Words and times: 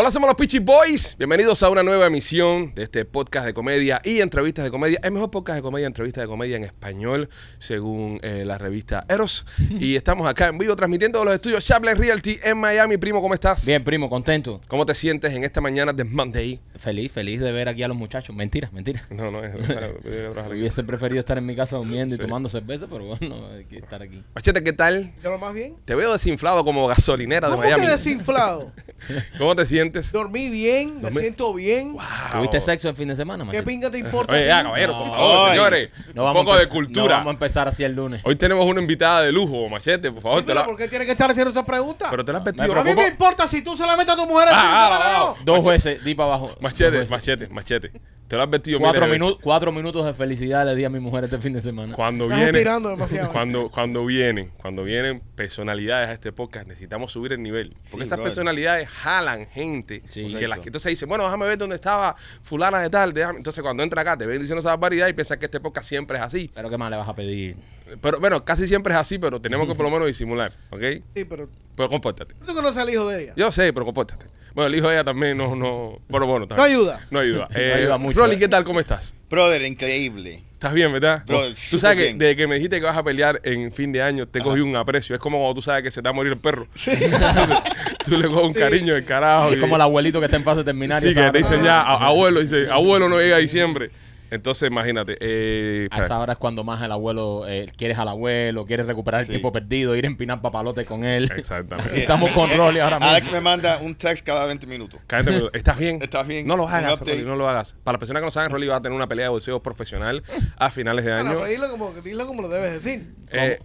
Hola, 0.00 0.12
somos 0.12 0.28
los 0.28 0.36
Peachy 0.36 0.60
Boys. 0.60 1.16
Bienvenidos 1.18 1.60
a 1.64 1.70
una 1.70 1.82
nueva 1.82 2.06
emisión 2.06 2.72
de 2.72 2.84
este 2.84 3.04
podcast 3.04 3.44
de 3.46 3.52
comedia 3.52 4.00
y 4.04 4.20
entrevistas 4.20 4.64
de 4.64 4.70
comedia. 4.70 5.00
El 5.02 5.10
mejor 5.10 5.32
podcast 5.32 5.56
de 5.56 5.62
comedia, 5.62 5.88
entrevistas 5.88 6.22
de 6.22 6.28
comedia 6.28 6.56
en 6.56 6.62
español, 6.62 7.28
según 7.58 8.20
eh, 8.22 8.44
la 8.46 8.58
revista 8.58 9.04
Eros. 9.08 9.44
y 9.70 9.96
estamos 9.96 10.28
acá 10.28 10.50
en 10.50 10.58
vivo 10.58 10.76
transmitiendo 10.76 11.18
de 11.18 11.24
los 11.24 11.34
estudios 11.34 11.64
Chapline 11.64 11.96
Realty 11.96 12.38
en 12.44 12.58
Miami. 12.58 12.96
Primo, 12.96 13.20
¿cómo 13.20 13.34
estás? 13.34 13.66
Bien, 13.66 13.82
primo, 13.82 14.08
contento. 14.08 14.60
¿Cómo 14.68 14.86
te 14.86 14.94
sientes 14.94 15.32
en 15.32 15.42
esta 15.42 15.60
mañana 15.60 15.92
de 15.92 16.04
Monday? 16.04 16.60
Feliz, 16.76 17.10
feliz 17.10 17.40
de 17.40 17.50
ver 17.50 17.68
aquí 17.68 17.82
a 17.82 17.88
los 17.88 17.96
muchachos. 17.96 18.36
Mentira, 18.36 18.70
mentira. 18.72 19.02
No, 19.10 19.32
no, 19.32 19.42
es. 19.42 19.52
Hubiese 20.48 20.84
preferido 20.84 21.18
estar 21.18 21.38
en 21.38 21.46
mi 21.46 21.56
casa 21.56 21.76
durmiendo 21.76 22.14
y 22.14 22.18
tomando 22.18 22.48
cerveza, 22.48 22.86
pero 22.88 23.04
bueno, 23.04 23.48
hay 23.52 23.64
que 23.64 23.78
estar 23.78 24.00
aquí. 24.00 24.22
Machete, 24.32 24.62
¿qué 24.62 24.72
tal? 24.72 25.12
¿Ya 25.20 25.30
lo 25.30 25.38
más 25.38 25.52
bien? 25.52 25.74
Te 25.84 25.96
veo 25.96 26.12
desinflado 26.12 26.64
como 26.64 26.86
gasolinera 26.86 27.48
de 27.48 27.54
¿Cómo 27.54 27.64
Miami. 27.64 27.84
que 27.84 27.90
desinflado? 27.90 28.72
¿Cómo 29.38 29.56
te 29.56 29.66
sientes? 29.90 30.12
Dormí 30.12 30.48
bien, 30.50 30.96
me 31.00 31.08
Dormí- 31.10 31.20
siento 31.20 31.52
bien. 31.54 31.92
Wow. 31.94 32.02
¿Tuviste 32.32 32.60
sexo 32.60 32.88
el 32.88 32.96
fin 32.96 33.08
de 33.08 33.16
semana, 33.16 33.42
¿Qué 33.44 33.46
machete? 33.48 33.64
pinga 33.64 33.90
te 33.90 33.98
importa? 33.98 34.34
Oye, 34.34 34.44
a 34.44 34.46
ya, 34.46 34.58
ti? 34.58 34.64
caballero, 34.66 34.92
por 34.92 35.06
No. 35.06 35.12
favor, 35.12 35.48
Ay. 35.50 35.56
señores. 35.56 35.90
No 36.14 36.26
un 36.26 36.32
poco 36.32 36.52
a 36.52 36.58
de 36.58 36.64
empe- 36.64 36.68
cultura. 36.68 37.02
No 37.04 37.10
vamos 37.10 37.26
a 37.28 37.30
empezar 37.32 37.68
así 37.68 37.84
el 37.84 37.92
lunes. 37.94 38.20
Hoy 38.24 38.36
tenemos 38.36 38.64
una 38.66 38.80
invitada 38.80 39.22
de 39.22 39.32
lujo, 39.32 39.68
Machete, 39.68 40.10
por 40.12 40.22
favor. 40.22 40.40
Sí, 40.40 40.46
Te 40.46 40.54
la... 40.54 40.64
¿Por 40.64 40.76
qué 40.76 40.88
tienes 40.88 41.06
que 41.06 41.12
estar 41.12 41.30
haciendo 41.30 41.50
esas 41.50 41.64
preguntas? 41.64 42.08
Pero 42.10 42.24
te 42.24 42.32
la 42.32 42.38
has 42.38 42.44
vestido. 42.44 42.72
a 42.78 42.84
mí 42.84 42.90
¿cómo? 42.90 43.02
me 43.02 43.08
importa 43.08 43.46
si 43.46 43.62
tú 43.62 43.76
solamente 43.76 44.12
a 44.12 44.16
tu 44.16 44.26
mujer 44.26 44.48
Ah, 44.50 44.52
de 44.52 44.56
ah, 44.60 44.98
ah, 45.02 45.34
no. 45.38 45.44
Dos 45.54 45.64
veces, 45.64 46.02
di 46.04 46.14
para 46.14 46.28
abajo. 46.30 46.54
Machete, 46.60 47.06
machete, 47.08 47.48
machete. 47.48 47.92
Te 48.28 48.36
lo 48.36 48.46
Cuatro, 48.78 49.38
cuatro 49.40 49.72
minutos 49.72 50.04
de 50.04 50.12
felicidad 50.12 50.66
le 50.66 50.74
di 50.74 50.84
a 50.84 50.90
mi 50.90 51.00
mujer 51.00 51.24
este 51.24 51.38
fin 51.38 51.54
de 51.54 51.62
semana. 51.62 51.94
Cuando 51.94 52.24
Estás 52.24 52.38
viene, 52.38 52.58
estirando 52.58 52.90
demasiado. 52.90 53.32
cuando, 53.32 53.70
cuando 53.70 54.04
vienen, 54.04 54.52
cuando 54.58 54.84
vienen 54.84 55.20
personalidades 55.34 56.10
a 56.10 56.12
este 56.12 56.30
podcast, 56.30 56.66
necesitamos 56.68 57.10
subir 57.10 57.32
el 57.32 57.42
nivel. 57.42 57.70
Porque 57.70 57.88
Sí, 57.88 58.02
estas 58.02 58.08
brother. 58.18 58.24
personalidades 58.24 58.88
jalan 58.90 59.46
gente. 59.46 60.02
Sí. 60.10 60.20
y 60.20 60.24
que 60.24 60.32
Correcto. 60.32 60.48
las 60.48 60.58
que 60.58 60.68
entonces 60.68 60.90
dicen, 60.90 61.08
bueno, 61.08 61.24
déjame 61.24 61.46
ver 61.46 61.56
dónde 61.56 61.76
estaba 61.76 62.14
fulana 62.42 62.80
de 62.80 62.90
tal. 62.90 63.14
déjame- 63.14 63.38
Entonces 63.38 63.62
cuando 63.62 63.82
entra 63.82 64.02
acá, 64.02 64.18
te 64.18 64.26
ven 64.26 64.40
diciendo 64.40 64.60
esa 64.60 64.70
barbaridad 64.70 65.08
y 65.08 65.14
piensas 65.14 65.38
que 65.38 65.46
este 65.46 65.60
podcast 65.60 65.88
siempre 65.88 66.18
es 66.18 66.22
así. 66.22 66.50
Pero 66.54 66.68
¿qué 66.68 66.76
más 66.76 66.90
le 66.90 66.98
vas 66.98 67.08
a 67.08 67.14
pedir? 67.14 67.56
Pero 68.02 68.20
bueno, 68.20 68.44
casi 68.44 68.68
siempre 68.68 68.92
es 68.92 69.00
así, 69.00 69.18
pero 69.18 69.40
tenemos 69.40 69.66
que 69.66 69.74
por 69.74 69.86
lo 69.86 69.90
menos 69.90 70.06
disimular, 70.06 70.52
¿ok? 70.70 70.82
Sí, 71.16 71.24
pero 71.24 71.48
Pero 71.74 71.88
compórtate. 71.88 72.34
tú 72.46 72.54
conoces 72.54 72.76
al 72.82 72.90
hijo 72.90 73.08
de 73.08 73.22
ella. 73.22 73.32
Yo 73.36 73.50
sé, 73.52 73.72
pero 73.72 73.86
compórtate. 73.86 74.26
Bueno, 74.54 74.68
el 74.68 74.74
hijo 74.76 74.88
de 74.88 74.94
ella 74.94 75.04
también 75.04 75.36
no, 75.36 75.54
no, 75.54 75.98
pero 76.10 76.26
bueno, 76.26 76.44
está 76.44 76.56
No 76.56 76.64
bien. 76.64 76.76
ayuda. 76.76 77.00
No 77.10 77.18
ayuda. 77.20 77.48
Eh, 77.54 77.74
ayuda 77.76 77.98
mucho, 77.98 78.18
Rolly, 78.18 78.34
eh. 78.34 78.38
¿qué 78.38 78.48
tal? 78.48 78.64
¿Cómo 78.64 78.80
estás? 78.80 79.14
Brother, 79.30 79.62
increíble. 79.62 80.42
¿Estás 80.54 80.74
bien, 80.74 80.92
verdad? 80.92 81.22
Bro, 81.26 81.40
tú 81.70 81.78
sabes 81.78 81.96
que 81.98 82.02
bien. 82.04 82.18
desde 82.18 82.34
que 82.34 82.46
me 82.48 82.56
dijiste 82.56 82.80
que 82.80 82.84
vas 82.86 82.96
a 82.96 83.04
pelear 83.04 83.40
en 83.44 83.70
fin 83.70 83.92
de 83.92 84.02
año, 84.02 84.26
te 84.26 84.40
cogí 84.40 84.60
un 84.60 84.74
aprecio. 84.74 85.14
Es 85.14 85.20
como 85.20 85.38
cuando 85.38 85.54
tú 85.54 85.62
sabes 85.62 85.84
que 85.84 85.90
se 85.92 86.02
te 86.02 86.06
va 86.08 86.10
a 86.10 86.14
morir 86.14 86.32
el 86.32 86.40
perro. 86.40 86.66
tú 88.04 88.16
le 88.16 88.26
coges 88.28 88.44
un 88.44 88.52
Sí. 88.54 88.58
cariño 88.58 88.94
del 88.94 89.04
carajo. 89.04 89.50
Es 89.50 89.56
y- 89.58 89.60
como 89.60 89.76
el 89.76 89.82
abuelito 89.82 90.18
que 90.18 90.24
está 90.24 90.36
en 90.36 90.44
fase 90.44 90.64
terminaria. 90.64 91.08
Sí, 91.12 91.14
que 91.18 91.30
te 91.30 91.38
dicen 91.38 91.62
ya, 91.62 91.82
abuelo, 91.82 92.40
dice, 92.40 92.68
abuelo 92.70 93.08
no 93.08 93.18
llega 93.20 93.36
a 93.36 93.38
diciembre. 93.38 93.90
Entonces, 94.30 94.68
imagínate. 94.68 95.16
Eh, 95.20 95.88
A 95.90 96.00
esa 96.00 96.18
hora 96.18 96.34
es 96.34 96.38
cuando 96.38 96.64
más 96.64 96.82
el 96.82 96.92
abuelo, 96.92 97.44
eh, 97.48 97.66
quieres 97.76 97.98
al 97.98 98.08
abuelo, 98.08 98.64
quieres 98.66 98.86
recuperar 98.86 99.20
el 99.20 99.26
Sí. 99.26 99.30
tiempo 99.30 99.52
perdido, 99.52 99.96
ir 99.96 100.04
a 100.04 100.08
empinar 100.08 100.40
papalote 100.42 100.84
con 100.84 101.04
él. 101.04 101.30
Exactamente. 101.36 101.98
Estamos 102.00 102.30
con 102.32 102.50
Rolly 102.56 102.80
ahora 102.80 102.98
mismo. 102.98 103.10
Alex 103.10 103.30
me 103.32 103.40
manda 103.40 103.78
un 103.78 103.94
text 103.94 104.24
cada 104.26 104.44
20 104.46 104.66
minutos. 104.66 105.00
Cállate, 105.06 105.32
pero, 105.32 105.52
¿Estás 105.54 105.78
bien? 105.78 105.98
¿Estás 106.02 106.26
bien? 106.26 106.46
No 106.46 106.56
lo 106.56 106.68
hagas. 106.68 107.00
Rolly, 107.00 107.22
no 107.22 107.36
lo 107.36 107.48
hagas. 107.48 107.74
Para 107.84 107.94
las 107.94 108.00
personas 108.00 108.20
que 108.20 108.26
no 108.26 108.30
saben, 108.30 108.50
Rolly 108.50 108.66
va 108.66 108.76
a 108.76 108.82
tener 108.82 108.94
una 108.96 109.06
pelea 109.06 109.24
de 109.26 109.30
boxeo 109.30 109.62
profesional 109.62 110.22
a 110.56 110.70
finales 110.70 111.04
de 111.04 111.12
Bueno, 111.12 111.30
año. 111.30 111.38
pero 111.40 111.50
dilo 111.50 111.70
como, 111.70 111.92
dilo 112.02 112.26
como 112.26 112.42
lo 112.42 112.48
debes 112.48 112.72
decir. 112.72 113.06
Eh, 113.32 113.58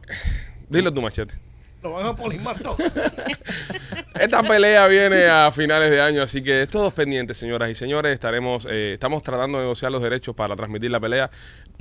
dilo 0.69 0.93
tu 0.93 1.01
machete. 1.01 1.33
Lo 1.81 1.91
van 1.91 2.05
a 2.05 2.15
poner 2.15 2.39
más 2.39 2.57
todo. 2.61 2.77
Esta 4.23 4.41
pelea 4.41 4.87
viene 4.87 5.25
a 5.25 5.51
finales 5.51 5.91
de 5.91 5.99
año, 5.99 6.23
así 6.23 6.41
que 6.41 6.65
todos 6.67 6.93
pendientes, 6.93 7.37
señoras 7.37 7.69
y 7.69 7.75
señores. 7.75 8.13
Estaremos, 8.13 8.65
eh, 8.71 8.93
estamos 8.93 9.21
tratando 9.21 9.57
de 9.57 9.65
negociar 9.65 9.91
los 9.91 10.01
derechos 10.01 10.33
para 10.33 10.55
transmitir 10.55 10.91
la 10.91 11.01
pelea, 11.01 11.29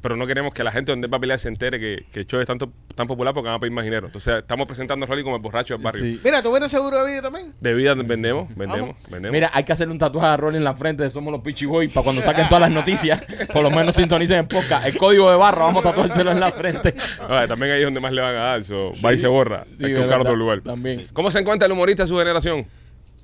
pero 0.02 0.16
no 0.16 0.26
queremos 0.26 0.52
que 0.52 0.64
la 0.64 0.72
gente 0.72 0.90
donde 0.92 1.06
va 1.06 1.16
a 1.16 1.20
pelear 1.20 1.38
se 1.38 1.48
entere 1.48 1.78
que, 1.78 2.04
que 2.12 2.20
el 2.20 2.26
show 2.26 2.40
es 2.40 2.46
tanto, 2.46 2.72
tan 2.96 3.06
popular 3.06 3.32
porque 3.32 3.46
van 3.46 3.56
a 3.56 3.60
pedir 3.60 3.72
más 3.72 3.84
dinero. 3.84 4.08
Entonces, 4.08 4.38
estamos 4.38 4.66
presentando 4.66 5.04
a 5.04 5.08
Rolly 5.08 5.22
como 5.22 5.36
el 5.36 5.42
borracho 5.42 5.74
del 5.74 5.82
barrio. 5.82 6.02
Sí. 6.02 6.20
Mira, 6.24 6.42
¿tú 6.42 6.50
vendes 6.50 6.72
seguro 6.72 7.04
de 7.04 7.12
vida 7.12 7.22
también? 7.22 7.54
De 7.60 7.72
vida 7.72 7.94
vendemos, 7.94 8.48
vendemos, 8.54 8.96
vendemos. 9.08 9.32
Mira, 9.32 9.50
hay 9.54 9.62
que 9.62 9.72
hacerle 9.72 9.92
un 9.92 9.98
tatuaje 9.98 10.26
a 10.26 10.36
Rolly 10.36 10.56
en 10.56 10.64
la 10.64 10.74
frente 10.74 11.04
de 11.04 11.10
Somos 11.10 11.32
los 11.32 11.40
Pichi 11.40 11.66
Boys 11.66 11.92
para 11.92 12.02
cuando 12.02 12.20
saquen 12.20 12.48
todas 12.48 12.62
las 12.62 12.70
noticias, 12.72 13.24
por 13.52 13.62
lo 13.62 13.70
menos 13.70 13.94
sintonicen 13.94 14.40
en 14.40 14.48
podcast. 14.48 14.86
El 14.86 14.96
código 14.98 15.30
de 15.30 15.36
barra, 15.36 15.64
vamos 15.64 15.86
a 15.86 15.90
tatuárselo 15.90 16.32
en 16.32 16.40
la 16.40 16.50
frente. 16.50 16.94
Oye, 17.28 17.46
también 17.46 17.72
ahí 17.72 17.78
es 17.78 17.86
donde 17.86 18.00
más 18.00 18.12
le 18.12 18.20
van 18.20 18.34
a 18.34 18.38
dar, 18.40 18.64
so, 18.64 18.90
va 19.04 19.12
y 19.12 19.18
se 19.18 19.28
borra. 19.28 19.64
Sí, 19.78 19.84
Hay 19.84 19.92
que 19.92 19.98
buscar 20.00 20.20
otro 20.20 20.34
lugar. 20.34 20.60
También. 20.62 21.06
¿Cómo 21.12 21.30
se 21.30 21.38
encuentra 21.38 21.66
el 21.66 21.72
humorista 21.72 22.02
de 22.02 22.08
su 22.08 22.18
generación? 22.18 22.66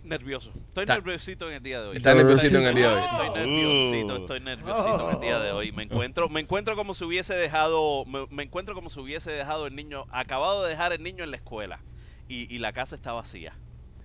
Nervioso. 0.08 0.52
Estoy 0.69 0.82
Está- 0.84 0.94
nerviosito 0.94 1.48
en 1.48 1.54
el 1.56 1.62
día 1.62 1.82
de 1.82 1.88
hoy. 1.88 1.96
Está 1.98 2.14
nerviosito 2.14 2.58
en 2.58 2.66
el 2.66 2.74
día 2.74 2.88
de 2.88 2.94
hoy. 2.94 3.02
Estoy 3.02 3.30
nerviosito, 3.46 4.16
estoy 4.16 4.41
nerviosito 4.41 5.08
en 5.10 5.14
el 5.16 5.20
día 5.20 5.38
de 5.38 5.52
hoy. 5.52 5.72
Me 5.72 5.82
encuentro, 5.84 6.28
me 6.28 6.41
encuentro 6.41 6.76
como 6.76 6.94
si 6.94 7.04
hubiese 7.04 7.34
dejado, 7.34 8.04
me, 8.06 8.26
me 8.30 8.42
encuentro 8.44 8.74
como 8.74 8.88
si 8.91 9.00
hubiese 9.00 9.30
dejado 9.30 9.66
el 9.66 9.76
niño, 9.76 10.06
acabado 10.10 10.62
de 10.64 10.70
dejar 10.70 10.92
el 10.92 11.02
niño 11.02 11.24
en 11.24 11.30
la 11.30 11.36
escuela 11.36 11.80
y, 12.28 12.52
y 12.54 12.58
la 12.58 12.72
casa 12.72 12.96
está 12.96 13.12
vacía. 13.12 13.56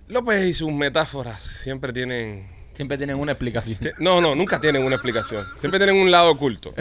López 0.06 0.44
y 0.46 0.52
sus 0.52 0.70
metáforas 0.70 1.42
siempre 1.42 1.92
tienen 1.92 2.46
Siempre 2.74 2.98
tienen 2.98 3.16
una 3.16 3.32
explicación. 3.32 3.78
No, 4.00 4.20
no, 4.20 4.34
nunca 4.34 4.60
tienen 4.60 4.82
una 4.84 4.96
explicación. 4.96 5.44
Siempre 5.58 5.78
tienen 5.78 5.96
un 5.96 6.10
lado 6.10 6.30
oculto. 6.30 6.74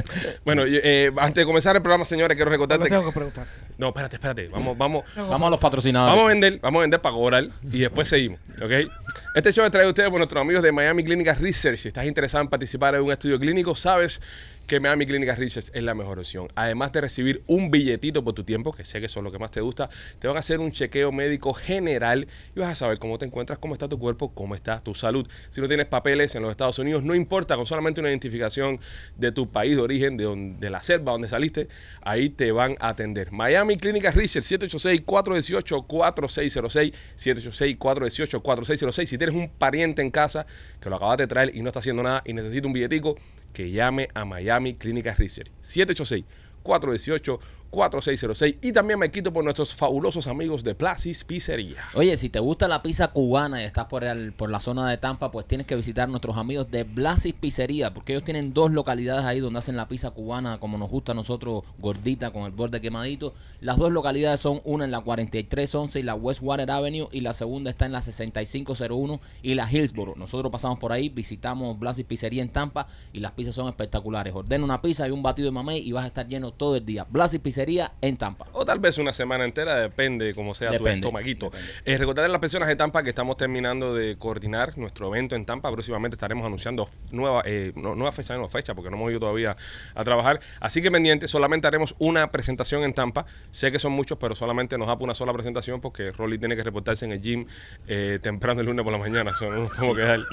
Bueno, 0.44 0.64
eh, 0.66 1.12
antes 1.18 1.36
de 1.42 1.46
comenzar 1.46 1.76
el 1.76 1.82
programa, 1.82 2.04
señores, 2.04 2.36
quiero 2.36 2.50
Te 2.50 2.56
recordarte. 2.56 2.90
tengo 2.90 3.06
que 3.06 3.12
preguntar. 3.12 3.46
No, 3.78 3.88
espérate, 3.90 4.16
espérate. 4.16 4.48
Vamos, 4.48 4.78
vamos. 4.78 5.06
Vamos 5.16 5.48
a 5.48 5.50
los 5.52 5.60
patrocinadores. 5.60 6.12
Vamos 6.16 6.26
a 6.26 6.34
vender, 6.34 6.60
vamos 6.62 6.80
a 6.80 6.82
vender 6.82 7.02
para 7.02 7.14
cobrar 7.16 7.48
y 7.72 7.80
después 7.80 8.08
seguimos, 8.08 8.40
¿ok? 8.62 8.90
Este 9.36 9.52
show 9.52 9.66
es 9.66 9.72
traído 9.72 9.88
a 9.88 9.92
ustedes 9.92 10.10
por 10.10 10.20
nuestros 10.20 10.42
amigos 10.42 10.62
de 10.64 10.72
Miami 10.72 11.04
Clinical 11.04 11.38
Research. 11.38 11.78
Si 11.80 11.88
estás 11.88 12.06
interesado 12.06 12.44
en 12.44 12.50
participar 12.50 12.96
en 12.96 13.02
un 13.02 13.12
estudio 13.12 13.40
clínico, 13.40 13.74
sabes 13.76 14.22
que 14.68 14.80
Miami 14.80 15.06
Clinical 15.06 15.38
Research 15.38 15.70
es 15.74 15.84
la 15.84 15.94
mejor 15.94 16.20
opción. 16.20 16.48
Además 16.56 16.92
de 16.92 17.02
recibir 17.02 17.44
un 17.48 17.70
billetito 17.70 18.24
por 18.24 18.34
tu 18.34 18.44
tiempo, 18.44 18.72
que 18.72 18.86
sé 18.86 19.00
que 19.00 19.08
eso 19.08 19.20
es 19.20 19.24
lo 19.24 19.32
que 19.32 19.40
más 19.40 19.52
te 19.52 19.62
gusta, 19.62 19.90
te 20.20 20.28
van 20.28 20.38
a 20.38 20.40
hacer 20.40 20.60
un 20.60 20.72
chequeo 20.72 21.12
médico 21.12 21.54
general 21.54 22.28
y 22.56 22.60
vas 22.60 22.70
a 22.70 22.76
saber 22.76 23.00
cómo 23.00 23.18
te 23.18 23.26
encuentras, 23.26 23.60
cómo 23.60 23.74
está 23.74 23.90
tu 23.90 24.00
cuerpo, 24.00 24.34
cómo 24.34 24.56
está 24.56 24.82
tu 24.82 24.96
salud. 24.96 25.28
Si 25.50 25.62
no 25.62 25.68
tienes 25.68 25.88
papeles 25.88 26.36
en 26.36 26.44
los 26.44 26.52
Estados 26.52 26.80
Unidos, 26.80 27.04
no 27.04 27.16
importa, 27.16 27.56
con 27.56 27.66
solamente 27.66 28.00
una 28.00 28.10
identificación 28.10 28.80
de 29.18 29.32
tu 29.32 29.52
país 29.52 29.76
de 29.76 29.82
origen, 29.82 30.18
de, 30.18 30.26
donde, 30.26 30.60
de 30.60 30.70
la 30.70 30.82
selva 30.82 31.12
donde 31.12 31.28
saliste, 31.28 31.68
ahí 32.02 32.30
te 32.30 32.52
van 32.52 32.76
a 32.80 32.90
atender. 32.90 33.32
Miami 33.32 33.78
Clinical 33.78 34.14
Research, 34.14 34.46
786-418-4606, 34.46 36.94
786-418-4606. 37.18 39.06
Si 39.06 39.18
tienes 39.18 39.36
un 39.36 39.50
pariente 39.50 40.02
en 40.02 40.12
casa 40.12 40.46
que 40.80 40.90
lo 40.90 40.96
acabas 40.96 41.18
de 41.18 41.28
traer 41.28 41.56
y 41.56 41.62
no 41.62 41.68
está 41.68 41.80
haciendo 41.80 42.04
nada 42.04 42.22
y 42.26 42.34
necesita 42.34 42.68
un 42.68 42.74
billetico, 42.74 43.18
que 43.54 43.72
llame 43.72 44.10
a 44.14 44.26
Miami 44.26 44.74
Clinical 44.76 45.16
Research. 45.16 45.52
786 45.62 46.26
418 46.64 47.40
4606 47.74 48.58
y 48.62 48.72
también 48.72 49.00
me 49.00 49.10
quito 49.12 49.34
por 49.34 49.44
nuestros 49.44 49.74
fabulosos 49.74 50.28
amigos 50.28 50.64
de 50.64 50.76
Placis 50.76 51.24
Pizzería. 51.24 51.84
Oye, 51.96 52.16
si 52.18 52.30
te 52.30 52.40
gusta 52.40 52.68
la 52.68 52.84
pizza 52.84 53.08
cubana 53.10 53.62
y 53.62 53.66
estás 53.66 53.86
por, 53.86 54.04
el- 54.04 54.32
por 54.34 54.50
la 54.52 54.60
zona 54.60 54.88
de 54.90 54.98
Tampa, 54.98 55.32
pues 55.32 55.48
tienes 55.48 55.66
que 55.66 55.76
visitar 55.76 56.08
nuestros 56.08 56.38
amigos 56.38 56.70
de 56.70 56.84
Blasis 56.84 57.34
Pizzería, 57.34 57.94
porque 57.94 58.14
ellos 58.14 58.24
tienen 58.24 58.54
dos 58.54 58.72
localidades 58.72 59.26
ahí 59.26 59.40
donde 59.40 59.60
hacen 59.60 59.76
la 59.76 59.88
pizza 59.88 60.12
cubana 60.12 60.60
como 60.60 60.78
nos 60.78 60.90
gusta 60.90 61.14
a 61.14 61.16
nosotros, 61.16 61.64
gordita, 61.80 62.32
con 62.32 62.44
el 62.44 62.52
borde 62.52 62.80
quemadito. 62.80 63.34
Las 63.60 63.78
dos 63.78 63.92
localidades 63.92 64.40
son 64.40 64.62
una 64.64 64.86
en 64.86 64.92
la 64.92 65.00
4311 65.02 66.00
y 66.00 66.04
la 66.04 66.14
Westwater 66.16 66.70
Avenue 66.70 67.08
y 67.12 67.22
la 67.22 67.34
segunda 67.34 67.70
está 67.72 67.86
en 67.88 67.92
la 67.92 68.02
6501 68.02 69.20
y 69.42 69.56
la 69.56 69.72
Hillsboro. 69.72 70.14
Nosotros 70.16 70.52
pasamos 70.52 70.78
por 70.80 70.92
ahí, 70.92 71.10
visitamos 71.10 71.80
Blasis 71.80 72.06
Pizzería 72.06 72.44
en 72.44 72.50
Tampa 72.50 72.86
y 73.12 73.20
las 73.20 73.32
pizzas 73.32 73.56
son 73.56 73.68
espectaculares. 73.68 74.34
Ordena 74.36 74.64
una 74.64 74.82
pizza 74.82 75.08
y 75.08 75.12
un 75.12 75.24
batido 75.24 75.48
de 75.48 75.52
mamey 75.52 75.80
y 75.80 75.92
vas 75.92 76.04
a 76.04 76.08
estar 76.08 76.28
lleno 76.28 76.52
todo 76.52 76.76
el 76.76 76.86
día. 76.86 77.06
Blasis 77.10 77.40
Pizzería 77.40 77.63
en 78.02 78.18
Tampa. 78.18 78.46
O 78.54 78.66
tal 78.66 78.80
vez 78.80 78.98
una 78.98 79.14
semana 79.14 79.46
entera, 79.46 79.76
depende 79.78 80.26
de 80.26 80.34
cómo 80.36 80.54
sea 80.56 80.68
tu 80.70 80.74
Depende, 80.74 81.00
estomaguito. 81.08 81.46
depende. 81.50 81.72
Eh, 81.86 81.98
recordar 81.98 82.26
a 82.26 82.28
las 82.28 82.40
personas 82.40 82.68
de 82.68 82.76
Tampa 82.76 83.04
que 83.04 83.10
estamos 83.10 83.38
terminando 83.38 83.94
de 83.94 84.18
coordinar 84.18 84.78
nuestro 84.78 85.08
evento 85.08 85.36
en 85.36 85.46
Tampa. 85.46 85.72
Próximamente 85.72 86.16
estaremos 86.16 86.46
anunciando 86.46 86.90
nueva, 87.12 87.42
eh, 87.46 87.72
no, 87.76 87.96
nueva 87.96 88.12
fecha, 88.12 88.36
no 88.36 88.48
fecha, 88.50 88.74
porque 88.76 88.90
no 88.90 88.98
hemos 88.98 89.12
ido 89.12 89.20
todavía 89.22 89.56
a 89.96 90.04
trabajar. 90.04 90.40
Así 90.60 90.82
que 90.82 90.92
pendiente, 90.92 91.28
solamente 91.28 91.68
haremos 91.68 91.96
una 92.00 92.32
presentación 92.32 92.84
en 92.84 92.94
Tampa. 92.94 93.26
Sé 93.52 93.72
que 93.72 93.80
son 93.80 93.92
muchos, 93.94 94.18
pero 94.18 94.36
solamente 94.36 94.78
nos 94.78 94.88
da 94.88 94.94
una 95.00 95.16
sola 95.16 95.34
presentación 95.34 95.82
porque 95.82 96.12
Rolly 96.12 96.38
tiene 96.38 96.56
que 96.56 96.64
reportarse 96.64 97.04
en 97.06 97.12
el 97.14 97.22
gym 97.22 97.46
eh, 97.88 98.20
temprano 98.22 98.60
el 98.62 98.68
lunes 98.68 98.84
por 98.84 98.92
la 98.94 99.00
mañana. 99.00 99.32
Eso 99.36 99.50
no. 99.50 99.70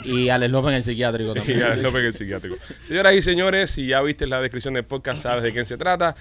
Y 0.05 0.29
Alex 0.29 0.53
López 0.53 0.69
en 0.71 0.75
el 0.77 0.83
psiquiátrico 0.83 1.31
Y 1.35 1.35
también. 1.35 1.59
ya 1.59 1.77
López 1.77 2.01
en 2.01 2.07
el 2.07 2.15
psiquiátrico. 2.15 2.57
Señoras 2.87 3.15
y 3.15 3.23
señores, 3.23 3.71
si 3.71 3.87
ya 3.87 4.01
viste 4.03 4.27
la 4.27 4.41
descripción 4.41 4.75
del 4.75 4.85
podcast, 4.85 5.23
sabes 5.23 5.43
de 5.43 5.53
quién 5.53 5.67
se 5.67 5.77
trata. 5.77 6.15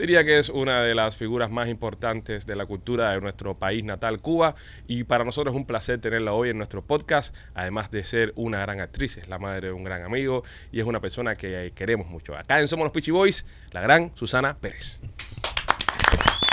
Diría 0.00 0.24
que 0.24 0.38
es 0.38 0.48
una 0.48 0.80
de 0.82 0.94
las 0.94 1.14
figuras 1.14 1.50
más 1.50 1.68
importantes 1.68 2.46
de 2.46 2.56
la 2.56 2.64
cultura 2.64 3.12
de 3.12 3.20
nuestro 3.20 3.58
país 3.58 3.84
natal, 3.84 4.20
Cuba, 4.20 4.54
y 4.88 5.04
para 5.04 5.24
nosotros 5.24 5.54
es 5.54 5.58
un 5.58 5.66
placer 5.66 6.00
tenerla 6.00 6.32
hoy 6.32 6.48
en 6.48 6.56
nuestro 6.56 6.80
podcast, 6.80 7.34
además 7.52 7.90
de 7.90 8.02
ser 8.02 8.32
una 8.34 8.60
gran 8.60 8.80
actriz, 8.80 9.18
es 9.18 9.28
la 9.28 9.38
madre 9.38 9.66
de 9.66 9.72
un 9.74 9.84
gran 9.84 10.02
amigo 10.02 10.42
y 10.72 10.80
es 10.80 10.86
una 10.86 11.00
persona 11.00 11.34
que 11.34 11.72
queremos 11.74 12.06
mucho. 12.06 12.34
Acá 12.34 12.60
en 12.60 12.68
Somos 12.68 12.84
los 12.84 12.92
Pichi 12.92 13.10
Boys, 13.10 13.44
la 13.72 13.82
gran 13.82 14.10
Susana 14.16 14.56
Pérez. 14.56 15.00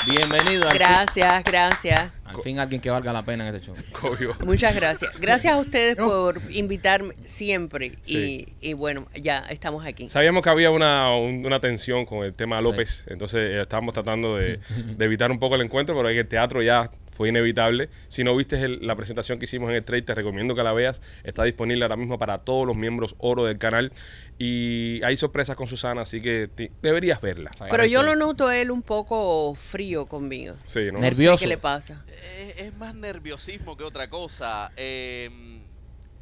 Bienvenido. 0.10 0.70
Al 0.70 0.78
Gracias, 0.78 1.44
gracias. 1.44 2.12
al 2.26 2.42
fin 2.42 2.60
alguien 2.60 2.80
que 2.82 2.90
valga 2.90 3.12
la 3.12 3.24
pena 3.24 3.48
en 3.48 3.56
este 3.56 3.68
show. 3.68 3.76
Cogió. 3.92 4.34
Muchas 4.46 4.74
gracias. 4.76 5.12
Gracias 5.20 5.54
a 5.54 5.58
ustedes 5.58 5.96
por 5.98 6.40
invitarme 6.50 7.14
siempre. 7.26 7.94
Sí. 8.04 8.48
Y, 8.62 8.70
y 8.70 8.74
bueno, 8.74 9.08
ya 9.16 9.40
estamos 9.50 9.86
aquí. 9.86 10.08
Sabíamos 10.10 10.44
que 10.44 10.50
había 10.50 10.72
una, 10.72 11.14
un- 11.16 11.46
una 11.46 11.60
tensión 11.60 12.06
con 12.06 12.24
el 12.24 12.34
tema 12.34 12.58
Sí. 12.60 12.64
López, 12.64 13.06
entonces 13.08 13.52
eh, 13.52 13.62
estábamos 13.62 13.94
tratando 13.94 14.38
de, 14.38 14.60
de 14.98 15.06
evitar 15.06 15.30
un 15.32 15.40
poco 15.40 15.56
el 15.56 15.62
encuentro, 15.62 15.96
pero 15.96 16.10
en 16.10 16.18
el 16.18 16.28
teatro 16.28 16.62
ya 16.62 16.90
fue 17.18 17.30
inevitable. 17.30 17.90
Si 18.10 18.24
no 18.24 18.36
viste 18.36 18.64
el- 18.64 18.86
la 18.86 18.96
presentación 18.96 19.40
que 19.40 19.46
hicimos 19.46 19.70
en 19.72 19.76
el 19.78 19.84
trade, 19.84 20.04
te 20.04 20.14
recomiendo 20.14 20.54
que 20.54 20.62
la 20.64 20.72
veas. 20.72 21.02
Está 21.24 21.44
disponible 21.44 21.84
ahora 21.84 21.96
mismo 21.98 22.20
para 22.20 22.38
todos 22.38 22.68
los 22.68 22.76
miembros 22.76 23.16
oro 23.18 23.44
del 23.46 23.58
canal. 23.58 23.92
Y 24.38 25.02
hay 25.04 25.18
sorpresas 25.18 25.56
con 25.56 25.68
Susana, 25.68 26.02
así 26.02 26.22
que 26.22 26.48
te- 26.48 26.72
deberías 26.84 27.20
verla. 27.22 27.50
Pero 27.72 27.86
yo 27.86 28.04
lo 28.04 28.16
noto 28.16 28.48
a 28.48 28.56
él 28.58 28.70
un 28.70 28.84
poco 28.84 29.56
frío 29.56 30.06
conmigo. 30.06 30.56
Sí, 30.68 30.86
¿no? 30.88 30.94
No 30.94 31.00
Nervioso. 31.00 31.40
sé 31.40 31.46
qué 31.46 31.50
le 31.50 31.58
pasa. 31.58 32.06
Es, 32.40 32.60
es 32.60 32.78
más 32.78 32.94
nerviosismo 32.94 33.76
que 33.76 33.84
otra 33.84 34.10
cosa. 34.12 34.72
Eh, 34.78 35.30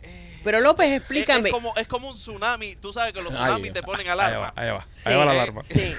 eh, 0.01 0.39
Pero 0.45 0.61
López, 0.61 0.89
explícame. 0.93 1.49
es 1.49 1.53
como, 1.53 1.75
es 1.75 1.87
como 1.87 2.09
un 2.09 2.15
tsunami. 2.15 2.75
Tú 2.75 2.93
sabes 2.93 3.11
que 3.11 3.21
los 3.21 3.33
tsunamis 3.33 3.73
te 3.73 3.83
ponen 3.83 4.07
Ahí 4.07 4.15
va, 4.17 4.25
alarma. 4.27 4.53
ahí 4.55 4.69
va. 4.69 4.87
Sí. 4.93 5.09
Ahí 5.09 5.17
va 5.17 5.25
la 5.25 5.33
Eh, 5.33 5.35
alarma. 5.39 5.63
Sí. 5.69 5.93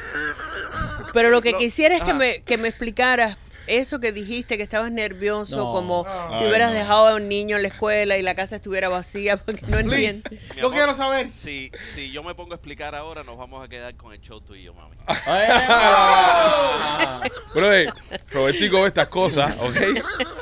Pero 1.12 1.30
lo 1.30 1.40
que 1.42 1.52
Lo- 1.52 1.58
quisiera 1.58 1.94
es 1.96 2.02
que 2.02 2.10
Ajá. 2.10 2.18
me, 2.18 2.40
que 2.42 2.56
me 2.58 2.68
explicaras 2.68 3.36
eso 3.66 3.98
que 4.00 4.12
dijiste, 4.12 4.56
que 4.56 4.62
estabas 4.62 4.90
nervioso, 4.92 5.56
No. 5.56 5.72
como 5.72 6.04
No. 6.04 6.38
si 6.38 6.46
hubieras 6.46 6.70
no. 6.72 6.78
dejado 6.78 7.08
a 7.08 7.14
un 7.16 7.28
niño 7.28 7.56
en 7.56 7.62
la 7.62 7.68
escuela 7.68 8.16
y 8.16 8.22
la 8.22 8.34
casa 8.34 8.56
estuviera 8.56 8.88
vacía, 8.88 9.36
porque 9.38 9.66
no 9.66 9.78
entiendo. 9.78 10.28
Yo 10.56 10.66
amor, 10.66 10.72
quiero 10.72 10.94
saber. 10.94 11.30
Si, 11.30 11.70
si 11.94 12.10
yo 12.12 12.22
me 12.22 12.34
pongo 12.34 12.52
a 12.52 12.56
explicar 12.56 12.94
ahora, 12.94 13.24
nos 13.24 13.36
vamos 13.36 13.64
a 13.64 13.68
quedar 13.68 13.94
con 13.96 14.12
el 14.12 14.20
show 14.20 14.40
tú 14.40 14.54
y 14.54 14.62
yo, 14.64 14.74
mami. 14.74 14.94
Bro, 17.54 17.72
eh, 17.72 17.86
Robertico 18.30 18.82
ve 18.82 18.88
estas 18.88 19.08
cosas, 19.08 19.54
¿ok? 19.60 19.76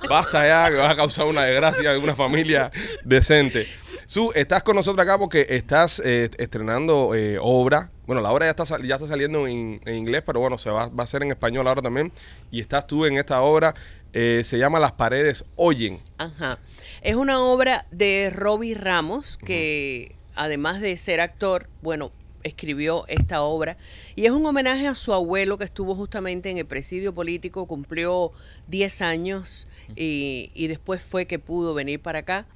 Basta 0.09 0.47
ya, 0.47 0.71
que 0.71 0.77
vas 0.77 0.93
a 0.93 0.97
causar 0.97 1.27
una 1.27 1.45
desgracia 1.45 1.93
en 1.95 2.03
una 2.03 2.17
familia 2.17 2.71
decente. 3.05 3.69
Su, 4.07 4.33
estás 4.35 4.63
con 4.63 4.77
nosotros 4.77 5.03
acá 5.07 5.19
porque 5.19 5.47
estás 5.49 6.01
eh, 6.05 6.31
estrenando 6.39 7.15
eh, 7.15 7.39
obra. 7.41 7.91
Bueno, 8.07 8.21
la 8.21 8.31
obra 8.33 8.47
ya 8.47 8.51
está, 8.51 8.65
ya 8.83 8.97
está 8.97 9.07
saliendo 9.09 9.47
en, 9.47 9.81
en 9.85 9.95
inglés, 9.95 10.23
pero 10.27 10.41
bueno, 10.41 10.59
se 10.59 10.71
va, 10.71 10.89
va 10.89 11.05
a 11.05 11.07
ser 11.07 11.23
en 11.23 11.31
español 11.31 11.67
ahora 11.67 11.83
también. 11.83 12.13
Y 12.51 12.61
estás 12.61 12.87
tú 12.87 13.07
en 13.07 13.17
esta 13.19 13.41
obra. 13.43 13.75
eh, 14.13 14.43
se 14.45 14.59
llama 14.59 14.79
Las 14.79 14.93
paredes 14.93 15.45
oyen. 15.57 15.99
Ajá. 16.19 16.59
Es 17.03 17.17
una 17.17 17.41
obra 17.41 17.87
de 17.91 18.31
Robbie 18.35 18.75
Ramos, 18.75 19.37
que 19.39 20.15
además 20.37 20.81
de 20.81 20.97
ser 20.97 21.21
actor, 21.21 21.69
bueno, 21.83 22.13
escribió 22.45 23.07
esta 23.09 23.43
obra. 23.43 23.77
Y 24.17 24.27
es 24.27 24.33
un 24.33 24.45
homenaje 24.47 24.87
a 24.87 24.95
su 24.95 25.13
abuelo 25.13 25.59
que 25.59 25.65
estuvo 25.65 25.95
justamente 25.97 26.51
en 26.51 26.59
el 26.59 26.67
presidio 26.67 27.13
político, 27.15 27.67
cumplió 27.67 28.33
10 28.69 29.03
años 29.03 29.67
y, 29.97 30.51
y 30.55 30.67
después 30.69 31.03
fue 31.03 31.27
que 31.27 31.39
pudo 31.39 31.75
venir 31.75 32.01
para 32.01 32.21
acá. 32.21 32.47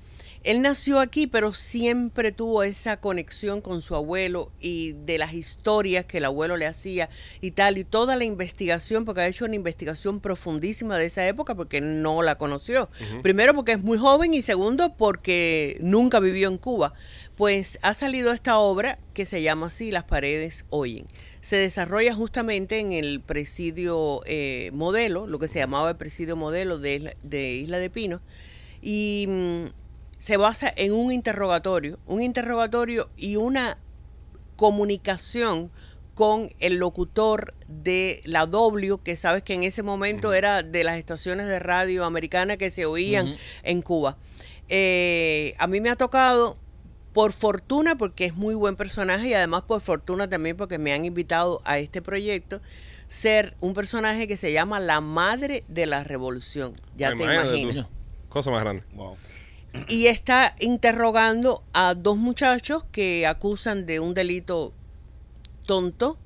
Él 0.49 0.63
nació 0.63 0.99
aquí, 0.99 1.27
pero 1.27 1.53
siempre 1.53 2.33
tuvo 2.33 2.63
esa 2.63 2.99
conexión 3.01 3.61
con 3.61 3.83
su 3.83 3.95
abuelo 3.95 4.51
y 4.59 4.93
de 4.93 5.19
las 5.19 5.35
historias 5.35 6.07
que 6.07 6.17
el 6.17 6.25
abuelo 6.25 6.57
le 6.57 6.65
hacía 6.65 7.11
y 7.43 7.51
tal, 7.51 7.77
y 7.77 7.85
toda 7.85 8.17
la 8.17 8.25
investigación, 8.25 9.05
porque 9.05 9.21
ha 9.21 9.27
hecho 9.29 9.45
una 9.45 9.57
investigación 9.57 10.21
profundísima 10.21 10.97
de 10.97 11.05
esa 11.05 11.29
época 11.29 11.55
porque 11.55 11.83
no 11.83 12.23
la 12.23 12.39
conoció. 12.39 12.89
Primero 13.23 13.55
porque 13.55 13.73
es 13.73 13.83
muy 13.83 13.99
joven 13.99 14.33
y 14.33 14.41
segundo 14.41 14.97
porque 14.97 15.77
nunca 15.83 16.19
vivió 16.19 16.49
en 16.49 16.57
Cuba. 16.57 16.95
Pues 17.37 17.79
ha 17.83 17.93
salido 17.93 18.33
esta 18.33 18.59
obra 18.59 18.99
que 19.13 19.27
se 19.27 19.43
llama 19.43 19.67
así, 19.67 19.91
Las 19.91 20.05
paredes 20.05 20.65
oyen. 20.71 21.05
Se 21.43 21.57
desarrolla 21.57 22.15
justamente 22.15 22.79
en 22.79 22.93
el 22.93 23.21
presidio 23.21 24.23
eh, 24.25 24.71
modelo, 24.73 25.27
lo 25.27 25.39
que 25.39 25.49
se 25.49 25.59
llamaba 25.59 25.91
el 25.91 25.97
presidio 25.97 26.37
modelo 26.37 26.79
de 26.79 26.95
Isla 26.95 27.13
de, 27.23 27.51
Isla 27.51 27.79
de 27.79 27.91
Pino. 27.91 28.23
Y 28.81 29.27
mm, 29.29 29.88
se 30.19 30.37
basa 30.37 30.73
en 30.77 30.93
un 30.93 31.13
interrogatorio, 31.13 31.99
un 32.07 32.21
interrogatorio 32.21 33.09
y 33.17 33.37
una 33.37 33.79
comunicación 34.57 35.71
con 36.15 36.51
el 36.59 36.79
locutor 36.79 37.55
de 37.69 38.21
la 38.25 38.47
W, 38.47 38.99
que 39.05 39.17
sabes 39.17 39.45
que 39.45 39.55
en 39.55 39.63
ese 39.63 39.85
momento 39.85 40.35
era 40.35 40.65
de 40.65 40.83
las 40.83 40.99
estaciones 40.99 41.47
de 41.47 41.61
radio 41.61 42.05
americana 42.05 42.57
que 42.57 42.71
se 42.71 42.87
oían 42.87 43.37
en 43.63 43.83
Cuba. 43.83 44.17
Eh, 44.69 45.55
a 45.59 45.69
mí 45.69 45.81
me 45.81 45.91
ha 45.91 45.97
tocado, 45.97 46.59
por 47.13 47.33
fortuna, 47.33 47.97
porque 47.97 48.27
es 48.27 48.35
muy 48.35 48.55
buen 48.55 48.77
personaje 48.77 49.29
y 49.29 49.35
además 49.35 49.63
por 49.63 49.81
fortuna 49.81 50.29
también 50.29 50.57
porque 50.57 50.79
me 50.79 50.93
han 50.93 51.05
invitado 51.05 51.61
a 51.65 51.79
este 51.79 52.03
proyecto, 52.03 52.61
ser 53.07 53.57
un 53.61 53.75
personaje 53.75 54.29
que 54.29 54.37
se 54.37 54.53
llama 54.53 54.79
la 54.81 55.01
madre 55.01 55.65
de 55.69 55.87
la 55.87 56.05
revolución. 56.05 56.81
Ya 56.97 57.15
te 57.15 57.25
imaginas. 57.25 57.87
Cosa 58.29 58.51
más 58.51 58.63
grande. 58.63 58.85
Y 59.89 60.07
está 60.07 60.55
interrogando 60.61 61.63
a 61.73 61.95
dos 61.95 62.17
muchachos 62.17 62.85
que 62.91 63.27
acusan 63.27 63.87
de 63.87 64.01
un 64.01 64.15
delito 64.15 64.73
tonto, 65.67 66.19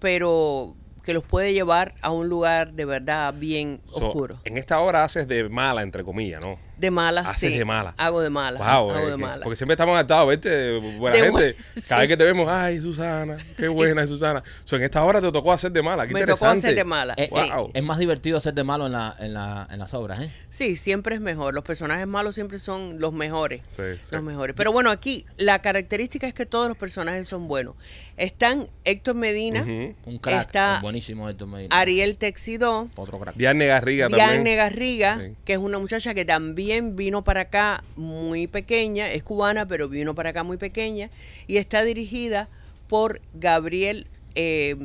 pero 0.00 0.74
que 1.02 1.12
los 1.14 1.24
puede 1.24 1.52
llevar 1.54 1.94
a 2.02 2.10
un 2.10 2.28
lugar 2.28 2.72
de 2.74 2.84
verdad 2.84 3.34
bien 3.34 3.80
So, 3.88 4.06
oscuro. 4.08 4.40
en 4.44 4.56
esta 4.58 4.80
obra 4.80 5.04
haces 5.04 5.26
de 5.26 5.48
mala, 5.48 5.82
entre 5.82 6.04
comillas, 6.04 6.40
¿no? 6.44 6.58
De 6.78 6.90
mala, 6.90 7.22
Haces 7.22 7.52
sí. 7.52 7.58
de 7.58 7.64
mala. 7.64 7.94
Hago 7.96 8.20
de 8.20 8.30
mala. 8.30 8.58
Wow, 8.58 8.90
hago 8.90 8.98
eh, 8.98 9.04
de 9.06 9.10
que- 9.12 9.16
mala. 9.16 9.42
porque 9.44 9.56
siempre 9.56 9.74
estamos 9.74 9.94
adaptados 9.94 10.22
a 10.22 10.26
verte 10.26 10.78
buena 10.98 11.16
De 11.16 11.22
gente. 11.24 11.56
bu- 11.56 11.64
Cada 11.74 11.80
sí. 11.82 11.94
vez 11.96 12.08
que 12.08 12.16
te 12.16 12.24
vemos, 12.24 12.48
ay, 12.48 12.80
Susana, 12.80 13.36
qué 13.56 13.66
Sí. 13.66 13.74
buena 13.74 14.02
es 14.02 14.08
Susana. 14.08 14.42
So, 14.64 14.76
en 14.76 14.82
esta 14.82 15.02
hora 15.04 15.20
te 15.20 15.30
tocó 15.32 15.52
hacer 15.52 15.72
de 15.72 15.82
mala, 15.82 16.06
qué 16.06 16.14
Me 16.14 16.24
tocó 16.24 16.46
hacer 16.46 16.74
de 16.74 16.84
mala. 16.84 17.14
Eh, 17.16 17.28
sí. 17.30 17.50
Wow. 17.54 17.70
Es 17.74 17.82
más 17.82 17.98
divertido 17.98 18.40
ser 18.40 18.54
de 18.54 18.64
malo 18.64 18.86
en, 18.86 18.92
la, 18.92 19.16
en, 19.18 19.34
la, 19.34 19.66
en 19.70 19.78
las 19.78 19.92
obras, 19.94 20.20
¿eh? 20.22 20.30
Sí, 20.50 20.76
siempre 20.76 21.14
es 21.16 21.20
mejor. 21.20 21.52
Los 21.54 21.64
personajes 21.64 22.06
malos 22.06 22.34
siempre 22.36 22.58
son 22.58 23.00
los 23.00 23.12
mejores. 23.12 23.62
Sí, 23.68 23.82
sí. 24.02 24.14
Los 24.14 24.22
mejores. 24.22 24.54
Pero 24.56 24.70
bueno, 24.72 24.90
aquí 24.90 25.26
la 25.36 25.60
característica 25.60 26.26
es 26.28 26.34
que 26.34 26.46
todos 26.46 26.68
los 26.68 26.76
personajes 26.76 27.26
son 27.26 27.48
buenos. 27.48 27.74
Están 28.16 28.68
Héctor 28.84 29.14
Medina. 29.16 29.62
Un 29.62 30.18
crack. 30.20 30.46
Está 30.46 30.78
buenísimo 30.80 31.28
Héctor 31.28 31.48
Medina. 31.48 31.76
Ariel 31.76 32.18
Texidó, 32.18 32.88
Otro 32.96 33.18
crack. 33.18 33.34
Diane 33.36 33.66
Garriga 33.66 34.08
también. 34.08 34.28
Diane 34.30 34.54
Garriga, 34.56 35.18
Sí. 35.18 35.32
que 35.44 35.52
es 35.54 35.58
una 35.58 35.78
muchacha 35.78 36.14
que 36.14 36.24
también 36.24 36.67
vino 36.92 37.24
para 37.24 37.42
acá 37.42 37.84
muy 37.96 38.46
pequeña, 38.46 39.10
es 39.10 39.22
cubana, 39.22 39.66
pero 39.66 39.88
vino 39.88 40.14
para 40.14 40.30
acá 40.30 40.42
muy 40.42 40.56
pequeña, 40.56 41.10
y 41.46 41.56
está 41.56 41.82
dirigida 41.82 42.48
por 42.88 43.20
Gabriel, 43.34 44.06
eh, 44.34 44.76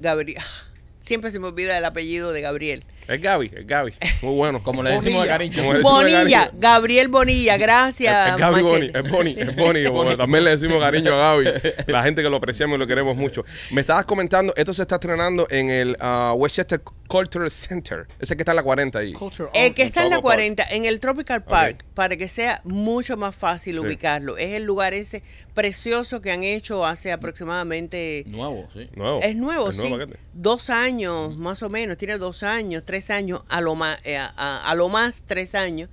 Gabriel, 0.00 0.42
siempre 1.00 1.30
se 1.30 1.38
me 1.38 1.48
olvida 1.48 1.76
el 1.76 1.84
apellido 1.84 2.32
de 2.32 2.40
Gabriel. 2.40 2.84
Es 3.08 3.20
Gaby, 3.20 3.50
es 3.54 3.66
Gaby. 3.66 3.92
Muy 4.22 4.34
bueno. 4.34 4.62
Como 4.62 4.82
le 4.82 4.90
decimos 4.92 5.22
de 5.22 5.28
cariño. 5.28 5.56
Como 5.56 5.72
le 5.72 5.78
decimos 5.78 6.04
de 6.04 6.12
Bonilla, 6.14 6.40
cariño. 6.44 6.58
Gabriel 6.60 7.08
Bonilla, 7.08 7.56
gracias. 7.56 8.28
Es, 8.28 8.34
es 8.34 8.40
Gaby 8.40 8.62
Boni, 8.62 8.72
Machete. 8.86 8.98
es 8.98 9.10
Boni, 9.12 9.34
es 9.38 9.56
Boni, 9.56 9.84
como 9.86 10.16
también 10.16 10.44
le 10.44 10.50
decimos 10.50 10.80
cariño 10.80 11.12
a 11.12 11.16
Gaby, 11.16 11.44
la 11.88 12.02
gente 12.02 12.22
que 12.22 12.30
lo 12.30 12.36
apreciamos 12.36 12.76
y 12.76 12.78
lo 12.78 12.86
queremos 12.86 13.16
mucho. 13.16 13.44
Me 13.72 13.80
estabas 13.80 14.04
comentando, 14.04 14.52
esto 14.56 14.72
se 14.72 14.82
está 14.82 14.94
estrenando 14.96 15.46
en 15.50 15.70
el 15.70 15.96
ah, 16.00 16.32
Westchester 16.36 16.80
Cultural 17.06 17.50
Center, 17.50 18.06
ese 18.18 18.34
que 18.36 18.42
está 18.42 18.52
en 18.52 18.56
la 18.56 18.62
40 18.62 18.98
ahí. 18.98 19.12
Culture 19.12 19.50
El 19.52 19.68
on. 19.68 19.74
que 19.74 19.82
está 19.82 20.02
en 20.04 20.10
la 20.10 20.16
Tropical 20.20 20.22
Park. 20.22 20.64
40, 20.64 20.64
en 20.70 20.84
el 20.86 21.00
Tropical 21.00 21.44
Park, 21.44 21.84
para 21.94 22.16
que 22.16 22.28
sea 22.28 22.60
mucho 22.64 23.16
más 23.16 23.34
fácil 23.36 23.74
Sí. 23.74 23.80
ubicarlo. 23.80 24.36
Es 24.38 24.54
el 24.54 24.64
lugar 24.64 24.94
ese 24.94 25.22
precioso 25.52 26.20
que 26.20 26.32
han 26.32 26.42
hecho 26.42 26.84
hace 26.86 27.12
aproximadamente 27.12 28.24
Nuevo, 28.26 28.68
sí. 28.72 28.88
Nuevo. 28.94 29.20
Es 29.22 29.36
nuevo, 29.36 29.70
Es 29.70 29.76
sí. 29.76 29.88
paquete. 29.90 30.18
Dos 30.32 30.70
años, 30.70 31.36
más 31.36 31.62
o 31.62 31.68
menos. 31.68 31.96
Tiene 31.96 32.18
dos 32.18 32.42
años, 32.42 32.84
tres 32.84 32.93
años, 33.10 33.42
a 33.48 33.60
lo 33.60 33.74
más, 33.74 33.98
eh, 34.04 34.16
a, 34.18 34.74
lo 34.76 34.88
más 34.88 35.22
tres 35.26 35.54
años. 35.54 35.90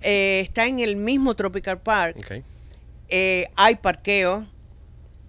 Eh, 0.00 0.40
está 0.44 0.66
en 0.66 0.78
el 0.80 0.96
mismo 0.96 1.34
Tropical 1.34 1.80
Park. 1.80 2.42
Eh, 3.08 3.48
hay 3.56 3.76
parqueo, 3.76 4.46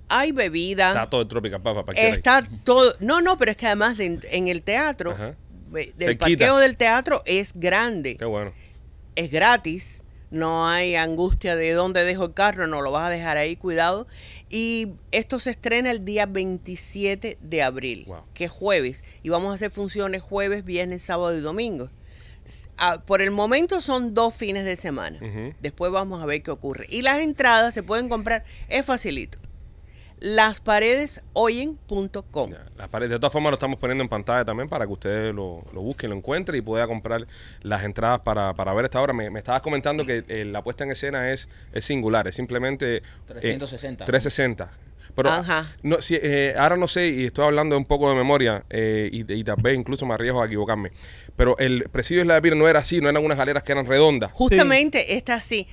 hay 0.08 0.32
bebida. 0.32 0.90
Está 0.90 1.10
todo 1.10 1.22
el 1.22 1.28
Tropical 1.28 1.62
Park 1.62 1.76
para 1.76 1.86
parquear 1.86 2.08
ahí. 2.08 2.14
Está 2.14 2.44
todo. 2.64 2.96
No, 3.00 3.22
no, 3.22 3.38
pero 3.38 3.52
es 3.52 3.58
que 3.58 3.66
además 3.68 3.98
de- 3.98 4.20
en 4.32 4.48
el 4.48 4.62
teatro, 4.62 5.12
Ajá. 5.12 5.36
eh, 5.76 5.92
del 5.98 6.18
parqueo 6.18 6.58
del 6.58 6.78
teatro 6.78 7.22
es 7.26 7.54
grande, 7.56 8.16
Qué 8.18 8.26
bueno. 8.26 8.54
es 9.16 9.30
gratis. 9.32 10.04
No 10.36 10.68
hay 10.68 10.96
angustia 10.96 11.56
de 11.56 11.72
dónde 11.72 12.04
dejo 12.04 12.26
el 12.26 12.34
carro, 12.34 12.68
no 12.68 12.82
lo 12.82 12.92
vas 12.92 13.06
a 13.06 13.10
dejar 13.10 13.38
ahí, 13.38 13.56
cuidado. 13.56 14.06
Y 14.50 14.90
esto 15.12 15.40
se 15.40 15.52
estrena 15.52 15.92
el 15.92 16.04
día 16.04 16.26
27 16.26 17.38
de 17.40 17.64
abril, 17.64 18.04
Wow. 18.06 18.24
que 18.34 18.44
es 18.44 18.52
jueves. 18.52 19.06
Y 19.24 19.30
vamos 19.30 19.52
a 19.52 19.56
hacer 19.56 19.72
funciones 19.72 20.22
jueves, 20.22 20.66
viernes, 20.66 21.04
sábado 21.04 21.38
y 21.38 21.40
domingo. 21.40 21.90
Ah, 22.78 23.02
por 23.06 23.22
el 23.22 23.32
momento 23.32 23.80
son 23.80 24.14
dos 24.14 24.36
fines 24.36 24.66
de 24.66 24.76
semana. 24.76 25.20
Después 25.62 25.94
vamos 25.94 26.22
a 26.22 26.26
ver 26.26 26.44
qué 26.44 26.52
ocurre. 26.52 26.86
Y 26.90 27.02
las 27.02 27.20
entradas 27.20 27.74
se 27.74 27.82
pueden 27.82 28.10
comprar, 28.10 28.44
es 28.68 28.86
facilito. 28.86 29.40
lasparedesoyen.com. 30.26 32.52
Las 32.78 32.90
paredes. 32.90 33.12
De 33.12 33.20
todas 33.20 33.32
formas, 33.32 33.52
lo 33.52 33.56
estamos 33.56 33.80
poniendo 33.80 34.04
en 34.04 34.10
pantalla 34.10 34.44
también 34.44 34.68
para 34.68 34.88
que 34.88 34.94
ustedes 34.94 35.36
lo, 35.36 35.64
lo 35.72 35.82
busquen, 35.82 36.10
lo 36.10 36.16
encuentren 36.16 36.58
y 36.58 36.62
pueda 36.62 36.88
comprar 36.88 37.28
las 37.62 37.84
entradas 37.84 38.22
para, 38.22 38.56
para 38.56 38.74
ver 38.74 38.86
esta 38.86 39.00
obra. 39.02 39.14
Me, 39.14 39.30
me 39.30 39.38
estabas 39.38 39.62
comentando 39.62 40.04
que 40.06 40.24
eh, 40.28 40.46
la 40.46 40.64
puesta 40.64 40.84
en 40.84 40.92
escena 40.92 41.32
es, 41.32 41.48
es 41.74 41.86
singular, 41.86 42.28
es 42.28 42.36
simplemente... 42.36 42.98
eh, 42.98 43.02
360. 43.28 44.06
360. 44.06 44.72
Pero 45.16 45.30
Ajá. 45.30 45.74
no, 45.82 46.02
si, 46.02 46.16
eh, 46.22 46.56
ahora 46.58 46.76
no 46.76 46.90
sé, 46.90 47.08
y 47.08 47.26
estoy 47.26 47.46
hablando 47.46 47.78
un 47.78 47.86
poco 47.86 48.10
de 48.10 48.16
memoria, 48.16 48.66
eh, 48.70 49.10
y, 49.14 49.32
y 49.32 49.44
tal 49.46 49.56
vez 49.62 49.78
incluso 49.78 50.06
me 50.06 50.14
arriesgo 50.14 50.42
a 50.42 50.46
equivocarme, 50.46 50.92
pero 51.38 51.58
el 51.58 51.88
presidio 51.90 52.24
de 52.24 52.28
la 52.28 52.42
de 52.42 52.54
no 52.54 52.68
era 52.68 52.80
así, 52.80 53.00
no 53.00 53.08
eran 53.10 53.24
unas 53.24 53.38
galeras 53.38 53.64
que 53.64 53.72
eran 53.72 53.86
redondas. 53.86 54.34
Justamente 54.34 55.16
está 55.16 55.36
así. 55.36 55.68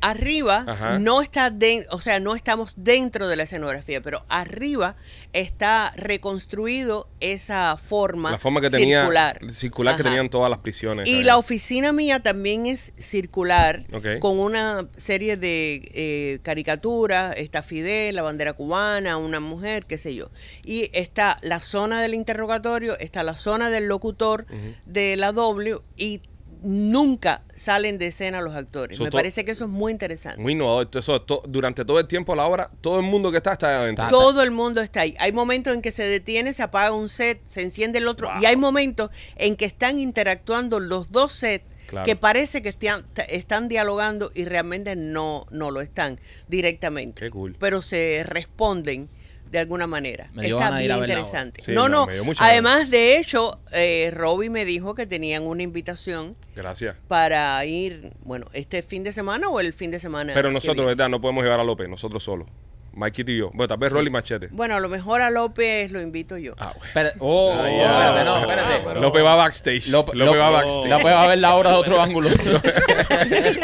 Arriba 0.00 0.64
Ajá. 0.66 0.98
no 0.98 1.20
está 1.20 1.50
dentro, 1.50 1.94
o 1.94 2.00
sea, 2.00 2.20
no 2.20 2.34
estamos 2.34 2.74
dentro 2.76 3.28
de 3.28 3.36
la 3.36 3.42
escenografía, 3.42 4.00
pero 4.00 4.24
arriba 4.28 4.96
está 5.32 5.92
reconstruido 5.96 7.08
esa 7.20 7.76
forma 7.76 8.30
La 8.30 8.38
forma 8.38 8.60
que 8.60 8.70
tenía, 8.70 9.02
circular, 9.02 9.40
circular 9.50 9.96
que 9.96 10.02
Ajá. 10.02 10.10
tenían 10.10 10.30
todas 10.30 10.50
las 10.50 10.58
prisiones. 10.58 11.06
Y 11.06 11.22
la 11.22 11.36
oficina 11.36 11.92
mía 11.92 12.20
también 12.20 12.66
es 12.66 12.92
circular, 12.96 13.84
con 14.20 14.38
una 14.38 14.88
serie 14.96 15.36
de 15.36 15.90
eh, 15.94 16.38
caricaturas. 16.42 17.34
Está 17.36 17.62
Fidel, 17.62 18.16
la 18.16 18.22
bandera 18.22 18.52
cubana, 18.54 19.16
una 19.16 19.40
mujer, 19.40 19.86
qué 19.86 19.98
sé 19.98 20.14
yo. 20.14 20.30
Y 20.64 20.90
está 20.92 21.36
la 21.42 21.60
zona 21.60 22.00
del 22.02 22.14
interrogatorio, 22.14 22.98
está 22.98 23.22
la 23.22 23.36
zona 23.36 23.70
del 23.70 23.86
locutor 23.86 24.46
de 24.86 25.16
la 25.16 25.32
W 25.32 25.78
y 25.96 26.22
nunca 26.62 27.42
salen 27.54 27.98
de 27.98 28.08
escena 28.08 28.40
los 28.40 28.54
actores. 28.54 28.98
So, 28.98 29.04
Me 29.04 29.10
parece 29.10 29.44
que 29.44 29.50
eso 29.52 29.64
es 29.64 29.70
muy 29.70 29.92
interesante. 29.92 30.40
Muy 30.40 30.52
innovador. 30.52 30.88
Eso, 30.94 31.20
to- 31.22 31.42
durante 31.48 31.84
todo 31.84 31.98
el 31.98 32.06
tiempo 32.06 32.32
a 32.32 32.36
la 32.36 32.46
hora, 32.46 32.70
todo 32.80 32.98
el 32.98 33.04
mundo 33.06 33.30
que 33.30 33.38
está 33.38 33.52
está 33.52 33.80
adentro. 33.82 34.08
Todo 34.08 34.42
el 34.42 34.50
mundo 34.50 34.80
está 34.80 35.00
ahí. 35.02 35.14
Hay 35.18 35.32
momentos 35.32 35.74
en 35.74 35.82
que 35.82 35.92
se 35.92 36.04
detiene, 36.04 36.52
se 36.54 36.62
apaga 36.62 36.92
un 36.92 37.08
set, 37.08 37.40
se 37.46 37.62
enciende 37.62 37.98
el 37.98 38.08
otro. 38.08 38.28
Y 38.40 38.46
hay 38.46 38.56
momentos 38.56 39.10
en 39.36 39.56
que 39.56 39.64
están 39.64 39.98
interactuando 39.98 40.80
los 40.80 41.10
dos 41.12 41.32
sets 41.32 41.64
Claro. 41.86 42.06
que 42.06 42.14
parece 42.14 42.62
que 42.62 42.68
están, 42.68 43.04
están 43.28 43.68
dialogando 43.68 44.30
y 44.32 44.44
realmente 44.44 44.94
no, 44.94 45.44
no 45.50 45.72
lo 45.72 45.80
están 45.80 46.20
directamente. 46.46 47.20
Qué 47.20 47.30
cool. 47.30 47.56
Pero 47.58 47.82
se 47.82 48.22
responden 48.24 49.08
de 49.50 49.58
alguna 49.58 49.86
manera. 49.86 50.30
Me 50.32 50.46
dio 50.46 50.58
Está 50.58 50.78
bien 50.78 50.96
interesante. 50.96 51.60
Sí, 51.60 51.72
no, 51.72 51.88
no, 51.88 52.06
no. 52.06 52.32
Además, 52.38 52.90
de 52.90 53.18
hecho, 53.18 53.60
eh, 53.72 54.10
Robbie 54.14 54.50
me 54.50 54.64
dijo 54.64 54.94
que 54.94 55.06
tenían 55.06 55.42
una 55.42 55.62
invitación 55.62 56.36
Gracias. 56.54 56.96
para 57.08 57.64
ir, 57.66 58.12
bueno, 58.22 58.46
este 58.52 58.82
fin 58.82 59.02
de 59.02 59.12
semana 59.12 59.48
o 59.48 59.60
el 59.60 59.72
fin 59.72 59.90
de 59.90 60.00
semana. 60.00 60.32
Pero 60.34 60.50
nosotros, 60.52 60.76
viene. 60.76 60.90
¿verdad? 60.90 61.08
No 61.08 61.20
podemos 61.20 61.42
llevar 61.44 61.60
a 61.60 61.64
López, 61.64 61.88
nosotros 61.88 62.22
solos. 62.22 62.48
Mikey 62.92 63.24
y 63.28 63.36
yo. 63.38 63.50
Bueno, 63.54 63.68
tal 63.68 63.78
vez 63.78 63.92
Rolly 63.92 64.10
Machete. 64.10 64.48
Bueno, 64.50 64.76
a 64.76 64.80
lo 64.80 64.88
mejor 64.88 65.22
a 65.22 65.30
López 65.30 65.90
lo 65.92 66.00
invito 66.00 66.36
yo. 66.36 66.54
Ah, 66.58 66.72
bueno. 66.76 66.84
Espera- 66.86 67.12
oh, 67.20 67.52
Ah, 67.54 67.62
oh, 67.62 67.66
ya. 67.66 68.08
espérate, 68.08 68.24
no, 68.24 68.38
espérate. 68.40 69.00
López 69.00 69.24
va 69.24 69.36
backstage. 69.36 69.88
López, 69.88 70.14
va 70.20 70.50
backstage. 70.50 70.88
López 70.88 71.06
va 71.06 71.24
a 71.24 71.28
ver 71.28 71.38
la 71.38 71.54
obra 71.56 71.70
de 71.70 71.76
otro 71.76 72.00
ángulo. 72.02 72.28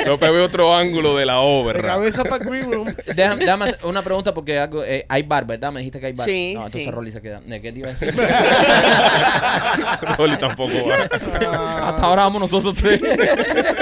López 0.07 0.31
ve 0.33 0.41
otro 0.41 0.75
ángulo 0.75 1.17
de 1.17 1.27
la 1.27 1.35
De 1.35 1.39
obra. 1.43 1.83
cabeza 1.83 2.25
para 2.25 2.43
el 2.45 2.51
green 2.51 2.73
room. 2.73 2.95
déjame, 3.15 3.45
déjame 3.45 3.65
hacer 3.67 3.79
una 3.85 4.03
pregunta 4.03 4.33
porque 4.35 4.59
algo, 4.59 4.83
eh, 4.85 5.05
hay 5.09 5.23
bar, 5.23 5.47
¿verdad? 5.47 5.73
Me 5.73 5.81
dijiste 5.81 6.01
que 6.01 6.07
hay 6.07 6.13
bar. 6.13 6.27
Sí, 6.29 6.53
no, 6.55 6.61
entonces 6.61 6.83
sí. 6.85 6.91
Rolly 6.91 7.13
se 7.13 7.21
queda. 7.21 7.41
¿De 7.41 7.61
qué 7.61 7.73
te 7.73 7.79
iba 7.81 7.89
a 7.89 7.93
decir? 7.93 8.15
Rolly 10.19 10.37
tampoco 10.39 10.73
va. 10.89 11.89
Hasta 11.89 12.03
ahora 12.03 12.23
vamos 12.23 12.43
nosotros 12.43 12.75
tres. 12.75 13.01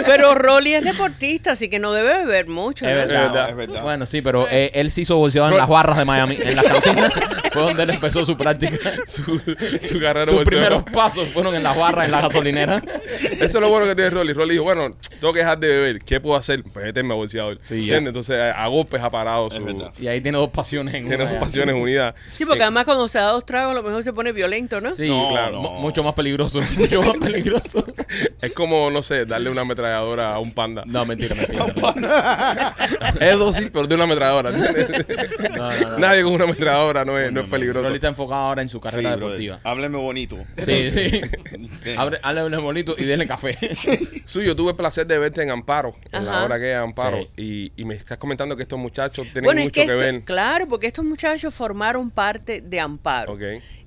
Pero 0.07 0.35
Rolly 0.35 0.75
es 0.75 0.85
deportista, 0.85 1.53
así 1.53 1.69
que 1.69 1.79
no 1.79 1.93
debe 1.93 2.25
beber 2.25 2.49
mucho. 2.49 2.87
Es 2.87 2.93
¿no? 2.93 2.97
verdad. 2.99 3.23
verdad. 3.33 3.49
Es 3.51 3.57
verdad. 3.57 3.83
Bueno, 3.83 4.07
sí, 4.07 4.23
pero 4.23 4.47
eh, 4.51 4.71
él 4.75 4.91
se 4.91 5.03
hizo 5.03 5.19
bolseado 5.41 5.49
en 5.51 5.57
las 5.59 5.69
barras 5.69 5.97
de 5.99 6.05
Miami, 6.05 6.37
en 6.41 6.57
la 6.57 6.63
cantina. 6.65 7.11
Fue 7.53 7.63
donde 7.63 7.83
él 7.85 7.91
empezó 7.91 8.25
su 8.25 8.37
práctica. 8.37 8.77
Su, 9.07 9.39
su 9.81 10.01
carrera 10.01 10.31
Sus 10.33 10.45
primeros 10.45 10.83
pasos 10.85 11.29
fueron 11.29 11.55
en 11.55 11.63
las 11.63 11.77
barras, 11.77 12.07
en 12.07 12.11
la 12.11 12.21
gasolinera. 12.23 12.83
Eso 13.23 13.45
es 13.45 13.55
lo 13.61 13.69
bueno 13.69 13.87
que 13.87 13.95
tiene 13.95 14.11
Rolly. 14.11 14.33
Rolly 14.33 14.53
dijo, 14.53 14.65
bueno, 14.65 14.97
tengo 15.21 15.33
que 15.33 15.39
dejar 15.41 15.59
de 15.59 15.69
beber. 15.69 15.99
¿Qué 16.01 16.21
puedo 16.21 16.37
hacer? 16.37 16.63
Pues 16.65 16.87
meterme 16.87 17.13
a 17.13 17.17
bolseador. 17.17 17.59
Sí. 17.63 17.93
Entonces, 17.93 18.37
a 18.55 18.67
golpes 18.67 19.01
ha 19.03 19.11
parado 19.11 19.49
Es 19.49 19.55
su... 19.55 19.93
Y 20.03 20.09
ahí 20.09 20.21
tiene 20.21 20.37
dos 20.39 20.51
pasiones 20.51 20.95
en 20.95 21.07
Tiene 21.07 21.25
ya. 21.25 21.39
pasiones 21.39 21.75
unidas. 21.77 22.15
Sí, 22.33 22.45
porque 22.45 22.63
además 22.63 22.85
cuando 22.87 23.07
se 23.09 23.19
da 23.19 23.27
dos 23.31 23.47
tragos 23.47 23.71
a 23.71 23.75
lo 23.75 23.83
mejor 23.85 24.03
se 24.03 24.13
pone 24.13 24.33
violento, 24.33 24.81
¿no? 24.81 24.93
Sí, 24.95 25.09
No, 25.09 25.29
claro. 25.31 25.53
no. 25.53 25.61
mu- 25.63 25.81
Mucho 25.81 26.03
más 26.03 26.15
peligroso. 26.15 26.61
Mucho 26.77 27.03
más 27.03 27.15
peligroso. 27.21 27.87
Es 28.43 28.53
como, 28.53 28.91
no 28.91 29.03
sé, 29.03 29.27
darle 29.27 29.51
una 29.51 29.61
ametralladora 29.63 30.35
a 30.35 30.39
un 30.41 30.53
panda. 30.53 30.83
No, 30.87 31.05
mentira, 31.07 31.35
mentira. 31.37 31.67
mentira. 31.67 32.75
Es 33.21 33.39
dócil, 33.39 33.71
pero 33.71 33.87
de 33.87 33.95
una 33.95 34.05
ametralladora. 34.05 34.51
¿Entiendes? 35.31 35.59
No, 35.61 35.71
no, 35.73 35.91
no. 35.91 35.99
Nadie 35.99 36.23
con 36.23 36.33
una 36.33 36.45
ametralladora 36.45 37.05
no 37.05 37.19
es, 37.19 37.33
no 37.33 37.41
es 37.43 37.51
peligroso. 37.51 37.85
Rolly 37.85 37.97
está 37.97 38.09
enfocado 38.09 38.41
ahora 38.43 38.63
en 38.63 38.69
su 38.69 38.79
Sí, 38.79 38.83
carrera 38.83 39.17
brother. 39.17 39.39
deportiva. 39.39 39.61
Hábleme 39.65 39.99
bonito. 39.99 40.37
Sí, 40.65 40.91
sí. 40.91 41.21
Abre, 41.97 42.19
háblale 42.23 42.57
bonito 42.59 42.95
y 42.99 43.05
denle 43.05 43.27
café. 43.27 43.57
Suyo, 44.25 44.55
tuve 44.57 44.71
el 44.71 44.77
placer 44.77 45.07
de 45.07 45.19
verte 45.19 45.43
en 45.43 45.51
Amparo, 45.51 45.95
en 46.13 46.25
la 46.25 46.33
Ajá. 46.33 46.45
hora 46.45 46.59
que 46.59 46.73
es 46.73 46.79
Amparo. 46.79 47.27
Sí. 47.37 47.73
Y, 47.77 47.83
y 47.83 47.85
me 47.85 47.95
estás 47.95 48.19
comentando 48.19 48.57
que 48.57 48.63
estos 48.63 48.79
muchachos 48.79 49.25
tienen 49.33 49.45
Bueno, 49.45 49.61
es 49.61 49.67
mucho 49.67 49.81
que, 49.81 49.87
que, 49.87 49.93
esto- 49.93 50.13
ver. 50.13 50.23
claro, 50.25 50.67
porque 50.69 50.87
estos 50.87 51.05
muchachos 51.05 51.55
formaron 51.55 52.11
parte 52.11 52.61
de 52.61 52.81
Amparo. 52.81 53.33
Ok. 53.35 53.43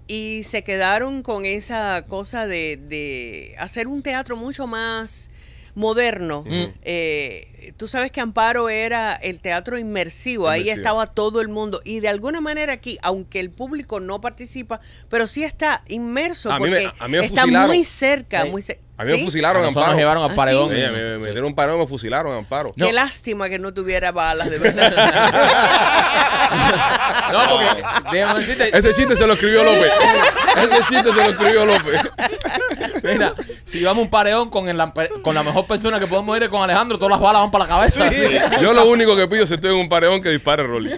Y 0.10 0.44
se 0.44 0.64
quedaron 0.64 1.22
con 1.22 1.44
esa 1.46 2.06
cosa 2.08 2.48
de, 2.48 2.80
de 2.88 3.56
hacer 3.60 3.88
un 3.88 4.02
teatro 4.02 4.38
mucho 4.38 4.66
más 4.66 5.30
moderno. 5.78 6.44
Eh, 6.82 7.74
tú 7.78 7.88
sabes 7.88 8.12
que 8.12 8.20
Amparo 8.20 8.68
era 8.70 9.14
el 9.14 9.40
teatro 9.42 9.78
inmersivo, 9.78 10.50
ahí 10.50 10.70
estaba 10.70 11.06
todo 11.06 11.40
el 11.40 11.48
mundo. 11.50 11.82
Y 11.86 12.00
de 12.00 12.08
alguna 12.10 12.42
manera 12.42 12.74
aquí, 12.74 12.98
aunque 13.04 13.40
el 13.40 13.52
público 13.52 14.00
no 14.00 14.20
participa, 14.20 14.82
pero 15.08 15.28
sí 15.28 15.44
está 15.44 15.84
inmerso 15.88 16.52
A 16.52 16.60
mí 16.60 16.70
me- 16.70 16.82
porque 16.82 16.94
a 17.04 17.08
mí 17.08 17.18
me 17.20 17.26
está 17.26 17.42
fusilaron. 17.42 17.68
muy 17.68 17.84
cerca. 17.84 18.46
Muy 18.46 18.62
cer- 18.64 18.80
A 19.00 19.04
mí 19.04 19.12
me 19.12 19.24
fusilaron 19.24 19.64
Amparo. 19.64 19.88
nos 19.88 19.98
llevaron 19.98 20.24
¿Ah, 20.24 20.26
al 20.26 20.32
sí? 20.32 20.36
paredón. 20.38 20.70
Oye, 20.72 20.88
me, 20.90 20.92
me- 21.02 21.18
me 21.20 21.26
dieron 21.28 21.46
un 21.46 21.56
parón 21.56 21.76
y 21.78 21.80
me 21.82 21.88
fusilaron 21.88 22.32
en 22.34 22.40
Amparo. 22.40 22.72
Qué 22.76 22.92
lástima 22.92 23.48
que 23.48 23.60
no 23.60 23.72
tuviera 23.74 24.12
balas, 24.12 24.50
de 24.50 24.58
verdad. 24.60 24.92
No, 27.32 27.40
porque 27.50 27.66
déjame 28.12 28.40
decirte, 28.40 28.78
Ese 28.78 28.94
chiste 28.94 29.16
se 29.18 29.28
lo 29.28 29.34
escribió 29.34 29.64
López. 29.66 29.92
Ese 30.58 30.78
chiste 30.88 31.10
se 31.14 31.24
lo 31.24 31.30
escribió 31.30 31.66
López. 31.66 32.02
mira, 33.04 33.34
si 33.66 33.84
vamos 33.84 34.02
a 34.02 34.04
un 34.06 34.10
paredón 34.10 34.50
con, 34.50 34.70
el- 34.70 34.82
con 35.24 35.36
la 35.36 35.44
mejor 35.44 35.68
persona 35.68 36.00
que 36.00 36.08
podemos 36.08 36.36
ir 36.38 36.44
es 36.44 36.50
con 36.50 36.62
Alejandro, 36.64 36.98
todas 36.98 37.12
las 37.12 37.20
balas 37.20 37.42
van 37.42 37.52
para 37.52 37.66
la 37.66 37.70
cabeza. 37.70 38.10
Yo 38.62 38.74
lo 38.74 38.86
único 38.86 39.16
que 39.18 39.28
pido 39.28 39.44
es 39.44 39.50
si 39.50 39.56
estoy 39.56 39.72
en 39.76 39.82
un 39.82 39.90
paredón 39.90 40.22
que 40.22 40.30
dispare 40.30 40.64
Rolly. 40.64 40.94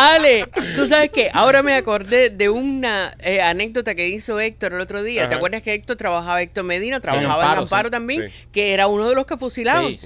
Ale, 0.00 0.46
tú 0.76 0.86
sabes 0.86 1.10
que 1.10 1.30
ahora 1.32 1.62
me 1.62 1.74
acordé 1.74 2.30
de 2.30 2.48
una 2.48 3.14
eh, 3.20 3.40
anécdota 3.42 3.94
que 3.94 4.08
hizo 4.08 4.40
Héctor 4.40 4.72
el 4.72 4.80
otro 4.80 5.02
día. 5.02 5.28
¿Te 5.28 5.34
acuerdas 5.34 5.62
que 5.62 5.74
Héctor 5.74 5.96
trabajaba, 5.96 6.40
Héctor 6.40 6.64
Medina, 6.64 7.00
trabajaba 7.00 7.42
en 7.42 7.48
Amparo, 7.48 7.62
Amparo 7.62 7.88
sí. 7.88 7.90
también, 7.90 8.28
Sí. 8.28 8.46
que 8.52 8.72
era 8.72 8.86
uno 8.86 9.08
de 9.08 9.14
los 9.14 9.26
que 9.26 9.36
fusilaron? 9.36 9.96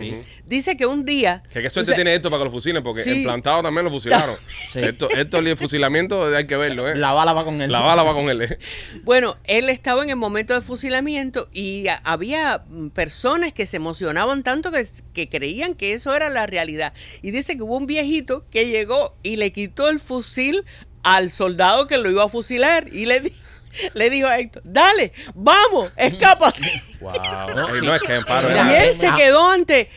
Dice 0.46 0.76
que 0.76 0.84
un 0.86 1.04
día... 1.06 1.42
Que 1.52 1.62
qué 1.62 1.70
suerte 1.70 1.94
tiene 1.94 2.14
esto 2.14 2.28
para 2.30 2.40
que 2.40 2.44
lo 2.46 2.50
fusilen, 2.50 2.82
porque 2.82 3.02
Sí. 3.02 3.10
en 3.10 3.22
plantado 3.24 3.62
también 3.62 3.84
lo 3.84 3.90
fusilaron. 3.90 4.36
Sí. 4.72 4.80
Esto, 4.80 5.08
esto 5.10 5.38
el 5.38 5.56
fusilamiento 5.56 6.26
hay 6.34 6.46
que 6.46 6.56
verlo, 6.56 6.88
¿eh? 6.88 6.96
La 6.96 7.12
bala 7.12 7.32
va 7.32 7.44
con 7.44 7.62
él. 7.62 7.70
La 7.72 7.80
bala 7.80 8.02
va 8.02 8.12
con 8.12 8.28
él, 8.28 8.42
¿eh? 8.42 8.58
Bueno, 9.04 9.36
él 9.44 9.68
estaba 9.70 10.02
en 10.02 10.10
el 10.10 10.16
momento 10.16 10.52
de 10.54 10.60
fusilamiento 10.60 11.48
y 11.52 11.86
había 12.02 12.64
mm, 12.68 12.88
personas 12.88 13.52
que 13.52 13.66
se 13.66 13.76
emocionaban 13.76 14.42
tanto 14.42 14.70
que, 14.70 14.86
que 15.12 15.28
creían 15.28 15.74
que 15.74 15.92
eso 15.94 16.14
era 16.14 16.28
la 16.28 16.46
realidad. 16.46 16.92
Y 17.22 17.30
dice 17.30 17.56
que 17.56 17.62
hubo 17.62 17.76
un 17.76 17.86
viejito 17.86 18.44
que 18.50 18.66
llegó 18.66 19.14
y 19.22 19.36
le 19.36 19.52
quitó 19.52 19.88
el 19.88 20.00
fusil 20.00 20.64
al 21.04 21.30
soldado 21.30 21.86
que 21.86 21.98
lo 21.98 22.10
iba 22.10 22.24
a 22.24 22.28
fusilar 22.28 22.88
y 22.92 23.06
le, 23.06 23.20
di- 23.20 23.32
le 23.94 24.10
dijo 24.10 24.26
a 24.28 24.38
Héctor, 24.38 24.62
dale, 24.64 25.12
vamos, 25.34 25.92
escápate. 25.96 26.82
Wow. 27.00 27.12
No, 27.54 27.94
es 27.94 28.02
que 28.02 28.14
y 28.14 28.74
él 28.74 28.94
se 28.94 29.10
quedó 29.12 29.50
ante... 29.50 29.88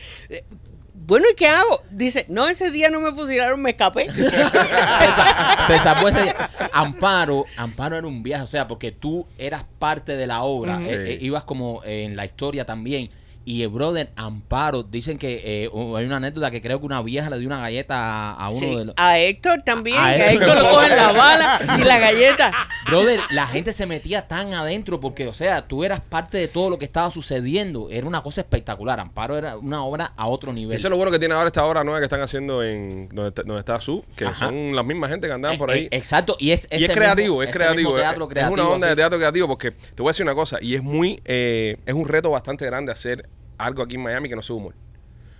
Bueno, 0.94 1.24
¿y 1.32 1.34
qué 1.36 1.46
hago? 1.46 1.82
Dice, 1.90 2.26
no, 2.28 2.48
ese 2.48 2.70
día 2.70 2.90
no 2.90 3.00
me 3.00 3.12
fusilaron, 3.12 3.62
me 3.62 3.70
escapé. 3.70 4.12
se, 4.14 4.30
sa- 4.30 5.56
se 5.66 5.78
salvó 5.78 6.10
ese 6.10 6.22
día. 6.22 6.50
Amparo, 6.70 7.46
Amparo 7.56 7.96
era 7.96 8.06
un 8.06 8.22
viaje, 8.22 8.44
o 8.44 8.46
sea, 8.46 8.68
porque 8.68 8.92
tú 8.92 9.26
eras 9.38 9.64
parte 9.78 10.16
de 10.18 10.26
la 10.26 10.42
obra, 10.42 10.78
eh, 10.82 11.12
eh, 11.14 11.18
ibas 11.22 11.44
como 11.44 11.82
eh, 11.84 12.04
en 12.04 12.14
la 12.14 12.26
historia 12.26 12.66
también. 12.66 13.08
Y 13.46 13.62
el 13.62 13.70
brother 13.70 14.12
Amparo, 14.16 14.82
dicen 14.82 15.16
que 15.16 15.40
eh, 15.42 15.70
hay 15.72 16.04
una 16.04 16.16
anécdota 16.16 16.50
que 16.50 16.60
creo 16.60 16.78
que 16.80 16.84
una 16.84 17.00
vieja 17.00 17.30
le 17.30 17.38
dio 17.38 17.46
una 17.46 17.60
galleta 17.60 17.96
a, 17.96 18.32
a 18.34 18.48
uno 18.50 18.60
Sí, 18.60 18.76
de 18.76 18.84
los... 18.84 18.94
A 18.98 19.18
Héctor 19.18 19.62
también, 19.62 19.96
A 19.96 20.04
a 20.08 20.14
Héctor. 20.16 20.48
Héctor 20.48 20.62
lo 20.62 20.70
cogen 20.70 20.94
la 20.94 21.12
bala 21.12 21.76
y 21.78 21.84
la 21.84 21.98
galleta. 21.98 22.52
Brother, 22.90 23.20
la 23.30 23.46
gente 23.46 23.72
se 23.72 23.86
metía 23.86 24.26
tan 24.28 24.54
adentro 24.54 25.00
porque, 25.00 25.26
o 25.28 25.34
sea, 25.34 25.66
tú 25.66 25.84
eras 25.84 26.00
parte 26.00 26.38
de 26.38 26.48
todo 26.48 26.70
lo 26.70 26.78
que 26.78 26.84
estaba 26.84 27.10
sucediendo. 27.10 27.88
Era 27.90 28.06
una 28.06 28.22
cosa 28.22 28.40
espectacular. 28.40 28.98
Amparo 29.00 29.36
era 29.36 29.56
una 29.58 29.84
obra 29.84 30.12
a 30.16 30.26
otro 30.26 30.52
nivel. 30.52 30.76
Eso 30.76 30.88
es 30.88 30.90
lo 30.90 30.96
bueno 30.96 31.12
que 31.12 31.18
tiene 31.18 31.34
ahora 31.34 31.46
esta 31.48 31.64
obra 31.64 31.84
nueva 31.84 31.98
que 32.00 32.04
están 32.04 32.20
haciendo 32.20 32.62
en 32.62 33.08
donde 33.10 33.28
está, 33.28 33.42
donde 33.42 33.58
está 33.60 33.80
Su, 33.80 34.04
que 34.16 34.24
Ajá. 34.24 34.46
son 34.48 34.74
las 34.74 34.84
mismas 34.84 35.10
gente 35.10 35.26
que 35.26 35.32
andaban 35.32 35.58
por 35.58 35.70
Eh, 35.70 35.74
ahí. 35.74 35.84
eh, 35.84 35.88
exacto, 35.92 36.36
y 36.38 36.50
es, 36.52 36.66
y 36.70 36.84
es 36.84 36.90
creativo, 36.90 37.38
mismo- 37.38 37.42
es 37.42 37.50
creativo. 37.56 37.94
mismo 37.94 37.98
Es, 38.34 38.48
una 38.48 38.68
onda 38.68 38.86
de 38.88 38.96
teatro 38.96 39.18
creativo 39.18 39.46
porque 39.48 39.70
te 39.72 40.02
voy 40.02 40.08
a 40.08 40.10
decir 40.10 40.24
una 40.24 40.34
cosa, 40.34 40.58
y 40.60 40.74
es 40.74 40.82
muy, 40.82 41.20
eh, 41.24 41.76
es 41.86 41.94
un 41.94 42.08
reto 42.08 42.30
bastante 42.30 42.64
grande 42.66 42.90
hacer 42.92 43.28
algo 43.58 43.82
aquí 43.82 43.96
en 43.96 44.02
Miami 44.02 44.28
que 44.28 44.36
no 44.36 44.42
sea 44.42 44.56
humor. 44.56 44.74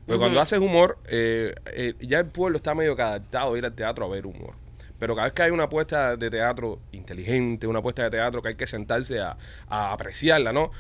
Pero 0.06 0.18
cuando 0.20 0.40
haces 0.40 0.58
humor, 0.58 0.98
eh, 1.06 1.54
eh, 1.74 1.94
ya 2.00 2.20
el 2.20 2.26
pueblo 2.26 2.56
está 2.56 2.74
medio 2.74 2.96
que 2.96 3.02
adaptado 3.02 3.54
a 3.54 3.58
ir 3.58 3.64
al 3.66 3.74
teatro 3.74 4.06
a 4.06 4.08
ver 4.08 4.26
humor. 4.26 4.54
Pero 4.98 5.14
cada 5.14 5.26
vez 5.26 5.34
que 5.34 5.42
hay 5.42 5.50
una 5.50 5.64
apuesta 5.64 6.16
de 6.16 6.30
teatro 6.30 6.80
inteligente, 6.92 7.66
una 7.66 7.78
apuesta 7.78 8.02
de 8.04 8.10
teatro 8.10 8.42
que 8.42 8.48
hay 8.48 8.54
que 8.56 8.66
sentarse 8.66 9.20
a, 9.20 9.36
a 9.68 9.92
apreciarla, 9.92 10.52
¿no? 10.52 10.70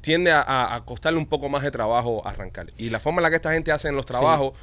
Tiende 0.00 0.32
a, 0.32 0.80
costarle 0.84 1.18
un 1.18 1.26
poco 1.26 1.48
más 1.48 1.62
de 1.62 1.70
trabajo 1.70 2.26
arrancar. 2.26 2.72
Y 2.76 2.90
la 2.90 3.00
forma 3.00 3.20
en 3.20 3.24
la 3.24 3.30
que 3.30 3.36
esta 3.36 3.52
gente 3.52 3.72
hace 3.72 3.90
los 3.90 4.06
trabajos 4.06 4.56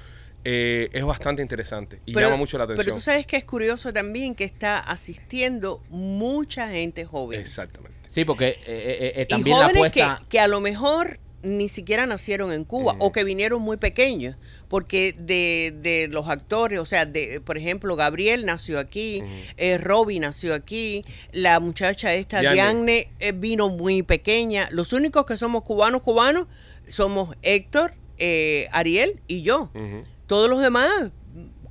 eh, 0.46 0.90
es 0.94 1.04
bastante 1.04 1.42
interesante 1.42 2.02
y 2.06 2.14
llama 2.14 2.38
mucho 2.38 2.58
la 2.58 2.66
atención. 2.66 2.86
Pero 2.86 2.96
tú 2.96 3.02
sabes 3.02 3.26
que 3.26 3.38
es 3.38 3.44
curioso 3.46 3.92
también 3.94 4.36
que 4.36 4.46
está 4.46 4.80
asistiendo 4.80 5.84
mucha 5.90 6.70
gente 6.70 7.06
joven. 7.06 7.40
Exactamente. 7.40 7.94
Sí, 8.14 8.26
porque 8.26 8.50
eh, 8.50 8.56
eh, 8.68 9.14
eh, 9.16 9.22
y 9.24 9.26
también 9.26 9.60
la 9.60 9.66
apuesta... 9.66 10.20
que, 10.22 10.28
que 10.28 10.40
a 10.40 10.48
lo 10.48 10.62
mejor 10.62 11.20
ni 11.44 11.70
siquiera 11.70 12.06
nacieron 12.06 12.52
en 12.52 12.64
Cuba 12.64 12.96
o 13.00 13.12
que 13.12 13.24
vinieron 13.24 13.62
muy 13.62 13.78
pequeños, 13.78 14.38
porque 14.70 15.14
de, 15.18 15.76
de 15.82 16.08
los 16.10 16.30
actores, 16.30 16.80
o 16.80 16.86
sea, 16.86 17.06
de 17.06 17.42
por 17.42 17.58
ejemplo, 17.58 17.96
Gabriel 17.96 18.46
nació 18.46 18.80
aquí, 18.80 19.22
eh, 19.58 19.78
Robbie 19.78 20.20
nació 20.20 20.56
aquí, 20.56 21.04
la 21.32 21.60
muchacha 21.60 22.14
esta, 22.14 22.40
Diane. 22.40 22.56
Diane, 22.56 23.12
eh, 23.20 23.34
vino 23.34 23.70
muy 23.70 24.04
pequeña. 24.04 24.68
Los 24.72 24.94
únicos 24.94 25.26
que 25.26 25.38
somos 25.38 25.64
cubanos, 25.64 26.02
cubanos, 26.02 26.48
somos 26.88 27.36
Héctor, 27.42 27.94
eh, 28.18 28.68
Ariel 28.72 29.22
y 29.28 29.42
yo. 29.42 29.70
Todos 30.28 30.50
los 30.50 30.62
demás, 30.62 31.12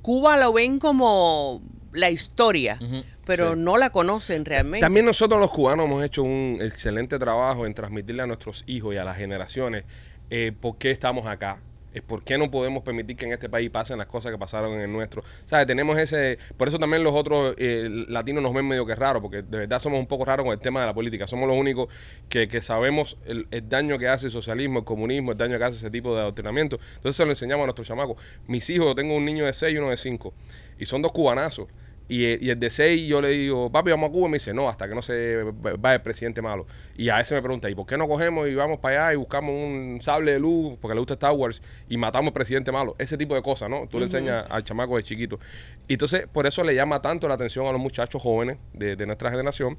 Cuba 0.01 0.37
lo 0.37 0.53
ven 0.53 0.79
como 0.79 1.61
la 1.93 2.09
historia, 2.09 2.79
pero 3.25 3.53
Sí. 3.53 3.59
no 3.59 3.77
la 3.77 3.89
conocen 3.91 4.45
realmente. 4.45 4.81
También 4.85 5.05
nosotros 5.05 5.39
los 5.39 5.49
cubanos 5.51 5.85
hemos 5.85 6.03
hecho 6.03 6.23
un 6.23 6.59
excelente 6.61 7.17
trabajo 7.19 7.65
en 7.65 7.73
transmitirle 7.73 8.23
a 8.23 8.27
nuestros 8.27 8.63
hijos 8.67 8.93
y 8.93 8.97
a 8.97 9.03
las 9.05 9.17
generaciones 9.17 9.85
eh, 10.29 10.51
por 10.59 10.77
qué 10.77 10.91
estamos 10.91 11.27
acá. 11.27 11.59
Es 11.93 12.01
por 12.01 12.23
qué 12.23 12.39
no 12.39 12.49
podemos 12.49 12.81
permitir 12.81 13.15
que 13.15 13.25
en 13.25 13.33
este 13.33 13.49
país 13.49 13.69
pasen 13.69 13.99
las 13.99 14.07
cosas 14.07 14.31
que 14.31 14.37
pasaron 14.39 14.73
en 14.73 14.81
el 14.81 14.91
nuestro. 14.91 15.23
¿Sabes? 15.45 15.67
Tenemos 15.67 15.95
ese... 15.99 16.39
Por 16.57 16.67
eso 16.67 16.79
también 16.79 17.03
los 17.03 17.13
otros 17.13 17.53
eh, 17.59 17.87
latinos 18.09 18.41
nos 18.41 18.51
ven 18.51 18.67
medio 18.67 18.83
que 18.87 18.95
raros, 18.95 19.21
porque 19.21 19.43
de 19.43 19.57
verdad 19.59 19.79
somos 19.79 19.99
un 19.99 20.07
poco 20.07 20.25
raros 20.25 20.43
con 20.43 20.53
el 20.53 20.59
tema 20.59 20.79
de 20.81 20.87
la 20.87 20.93
política. 20.95 21.27
Somos 21.27 21.47
los 21.47 21.55
únicos 21.55 21.89
que, 22.29 22.47
que 22.47 22.61
sabemos 22.61 23.17
el, 23.25 23.47
el 23.51 23.69
daño 23.69 23.99
que 23.99 24.07
hace 24.07 24.25
el 24.25 24.31
socialismo, 24.31 24.79
el 24.79 24.85
comunismo, 24.85 25.33
el 25.33 25.37
daño 25.37 25.59
que 25.59 25.65
hace 25.65 25.77
ese 25.77 25.91
tipo 25.91 26.15
de 26.15 26.21
adoctrinamiento. 26.21 26.79
Entonces 26.95 27.15
se 27.15 27.25
lo 27.25 27.29
enseñamos 27.31 27.61
a 27.65 27.67
nuestros 27.67 27.87
chamacos. 27.87 28.17
Mis 28.47 28.67
hijos, 28.71 28.87
yo 28.87 28.95
tengo 28.95 29.15
un 29.15 29.23
niño 29.23 29.45
de 29.45 29.53
6 29.53 29.75
y 29.75 29.77
uno 29.77 29.91
de 29.91 29.97
5. 29.97 30.33
Y 30.79 30.87
son 30.87 31.03
dos 31.03 31.11
cubanazos. 31.11 31.67
Y, 32.09 32.45
y 32.45 32.49
el 32.49 32.59
de 32.59 32.69
6 32.69 33.07
yo 33.07 33.21
le 33.21 33.29
digo, 33.29 33.71
papi, 33.71 33.91
vamos 33.91 34.09
a 34.09 34.11
Cuba. 34.11 34.27
Y 34.27 34.31
me 34.31 34.35
dice, 34.37 34.53
no, 34.53 34.69
hasta 34.69 34.87
que 34.87 34.95
no 34.95 35.01
se 35.01 35.43
va 35.83 35.93
el 35.95 36.01
presidente 36.01 36.41
malo. 36.41 36.67
Y 36.95 37.09
a 37.09 37.19
ese 37.19 37.33
me 37.35 37.41
pregunta, 37.41 37.69
¿y 37.69 37.75
por 37.75 37.85
qué 37.85 37.97
no 37.97 38.07
cogemos 38.07 38.47
y 38.49 38.55
vamos 38.55 38.79
para 38.79 39.07
allá 39.07 39.13
y 39.13 39.17
buscamos 39.17 39.51
un 39.55 39.99
sable 40.01 40.33
de 40.33 40.39
luz, 40.39 40.77
porque 40.81 40.93
le 40.95 40.99
gusta 40.99 41.13
Star 41.15 41.31
Wars, 41.33 41.61
y 41.89 41.97
matamos 41.97 42.27
al 42.29 42.33
presidente 42.33 42.71
malo? 42.71 42.93
Ese 42.99 43.17
tipo 43.17 43.35
de 43.35 43.41
cosas, 43.41 43.69
¿no? 43.69 43.87
Tú 43.89 43.99
le 43.99 44.05
enseñas 44.05 44.45
al 44.49 44.63
chamaco 44.63 44.97
de 44.97 45.03
chiquito. 45.03 45.39
Y 45.87 45.93
entonces, 45.93 46.27
por 46.31 46.45
eso 46.45 46.63
le 46.63 46.75
llama 46.75 47.01
tanto 47.01 47.27
la 47.27 47.35
atención 47.35 47.65
a 47.67 47.71
los 47.71 47.81
muchachos 47.81 48.21
jóvenes 48.21 48.57
de, 48.73 48.95
de 48.95 49.05
nuestra 49.05 49.31
generación. 49.31 49.77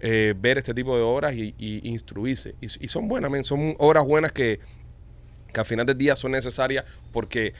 eh, 0.00 0.34
ver 0.36 0.58
este 0.58 0.74
tipo 0.74 0.96
de 0.96 1.02
obras 1.02 1.34
y, 1.34 1.54
y 1.58 1.88
instruirse. 1.88 2.54
Y, 2.60 2.66
y 2.66 2.88
son 2.88 3.08
buenas, 3.08 3.30
men, 3.30 3.44
son 3.44 3.74
obras 3.78 4.04
buenas 4.04 4.32
que, 4.32 4.60
que 5.52 5.60
al 5.60 5.66
final 5.66 5.84
del 5.86 5.98
día 5.98 6.16
son 6.16 6.32
necesarias 6.32 6.84
porque 7.12 7.52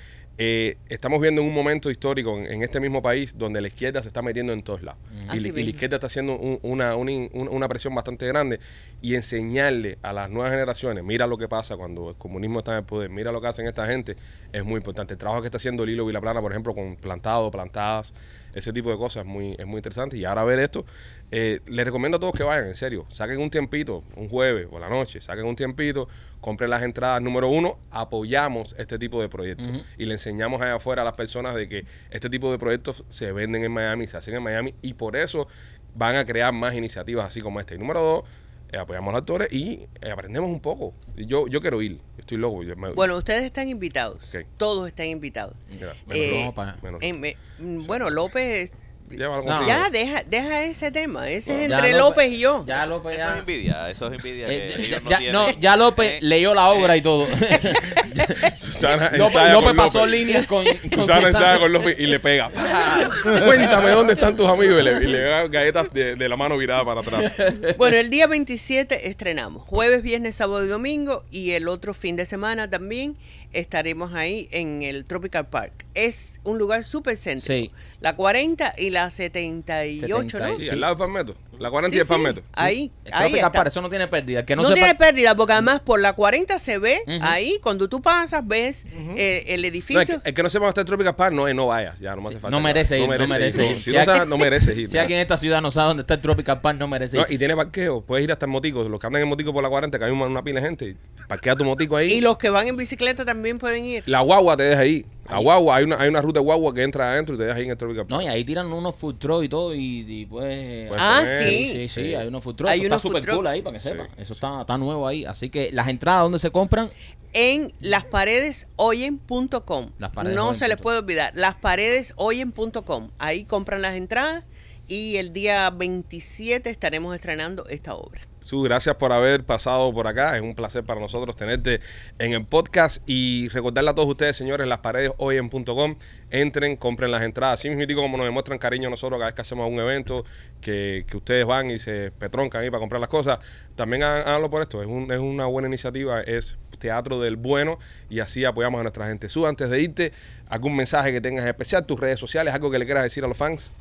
eh, 0.42 0.78
estamos 0.88 1.20
viendo 1.20 1.42
en 1.42 1.48
un 1.48 1.52
momento 1.54 1.90
histórico 1.90 2.38
en, 2.38 2.46
en 2.46 2.62
este 2.62 2.80
mismo 2.80 3.02
país 3.02 3.36
donde 3.36 3.60
la 3.60 3.68
izquierda 3.68 4.00
se 4.00 4.08
está 4.08 4.22
metiendo 4.22 4.54
en 4.54 4.62
todos 4.62 4.82
lados. 4.82 4.98
Y, 5.12 5.40
la- 5.40 5.48
y 5.48 5.52
la 5.64 5.70
izquierda 5.70 5.96
está 5.96 6.06
haciendo 6.06 6.34
un- 6.38 6.58
una- 6.62 6.96
una 6.96 7.68
presión 7.68 7.94
bastante 7.94 8.26
grande 8.26 8.58
y 9.02 9.16
enseñarle 9.16 9.98
a 10.02 10.14
las 10.14 10.30
nuevas 10.30 10.50
generaciones, 10.50 11.04
mira 11.04 11.26
lo 11.26 11.36
que 11.36 11.46
pasa 11.46 11.76
cuando 11.76 12.08
el 12.10 12.16
comunismo 12.16 12.60
está 12.60 12.72
en 12.72 12.78
el 12.78 12.84
poder, 12.84 13.10
mira 13.10 13.32
lo 13.32 13.40
que 13.42 13.48
hacen 13.48 13.66
esta 13.66 13.84
gente, 13.86 14.16
es 14.50 14.64
muy 14.64 14.78
importante. 14.78 15.12
El 15.14 15.18
trabajo 15.18 15.42
que 15.42 15.48
está 15.48 15.58
haciendo 15.58 15.84
Lilo 15.84 16.06
Vilaplana, 16.06 16.40
por 16.40 16.52
ejemplo, 16.52 16.74
con 16.74 16.94
plantado, 16.96 17.50
plantadas, 17.50 18.14
ese 18.54 18.72
tipo 18.72 18.90
de 18.90 18.96
cosas 18.96 19.24
es 19.24 19.26
muy, 19.26 19.56
es 19.58 19.66
muy 19.66 19.76
interesante. 19.76 20.16
Y 20.16 20.24
ahora 20.24 20.44
ver 20.44 20.58
esto, 20.58 20.84
eh, 21.30 21.60
les 21.66 21.84
recomiendo 21.84 22.16
a 22.16 22.20
todos 22.20 22.34
que 22.34 22.42
vayan, 22.42 22.66
en 22.66 22.76
serio, 22.76 23.06
saquen 23.08 23.40
un 23.40 23.50
tiempito, 23.50 24.04
un 24.16 24.28
jueves 24.28 24.66
o 24.70 24.78
la 24.78 24.88
noche, 24.88 25.20
saquen 25.20 25.46
un 25.46 25.56
tiempito, 25.56 26.08
compren 26.40 26.70
las 26.70 26.82
entradas. 26.82 27.22
Número 27.22 27.48
uno, 27.48 27.78
apoyamos 27.90 28.74
este 28.78 28.98
tipo 28.98 29.20
de 29.20 29.28
proyectos 29.28 29.68
y 29.98 30.06
le 30.06 30.14
enseñamos 30.14 30.60
allá 30.60 30.74
afuera 30.74 31.02
a 31.02 31.04
las 31.04 31.16
personas 31.16 31.54
de 31.54 31.68
que 31.68 31.84
este 32.10 32.28
tipo 32.28 32.50
de 32.50 32.58
proyectos 32.58 33.04
se 33.08 33.32
venden 33.32 33.64
en 33.64 33.72
Miami, 33.72 34.06
se 34.06 34.16
hacen 34.16 34.34
en 34.34 34.42
Miami 34.42 34.74
y 34.82 34.94
por 34.94 35.16
eso 35.16 35.46
van 35.94 36.16
a 36.16 36.24
crear 36.24 36.52
más 36.52 36.74
iniciativas 36.74 37.26
así 37.26 37.40
como 37.40 37.60
esta. 37.60 37.74
Y 37.74 37.78
número 37.78 38.00
dos, 38.00 38.24
eh, 38.72 38.76
apoyamos 38.78 39.08
a 39.10 39.12
los 39.12 39.20
actores 39.20 39.52
y 39.52 39.86
eh, 40.00 40.10
aprendemos 40.10 40.48
un 40.50 40.60
poco. 40.60 40.94
Yo, 41.16 41.46
yo 41.48 41.60
quiero 41.60 41.82
ir, 41.82 42.00
estoy 42.18 42.38
loco. 42.38 42.62
yo 42.62 42.76
me- 42.76 42.90
Bueno, 42.92 43.16
ustedes 43.16 43.44
están 43.44 43.68
invitados. 43.68 44.32
Todos 44.56 44.88
están 44.88 45.06
invitados. 45.06 45.54
Gracias. 45.68 46.06
Menos 46.06 46.24
Eh, 46.24 46.44
López. 46.46 46.82
menos- 46.82 47.02
en- 47.02 47.20
me- 47.20 47.36
mm, 47.58 47.86
bueno, 47.86 48.10
López, 48.10 48.72
Llévalo 49.10 49.42
No. 49.44 49.66
ya 49.66 49.90
deja, 49.90 50.22
deja 50.26 50.62
ese 50.64 50.90
tema. 50.92 51.28
Ese 51.28 51.64
es 51.64 51.68
Ya 51.68 51.76
entre 51.78 51.92
López, 51.94 52.30
y 52.32 52.38
yo. 52.40 52.64
Ya 52.66 52.86
López 52.86 53.14
Eso 53.16 53.24
ya... 53.26 53.32
es 53.34 53.38
envidia, 53.40 53.90
eso 53.90 54.06
es 54.06 54.12
envidia. 54.14 54.46
Eh, 54.48 54.72
que 54.76 54.88
ya- 54.88 54.96
ellos 54.98 55.02
ya, 55.08 55.32
no, 55.32 55.50
ya 55.58 55.76
López 55.76 56.06
Eh, 56.14 56.18
leyó 56.22 56.54
la 56.54 56.68
obra 56.70 56.96
y 56.96 57.02
todo. 57.02 57.26
Susana 58.56 59.10
López, 59.16 59.52
López 59.52 59.68
con 59.68 59.76
pasó 59.76 59.98
López. 60.06 60.10
líneas 60.12 60.46
con, 60.46 60.64
con 60.64 60.90
Susana 61.00 61.28
ensaya 61.28 61.58
con 61.58 61.72
López 61.72 61.96
y 61.98 62.06
le 62.06 62.20
pega. 62.20 62.50
Cuéntame 63.46 63.90
dónde 63.90 64.14
están 64.14 64.36
tus 64.36 64.48
amigos 64.48 64.80
y 64.80 64.82
le, 64.82 64.92
y 65.02 65.06
le 65.06 65.20
da 65.22 65.46
galletas 65.48 65.92
de, 65.92 66.14
de 66.16 66.28
la 66.28 66.36
mano 66.36 66.56
virada 66.56 66.84
para 66.84 67.00
atrás. 67.00 67.32
Bueno, 67.76 67.96
el 67.96 68.10
día 68.10 68.26
27 68.26 69.08
estrenamos. 69.08 69.62
Jueves, 69.66 70.02
viernes, 70.02 70.36
sábado 70.36 70.64
y 70.64 70.68
domingo. 70.68 71.24
Y 71.30 71.52
el 71.52 71.68
otro 71.68 71.94
fin 71.94 72.16
de 72.16 72.26
semana 72.26 72.68
también 72.70 73.16
estaremos 73.52 74.12
ahí 74.14 74.48
en 74.52 74.82
el 74.82 75.04
Tropical 75.04 75.48
Park. 75.48 75.86
Es 75.94 76.40
un 76.44 76.58
lugar 76.58 76.84
súper 76.84 77.16
céntrico. 77.16 77.72
Sí. 77.74 77.80
La 78.00 78.16
40 78.16 78.74
y 78.78 78.90
la 78.90 79.10
78, 79.10 80.38
¿no? 80.38 80.56
Sí, 80.56 80.64
Sí. 80.64 80.70
al 80.70 80.80
lado 80.80 80.94
del 80.94 80.98
Palmetto. 80.98 81.36
La 81.60 81.70
40 81.70 81.90
Sí, 81.90 81.96
y 81.96 82.00
el 82.00 82.06
sí, 82.06 82.08
Palmetto. 82.08 82.42
Ahí, 82.54 82.90
ahí 83.04 83.10
Tropical 83.10 83.34
está. 83.34 83.52
Park, 83.52 83.68
eso 83.68 83.82
no 83.82 83.90
tiene 83.90 84.08
pérdida. 84.08 84.46
Que 84.46 84.56
no, 84.56 84.62
no 84.62 84.68
sepa... 84.68 84.80
tiene 84.80 84.94
pérdida 84.94 85.34
porque 85.34 85.52
además 85.52 85.80
por 85.80 86.00
la 86.00 86.14
40 86.14 86.58
se 86.58 86.78
ve 86.78 87.02
ahí, 87.20 87.58
cuando 87.62 87.86
tú 87.86 88.00
pasas, 88.00 88.46
ves 88.46 88.86
eh, 89.16 89.44
el 89.48 89.60
No, 89.60 89.66
el, 89.66 89.74
edificio. 89.74 90.22
que, 90.22 90.28
el 90.30 90.34
que 90.34 90.42
no 90.42 90.48
sepa 90.48 90.64
dónde 90.64 90.70
está 90.70 90.80
el 90.80 90.86
Tropical 90.86 91.14
Park, 91.16 91.34
no, 91.34 91.46
eh, 91.46 91.52
no 91.52 91.66
vayas. 91.66 91.98
Ya, 92.00 92.16
no 92.16 92.22
me 92.22 92.30
hace 92.30 92.38
falta. 92.38 92.56
No 92.56 92.62
merece 92.62 92.98
ir, 92.98 93.06
no 93.06 93.28
merece 93.28 93.66
ir. 93.72 93.76
Si, 93.76 93.90
Si 93.90 93.92
no 93.92 94.04
sabes, 94.06 94.26
no 94.26 94.36
ir. 94.36 94.86
Si 94.88 94.96
alguien 94.96 95.18
en 95.18 95.22
esta 95.22 95.36
ciudad 95.36 95.60
no 95.60 95.70
sabe 95.70 95.88
dónde 95.88 96.00
está 96.00 96.14
el 96.14 96.20
Tropical 96.22 96.62
Park, 96.62 96.78
no 96.78 96.88
merece 96.88 97.18
ir. 97.18 97.26
No, 97.28 97.34
y 97.34 97.36
tiene 97.36 97.54
parqueo. 97.54 98.00
Puedes 98.00 98.24
ir 98.24 98.32
hasta 98.32 98.46
el 98.46 98.52
motico. 98.52 98.88
Los 98.88 98.98
que 98.98 99.06
andan 99.06 99.20
en 99.20 99.28
motico 99.28 99.52
por 99.52 99.62
la 99.62 99.68
40, 99.68 99.98
que 99.98 100.04
hay 100.06 100.10
una, 100.10 100.24
una 100.24 100.42
pila 100.42 100.60
de 100.60 100.66
gente. 100.66 100.96
Parquea 101.28 101.56
tu 101.56 101.64
motico 101.64 101.94
ahí. 101.96 102.10
Y 102.12 102.20
los 102.22 102.38
que 102.38 102.48
van 102.48 102.68
en 102.68 102.76
bicicleta 102.76 103.26
también 103.26 103.58
pueden 103.58 103.84
ir. 103.84 104.02
La 104.06 104.20
guagua 104.20 104.56
te 104.56 104.62
deja 104.62 104.80
ahí. 104.80 105.04
La 105.30 105.38
guagua, 105.38 105.76
hay 105.76 105.84
una, 105.84 106.00
hay 106.00 106.08
una 106.08 106.20
ruta 106.22 106.40
de 106.40 106.44
guagua 106.44 106.72
que 106.74 106.82
entra 106.82 107.12
adentro 107.12 107.34
y 107.34 107.38
te 107.38 107.44
deja 107.44 107.56
ahí 107.58 107.64
en 107.64 107.70
el 107.70 107.76
Tropical 107.76 108.06
Park. 108.06 108.10
No, 108.10 108.22
y 108.22 108.26
ahí 108.28 108.44
tiran 108.44 108.72
unos 108.72 108.94
food 108.96 109.16
trucks 109.16 109.44
y 109.44 109.48
todo 109.48 109.74
y, 109.74 110.04
y 110.08 110.26
pues... 110.26 110.88
Puedes 110.88 111.02
Ah, 111.02 111.22
comer. 111.24 111.48
sí. 111.48 111.70
Sí, 111.72 111.88
sí, 111.88 111.88
Sí. 111.88 112.14
hay 112.14 112.26
unos 112.28 112.42
food 112.44 112.54
trucks. 112.56 112.72
Hay 112.72 112.80
Eso 112.80 112.86
unos 112.88 112.96
está 112.98 113.08
food 113.08 113.16
súper 113.18 113.34
cool 113.36 113.46
ahí, 113.46 113.62
para 113.62 113.74
que 113.74 113.80
Sí. 113.80 113.88
sepan. 113.90 114.08
Eso 114.16 114.32
está, 114.32 114.60
está 114.62 114.78
nuevo 114.78 115.06
ahí. 115.06 115.24
Así 115.24 115.50
que 115.50 115.70
las 115.72 115.88
entradas, 115.88 116.22
¿dónde 116.22 116.38
se 116.38 116.50
compran? 116.50 116.88
en 117.32 117.72
lasparedesoyen.com. 117.78 119.90
Las 119.98 120.10
paredes 120.10 120.34
No 120.36 120.48
oyen 120.48 120.58
se 120.58 120.66
les 120.68 120.78
puede 120.78 120.98
olvidar. 120.98 121.32
Lasparedesoyen.com. 121.36 123.10
Ahí 123.18 123.44
compran 123.44 123.82
las 123.82 123.94
entradas 123.94 124.44
y 124.88 125.16
el 125.16 125.32
día 125.32 125.70
27 125.70 126.70
estaremos 126.70 127.14
estrenando 127.14 127.66
esta 127.68 127.94
obra. 127.94 128.22
Su, 128.40 128.62
gracias 128.62 128.96
por 128.96 129.12
haber 129.12 129.44
pasado 129.44 129.92
por 129.92 130.06
acá. 130.06 130.34
Es 130.36 130.42
un 130.42 130.54
placer 130.54 130.82
para 130.82 131.00
nosotros 131.00 131.36
tenerte 131.36 131.80
en 132.18 132.32
el 132.32 132.44
podcast 132.46 133.02
y 133.06 133.48
recordarle 133.48 133.90
a 133.90 133.94
todos 133.94 134.08
ustedes, 134.08 134.36
señores, 134.36 134.66
las 134.66 134.78
paredes 134.78 135.12
hoyen.com. 135.18 135.96
Entren, 136.30 136.76
compren 136.76 137.10
las 137.10 137.22
entradas. 137.22 137.60
Así 137.60 137.68
mismo 137.70 138.00
como 138.02 138.16
nos 138.16 138.24
demuestran 138.26 138.58
cariño 138.58 138.88
a 138.88 138.90
nosotros 138.90 139.18
cada 139.18 139.26
vez 139.26 139.34
que 139.34 139.42
hacemos 139.42 139.68
un 139.70 139.78
evento, 139.78 140.24
que, 140.60 141.04
que 141.08 141.16
ustedes 141.16 141.44
van 141.44 141.70
y 141.70 141.78
se 141.78 142.10
petroncan 142.12 142.62
ahí 142.62 142.70
para 142.70 142.80
comprar 142.80 143.00
las 143.00 143.10
cosas. 143.10 143.38
También 143.76 144.02
há- 144.02 144.20
háganlo 144.22 144.48
por 144.50 144.62
esto. 144.62 144.80
Es, 144.80 144.88
un- 144.88 145.12
es 145.12 145.18
una 145.18 145.46
buena 145.46 145.68
iniciativa. 145.68 146.20
Es 146.22 146.56
teatro 146.78 147.20
del 147.20 147.36
bueno 147.36 147.78
y 148.08 148.20
así 148.20 148.44
apoyamos 148.46 148.78
a 148.80 148.82
nuestra 148.82 149.06
gente. 149.06 149.28
Su, 149.28 149.46
antes 149.46 149.68
de 149.68 149.82
irte, 149.82 150.12
algún 150.48 150.74
mensaje 150.74 151.12
que 151.12 151.20
tengas 151.20 151.44
especial, 151.44 151.84
tus 151.84 152.00
redes 152.00 152.18
sociales, 152.18 152.54
algo 152.54 152.70
que 152.70 152.78
le 152.78 152.86
quieras 152.86 153.02
decir 153.04 153.22
a 153.22 153.28
los 153.28 153.36
fans. 153.36 153.72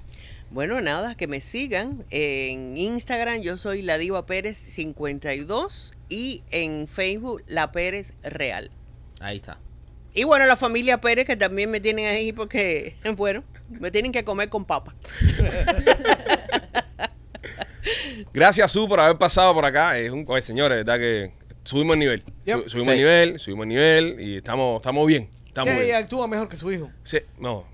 Bueno, 0.52 0.82
nada, 0.82 1.16
que 1.16 1.28
me 1.28 1.42
sigan. 1.42 2.06
En 2.10 2.76
Instagram 2.76 3.42
yo 3.42 3.58
soy 3.58 3.82
la 3.84 3.98
Diva 3.98 4.26
Pérez 4.26 4.58
52 4.58 5.94
y 6.10 6.44
en 6.50 6.88
Facebook 6.88 7.44
La 7.48 7.72
Pérez 7.72 8.14
Real. 8.24 8.72
Ahí 9.22 9.38
está. 9.38 9.60
Y 10.14 10.24
bueno, 10.24 10.46
la 10.48 10.56
familia 10.56 11.00
Pérez 11.02 11.26
que 11.28 11.36
también 11.36 11.70
me 11.70 11.80
tienen 11.80 12.08
ahí 12.08 12.34
porque, 12.34 12.96
bueno, 13.16 13.44
me 13.70 13.92
tienen 13.92 14.12
que 14.12 14.24
comer 14.24 14.50
con 14.50 14.66
papa. 14.66 14.96
Gracias, 18.34 18.72
Su, 18.72 18.88
por 18.88 19.00
haber 19.00 19.18
pasado 19.18 19.54
por 19.54 19.66
acá. 19.66 19.98
Es 19.98 20.12
un, 20.12 20.26
oye, 20.28 20.42
señores, 20.42 20.78
de 20.78 20.84
verdad 20.84 21.00
que 21.00 21.32
subimos 21.64 21.94
el 21.94 22.00
nivel. 22.00 22.24
Yep. 22.46 22.64
Su- 22.64 22.70
subimos 22.70 22.86
Sí. 22.88 22.92
el 22.92 22.98
nivel, 23.00 23.40
subimos 23.40 23.64
el 23.64 23.70
nivel 23.70 24.20
y 24.20 24.38
estamos, 24.38 24.78
estamos 24.78 25.08
bien. 25.08 25.30
Estamos 25.48 25.74
ella 25.74 25.84
bien. 25.84 25.96
actúa 25.96 26.28
mejor 26.28 26.50
que 26.50 26.58
su 26.58 26.72
hijo. 26.72 26.90
Sí, 27.04 27.20
no, 27.40 27.66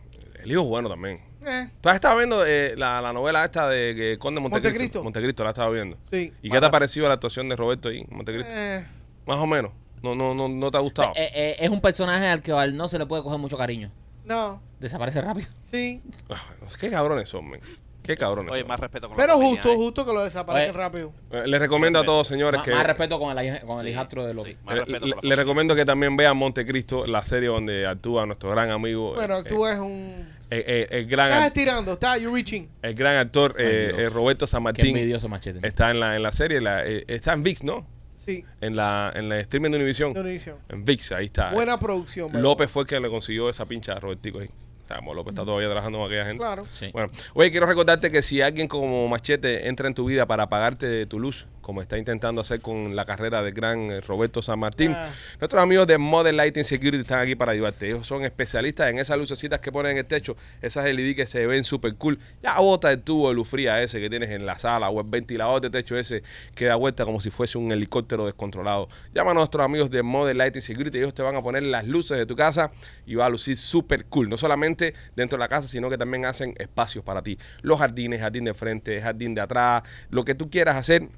el 0.43 0.51
hijo 0.51 0.61
es 0.61 0.67
bueno 0.67 0.89
también. 0.89 1.21
Eh, 1.45 1.69
¿Tú 1.81 1.89
has 1.89 1.95
estado 1.95 2.17
viendo 2.17 2.45
eh, 2.45 2.73
la, 2.77 3.01
la 3.01 3.13
novela 3.13 3.43
esta 3.45 3.67
de 3.69 3.93
que 3.95 4.17
Conde 4.17 4.41
Montecristo? 4.41 4.69
Montecristo. 4.71 5.03
Montecristo, 5.03 5.43
la 5.43 5.49
has 5.49 5.53
estado 5.55 5.71
viendo. 5.71 5.97
sí. 6.09 6.33
¿Y 6.41 6.49
qué 6.49 6.59
te 6.59 6.65
ha 6.65 6.71
parecido 6.71 7.07
la 7.07 7.13
actuación 7.15 7.47
de 7.49 7.55
Roberto 7.55 7.89
ahí, 7.89 8.05
en 8.09 8.15
Montecristo? 8.15 8.53
Eh, 8.55 8.85
Más 9.27 9.37
o 9.37 9.45
menos. 9.47 9.71
No, 10.01 10.13
no, 10.15 10.33
no, 10.35 10.47
no 10.49 10.71
te 10.71 10.77
ha 10.77 10.81
gustado. 10.81 11.13
Eh, 11.15 11.29
eh, 11.33 11.55
es 11.59 11.69
un 11.69 11.81
personaje 11.81 12.27
al 12.27 12.41
que 12.41 12.51
al 12.51 12.75
no 12.77 12.87
se 12.87 12.99
le 12.99 13.05
puede 13.05 13.23
coger 13.23 13.39
mucho 13.39 13.57
cariño. 13.57 13.91
No, 14.23 14.61
Desaparece 14.79 15.21
rápido. 15.21 15.47
sí. 15.71 16.01
No 16.29 16.69
sé, 16.69 16.77
Qué 16.79 16.89
cabrones 16.89 17.29
son, 17.29 17.49
men. 17.49 17.61
Qué 18.03 18.15
cabrones 18.15 18.51
Oye, 18.51 18.61
son. 18.61 18.67
más 18.67 18.79
respeto 18.79 19.07
con 19.07 19.17
la 19.17 19.23
Pero 19.23 19.33
familia, 19.33 19.55
justo, 19.63 19.71
¿eh? 19.73 19.75
justo 19.77 20.05
que 20.05 20.13
lo 20.13 20.23
desaparecen 20.23 20.69
Oye. 20.69 20.77
rápido. 20.77 21.11
Eh, 21.31 21.43
Les 21.47 21.59
recomiendo 21.59 21.97
a 21.99 22.05
todos, 22.05 22.27
señores, 22.27 22.59
Más, 22.59 22.65
que... 22.65 22.71
más 22.75 22.85
respeto 22.85 23.17
con 23.17 23.35
el, 23.35 23.61
con 23.61 23.79
el 23.79 23.85
Sí, 23.85 23.91
hijastro 23.91 24.25
de 24.27 24.33
Lobby. 24.35 24.51
sí, 24.51 24.57
más 24.63 24.75
eh, 24.75 24.79
respeto 24.81 25.05
le, 25.07 25.13
con 25.13 25.23
la 25.23 25.29
le 25.29 25.35
recomiendo 25.35 25.75
que 25.75 25.85
también 25.85 26.15
vean 26.15 26.37
Montecristo, 26.37 27.07
la 27.07 27.23
serie 27.25 27.49
donde 27.49 27.87
actúa 27.87 28.27
nuestro 28.27 28.51
gran 28.51 28.69
amigo, 28.69 29.15
Bueno, 29.15 29.37
eh, 29.39 29.43
tú 29.43 29.65
eres 29.65 29.79
un... 29.79 30.34
eh, 30.49 30.63
eh, 30.67 30.87
el, 30.91 31.05
gran, 31.07 31.27
Estás 31.29 31.45
estirando, 31.47 31.93
está, 31.93 32.17
you 32.17 32.33
reaching. 32.33 32.67
el 32.81 32.93
gran 32.93 33.15
actor 33.17 33.55
eh, 33.57 33.91
eh, 33.97 34.09
Roberto 34.09 34.45
San 34.47 34.63
Martín 34.63 34.95
machete. 35.29 35.67
está 35.67 35.91
en 35.91 35.99
la, 35.99 36.15
en 36.15 36.23
la 36.23 36.31
serie, 36.31 36.61
la- 36.61 36.85
eh, 36.85 37.03
está 37.07 37.33
en 37.33 37.43
VIX, 37.43 37.63
¿no? 37.63 37.87
Sí, 38.15 38.43
En 38.59 38.75
la, 38.75 39.11
en 39.15 39.29
la 39.29 39.39
streaming 39.39 39.69
de 39.71 39.77
Univision. 39.77 40.13
de 40.13 40.19
Univision. 40.21 40.57
En 40.69 40.83
VIX, 40.83 41.11
ahí 41.11 41.25
está. 41.25 41.51
Buena 41.51 41.77
producción. 41.79 42.31
¿verdad? 42.31 42.41
López 42.43 42.69
fue 42.71 42.83
el 42.83 42.87
que 42.89 42.99
le 42.99 43.07
consiguió 43.09 43.49
esa 43.49 43.65
pincha 43.67 43.93
a 43.93 43.99
Robertico 43.99 44.39
ahí. 44.39 44.49
Como 44.95 45.13
López 45.15 45.33
está 45.33 45.43
todavía 45.45 45.67
trabajando 45.67 45.97
con 45.99 46.07
aquella 46.07 46.25
gente. 46.25 46.39
Claro. 46.43 46.63
Sí. 46.71 46.89
Bueno, 46.93 47.09
oye, 47.33 47.49
quiero 47.51 47.65
recordarte 47.65 48.11
que 48.11 48.21
si 48.21 48.41
alguien 48.41 48.67
como 48.67 49.07
Machete 49.07 49.67
entra 49.67 49.87
en 49.87 49.93
tu 49.95 50.05
vida 50.05 50.27
para 50.27 50.47
pagarte 50.47 50.85
de 50.87 51.05
tu 51.07 51.19
luz, 51.19 51.47
como 51.65 51.81
está 51.81 51.97
intentando 51.97 52.41
hacer 52.41 52.61
con 52.61 52.95
la 52.95 53.05
carrera 53.05 53.41
del 53.41 53.51
gran 53.51 53.89
eh, 53.89 53.99
Roberto 54.01 54.43
San 54.43 54.59
Martín, 54.59 54.91
Ah. 54.95 55.09
nuestros 55.39 55.63
amigos 55.63 55.87
de 55.87 55.97
Modern 55.97 56.37
Lighting 56.37 56.63
Security 56.63 57.01
están 57.01 57.21
aquí 57.21 57.33
para 57.33 57.53
ayudarte. 57.53 57.87
Ellos 57.87 58.05
son 58.05 58.23
especialistas 58.23 58.91
en 58.91 58.99
esas 58.99 59.17
lucecitas 59.17 59.59
que 59.59 59.71
ponen 59.71 59.93
en 59.93 59.97
el 59.97 60.05
techo, 60.05 60.37
esas 60.61 60.85
LED 60.85 61.15
que 61.15 61.25
se 61.25 61.47
ven 61.47 61.63
súper 61.63 61.95
cool. 61.95 62.19
Ya 62.43 62.59
bota 62.59 62.91
el 62.91 63.01
tubo 63.01 63.29
de 63.29 63.33
luz 63.33 63.47
fría 63.49 63.81
ese 63.81 63.99
que 63.99 64.11
tienes 64.11 64.29
en 64.29 64.45
la 64.45 64.59
sala 64.59 64.89
o 64.89 65.01
el 65.01 65.07
ventilador 65.09 65.59
de 65.59 65.71
techo 65.71 65.97
ese 65.97 66.21
que 66.53 66.65
da 66.65 66.75
vuelta 66.75 67.03
como 67.03 67.19
si 67.19 67.31
fuese 67.31 67.57
un 67.57 67.71
helicóptero 67.71 68.25
descontrolado. 68.27 68.87
Llama 69.15 69.31
a 69.31 69.33
nuestros 69.33 69.65
amigos 69.65 69.89
de 69.89 70.03
Modern 70.03 70.37
Lighting 70.37 70.61
Security. 70.61 70.99
Ellos 70.99 71.15
te 71.15 71.23
van 71.23 71.35
a 71.35 71.41
poner 71.41 71.63
las 71.63 71.87
luces 71.87 72.19
de 72.19 72.27
tu 72.27 72.35
casa 72.35 72.71
y 73.07 73.15
va 73.15 73.25
a 73.25 73.29
lucir 73.29 73.57
súper 73.57 74.05
cool. 74.05 74.29
No 74.29 74.37
solamente 74.37 74.93
dentro 75.15 75.35
de 75.37 75.39
la 75.39 75.47
casa, 75.47 75.67
sino 75.67 75.89
que 75.89 75.97
también 75.97 76.25
hacen 76.25 76.53
espacios 76.59 77.03
para 77.03 77.23
ti. 77.23 77.39
Los 77.63 77.79
jardines, 77.79 78.21
jardín 78.21 78.43
de 78.43 78.53
frente, 78.53 79.01
jardín 79.01 79.33
de 79.33 79.41
atrás, 79.41 79.81
lo 80.11 80.23
que 80.23 80.35
tú 80.35 80.47
quieras 80.51 80.75
hacer. 80.75 81.09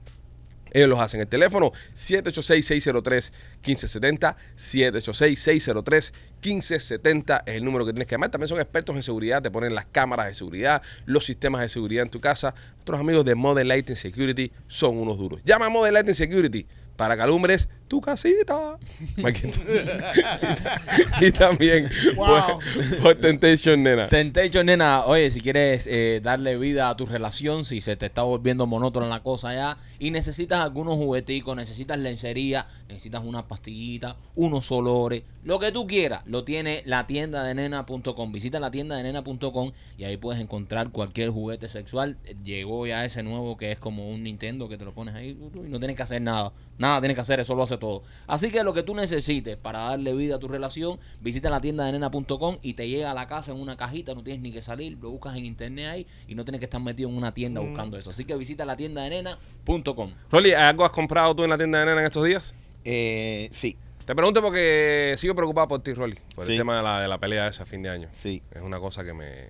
Ellos 0.72 0.90
los 0.90 1.00
hacen. 1.00 1.22
El 1.22 1.28
teléfono 1.28 1.72
786-603-1570. 1.96 4.36
786-603-1570 4.58 7.44
es 7.46 7.56
el 7.56 7.66
número 7.66 7.86
que 7.86 7.94
tienes 7.94 8.08
que 8.08 8.16
llamar. 8.16 8.32
También 8.32 8.48
son 8.48 8.60
expertos 8.60 8.96
en 8.96 9.04
seguridad. 9.04 9.42
Te 9.42 9.52
ponen 9.52 9.76
las 9.76 9.86
cámaras 9.86 10.28
de 10.28 10.34
seguridad, 10.34 10.82
los 11.06 11.26
sistemas 11.26 11.62
de 11.62 11.70
seguridad 11.70 12.04
en 12.04 12.10
tu 12.10 12.20
casa. 12.20 12.54
Nuestros 12.76 13.00
amigos 13.00 13.26
de 13.26 13.36
Modern 13.36 13.68
Lighting 13.68 13.96
Security 13.96 14.52
son 14.68 14.98
unos 14.98 15.18
duros. 15.18 15.42
Llama 15.44 15.68
a 15.68 15.70
Modern 15.70 15.94
Lighting 15.94 16.16
Security 16.16 16.66
para 16.96 17.16
que 17.16 17.22
alumbres 17.22 17.70
tu 17.88 18.02
casita. 18.02 18.78
Y 21.22 21.32
también 21.32 21.90
Wow. 22.16 22.26
por, 22.26 23.00
por 23.02 23.16
Temptation, 23.16 23.82
nena. 23.84 24.08
Temptation, 24.08 24.66
nena, 24.66 25.06
oye, 25.06 25.30
si 25.32 25.42
quieres 25.42 25.88
eh, 25.88 26.20
darle 26.24 26.58
vida 26.58 26.90
a 26.90 26.98
tu 26.98 27.06
relación, 27.06 27.66
si 27.66 27.82
se 27.82 27.96
te 27.96 28.08
está 28.08 28.24
volviendo 28.24 28.66
monótona 28.68 29.08
la 29.08 29.22
cosa 29.24 29.54
ya, 29.54 29.78
y 30.00 30.12
necesitas 30.12 30.62
algunos 30.62 30.96
jugueticos, 30.96 31.56
necesitas 31.56 31.98
lencería, 32.00 32.68
necesitas 32.88 33.24
una 33.24 33.48
pastillita, 33.48 34.16
unos 34.36 34.72
olores, 34.72 35.24
lo 35.44 35.60
que 35.60 35.72
tú 35.72 35.88
quieras, 35.88 36.24
lo 36.26 36.44
tiene 36.44 36.84
la 36.86 37.08
tienda 37.08 37.44
de 37.44 37.56
nena.com. 37.56 38.32
Visita 38.34 38.60
la 38.60 38.70
tienda 38.70 38.98
de 38.98 39.04
nena.com 39.04 39.72
y 39.98 40.04
ahí 40.04 40.18
puedes 40.18 40.42
encontrar 40.42 40.90
cualquier 40.92 41.30
juguete 41.30 41.70
sexual. 41.70 42.18
Llegó 42.44 42.86
ya 42.86 43.06
ese 43.06 43.24
nuevo 43.24 43.56
que 43.56 43.72
es 43.72 43.80
como 43.80 44.10
un 44.10 44.24
Nintendo 44.24 44.68
que 44.68 44.78
te 44.78 44.84
lo 44.84 44.94
pones 44.94 45.16
ahí 45.16 45.30
y 45.30 45.70
no 45.70 45.80
tienes 45.80 45.96
que 45.96 46.04
hacer 46.04 46.22
nada. 46.22 46.52
Nada 46.78 47.00
tienes 47.00 47.16
que 47.16 47.22
hacer, 47.22 47.40
eso 47.40 47.56
lo 47.56 47.64
hace 47.64 47.77
todo. 47.78 48.04
Así 48.28 48.52
que 48.52 48.64
lo 48.64 48.74
que 48.74 48.84
tú 48.84 48.94
necesites 48.96 49.58
para 49.58 49.80
darle 49.80 50.14
vida 50.14 50.36
a 50.36 50.40
tu 50.40 50.48
relación, 50.48 51.00
visita 51.22 51.50
la 51.50 51.62
tienda 51.62 51.86
de 51.86 51.94
nena.com 51.94 52.58
y 52.62 52.74
te 52.74 52.88
llega 52.90 53.12
a 53.12 53.14
la 53.14 53.28
casa 53.28 53.52
en 53.52 53.60
una 53.60 53.78
cajita, 53.78 54.14
no 54.14 54.24
tienes 54.24 54.42
ni 54.42 54.52
que 54.52 54.62
salir, 54.62 54.98
lo 55.02 55.10
buscas 55.12 55.36
en 55.38 55.46
internet 55.46 55.88
ahí 55.88 56.08
y 56.28 56.36
no 56.36 56.44
tienes 56.46 56.60
que 56.60 56.66
estar 56.66 56.82
metido 56.82 57.10
en 57.10 57.18
una 57.18 57.34
tienda 57.34 57.62
buscando 57.62 57.98
eso. 57.98 58.10
Así 58.10 58.26
que 58.26 58.36
visita 58.36 58.66
la 58.66 58.76
tienda 58.76 59.04
de 59.04 59.10
nena.com. 59.10 60.12
Rolly, 60.32 60.54
¿algo 60.54 60.86
has 60.86 60.92
comprado 60.92 61.36
tú 61.36 61.44
en 61.44 61.50
la 61.50 61.58
tienda 61.58 61.80
de 61.80 61.86
nena 61.86 62.00
en 62.02 62.06
estos 62.06 62.26
días? 62.26 62.54
Eh, 62.86 63.50
sí, 63.52 63.76
Te 64.06 64.16
pregunto 64.16 64.42
porque 64.42 65.16
sigo 65.18 65.36
preocupado 65.36 65.68
por 65.68 65.84
ti, 65.84 65.94
Rolly, 65.94 66.16
por 66.36 66.50
el 66.50 66.58
tema 66.58 66.78
de 66.78 66.84
la, 66.84 67.02
de 67.02 67.08
la 67.10 67.18
pelea 67.18 67.48
esa 67.48 67.64
a 67.64 67.66
fin 67.66 67.82
de 67.84 67.90
año. 67.90 68.08
sí. 68.14 68.42
Es 68.54 68.62
una 68.62 68.80
cosa 68.80 69.04
que 69.04 69.12
me. 69.14 69.50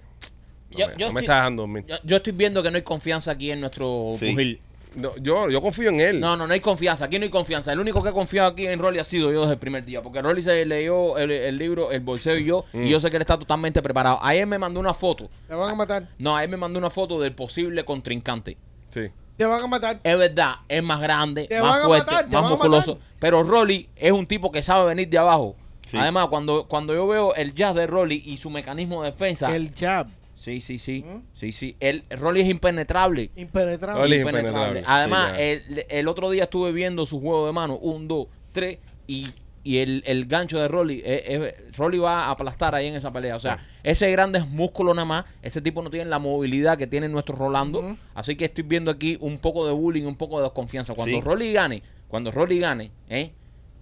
No 0.71 0.79
Yo- 0.79 0.87
me, 0.87 0.93
yo 0.97 1.07
no 1.07 1.13
me 1.13 1.19
estoy- 1.21 1.23
está 1.23 1.35
dejando 1.35 1.61
dormir. 1.63 1.85
Yo, 1.87 1.95
yo 2.03 2.17
estoy 2.17 2.33
viendo 2.33 2.61
que 2.63 2.69
no 2.71 2.75
hay 2.75 2.81
confianza 2.81 3.31
aquí 3.31 3.51
en 3.51 3.59
nuestro 3.61 4.13
Sí. 4.17 4.31
pugil. 4.31 4.59
No, 4.97 5.15
yo, 5.17 5.49
yo 5.49 5.61
confío 5.61 5.89
en 5.89 6.01
él. 6.01 6.19
No, 6.19 6.35
no, 6.35 6.47
no 6.47 6.53
hay 6.53 6.59
confianza. 6.59 7.05
Aquí 7.05 7.19
no 7.19 7.23
hay 7.25 7.29
confianza. 7.29 7.71
El 7.71 7.79
único 7.79 8.01
que 8.01 8.09
he 8.09 8.13
confiado 8.13 8.49
aquí 8.49 8.65
en 8.65 8.79
Rolly 8.79 8.97
ha 8.97 9.03
sido 9.03 9.31
yo 9.31 9.41
desde 9.41 9.53
el 9.53 9.59
primer 9.59 9.85
día. 9.85 10.01
Porque 10.01 10.21
Rolly 10.21 10.41
se 10.41 10.65
leyó 10.65 11.17
el, 11.17 11.29
el 11.29 11.57
libro 11.57 11.91
El 11.91 11.99
Bolseo 11.99 12.35
y 12.35 12.45
yo. 12.45 12.65
Mm. 12.73 12.83
Y 12.83 12.89
yo 12.89 12.99
sé 12.99 13.09
que 13.11 13.17
él 13.17 13.21
está 13.21 13.37
totalmente 13.37 13.81
preparado. 13.83 14.19
Ayer 14.23 14.47
me 14.47 14.57
mandó 14.57 14.79
una 14.79 14.93
foto. 14.95 15.29
Te 15.47 15.53
van 15.53 15.69
a 15.69 15.75
matar. 15.75 16.07
No, 16.17 16.35
ayer 16.35 16.49
me 16.49 16.57
mandó 16.57 16.79
una 16.79 16.89
foto 16.89 17.19
del 17.21 17.33
posible 17.35 17.85
contrincante. 17.85 18.57
Sí. 18.91 19.09
Te 19.37 19.45
van 19.45 19.61
a 19.63 19.67
matar. 19.67 19.99
Es 20.03 20.17
verdad, 20.17 20.55
es 20.67 20.81
más 20.81 20.99
grande, 20.99 21.45
Te 21.47 21.61
más 21.61 21.69
van 21.73 21.81
a 21.81 21.85
fuerte, 21.85 22.11
matar, 22.11 22.25
te 22.25 22.31
más 22.33 22.41
van 22.41 22.45
a 22.45 22.55
musculoso. 22.55 22.95
matar. 22.95 23.07
Pero 23.19 23.43
Rolly 23.43 23.87
es 23.95 24.11
un 24.11 24.25
tipo 24.25 24.51
que 24.51 24.63
sabe 24.63 24.85
venir 24.87 25.07
de 25.09 25.17
abajo. 25.19 25.55
Sí. 25.87 25.95
Además, 25.97 26.27
cuando, 26.29 26.67
cuando 26.67 26.95
yo 26.95 27.07
veo 27.07 27.35
el 27.35 27.53
jazz 27.53 27.75
de 27.75 27.85
Rolly 27.85 28.23
y 28.25 28.37
su 28.37 28.49
mecanismo 28.49 29.03
de 29.03 29.11
defensa. 29.11 29.55
El 29.55 29.71
jab. 29.75 30.07
Sí, 30.37 30.61
sí, 30.61 30.77
sí. 30.77 31.03
¿Mm? 31.03 31.23
Sí, 31.33 31.51
sí. 31.51 31.75
El 31.79 32.03
Rolly 32.11 32.41
es 32.41 32.47
impenetrable. 32.47 33.31
Impenetrable. 33.35 34.01
Rolly 34.01 34.15
es 34.17 34.21
impenetrable. 34.21 34.67
impenetrable. 34.79 34.83
Además, 34.85 35.33
Sí, 35.35 35.41
el, 35.43 35.85
el 35.89 36.07
otro 36.07 36.29
día 36.29 36.43
estuve 36.43 36.71
viendo 36.71 37.05
su 37.07 37.19
juego 37.19 37.47
de 37.47 37.53
mano, 37.53 37.77
un, 37.77 38.07
dos, 38.07 38.27
tres, 38.51 38.77
y, 39.07 39.29
y 39.63 39.79
el, 39.79 40.03
el 40.05 40.25
gancho 40.27 40.59
de 40.59 40.67
Rolly, 40.67 41.01
eh, 41.03 41.23
eh, 41.25 41.55
Rolly 41.75 41.97
va 41.97 42.25
a 42.25 42.31
aplastar 42.31 42.75
ahí 42.75 42.85
en 42.87 42.95
esa 42.95 43.11
pelea. 43.11 43.35
O 43.35 43.39
sea, 43.39 43.57
ese 43.83 44.11
grande 44.11 44.37
es 44.39 44.47
músculo 44.47 44.93
nada 44.93 45.05
más, 45.05 45.25
ese 45.41 45.59
tipo 45.59 45.81
no 45.81 45.89
tiene 45.89 46.09
la 46.09 46.19
movilidad 46.19 46.77
que 46.77 46.85
tiene 46.87 47.09
nuestro 47.09 47.35
Rolando. 47.35 47.97
Así 48.13 48.35
que 48.35 48.45
estoy 48.45 48.63
viendo 48.63 48.91
aquí 48.91 49.17
un 49.19 49.39
poco 49.39 49.65
de 49.65 49.73
bullying, 49.73 50.05
un 50.05 50.15
poco 50.15 50.37
de 50.37 50.43
desconfianza. 50.43 50.93
Cuando 50.93 51.15
Sí. 51.17 51.21
Rolly 51.21 51.51
gane, 51.51 51.81
cuando 52.07 52.29
Rolly 52.31 52.59
gane, 52.59 52.91
¿eh? 53.09 53.31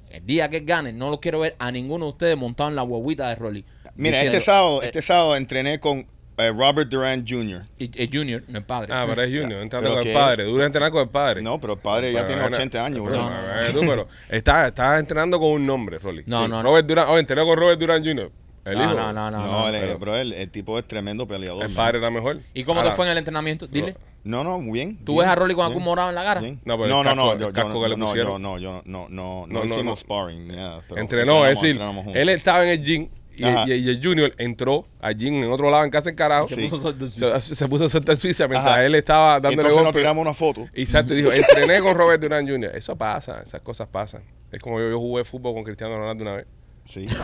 El 0.09 0.25
día 0.25 0.49
que 0.49 0.61
gane, 0.61 0.93
no 0.93 1.09
lo 1.09 1.19
quiero 1.19 1.41
ver 1.41 1.57
a 1.59 1.69
ninguno 1.71 2.05
de 2.05 2.11
ustedes 2.11 2.37
montado 2.37 2.69
en 2.69 2.77
la 2.77 2.83
huevita 2.83 3.27
de 3.27 3.35
Rolly. 3.35 3.65
Mira, 3.97 4.17
Diciendo- 4.19 4.37
este 4.37 4.45
sábado, 4.45 4.81
Eh. 4.81 4.85
este 4.85 5.01
sábado 5.01 5.35
entrené 5.35 5.79
con 5.81 6.07
eh, 6.37 6.51
Robert 6.51 6.89
Durant 6.89 7.29
Jr. 7.29 7.61
Y- 7.77 8.03
y 8.03 8.09
Junior, 8.11 8.43
no 8.47 8.57
el 8.59 8.63
padre. 8.65 8.93
Ah, 8.93 9.05
pero 9.07 9.21
es 9.23 9.29
Junior, 9.29 9.61
entrando 9.61 9.93
con 9.93 10.05
el 10.07 10.13
padre. 10.13 10.43
Duro 10.43 10.65
entrenar 10.65 10.91
con 10.91 11.01
el 11.03 11.09
padre. 11.09 11.41
No, 11.41 11.59
pero 11.61 11.73
el 11.73 11.79
padre 11.79 12.11
ya 12.11 12.19
Pero, 12.19 12.27
tiene 12.27 12.41
bueno, 12.41 12.55
80 12.57 12.85
años, 12.85 13.01
pero, 13.05 13.15
bro. 13.17 13.29
No, 13.29 13.29
no, 13.29 13.61
eh, 13.61 13.71
tú, 13.71 13.79
pero 13.81 14.07
está, 14.29 14.67
está 14.67 14.99
entrenando 14.99 15.39
con 15.39 15.49
un 15.51 15.65
nombre, 15.65 15.97
Rolly. 15.99 16.23
No, 16.25 16.43
Sí. 16.43 16.49
no, 16.51 16.57
no. 16.57 16.63
Robert 16.69 16.87
Durant. 16.87 17.09
Oh, 17.09 17.17
entrenó 17.17 17.45
con 17.45 17.57
Robert 17.57 17.79
Durant 17.79 18.05
Jr. 18.05 18.31
El 18.65 18.77
no, 18.79 18.83
hijo. 18.83 18.93
no, 18.95 19.13
no, 19.13 19.29
no, 19.31 19.37
No, 19.45 19.47
no. 19.61 19.67
el, 19.69 19.79
pero- 19.79 19.99
bro, 19.99 20.15
el, 20.15 20.33
el 20.33 20.49
tipo 20.49 20.79
es 20.79 20.87
tremendo 20.87 21.27
peleador. 21.27 21.61
El 21.63 21.69
man. 21.69 21.75
padre 21.75 21.99
era 21.99 22.09
mejor. 22.09 22.39
¿Y 22.53 22.63
cómo 22.63 22.79
Ahora, 22.79 22.89
te 22.89 22.95
fue 22.95 23.05
en 23.05 23.11
el 23.11 23.17
entrenamiento? 23.19 23.67
Dile. 23.67 23.95
No, 24.23 24.43
no, 24.43 24.59
muy 24.59 24.79
bien. 24.79 24.97
¿Tú 25.05 25.13
bien, 25.13 25.19
ves 25.19 25.27
a 25.27 25.35
Rolly 25.35 25.53
con 25.53 25.61
bien, 25.65 25.67
algún 25.71 25.83
morado 25.83 26.09
en 26.09 26.15
la 26.15 26.23
cara? 26.23 26.41
bien. 26.41 26.59
No, 26.65 26.73
pero 26.75 26.85
el 26.85 26.89
no, 26.89 26.97
no, 26.97 27.03
casco- 27.03 27.15
no, 27.15 27.33
el 27.33 27.39
yo- 27.39 27.53
casco 27.53 27.73
yo- 27.75 27.81
que 27.83 27.89
le 27.89 27.97
no, 27.97 28.05
pusieron. 28.07 28.31
yo- 28.31 28.39
no, 28.39 28.57
yo 28.57 28.71
no, 28.71 28.81
no, 28.85 29.07
no, 29.09 29.45
No, 29.47 29.59
no, 29.59 29.65
hicimos 29.65 29.85
no. 29.85 29.95
sparring. 29.97 30.47
pero 30.47 30.99
Entrenó, 30.99 31.45
es 31.45 31.61
decir, 31.61 31.77
juntos. 31.79 32.05
él 32.15 32.29
estaba 32.29 32.63
en 32.63 32.69
el 32.71 32.83
gym 32.83 33.07
y, 33.37 33.43
Ajá. 33.43 33.65
y- 33.67 33.73
y 33.73 33.89
el 33.89 34.01
Junior 34.03 34.31
entró 34.37 34.85
al 35.01 35.15
gym 35.17 35.43
en 35.43 35.51
otro 35.51 35.69
lado 35.69 35.83
en 35.83 35.91
casa 35.91 36.05
del 36.09 36.15
carajo. 36.15 36.47
Sí. 36.47 36.55
Se 36.55 36.61
puso 36.69 36.75
a 36.75 36.81
soltar 36.81 37.41
Se, 37.41 37.55
se 37.55 37.67
puso 37.67 37.85
a 37.85 37.89
soltar 37.89 38.17
suiza 38.17 38.47
mientras 38.47 38.73
Ajá. 38.73 38.85
él 38.85 38.95
estaba 38.95 39.33
dándole 39.39 39.55
Entonces 39.63 39.83
nos 39.83 39.93
tiramos 39.93 40.21
una 40.21 40.33
foto. 40.33 40.67
Y 40.73 40.85
Santi 40.85 41.15
dijo, 41.15 41.31
entrené 41.31 41.79
con 41.81 41.95
Robert 41.95 42.21
Durant 42.21 42.49
Jr. 42.49 42.71
Eso 42.75 42.95
pasa, 42.97 43.41
esas 43.43 43.61
cosas 43.61 43.87
pasan. 43.87 44.21
Es 44.51 44.59
como 44.59 44.79
yo, 44.79 44.89
yo 44.89 44.99
jugué 44.99 45.23
fútbol 45.25 45.53
con 45.53 45.63
Cristiano 45.63 45.97
Ronaldo 45.97 46.23
una 46.23 46.35
vez. 46.35 46.45
Sí. 46.87 47.07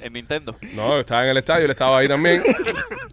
En 0.00 0.12
Nintendo. 0.12 0.54
No, 0.74 0.90
yo 0.90 1.00
estaba 1.00 1.24
en 1.24 1.30
el 1.30 1.38
estadio, 1.38 1.64
él 1.64 1.70
estaba 1.72 1.98
ahí 1.98 2.06
también. 2.08 2.42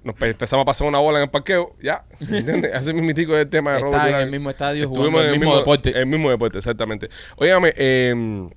Nos 0.03 0.13
pe- 0.15 0.29
empezamos 0.29 0.61
a 0.63 0.65
pasar 0.65 0.87
una 0.87 0.99
bola 0.99 1.17
en 1.17 1.23
el 1.23 1.29
parqueo, 1.31 1.75
ya. 1.81 2.03
¿Entiendes? 2.19 2.75
Ese 2.75 2.93
mismitico 2.93 3.33
es 3.33 3.41
el 3.41 3.49
tema 3.49 3.73
de 3.73 3.79
Robert 3.79 4.01
en 4.03 4.05
Durant. 4.07 4.23
el 4.25 4.31
mismo 4.31 4.49
estadio 4.51 4.83
Estuvimos 4.83 5.09
jugando 5.13 5.33
el 5.33 5.39
mismo 5.39 5.57
deporte. 5.57 5.99
El 5.99 6.05
mismo 6.05 6.29
deporte, 6.29 6.59
exactamente. 6.59 7.09
Óigame, 7.37 7.73
eh, 7.75 8.47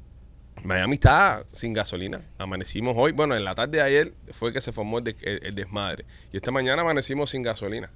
Miami 0.64 0.94
está 0.94 1.44
sin 1.52 1.72
gasolina. 1.72 2.22
Amanecimos 2.38 2.94
hoy, 2.96 3.12
bueno, 3.12 3.34
en 3.36 3.44
la 3.44 3.54
tarde 3.54 3.78
de 3.78 3.82
ayer 3.82 4.14
fue 4.32 4.52
que 4.52 4.60
se 4.60 4.72
formó 4.72 4.98
el, 4.98 5.04
de- 5.04 5.16
el- 5.22 5.40
el 5.46 5.54
desmadre. 5.54 6.04
Y 6.32 6.36
esta 6.36 6.50
mañana 6.50 6.82
amanecimos 6.82 7.30
sin 7.30 7.42
gasolina. 7.42 7.90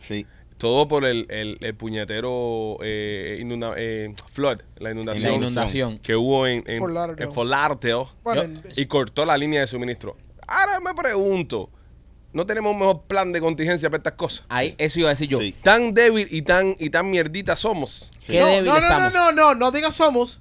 Sí. 0.00 0.26
Todo 0.58 0.86
por 0.86 1.04
el, 1.04 1.26
el, 1.30 1.58
el 1.60 1.74
puñetero 1.74 2.76
eh, 2.82 3.38
inunda- 3.40 3.74
eh, 3.76 4.14
flood, 4.28 4.58
la 4.76 4.90
inundación, 4.92 5.30
la 5.32 5.36
inundación. 5.38 5.98
que 5.98 6.14
hubo 6.14 6.46
en, 6.46 6.62
en, 6.66 6.78
Fort 6.78 6.92
Lauderdale. 6.92 7.24
en 7.24 7.32
Fort 7.32 7.48
Lauderdale 7.50 8.04
Bueno, 8.22 8.42
Yo- 8.42 8.48
en- 8.48 8.62
y 8.76 8.86
cortó 8.86 9.24
la 9.24 9.36
línea 9.36 9.60
de 9.62 9.66
suministro. 9.66 10.16
Ahora 10.46 10.78
me 10.80 10.94
pregunto, 10.94 11.70
¿no 12.32 12.46
tenemos 12.46 12.72
un 12.74 12.78
mejor 12.78 13.02
plan 13.04 13.32
de 13.32 13.40
contingencia 13.40 13.90
para 13.90 13.98
estas 14.00 14.12
cosas? 14.12 14.44
Ahí, 14.50 14.74
eso 14.78 15.00
iba 15.00 15.08
a 15.08 15.12
decir 15.12 15.28
yo. 15.28 15.38
Sí. 15.40 15.52
Tan 15.62 15.94
débil 15.94 16.28
y 16.30 16.42
tan, 16.42 16.76
y 16.78 16.90
tan 16.90 17.10
mierdita 17.10 17.56
somos. 17.56 18.12
Qué 18.26 18.38
no, 18.38 18.46
débil 18.46 18.66
no, 18.66 18.74
no, 18.74 18.78
no, 18.80 18.86
estamos. 18.86 19.12
no, 19.14 19.32
no, 19.32 19.54
no 19.54 19.70
digas 19.72 19.94
somos. 19.94 20.40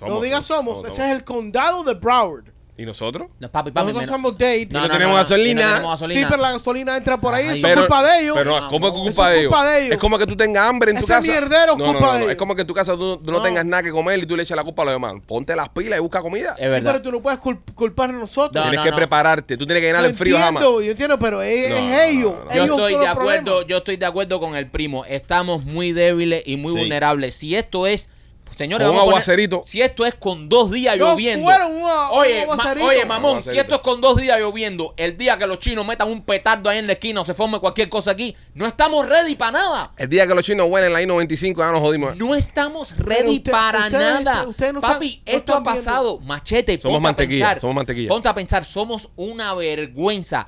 Somos, 0.00 0.14
no 0.14 0.20
digas 0.22 0.44
somos. 0.44 0.80
somos, 0.80 0.92
Ese 0.98 1.06
es 1.08 1.16
el 1.16 1.22
condado 1.24 1.84
de 1.84 1.94
Broward. 1.94 2.44
¿Y 2.78 2.86
nosotros? 2.86 3.30
No, 3.38 3.50
papi, 3.50 3.72
papi. 3.72 3.88
Nosotros 3.88 4.08
somos 4.08 4.32
date. 4.38 4.68
no 4.70 4.88
tenemos 4.88 5.14
gasolina. 5.14 5.50
y 5.60 5.64
no 5.66 5.70
tenemos 5.74 5.98
Sí, 5.98 6.02
gasolina. 6.06 6.28
pero 6.30 6.40
la 6.42 6.52
gasolina 6.52 6.96
entra 6.96 7.20
por 7.20 7.34
ahí. 7.34 7.46
Ay, 7.46 7.58
Eso 7.58 7.66
es 7.68 7.76
culpa 7.76 8.02
de 8.02 8.20
ellos. 8.22 8.36
Pero 8.38 8.56
Ah, 8.56 8.68
¿cómo 8.70 8.86
es 8.88 8.94
no. 8.94 9.00
culpa 9.02 9.28
de 9.28 9.34
es 9.34 9.40
ellos? 9.42 9.50
culpa 9.52 9.66
de 9.70 9.78
ellos. 9.80 9.92
Es 9.92 9.98
como 9.98 10.18
que 10.18 10.26
tú 10.26 10.34
tengas 10.34 10.66
hambre 10.66 10.92
en 10.92 10.96
tu 10.96 11.04
Ese 11.04 11.12
casa. 11.12 11.30
mierdero 11.30 11.72
es 11.72 11.78
no, 11.78 11.84
no, 11.84 11.92
culpa 11.92 12.06
no, 12.06 12.12
de 12.12 12.18
no. 12.18 12.24
ellos. 12.24 12.30
Es 12.30 12.36
como 12.38 12.54
que 12.54 12.62
en 12.62 12.66
tu 12.66 12.72
casa 12.72 12.92
tú, 12.96 13.18
tú 13.18 13.30
no, 13.32 13.36
No. 13.36 13.42
tengas 13.42 13.66
nada 13.66 13.82
que 13.82 13.90
comer 13.90 14.18
y 14.20 14.24
tú 14.24 14.34
le 14.34 14.44
echas 14.44 14.56
la 14.56 14.64
culpa 14.64 14.80
a 14.80 14.84
los 14.86 14.94
demás. 14.94 15.12
Ponte 15.26 15.54
las 15.54 15.68
pilas 15.68 15.98
y 15.98 16.00
busca 16.00 16.22
comida. 16.22 16.52
Es 16.56 16.64
Sí, 16.64 16.68
verdad. 16.70 16.92
pero 16.92 17.02
tú 17.02 17.12
no 17.12 17.20
puedes 17.20 17.38
cul- 17.38 17.60
culpar 17.74 18.08
a 18.08 18.12
nosotros. 18.14 18.54
No, 18.54 18.62
Tienes 18.62 18.78
no, 18.78 18.84
que 18.84 18.90
no. 18.92 18.96
prepararte. 18.96 19.58
Tú 19.58 19.66
tienes 19.66 19.82
que 19.82 19.86
llenar 19.86 20.04
el 20.06 20.14
frío 20.14 20.38
jamás. 20.38 20.62
entiendo, 20.62 20.80
yo 20.80 20.90
entiendo, 20.92 21.18
pero 21.18 21.42
es, 21.42 21.68
No, 21.68 21.76
es 21.76 21.82
no, 21.82 22.00
ellos. 22.00 22.32
no, 22.32 22.44
no. 22.46 22.50
Yo 22.54 22.62
ellos 22.64 22.78
estoy 22.78 22.94
de 22.96 23.06
acuerdo, 23.08 23.66
yo 23.66 23.76
estoy 23.76 23.96
de 23.98 24.06
acuerdo 24.06 24.40
con 24.40 24.56
el 24.56 24.70
primo. 24.70 25.04
Estamos 25.04 25.64
muy 25.64 25.92
débiles 25.92 26.44
y 26.46 26.56
muy 26.56 26.72
Sí. 26.72 26.78
vulnerables. 26.78 27.34
Si 27.34 27.54
esto 27.54 27.86
es, 27.86 28.08
señores, 28.56 28.88
un 28.88 28.96
a 28.96 29.00
aguacerito. 29.00 29.64
si 29.66 29.80
esto 29.80 30.04
es 30.06 30.14
con 30.14 30.48
dos 30.48 30.70
días 30.70 30.96
No 30.98 31.12
lloviendo. 31.12 31.48
a- 31.50 32.10
oye, 32.12 32.40
un 32.42 32.46
ma- 32.48 32.52
aguacerito. 32.54 32.86
oye, 32.86 33.04
mamón, 33.06 33.30
Aguacerito. 33.32 33.50
si 33.52 33.58
esto 33.58 33.74
es 33.76 33.80
con 33.80 34.00
dos 34.00 34.16
días 34.16 34.38
lloviendo, 34.38 34.94
el 34.96 35.16
día 35.16 35.36
que 35.38 35.46
los 35.46 35.58
chinos 35.58 35.86
metan 35.86 36.08
un 36.08 36.22
petardo 36.22 36.68
ahí 36.70 36.78
en 36.78 36.86
la 36.86 36.94
esquina 36.94 37.20
o 37.20 37.24
se 37.24 37.34
forme 37.34 37.58
cualquier 37.58 37.88
cosa 37.88 38.10
aquí, 38.12 38.36
no 38.54 38.66
estamos 38.66 39.08
ready 39.08 39.34
para 39.36 39.52
nada. 39.52 39.92
El 39.96 40.08
día 40.08 40.26
que 40.26 40.34
los 40.34 40.44
chinos 40.44 40.66
huelen 40.70 40.92
la 40.92 41.02
I-95 41.02 41.58
ya 41.58 41.72
nos 41.72 41.80
jodimos. 41.80 42.16
No 42.16 42.34
estamos 42.34 42.96
ready 42.98 43.36
usted- 43.38 43.50
para 43.52 43.88
nada. 43.90 44.44
no 44.44 44.80
Papi, 44.80 45.08
están- 45.08 45.24
no 45.26 45.38
esto 45.38 45.52
ha 45.54 45.60
viendo. 45.60 45.64
pasado. 45.64 46.18
Machete, 46.20 46.78
Somos 46.78 46.96
ponte 46.96 46.96
a 46.96 47.00
mantequilla, 47.00 47.44
pensar. 47.46 47.60
somos 47.60 47.76
mantequilla. 47.76 48.08
Ponte 48.08 48.28
a 48.28 48.34
pensar, 48.34 48.64
somos 48.64 49.10
una 49.16 49.54
vergüenza. 49.54 50.46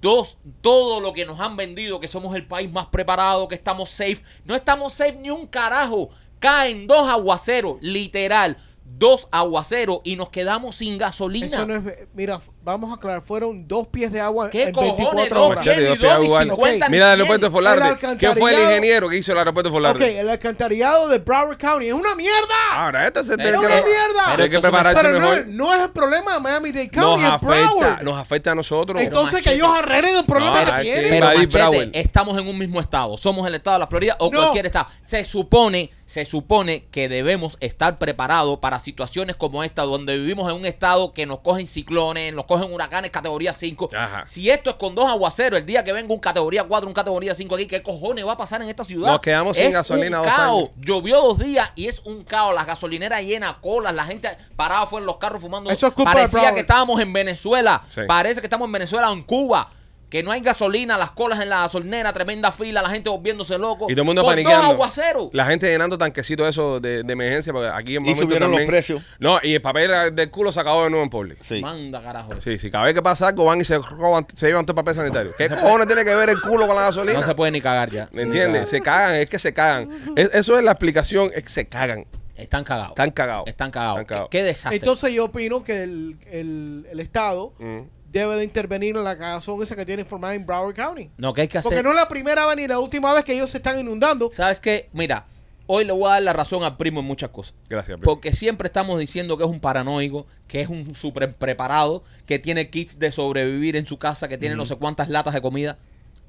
Dos, 0.00 0.36
todo 0.60 1.00
lo 1.00 1.12
que 1.12 1.24
nos 1.24 1.38
han 1.38 1.56
vendido, 1.56 2.00
que 2.00 2.08
somos 2.08 2.34
el 2.34 2.44
país 2.44 2.68
más 2.72 2.86
preparado, 2.86 3.46
que 3.46 3.54
estamos 3.54 3.88
safe. 3.88 4.20
No 4.44 4.56
estamos 4.56 4.92
safe 4.94 5.16
ni 5.20 5.30
un 5.30 5.46
carajo. 5.46 6.10
Caen 6.42 6.88
dos 6.88 7.08
aguaceros, 7.08 7.78
literal. 7.80 8.56
Dos 8.84 9.28
aguaceros 9.30 10.00
y 10.02 10.16
nos 10.16 10.30
quedamos 10.30 10.74
sin 10.74 10.98
gasolina. 10.98 11.46
Eso 11.46 11.66
no 11.66 11.76
es. 11.76 12.08
Mira, 12.14 12.42
vamos 12.64 12.90
a 12.90 12.94
aclarar. 12.94 13.22
Fueron 13.22 13.66
dos 13.66 13.86
pies 13.88 14.12
de 14.12 14.20
agua 14.20 14.48
¿Qué 14.50 14.64
en 14.64 14.72
cojones? 14.72 14.96
24 14.98 15.38
Dos 15.38 15.50
horas. 15.50 15.64
Pies, 15.64 15.98
dos 16.00 16.58
pies 16.58 16.88
Mira 16.90 17.06
el 17.06 17.20
aeropuerto 17.20 17.40
de 17.40 17.46
El 17.46 17.52
Forlarde. 17.52 18.16
¿Qué 18.18 18.30
fue 18.34 18.54
el 18.54 18.60
ingeniero 18.62 19.08
que 19.08 19.16
hizo 19.16 19.32
el 19.32 19.38
aeropuerto 19.38 19.68
de 19.70 19.76
Ok, 19.76 19.82
Forlarde? 19.82 20.20
el 20.20 20.28
alcantarillado 20.28 21.08
de 21.08 21.18
Broward 21.18 21.58
County 21.58 21.88
es 21.88 21.94
una 21.94 22.14
mierda. 22.14 22.38
Ahora, 22.72 23.06
esto 23.06 23.22
se 23.24 23.36
Pero 23.36 23.60
tiene 23.60 23.74
es 23.76 23.82
que, 23.82 23.88
una 23.88 23.96
mierda. 23.98 24.24
tiene 24.36 24.44
que 24.50 24.56
Pero 24.58 24.62
prepararse 24.62 25.02
Pero 25.02 25.20
no, 25.20 25.28
mejor. 25.30 25.46
no 25.48 25.74
es 25.74 25.82
el 25.82 25.90
problema 25.90 26.34
de 26.34 26.40
Miami-Dade 26.40 26.90
Nos 26.94 27.04
County, 27.04 27.22
es 27.24 27.28
afecta, 27.30 27.54
Broward. 27.74 28.02
nos 28.02 28.18
afecta 28.18 28.52
a 28.52 28.54
nosotros. 28.54 29.02
Entonces 29.02 29.32
Machete. 29.34 29.50
que 29.50 29.56
ellos 29.56 29.68
arreglen 29.76 30.16
el 30.16 30.24
problema 30.24 30.58
No, 30.60 30.64
que 30.66 30.72
hay 30.72 30.84
que- 30.86 30.92
tienen. 30.92 31.10
Pero 31.10 31.26
Machete, 31.26 31.46
Broward. 31.58 31.88
estamos 31.92 32.38
en 32.38 32.48
un 32.48 32.58
mismo 32.58 32.80
estado. 32.80 33.16
Somos 33.16 33.46
el 33.46 33.54
estado 33.54 33.74
de 33.74 33.80
la 33.80 33.86
Florida 33.86 34.16
o 34.18 34.30
No. 34.30 34.38
cualquier 34.40 34.66
estado. 34.66 34.86
Se 35.02 35.24
supone, 35.24 35.90
se 36.06 36.24
supone 36.24 36.86
que 36.90 37.08
debemos 37.08 37.56
estar 37.60 37.98
preparados 37.98 38.58
para 38.58 38.78
situaciones 38.78 39.36
como 39.36 39.64
esta, 39.64 39.82
donde 39.82 40.16
vivimos 40.18 40.50
en 40.50 40.56
un 40.56 40.64
estado 40.66 41.12
que 41.12 41.26
nos 41.26 41.40
cogen 41.40 41.66
ciclones, 41.66 42.32
nos 42.32 42.44
cogen 42.52 42.72
huracanes 42.72 43.10
categoría 43.10 43.54
5. 43.54 43.90
Ajá. 43.96 44.24
Si 44.24 44.50
esto 44.50 44.70
es 44.70 44.76
con 44.76 44.94
dos 44.94 45.06
aguaceros, 45.06 45.58
el 45.60 45.66
día 45.66 45.82
que 45.82 45.92
venga 45.92 46.12
un 46.12 46.20
categoría 46.20 46.64
4, 46.64 46.86
un 46.86 46.94
categoría 46.94 47.34
5 47.34 47.54
aquí, 47.54 47.66
¿qué 47.66 47.82
cojones 47.82 48.26
va 48.26 48.32
a 48.32 48.36
pasar 48.36 48.60
en 48.62 48.68
esta 48.68 48.84
ciudad? 48.84 49.10
Nos 49.10 49.20
quedamos 49.20 49.56
sin 49.56 49.70
gasolina 49.70 50.20
un 50.20 50.26
dos 50.26 50.36
caos. 50.36 50.58
años. 50.58 50.70
Llovió 50.80 51.20
dos 51.20 51.38
días 51.38 51.70
y 51.74 51.88
es 51.88 52.00
un 52.00 52.24
caos. 52.24 52.54
Las 52.54 52.66
gasolineras 52.66 53.22
llenas, 53.22 53.54
colas, 53.60 53.94
la 53.94 54.04
gente 54.04 54.28
parada 54.56 54.86
fuera 54.86 55.02
en 55.02 55.06
los 55.06 55.16
carros 55.16 55.40
fumando. 55.40 55.70
Eso 55.70 55.86
es 55.86 55.94
culpa 55.94 56.10
de 56.10 56.16
Parecía 56.16 56.52
que 56.52 56.60
estábamos 56.60 57.00
en 57.00 57.12
Venezuela. 57.12 57.82
Sí. 57.88 58.02
Parece 58.06 58.40
que 58.40 58.46
estamos 58.46 58.66
en 58.66 58.72
Venezuela 58.72 59.10
o 59.10 59.14
en 59.14 59.22
Cuba. 59.22 59.68
Que 60.12 60.22
no 60.22 60.30
hay 60.30 60.42
gasolina, 60.42 60.98
las 60.98 61.12
colas 61.12 61.40
en 61.40 61.48
la 61.48 61.60
gasolinera, 61.60 62.12
tremenda 62.12 62.52
fila, 62.52 62.82
la 62.82 62.90
gente 62.90 63.08
volviéndose 63.08 63.56
loco. 63.56 63.86
Y 63.88 63.94
todo 63.94 64.02
el 64.02 64.06
mundo 64.06 64.20
Con 64.22 64.32
paniqueando. 64.32 64.64
dos 64.66 64.74
aguaceros. 64.74 65.28
La 65.32 65.46
gente 65.46 65.66
llenando 65.70 65.96
tanquecitos 65.96 66.46
esos 66.46 66.82
de, 66.82 67.02
de 67.02 67.12
emergencia, 67.14 67.50
porque 67.50 67.70
aquí 67.72 67.96
en 67.96 68.04
Y 68.04 68.14
subieron 68.14 68.50
los 68.50 68.60
precios. 68.66 69.02
No, 69.18 69.38
y 69.42 69.54
el 69.54 69.62
papel 69.62 70.14
del 70.14 70.30
culo 70.30 70.52
se 70.52 70.60
acabó 70.60 70.84
de 70.84 70.90
nuevo 70.90 71.02
en 71.02 71.08
Publix. 71.08 71.46
Sí. 71.46 71.62
Manda 71.62 72.02
carajo. 72.02 72.38
Sí, 72.42 72.58
sí, 72.58 72.70
cada 72.70 72.84
vez 72.84 72.92
que 72.92 73.00
pasa 73.02 73.28
algo 73.28 73.46
van 73.46 73.62
y 73.62 73.64
se 73.64 73.78
roban, 73.78 74.26
se 74.34 74.48
llevan 74.48 74.66
todo 74.66 74.72
el 74.78 74.84
papel 74.84 74.94
sanitario. 74.96 75.32
¿Qué 75.38 75.48
cojones 75.48 75.86
tiene 75.86 76.04
que 76.04 76.14
ver 76.14 76.28
el 76.28 76.40
culo 76.42 76.66
con 76.66 76.76
la 76.76 76.82
gasolina? 76.82 77.18
No 77.18 77.24
se 77.24 77.34
puede 77.34 77.50
ni 77.50 77.62
cagar 77.62 77.90
ya. 77.90 78.10
¿Me 78.12 78.20
entiendes? 78.22 78.68
Se 78.68 78.82
cagan, 78.82 79.14
es 79.14 79.28
que 79.30 79.38
se 79.38 79.54
cagan. 79.54 79.88
Es- 80.14 80.34
eso 80.34 80.58
es 80.58 80.62
la 80.62 80.72
explicación, 80.72 81.30
es 81.34 81.42
que 81.42 81.48
se 81.48 81.64
cagan. 81.68 82.04
Están 82.36 82.64
cagados. 82.64 82.90
Están 82.90 83.10
cagados. 83.12 83.44
Están 83.46 83.70
cagados. 83.70 84.00
Están 84.00 84.06
cagados. 84.06 84.28
¿Qué, 84.30 84.38
qué 84.38 84.44
desastre. 84.44 84.76
Entonces 84.76 85.12
yo 85.14 85.24
opino 85.26 85.64
que 85.64 85.84
el, 85.84 86.18
el, 86.30 86.86
el 86.90 87.00
Estado 87.00 87.54
Mm. 87.58 87.80
Debe 88.12 88.36
de 88.36 88.44
intervenir 88.44 88.96
en 88.96 89.04
la 89.04 89.16
cagazón 89.16 89.62
esa 89.62 89.74
que 89.74 89.86
tiene 89.86 90.04
formada 90.04 90.34
en 90.34 90.44
Broward 90.46 90.74
County. 90.74 91.10
no, 91.16 91.32
¿qué 91.32 91.42
hay 91.42 91.48
que 91.48 91.58
hacer? 91.58 91.70
Porque 91.70 91.82
no 91.82 91.90
es 91.90 91.96
la 91.96 92.08
primera 92.08 92.46
vez 92.46 92.56
ni 92.56 92.66
la 92.66 92.78
última 92.78 93.12
vez 93.14 93.24
que 93.24 93.32
ellos 93.34 93.50
se 93.50 93.56
están 93.58 93.78
inundando. 93.80 94.30
¿Sabes 94.32 94.60
qué? 94.60 94.88
Mira, 94.92 95.26
hoy 95.66 95.84
le 95.84 95.92
voy 95.92 96.06
a 96.08 96.12
dar 96.14 96.22
la 96.22 96.32
razón 96.34 96.62
al 96.62 96.76
primo 96.76 97.00
en 97.00 97.06
muchas 97.06 97.30
cosas. 97.30 97.54
Gracias, 97.68 97.98
primo. 97.98 98.04
Porque 98.12 98.32
siempre 98.34 98.66
estamos 98.66 98.98
diciendo 98.98 99.38
que 99.38 99.44
es 99.44 99.50
un 99.50 99.60
paranoico, 99.60 100.26
que 100.46 100.60
es 100.60 100.68
un 100.68 100.94
súper 100.94 101.34
preparado, 101.36 102.04
que 102.26 102.38
tiene 102.38 102.68
kits 102.68 102.98
de 102.98 103.10
sobrevivir 103.10 103.76
en 103.76 103.86
su 103.86 103.98
casa, 103.98 104.28
que 104.28 104.36
tiene 104.36 104.54
no 104.56 104.66
sé 104.66 104.76
cuántas 104.76 105.08
latas 105.08 105.32
de 105.34 105.40
comida. 105.40 105.78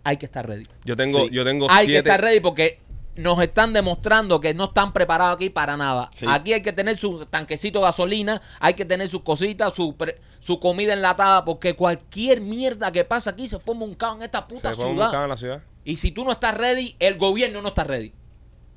Hay 0.05 0.17
que 0.17 0.25
estar 0.25 0.47
ready. 0.47 0.63
Yo 0.83 0.95
tengo, 0.97 1.27
Sí. 1.27 1.29
yo 1.33 1.43
tengo 1.45 1.67
Hay 1.69 1.87
que 1.87 1.97
estar 1.97 2.19
ready 2.21 2.39
porque 2.41 2.79
nos 3.15 3.41
están 3.41 3.73
demostrando 3.73 4.39
que 4.39 4.53
no 4.53 4.65
están 4.65 4.91
preparados 4.93 5.35
aquí 5.35 5.49
para 5.49 5.77
nada. 5.77 6.09
Sí. 6.15 6.25
Aquí 6.29 6.53
hay 6.53 6.61
que 6.61 6.73
tener 6.73 6.97
su 6.97 7.25
tanquecito 7.25 7.79
de 7.79 7.85
gasolina, 7.85 8.41
hay 8.59 8.73
que 8.73 8.85
tener 8.85 9.07
sus 9.09 9.21
cositas, 9.21 9.73
su, 9.73 9.95
pre- 9.95 10.19
su 10.39 10.59
comida 10.59 10.93
enlatada, 10.93 11.45
porque 11.45 11.75
cualquier 11.75 12.41
mierda 12.41 12.91
que 12.91 13.05
pasa 13.05 13.29
aquí 13.31 13.47
se 13.47 13.59
forma 13.59 13.85
un 13.85 13.95
caos 13.95 14.17
en 14.17 14.23
esta 14.23 14.47
puta 14.47 14.69
se 14.69 14.75
fue 14.75 14.85
un 14.85 14.91
ciudad. 14.93 15.11
caos 15.11 15.23
en 15.23 15.29
la 15.29 15.37
ciudad. 15.37 15.63
Y 15.85 15.97
si 15.97 16.11
tú 16.11 16.25
no 16.25 16.31
estás 16.31 16.57
ready, 16.57 16.95
el 16.99 17.17
gobierno 17.17 17.61
no 17.61 17.67
está 17.69 17.83
ready. 17.83 18.13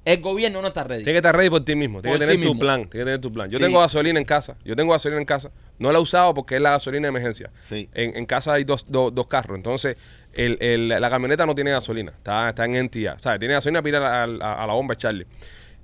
El 0.05 0.21
gobierno 0.21 0.63
no 0.63 0.69
está 0.69 0.85
ready. 0.85 1.03
Tienes 1.03 1.15
que 1.21 1.27
estar 1.29 1.35
ready 1.37 1.51
por 1.51 1.65
ti 1.65 1.75
mismo. 1.75 2.01
Tienes 2.01 2.21
que 2.21 2.27
tener 2.27 2.41
tu 2.41 2.49
mismo. 2.51 2.61
plan. 2.61 2.77
Tienes 2.83 2.91
que 2.91 2.99
tener 3.05 3.21
tu 3.21 3.33
plan. 3.33 3.51
Yo 3.51 3.59
Sí. 3.59 3.65
tengo 3.65 3.81
gasolina 3.81 4.21
en 4.21 4.25
casa. 4.25 4.57
Yo 4.65 4.77
tengo 4.77 4.93
gasolina 4.93 5.19
en 5.21 5.25
casa. 5.27 5.51
No 5.81 5.91
la 5.91 5.99
he 5.99 6.01
usado 6.01 6.33
porque 6.33 6.55
es 6.55 6.61
la 6.61 6.71
gasolina 6.71 7.07
de 7.07 7.09
emergencia. 7.09 7.51
Sí. 7.65 7.89
En, 7.93 8.17
en 8.17 8.25
casa 8.25 8.53
hay 8.53 8.63
dos, 8.63 8.85
dos, 8.89 9.13
dos 9.13 9.27
carros. 9.27 9.57
Entonces, 9.57 9.97
el, 10.37 10.59
el- 10.61 10.89
la 10.89 11.11
camioneta 11.11 11.47
no 11.47 11.55
tiene 11.55 11.71
gasolina. 11.71 12.13
Está, 12.13 12.49
está 12.51 12.65
en 12.65 12.77
entidad. 12.77 13.19
¿Sabes? 13.19 13.39
Tiene 13.39 13.55
gasolina 13.55 13.83
para 13.83 13.89
ir 13.91 13.97
a- 14.43 14.63
a 14.63 14.67
la 14.67 14.73
bomba 14.73 14.95
Charlie. 14.97 15.27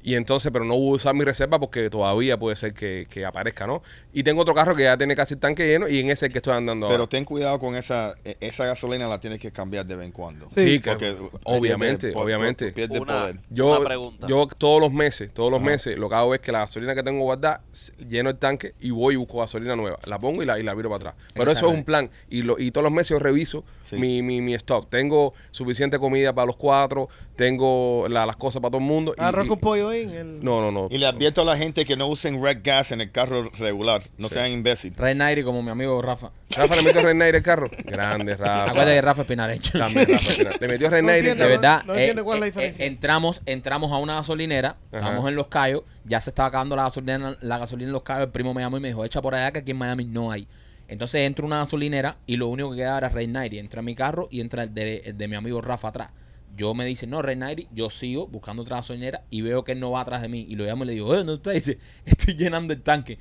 Y 0.04 0.16
entonces, 0.16 0.50
pero 0.52 0.64
no 0.64 0.74
voy 0.76 0.92
a 0.92 0.94
usar 0.96 1.14
mi 1.14 1.24
reserva 1.24 1.60
porque 1.60 1.88
todavía 1.88 2.36
puede 2.38 2.56
ser 2.56 2.74
que, 2.74 3.06
que 3.08 3.24
aparezca, 3.24 3.66
¿no? 3.66 3.82
Y 4.12 4.24
tengo 4.24 4.42
otro 4.42 4.52
carro 4.54 4.74
que 4.74 4.82
ya 4.82 4.96
tiene 4.96 5.14
casi 5.14 5.34
el 5.34 5.40
tanque 5.40 5.66
lleno 5.66 5.88
y 5.88 6.00
en 6.00 6.06
ese 6.06 6.12
es 6.12 6.22
el 6.24 6.32
que 6.32 6.38
estoy 6.38 6.54
andando 6.54 6.88
Pero 6.88 7.00
ahora. 7.02 7.08
ten 7.08 7.24
cuidado 7.24 7.58
con 7.60 7.76
esa, 7.76 8.14
e- 8.24 8.36
esa 8.40 8.64
gasolina 8.66 9.06
la 9.06 9.20
tienes 9.20 9.38
que 9.38 9.52
cambiar 9.52 9.86
de 9.86 9.94
vez 9.96 10.06
en 10.06 10.12
cuando. 10.12 10.48
Sí, 10.56 10.80
que- 10.80 10.90
Porque 10.90 11.16
obviamente, 11.44 12.08
pierde- 12.12 12.20
obviamente. 12.20 12.64
por- 12.66 12.74
pierde 12.74 13.00
Una, 13.00 13.20
poder. 13.20 13.36
Yo, 13.50 13.76
una 13.76 13.84
pregunta. 13.86 14.26
yo 14.26 14.48
todos 14.58 14.80
los 14.80 14.92
meses, 14.92 15.32
todos 15.32 15.50
los 15.50 15.60
Ajá. 15.60 15.70
meses, 15.70 15.98
lo 15.98 16.08
que 16.08 16.14
hago 16.16 16.34
es 16.34 16.40
que 16.40 16.52
la 16.52 16.60
gasolina 16.60 16.94
que 16.94 17.02
tengo 17.02 17.20
guardada, 17.22 17.62
lleno 18.08 18.30
el 18.30 18.36
tanque 18.38 18.74
y 18.80 18.90
voy 18.90 19.14
y 19.14 19.16
busco 19.16 19.38
gasolina 19.38 19.76
nueva. 19.76 19.98
La 20.06 20.18
pongo 20.18 20.42
y 20.42 20.46
la, 20.46 20.58
y 20.58 20.62
la 20.62 20.74
viro 20.74 20.88
para 20.90 21.10
atrás. 21.10 21.26
Pero 21.34 21.52
eso 21.52 21.68
es 21.68 21.74
un 21.74 21.84
plan. 21.84 22.10
Y, 22.28 22.42
lo, 22.42 22.58
y 22.58 22.70
todos 22.72 22.82
los 22.82 22.92
meses 22.92 23.10
yo 23.10 23.18
reviso 23.20 23.64
Sí. 23.84 23.96
mi, 23.96 24.22
mi, 24.22 24.40
mi 24.40 24.54
stock. 24.54 24.88
Tengo 24.88 25.34
suficiente 25.50 25.98
comida 25.98 26.32
para 26.32 26.46
los 26.46 26.56
cuatro, 26.56 27.08
tengo 27.36 28.06
la- 28.08 28.26
las 28.26 28.36
cosas 28.36 28.60
para 28.60 28.70
todo 28.72 28.80
el 28.80 28.86
mundo. 28.86 29.14
y- 29.16 29.20
Arroz 29.22 29.46
y- 29.46 29.48
con 29.48 29.58
pollo 29.58 29.88
ahí 29.88 30.02
en 30.02 30.10
el... 30.10 30.44
no, 30.44 30.60
no, 30.60 30.70
no. 30.70 30.88
Y 30.90 30.98
le 30.98 31.06
advierto 31.06 31.42
a 31.42 31.44
la 31.44 31.56
gente 31.56 31.84
que 31.84 31.96
no 31.96 32.06
usen 32.08 32.42
red 32.42 32.58
gas 32.62 32.92
en 32.92 33.00
el 33.00 33.10
carro 33.10 33.50
regular. 33.58 34.02
No 34.18 34.28
Sí. 34.28 34.34
sean 34.34 34.50
imbéciles. 34.50 34.96
Red 34.98 35.16
Nairi 35.16 35.42
como 35.42 35.62
mi 35.62 35.70
amigo 35.70 36.00
Rafa. 36.02 36.30
Rafa 36.50 36.76
le 36.76 36.82
metió 36.82 37.02
Red 37.02 37.14
Knight 37.14 37.34
el 37.34 37.42
carro. 37.42 37.70
Grande, 37.84 38.36
Rafa. 38.36 38.64
Acuérdate 38.70 38.94
que 38.94 39.02
Rafa 39.02 39.22
es 39.22 39.28
pinarecho. 39.28 39.78
También, 39.78 40.06
Rafa. 40.08 40.32
Le 40.60 40.68
metió 40.68 40.90
Red 40.90 41.02
No 41.02 41.06
Knight. 41.08 41.18
entiendo, 41.20 41.44
De 41.44 41.50
verdad, 41.50 41.82
No 41.86 41.94
eh, 41.94 41.98
entiendo 42.00 42.24
cuál 42.24 42.36
es 42.36 42.40
la 42.40 42.46
eh, 42.46 42.50
diferencia. 42.50 42.84
eh, 42.84 42.88
entramos, 42.88 43.42
entramos 43.46 43.92
a 43.92 43.96
una 43.96 44.14
gasolinera, 44.16 44.76
Ajá. 44.92 44.98
estamos 44.98 45.28
en 45.28 45.34
Los 45.34 45.46
Cayos, 45.48 45.82
ya 46.04 46.20
se 46.20 46.30
estaba 46.30 46.48
acabando 46.48 46.76
la 46.76 46.82
gasolina, 46.84 47.36
la 47.40 47.58
gasolina 47.58 47.88
en 47.88 47.92
Los 47.92 48.02
Cayos, 48.02 48.24
el 48.24 48.30
primo 48.30 48.52
me 48.54 48.60
llamó 48.62 48.76
y 48.76 48.80
me 48.80 48.88
dijo, 48.88 49.04
echa 49.04 49.22
por 49.22 49.34
allá 49.34 49.50
que 49.52 49.60
aquí 49.60 49.70
en 49.70 49.78
Miami 49.78 50.04
no 50.04 50.30
hay. 50.30 50.46
Entonces 50.88 51.22
entro 51.22 51.44
a 51.44 51.46
una 51.46 51.58
gasolinera 51.60 52.16
y 52.26 52.36
lo 52.36 52.48
único 52.48 52.70
que 52.72 52.76
queda 52.78 52.98
era 52.98 53.08
Rey 53.08 53.26
Nairi. 53.26 53.58
Entra 53.58 53.80
mi 53.80 53.94
carro 53.94 54.28
y 54.30 54.42
entra 54.42 54.64
el 54.64 54.74
de, 54.74 54.98
el 55.06 55.16
de 55.16 55.28
mi 55.28 55.36
amigo 55.36 55.62
Rafa 55.62 55.88
atrás. 55.88 56.10
Yo 56.54 56.74
me 56.74 56.84
dice, 56.84 57.06
no, 57.06 57.22
Rey 57.22 57.36
Nairi, 57.36 57.68
yo 57.72 57.88
sigo 57.88 58.26
buscando 58.26 58.62
otra 58.62 58.76
gasolinera 58.76 59.22
y 59.30 59.40
veo 59.40 59.64
que 59.64 59.72
él 59.72 59.80
no 59.80 59.90
va 59.90 60.02
atrás 60.02 60.20
de 60.22 60.28
mí. 60.28 60.44
Y 60.48 60.54
lo 60.56 60.64
llamo 60.64 60.84
y 60.84 60.88
le 60.88 60.92
digo, 60.94 61.16
eh, 61.16 61.24
no 61.24 61.34
está, 61.34 61.50
dice, 61.52 61.78
estoy 62.04 62.34
llenando 62.34 62.72
el 62.74 62.82
tanque. 62.82 63.18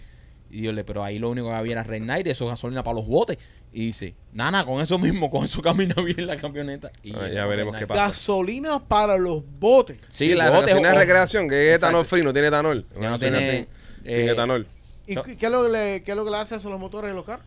Y 0.50 0.64
yo 0.64 0.74
le, 0.74 0.84
pero 0.84 1.02
ahí 1.04 1.18
lo 1.18 1.30
único 1.30 1.48
que 1.48 1.54
había 1.54 1.72
era 1.74 1.84
Rey 1.84 2.02
Nairi, 2.02 2.30
eso 2.30 2.44
es 2.46 2.50
gasolina 2.52 2.84
para 2.84 2.96
los 2.96 3.08
botes. 3.08 3.38
Y 3.72 3.86
dice, 3.86 4.16
nana, 4.34 4.66
con 4.66 4.82
eso 4.82 5.00
mismo, 5.00 5.32
con 5.32 5.46
eso 5.46 5.62
camina 5.62 5.96
bien 6.04 6.28
la 6.28 6.36
camioneta. 6.36 6.92
Y 7.04 7.14
Ah, 7.16 7.30
ya 7.30 7.46
veremos 7.46 7.78
qué 7.78 7.88
pasa. 7.88 8.08
Gasolina 8.08 8.80
para 8.86 9.18
los 9.18 9.44
botes. 9.60 9.98
Sí, 10.10 10.28
Sí, 10.30 10.36
la 10.36 10.50
botes 10.50 10.68
gasolina 10.68 10.90
de 10.92 10.96
recreación, 11.00 11.48
que 11.48 11.70
es 11.70 11.78
etanol 11.78 12.06
free, 12.06 12.22
no 12.24 12.34
tiene 12.34 12.50
etanol. 12.50 12.86
Una 12.96 13.06
no 13.06 13.12
gasolina 13.14 13.40
tiene, 13.40 13.68
sin, 14.04 14.12
sin 14.12 14.22
eh, 14.28 14.32
etanol. 14.32 14.68
¿Y 15.08 15.14
So- 15.14 15.24
qué, 15.24 15.32
es 15.40 15.50
lo 15.52 15.64
que 15.64 15.70
le, 15.70 16.04
qué 16.04 16.12
es 16.12 16.18
lo 16.18 16.26
que 16.26 16.32
le 16.32 16.38
hace 16.38 16.56
a 16.56 16.58
los 16.58 16.80
motores 16.82 17.12
de 17.12 17.16
los 17.16 17.26
carros? 17.26 17.46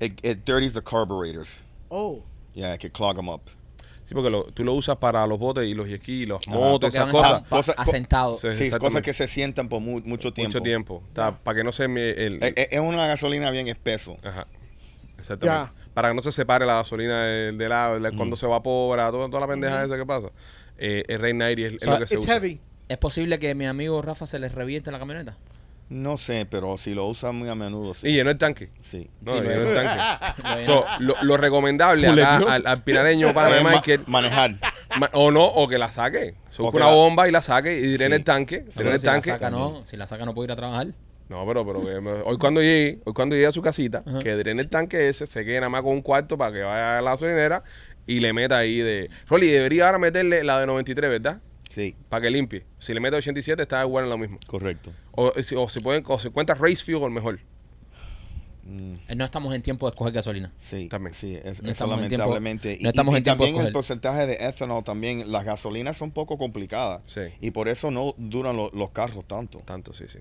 It, 0.00 0.22
it 0.22 0.44
dirties 0.44 0.74
the 0.74 0.82
carburetors. 0.82 1.60
Oh. 1.88 2.22
Yeah, 2.52 2.74
it 2.74 2.80
can 2.82 2.90
clog 2.90 3.16
them 3.16 3.28
up. 3.30 3.48
Sí, 4.04 4.14
porque 4.14 4.28
lo- 4.30 4.44
tú 4.44 4.64
lo 4.64 4.74
usas 4.74 4.96
para 4.98 5.26
los 5.26 5.38
botes 5.38 5.66
y 5.66 5.72
los 5.74 5.88
ski, 5.88 6.26
los 6.26 6.46
Ajá, 6.46 6.50
motos, 6.56 6.94
esas 6.94 7.10
cosas. 7.10 7.42
pa- 7.42 7.48
Cosa- 7.48 7.74
co- 7.74 7.82
asentados. 7.82 8.40
Sí, 8.40 8.70
cosas 8.78 9.00
que 9.02 9.14
se 9.14 9.26
sientan 9.26 9.68
por 9.68 9.80
mu- 9.80 10.00
mucho 10.04 10.32
tiempo. 10.32 10.50
Mucho 10.50 10.62
tiempo. 10.62 11.02
Está- 11.08 11.36
para 11.38 11.56
que 11.56 11.64
no 11.64 11.72
se 11.72 11.88
me... 11.88 12.10
El, 12.10 12.34
Eh, 12.42 12.52
eh, 12.56 12.68
Es 12.72 12.80
una 12.80 13.06
gasolina 13.06 13.50
bien 13.50 13.68
espeso. 13.68 14.16
Ajá. 14.22 14.46
Exactamente. 15.18 15.70
Para 15.94 16.08
que 16.08 16.14
no 16.14 16.20
se 16.20 16.32
separe 16.32 16.66
la 16.66 16.74
gasolina 16.74 17.22
del, 17.24 17.56
del 17.56 17.68
lado, 17.68 17.98
del- 17.98 18.14
cuando 18.16 18.36
se 18.36 18.46
evapora, 18.46 19.10
toda, 19.10 19.28
toda 19.28 19.40
la 19.40 19.48
pendeja 19.48 19.84
esa 19.84 19.96
que 19.96 20.04
pasa. 20.04 20.28
Eh, 20.76 21.04
el 21.08 21.20
Rey 21.20 21.32
Nairi 21.32 21.64
es, 21.64 21.72
es 21.74 21.86
lo 21.86 21.98
que 21.98 22.06
se 22.06 22.14
It's 22.16 22.24
usa. 22.24 22.34
heavy. 22.34 22.60
¿Es 22.88 22.98
posible 22.98 23.38
que 23.38 23.54
mi 23.54 23.64
amigo 23.64 24.02
Rafa 24.02 24.26
se 24.26 24.38
le 24.38 24.48
reviente 24.50 24.90
la 24.90 24.98
camioneta? 24.98 25.36
No 25.94 26.16
sé, 26.18 26.44
pero 26.50 26.76
si 26.76 26.92
lo 26.92 27.06
usan 27.06 27.36
muy 27.36 27.48
a 27.48 27.54
menudo, 27.54 27.92
Y 27.92 27.94
sí. 27.94 28.12
llenó 28.12 28.30
el 28.30 28.36
tanque. 28.38 28.68
sí. 28.82 29.08
No, 29.20 29.34
Sí, 29.38 29.42
llenó 29.42 29.60
lo- 29.60 29.68
el 29.70 29.74
tanque. 29.76 30.42
Lo 30.56 30.60
So, 30.62 30.84
lo, 30.98 31.14
lo 31.22 31.36
recomendable 31.36 32.08
acá 32.08 32.36
al, 32.52 32.66
al 32.66 32.82
pirareño 32.82 33.32
para 33.32 33.56
Eh, 33.58 33.62
ma- 33.62 33.70
Michael, 33.70 34.00
manejar. 34.08 34.56
ma- 34.98 35.08
o 35.12 35.30
no, 35.30 35.44
o 35.44 35.68
que 35.68 35.78
la 35.78 35.92
saque. 35.92 36.34
So, 36.50 36.64
O 36.64 36.70
una 36.70 36.86
la- 36.86 36.92
bomba 36.94 37.28
y 37.28 37.30
la 37.30 37.42
saque 37.42 37.74
y 37.78 37.82
diré 37.82 38.06
en 38.06 38.10
Sí. 38.10 38.16
el 38.16 38.24
tanque. 38.24 38.56
El 38.66 38.72
si 38.72 38.82
la 38.82 38.98
saca 39.20 39.50
no, 39.50 39.84
si 39.86 39.96
la 39.96 40.06
saca 40.08 40.24
no 40.24 40.34
puede 40.34 40.46
ir 40.48 40.52
a 40.52 40.56
trabajar. 40.56 40.88
No, 41.28 41.46
pero, 41.46 41.64
pero 41.64 41.80
que 41.84 41.94
hoy 42.24 42.38
cuando 42.38 42.60
llegue, 42.60 42.98
hoy 43.04 43.12
cuando 43.14 43.34
llegue 43.36 43.46
a 43.46 43.52
su 43.52 43.62
casita, 43.62 44.02
que 44.20 44.32
drene 44.34 44.60
el 44.62 44.68
tanque 44.68 45.08
ese, 45.08 45.26
se 45.26 45.44
quede 45.44 45.56
nada 45.56 45.68
más 45.70 45.82
con 45.82 45.92
un 45.92 46.02
cuarto 46.02 46.36
para 46.36 46.52
que 46.52 46.62
vaya 46.62 46.98
a 46.98 47.02
la 47.02 47.12
gasolinera 47.12 47.62
y 48.06 48.18
le 48.20 48.32
meta 48.32 48.58
ahí 48.58 48.78
de. 48.78 49.08
Rolly, 49.28 49.46
debería 49.46 49.86
ahora 49.86 49.98
meterle 49.98 50.42
la 50.44 50.58
de 50.60 50.66
93, 50.66 51.08
¿verdad? 51.08 51.40
Sí, 51.74 51.96
Para 52.08 52.22
que 52.22 52.30
limpie. 52.30 52.64
Si 52.78 52.94
le 52.94 53.00
mete 53.00 53.16
87, 53.16 53.60
está 53.62 53.82
igual 53.82 54.04
en 54.04 54.10
lo 54.10 54.18
mismo. 54.18 54.38
correcto. 54.46 54.92
O, 55.12 55.32
si- 55.42 55.56
o 55.56 55.68
si 55.68 55.80
pueden, 55.80 56.04
o 56.06 56.18
si 56.18 56.30
cuenta 56.30 56.54
race 56.54 56.84
fuel, 56.84 57.10
mejor. 57.10 57.40
Mm, 58.64 58.94
Eh, 59.08 59.14
No 59.14 59.24
estamos 59.24 59.54
en 59.54 59.60
tiempo 59.62 59.86
de 59.86 59.90
escoger 59.94 60.12
gasolina. 60.14 60.52
Sí, 60.58 60.88
También. 60.88 61.14
sí, 61.14 61.34
es, 61.34 61.44
No 61.44 61.50
eso 61.50 61.72
estamos 61.72 62.00
en 62.00 62.08
tiempo- 62.08 62.24
lamentablemente. 62.34 62.78
no 62.80 62.88
estamos 62.88 63.12
y, 63.12 63.16
y 63.16 63.18
en 63.18 63.24
tiempo 63.24 63.44
de 63.44 63.50
también 63.50 63.66
el 63.66 63.72
porcentaje 63.72 64.26
de 64.26 64.34
ethanol, 64.40 64.82
también 64.82 65.30
las 65.30 65.44
gasolinas 65.44 65.96
son 65.96 66.12
poco 66.12 66.38
complicadas. 66.38 67.02
Sí. 67.06 67.22
Y 67.40 67.50
por 67.50 67.68
eso 67.68 67.90
no 67.90 68.14
duran 68.16 68.56
lo- 68.56 68.70
los 68.72 68.90
carros 68.90 69.26
tanto. 69.26 69.58
Tanto, 69.66 69.92
sí, 69.92 70.04
sí. 70.08 70.18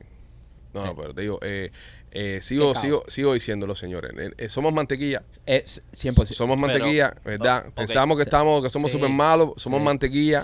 No, 0.74 0.86
no, 0.88 0.96
pero 0.96 1.14
te 1.14 1.22
digo, 1.22 1.40
eh, 1.44 1.72
eh, 2.16 2.40
sigo, 2.42 2.76
sigo, 2.76 3.04
sigo 3.08 3.34
diciéndolo, 3.34 3.76
señores. 3.76 4.12
Eh, 4.18 4.32
eh, 4.38 4.50
somos 4.50 4.72
mantequilla. 4.74 5.24
Es 5.46 5.82
100%. 5.94 6.34
Somos 6.34 6.58
Pero- 6.58 6.68
mantequilla, 6.68 7.14
¿verdad? 7.26 7.66
Pensamos 7.76 8.18
que 8.18 8.24
Sí. 8.24 8.28
estamos, 8.30 8.64
que 8.64 8.70
somos 8.70 8.92
Sí. 8.92 8.98
súper 8.98 9.10
malos, 9.12 9.54
somos 9.58 9.80
Sí. 9.80 9.86
mantequilla. 9.86 10.44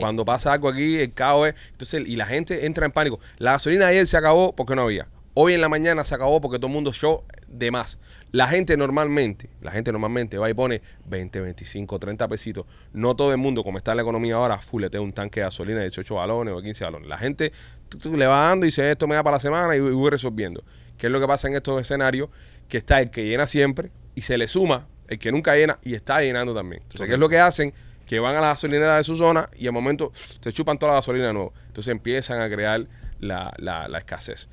Cuando 0.00 0.24
pasa 0.24 0.52
algo 0.52 0.68
aquí, 0.68 0.98
el 0.98 1.12
caos 1.12 1.48
es. 1.48 1.54
Entonces, 1.72 2.02
y 2.06 2.16
la 2.16 2.26
gente 2.26 2.66
entra 2.66 2.86
en 2.86 2.92
pánico. 2.92 3.20
La 3.38 3.52
gasolina 3.52 3.86
ayer 3.86 4.06
se 4.06 4.16
acabó 4.16 4.52
porque 4.54 4.74
no 4.74 4.82
había. 4.82 5.08
Hoy 5.38 5.52
en 5.52 5.60
la 5.60 5.68
mañana 5.68 6.02
se 6.04 6.14
acabó 6.14 6.40
porque 6.40 6.58
todo 6.58 6.68
el 6.68 6.72
mundo 6.72 6.92
show 6.94 7.22
de 7.46 7.70
más. 7.70 7.98
La 8.32 8.46
gente 8.48 8.76
normalmente, 8.78 9.50
la 9.60 9.70
gente 9.70 9.92
normalmente 9.92 10.38
va 10.38 10.48
y 10.48 10.54
pone 10.54 10.80
20, 11.04 11.40
25, 11.42 11.98
30 11.98 12.26
pesitos. 12.26 12.64
No 12.94 13.14
todo 13.14 13.32
el 13.32 13.36
mundo, 13.36 13.62
como 13.62 13.76
está 13.76 13.94
la 13.94 14.00
economía 14.02 14.36
ahora, 14.36 14.58
fuletea 14.58 15.00
un 15.02 15.12
tanque 15.12 15.40
de 15.40 15.44
gasolina 15.44 15.78
de 15.80 15.84
18 15.84 16.16
galones 16.16 16.54
o 16.54 16.62
15 16.62 16.84
galones. 16.84 17.06
La 17.08 17.18
gente 17.18 17.52
tú- 17.90 17.98
tú 17.98 18.16
le 18.16 18.26
va 18.26 18.48
dando 18.48 18.64
y 18.64 18.68
dice 18.68 18.90
esto 18.90 19.06
me 19.06 19.14
da 19.14 19.22
para 19.22 19.36
la 19.36 19.40
semana 19.40 19.76
y 19.76 19.80
voy 19.80 20.10
resolviendo. 20.10 20.64
¿Qué 20.98 21.06
es 21.06 21.12
lo 21.12 21.20
que 21.20 21.26
pasa 21.26 21.48
en 21.48 21.54
estos 21.54 21.80
escenarios? 21.80 22.28
Que 22.68 22.78
está 22.78 23.00
el 23.00 23.10
que 23.10 23.24
llena 23.24 23.46
siempre 23.46 23.90
y 24.14 24.22
se 24.22 24.38
le 24.38 24.48
suma 24.48 24.86
el 25.08 25.18
que 25.18 25.30
nunca 25.30 25.54
llena 25.54 25.78
y 25.84 25.94
está 25.94 26.20
llenando 26.20 26.54
también. 26.54 26.82
Entonces, 26.82 27.06
¿qué 27.06 27.12
es 27.14 27.18
lo 27.18 27.28
que 27.28 27.38
hacen? 27.38 27.72
Que 28.06 28.18
van 28.20 28.34
a 28.36 28.40
la 28.40 28.48
gasolinera 28.48 28.96
de 28.96 29.04
su 29.04 29.16
zona 29.16 29.46
y 29.56 29.66
al 29.66 29.72
momento 29.72 30.12
se 30.40 30.52
chupan 30.52 30.78
toda 30.78 30.92
la 30.92 30.98
gasolina 30.98 31.26
de 31.28 31.32
nuevo. 31.32 31.52
Entonces 31.68 31.90
empiezan 31.92 32.40
a 32.40 32.48
crear 32.50 32.86
la, 33.20 33.52
la- 33.58 33.88
la 33.88 33.98
escasez. 33.98 34.48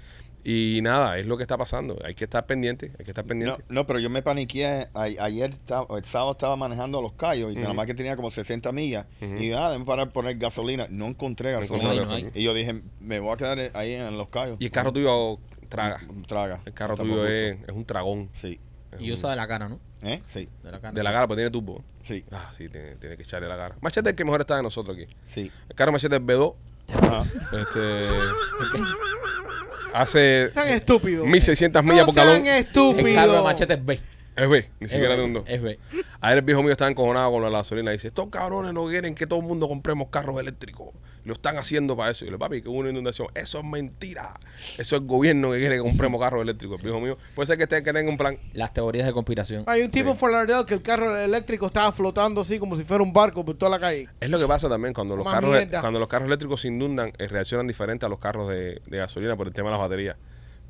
Y 0.45 0.79
nada, 0.84 1.17
es 1.17 1.25
lo 1.25 1.38
que 1.38 1.43
está 1.43 1.58
pasando. 1.58 1.97
Hay 2.03 2.15
que 2.15 2.25
estar 2.25 2.45
pendiente, 2.45 2.91
hay 2.99 3.06
que 3.06 3.12
estar 3.12 3.23
No, 3.23 3.27
pendiente. 3.29 3.63
no, 3.69 3.88
pero 3.88 3.97
yo 3.99 4.10
me 4.10 4.21
paniqué. 4.21 4.65
a- 4.93 5.03
ayer, 5.03 5.51
el 5.51 6.06
sábado 6.06 6.32
estaba 6.34 6.56
manejando 6.58 6.99
a 6.99 7.01
los 7.01 7.13
callos 7.13 7.53
y 7.53 7.56
nada 7.56 7.73
más 7.73 7.86
que 7.88 7.93
tenía 7.93 8.15
como 8.17 8.29
60 8.29 8.71
millas. 8.73 9.06
Y 9.21 9.53
ah, 9.53 9.67
déjame 9.69 9.86
parar 9.86 10.10
a 10.10 10.12
poner 10.12 10.38
gasolina. 10.38 10.88
No 10.89 11.08
encontré 11.08 11.53
gasolina. 11.53 11.93
Y 12.36 12.43
yo 12.43 12.53
dije, 12.53 12.82
me 12.99 13.19
voy 13.19 13.34
a 13.34 13.38
quedar 13.38 13.71
ahí 13.73 13.93
en 13.93 14.17
los 14.17 14.29
callos. 14.29 14.58
Y 14.60 14.65
el 14.65 14.71
carro 14.71 14.91
tuyo 14.91 15.39
traga. 15.74 16.00
Traga. 16.28 16.62
El 16.66 16.74
carro 16.74 16.96
tuyo 16.96 17.16
por 17.18 17.28
es, 17.28 17.58
gusto. 17.58 17.72
es 17.72 17.78
un 17.78 17.86
tragón. 17.86 18.30
Sí. 18.34 18.60
Y 19.00 19.12
usa 19.12 19.32
de 19.32 19.36
la 19.36 19.48
cara, 19.48 19.68
¿no? 19.68 19.80
¿Eh? 20.04 20.22
Sí. 20.28 20.48
De 20.64 20.72
la 20.72 20.80
cara. 20.80 20.94
De 20.94 21.04
la 21.04 21.12
cara, 21.12 21.28
pues 21.28 21.38
tiene 21.38 21.50
turbo. 21.50 21.84
Sí. 22.04 22.24
Ah, 22.32 22.52
sí, 22.56 22.70
tiene, 22.70 22.96
tiene 22.98 23.18
que 23.18 23.24
echarle 23.24 23.48
la 23.48 23.58
cara. 23.58 23.76
Machete 23.82 24.10
es 24.10 24.14
el 24.14 24.18
que 24.18 24.24
mejor 24.26 24.42
está 24.42 24.56
de 24.58 24.64
nosotros 24.64 24.96
aquí. 24.96 25.08
Sí. 25.26 25.52
El 25.68 25.76
carro 25.76 25.92
Machete 25.92 26.16
es 26.18 26.22
B2. 26.22 26.56
Ajá. 26.94 27.22
Este. 27.22 28.08
hace 29.94 30.50
Sean 30.52 30.68
estúpidos. 30.70 31.26
1600 31.28 31.84
millas 31.84 32.00
No 32.00 32.06
por 32.06 32.14
sean 32.14 32.28
galón. 32.28 32.46
El 32.46 32.46
carro 32.46 32.54
de 32.54 32.60
estúpidos. 32.60 33.44
machete 33.44 33.74
es 33.74 33.86
B. 33.86 34.00
Es 34.36 34.50
B, 34.50 34.69
ni 34.80 34.86
Es 34.86 34.91
siquiera 34.91 35.15
de 35.15 35.24
un 35.24 35.34
2. 35.34 35.43
Es 35.48 35.62
B. 35.62 35.80
Ayer 36.22 36.38
el 36.39 36.43
viejo 36.43 36.63
mío 36.63 36.72
estaba 36.72 36.89
encojonado 36.89 37.32
con 37.32 37.43
la 37.43 37.50
gasolina 37.50 37.91
y 37.91 37.96
dice, 37.96 38.08
estos 38.08 38.30
cabrones 38.30 38.74
no 38.74 38.88
quieren 38.88 39.13
que 39.15 39.28
todo 39.28 39.39
el 39.39 39.46
mundo 39.46 39.67
compremos 39.67 40.08
carros 40.10 40.39
eléctricos. 40.39 40.89
Lo 41.26 41.34
están 41.34 41.56
haciendo 41.58 41.96
para 41.96 42.12
eso. 42.12 42.26
Y 42.26 42.28
yo 42.28 42.32
le 42.34 42.38
papi, 42.39 42.62
que 42.62 42.67
hubo 42.67 42.80
una 42.80 42.89
inundación. 42.89 43.28
Eso 43.34 43.60
es 43.60 43.63
mentira. 43.63 44.34
Eso 44.74 44.82
es 44.82 44.91
el 44.93 45.02
gobierno 45.08 45.52
que 45.54 45.60
quiere 45.62 45.76
que 45.78 45.82
compremos 45.82 46.19
carros 46.19 46.41
eléctricos. 46.41 46.80
El 46.82 46.84
viejo 46.88 47.00
mío. 47.00 47.17
Puede 47.34 47.48
ser 47.48 47.56
que, 47.58 47.63
esté, 47.63 47.82
que 47.82 47.93
tenga 47.93 48.10
un 48.10 48.17
plan. 48.17 48.38
Las 48.54 48.74
teorías 48.74 49.06
de 49.06 49.13
conspiración. 49.13 49.63
Hay 49.67 49.84
un 49.84 49.91
tipo 49.91 50.13
Sí. 50.19 50.26
en 50.26 50.32
Lauderdale 50.32 50.65
que 50.65 50.74
el 50.74 50.82
carro 50.82 51.15
eléctrico 51.17 51.67
estaba 51.67 51.93
flotando 51.93 52.41
así 52.41 52.60
como 52.60 52.76
si 52.76 52.84
fuera 52.84 53.02
un 53.04 53.13
barco 53.13 53.46
por 53.46 53.56
toda 53.56 53.69
la 53.69 53.80
calle. 53.80 54.10
Es 54.19 54.30
lo 54.30 54.38
que 54.38 54.48
pasa 54.48 54.67
también 54.67 54.93
cuando 54.93 55.15
los 55.15 55.24
Más 55.24 55.36
carros 55.36 55.52
mierda. 55.52 55.80
cuando 55.80 56.00
los 56.00 56.10
carros 56.10 56.26
eléctricos 56.28 56.60
se 56.60 56.67
inundan, 56.67 57.13
eh, 57.17 57.28
reaccionan 57.30 57.67
diferente 57.67 58.06
a 58.06 58.10
los 58.10 58.19
carros 58.19 58.50
de, 58.50 58.82
de 58.86 58.98
gasolina 58.98 59.38
por 59.38 59.48
el 59.48 59.54
tema 59.54 59.69
de 59.69 59.74
las 59.78 59.80
baterías. 59.82 60.17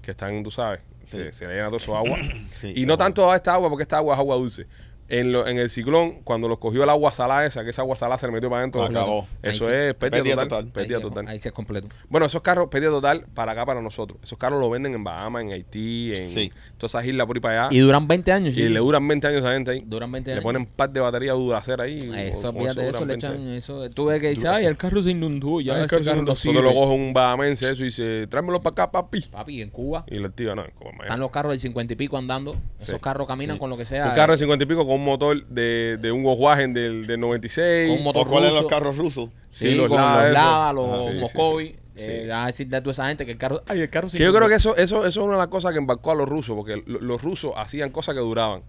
Que 0.03 0.11
están, 0.11 0.43
tú 0.43 0.51
sabes, 0.51 0.81
Sí. 1.05 1.19
se 1.31 1.47
le 1.47 1.55
llena 1.55 1.67
todo 1.67 1.79
su 1.79 1.95
agua. 1.95 2.17
Sí, 2.59 2.73
y 2.75 2.85
no 2.85 2.97
tanto 2.97 3.33
esta 3.33 3.53
agua, 3.53 3.69
porque 3.69 3.83
esta 3.83 3.97
agua 3.97 4.15
es 4.15 4.19
agua 4.19 4.35
dulce. 4.35 4.67
En, 5.09 5.31
lo- 5.31 5.45
en 5.47 5.57
el 5.57 5.69
ciclón, 5.69 6.21
cuando 6.23 6.47
los 6.47 6.57
cogió 6.57 6.83
el 6.83 6.89
agua 6.89 7.11
salada 7.11 7.45
esa, 7.45 7.63
que 7.63 7.69
esa 7.71 7.81
agua 7.81 7.95
salada 7.95 8.17
se 8.17 8.25
le 8.25 8.31
metió 8.33 8.49
para 8.49 8.61
adentro. 8.61 8.83
Acabó. 8.83 9.27
Eso 9.43 9.65
Ahí 9.67 9.69
sí. 9.71 9.75
es 9.89 9.93
pérdida, 9.95 10.23
Pérdida 10.23 10.33
total. 10.35 10.47
total. 10.49 10.67
Pérdida 10.71 10.95
ahí, 10.97 11.01
sí 11.01 11.07
es- 11.07 11.13
total. 11.13 11.27
ahí 11.27 11.39
sí 11.39 11.47
es 11.49 11.53
completo. 11.53 11.87
Bueno, 12.09 12.25
esos 12.25 12.41
carros, 12.41 12.67
pérdida 12.69 12.89
total 12.89 13.25
para 13.33 13.51
acá, 13.51 13.65
para 13.65 13.81
nosotros. 13.81 14.17
Esos 14.23 14.37
carros 14.37 14.59
los 14.59 14.71
venden 14.71 14.93
en 14.95 15.03
Bahamas, 15.03 15.43
en 15.43 15.51
Haití, 15.51 16.13
en 16.15 16.29
Sí. 16.29 16.51
todas 16.77 16.91
esas 16.95 17.05
islas 17.05 17.27
por 17.27 17.35
ahí 17.37 17.41
para 17.41 17.65
allá. 17.67 17.75
Y 17.75 17.79
duran 17.79 18.07
20 18.07 18.31
años. 18.31 18.53
Y, 18.53 18.55
sí. 18.63 18.69
le 18.69 18.79
duran 18.79 19.07
20 19.07 19.27
años 19.27 19.37
a 19.43 19.47
esa 19.49 19.53
gente 19.53 19.71
ahí. 19.71 19.83
Duran 19.85 20.11
20 20.11 20.29
Le 20.29 20.33
años. 20.35 20.43
ponen 20.43 20.61
un 20.63 20.67
par 20.67 20.89
de 20.89 20.99
baterías 20.99 21.35
Duracell 21.35 21.81
ahí. 21.81 21.97
Eso, 22.15 22.53
fíjate, 22.53 22.89
eso 22.89 22.99
le 23.01 23.05
20 23.05 23.13
echan, 23.27 23.47
eso. 23.49 23.89
Tú 23.91 24.05
ves 24.05 24.19
que 24.21 24.29
dice, 24.29 24.47
ay, 24.47 24.65
el 24.65 24.77
carro 24.77 25.03
se 25.03 25.11
inundó, 25.11 25.59
ya 25.61 25.73
ese 25.83 25.95
el 25.97 26.05
carro 26.05 26.35
Solo 26.35 26.61
lo 26.61 26.73
coge 26.73 26.93
un 26.93 27.13
bahamense 27.13 27.69
eso 27.69 27.83
y 27.83 27.87
dice, 27.87 28.25
tráemelo 28.27 28.61
para 28.61 28.71
acá, 28.85 28.91
papi. 28.91 29.21
Papi, 29.31 29.61
en 29.61 29.69
Cuba 29.69 30.05
Y 30.07 30.17
lo 30.17 30.27
activa, 30.27 30.55
no, 30.55 30.63
están 31.01 31.19
los 31.19 31.29
carros 31.29 31.51
del 31.51 31.59
50 31.59 31.93
y 31.93 31.95
pico 31.95 32.17
andando. 32.17 32.55
Esos 32.79 32.99
carros 32.99 33.27
caminan 33.27 33.57
con 33.57 33.69
lo 33.69 33.77
que 33.77 33.85
sea. 33.85 34.07
Un 34.07 34.15
carro 34.15 34.31
de 34.33 34.35
eh, 34.35 34.39
50 34.39 34.63
y 34.63 34.67
pico 34.67 34.85
con 34.93 34.99
un 34.99 35.05
motor 35.05 35.45
de, 35.47 35.97
de 36.01 36.11
un 36.11 36.23
Volkswagen 36.23 36.73
del, 36.73 37.07
del 37.07 37.19
96. 37.19 37.89
Con 37.89 37.97
un 37.99 38.03
motor 38.03 38.27
¿O 38.27 38.29
cuáles 38.29 38.49
ruso. 38.51 38.61
los 38.61 38.69
carros 38.69 38.97
rusos? 38.97 39.29
Sí, 39.51 39.69
Sí, 39.69 39.75
los 39.75 39.87
con 39.87 39.97
Lada, 39.97 40.23
los. 40.23 40.33
Lada, 40.33 40.73
los 40.73 40.89
Ah, 40.89 41.03
sí, 41.03 41.13
sí, 41.13 41.19
Moscovi. 41.19 41.67
sí. 41.67 41.75
eh, 42.07 42.21
Sí. 42.25 42.31
a 42.31 42.45
decirle 42.47 42.77
a 42.77 42.81
toda 42.81 42.91
esa 42.91 43.05
gente 43.07 43.25
que 43.25 43.33
el 43.33 43.37
carro. 43.37 43.61
Ay, 43.67 43.81
el 43.81 43.89
carro 43.89 44.07
Que 44.09 44.17
yo 44.17 44.33
creo 44.33 44.47
que 44.47 44.55
eso, 44.55 44.75
eso, 44.77 44.99
eso 45.05 45.07
es 45.07 45.17
una 45.17 45.33
de 45.33 45.39
las 45.39 45.47
cosas 45.47 45.71
que 45.73 45.77
embarcó 45.77 46.11
a 46.11 46.15
los 46.15 46.27
rusos, 46.27 46.55
porque 46.55 46.81
lo- 46.85 46.99
los 47.01 47.21
rusos 47.21 47.53
hacían 47.55 47.91
cosas 47.91 48.15
que 48.15 48.21
duraban. 48.21 48.63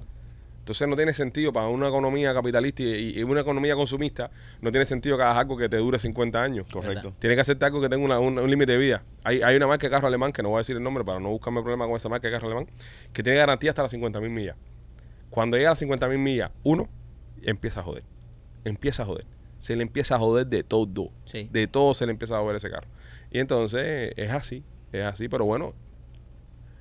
Entonces 0.58 0.88
no 0.88 0.96
tiene 0.96 1.12
sentido 1.12 1.52
para 1.52 1.68
una 1.68 1.88
economía 1.88 2.32
capitalista 2.32 2.82
y, 2.82 3.18
y 3.18 3.22
una 3.22 3.42
economía 3.42 3.74
consumista, 3.74 4.30
no 4.62 4.70
tiene 4.70 4.86
sentido 4.86 5.18
que 5.18 5.22
hagas 5.22 5.36
algo 5.36 5.58
que 5.58 5.68
te 5.68 5.76
dure 5.76 5.98
50 5.98 6.42
años. 6.42 6.66
Correcto. 6.72 7.12
Tiene 7.18 7.34
que 7.34 7.42
hacerte 7.42 7.66
algo 7.66 7.82
que 7.82 7.90
tenga 7.90 8.02
una- 8.04 8.18
un, 8.18 8.38
un 8.38 8.48
límite 8.50 8.72
de 8.72 8.78
vida. 8.78 9.02
Hay, 9.24 9.42
hay 9.42 9.56
una 9.56 9.66
marca 9.66 9.86
de 9.86 9.90
carro 9.90 10.06
alemán, 10.06 10.32
que 10.32 10.42
no 10.42 10.48
voy 10.48 10.56
a 10.56 10.60
decir 10.60 10.74
el 10.76 10.82
nombre 10.82 11.04
para 11.04 11.20
no 11.20 11.28
buscarme 11.28 11.60
problema 11.60 11.86
con 11.86 11.96
esa 11.96 12.08
marca 12.08 12.28
de 12.28 12.32
carro 12.32 12.46
alemán, 12.46 12.66
que 13.12 13.22
tiene 13.22 13.38
garantía 13.38 13.70
hasta 13.72 13.82
las 13.82 13.90
50 13.90 14.20
mil 14.20 14.30
millas. 14.30 14.56
Cuando 15.34 15.56
llega 15.56 15.70
a 15.70 15.72
las 15.72 15.80
50 15.80 16.06
mil 16.10 16.18
millas, 16.18 16.52
uno 16.62 16.88
empieza 17.42 17.80
a 17.80 17.82
joder. 17.82 18.04
Empieza 18.62 19.02
a 19.02 19.06
joder. 19.06 19.26
Se 19.58 19.74
le 19.74 19.82
empieza 19.82 20.14
a 20.14 20.18
joder 20.20 20.46
de 20.46 20.62
todo. 20.62 21.10
Sí. 21.24 21.48
De 21.50 21.66
todo 21.66 21.92
se 21.94 22.06
le 22.06 22.12
empieza 22.12 22.36
a 22.36 22.40
joder 22.40 22.54
ese 22.54 22.70
carro. 22.70 22.86
Y 23.32 23.40
entonces 23.40 24.12
es 24.16 24.30
así, 24.30 24.62
es 24.92 25.04
así, 25.04 25.28
pero 25.28 25.44
bueno, 25.44 25.74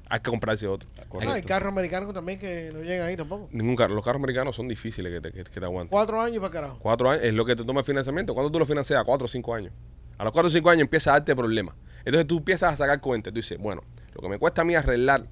hay 0.07 0.19
que 0.19 0.29
comprarse 0.29 0.67
otro. 0.67 0.87
No, 1.19 1.31
hay 1.31 1.41
carros 1.41 1.71
americanos 1.71 2.13
también 2.13 2.37
que 2.37 2.69
no 2.71 2.83
llegan 2.83 3.07
ahí 3.07 3.17
tampoco. 3.17 3.49
Ningún 3.51 3.75
carro. 3.75 3.95
Los 3.95 4.05
carros 4.05 4.19
americanos 4.19 4.55
son 4.55 4.67
difíciles 4.67 5.11
que 5.11 5.19
te, 5.19 5.31
que, 5.31 5.43
que 5.45 5.59
te 5.59 5.65
aguanten. 5.65 5.89
Cuatro 5.89 6.21
años 6.21 6.39
para 6.39 6.53
carajo. 6.53 6.77
Cuatro 6.79 7.09
años 7.09 7.23
es 7.23 7.33
lo 7.33 7.45
que 7.45 7.55
te 7.55 7.63
toma 7.63 7.79
el 7.79 7.85
financiamiento. 7.87 8.35
¿Cuándo 8.35 8.51
tú 8.51 8.59
lo 8.59 8.67
financias? 8.67 9.01
A 9.01 9.03
cuatro 9.03 9.25
o 9.25 9.27
cinco 9.27 9.55
años. 9.55 9.73
A 10.19 10.25
los 10.25 10.31
cuatro 10.31 10.45
o 10.45 10.51
cinco 10.51 10.69
años 10.69 10.81
empieza 10.81 11.09
a 11.09 11.13
darte 11.13 11.35
problemas. 11.35 11.73
Entonces 12.05 12.27
tú 12.27 12.37
empiezas 12.37 12.73
a 12.73 12.77
sacar 12.77 13.01
cuenta. 13.01 13.31
Tú 13.31 13.37
dices, 13.37 13.57
bueno, 13.57 13.81
lo 14.13 14.21
que 14.21 14.29
me 14.29 14.37
cuesta 14.37 14.61
a 14.61 14.65
mí 14.65 14.75
arreglar 14.75 15.25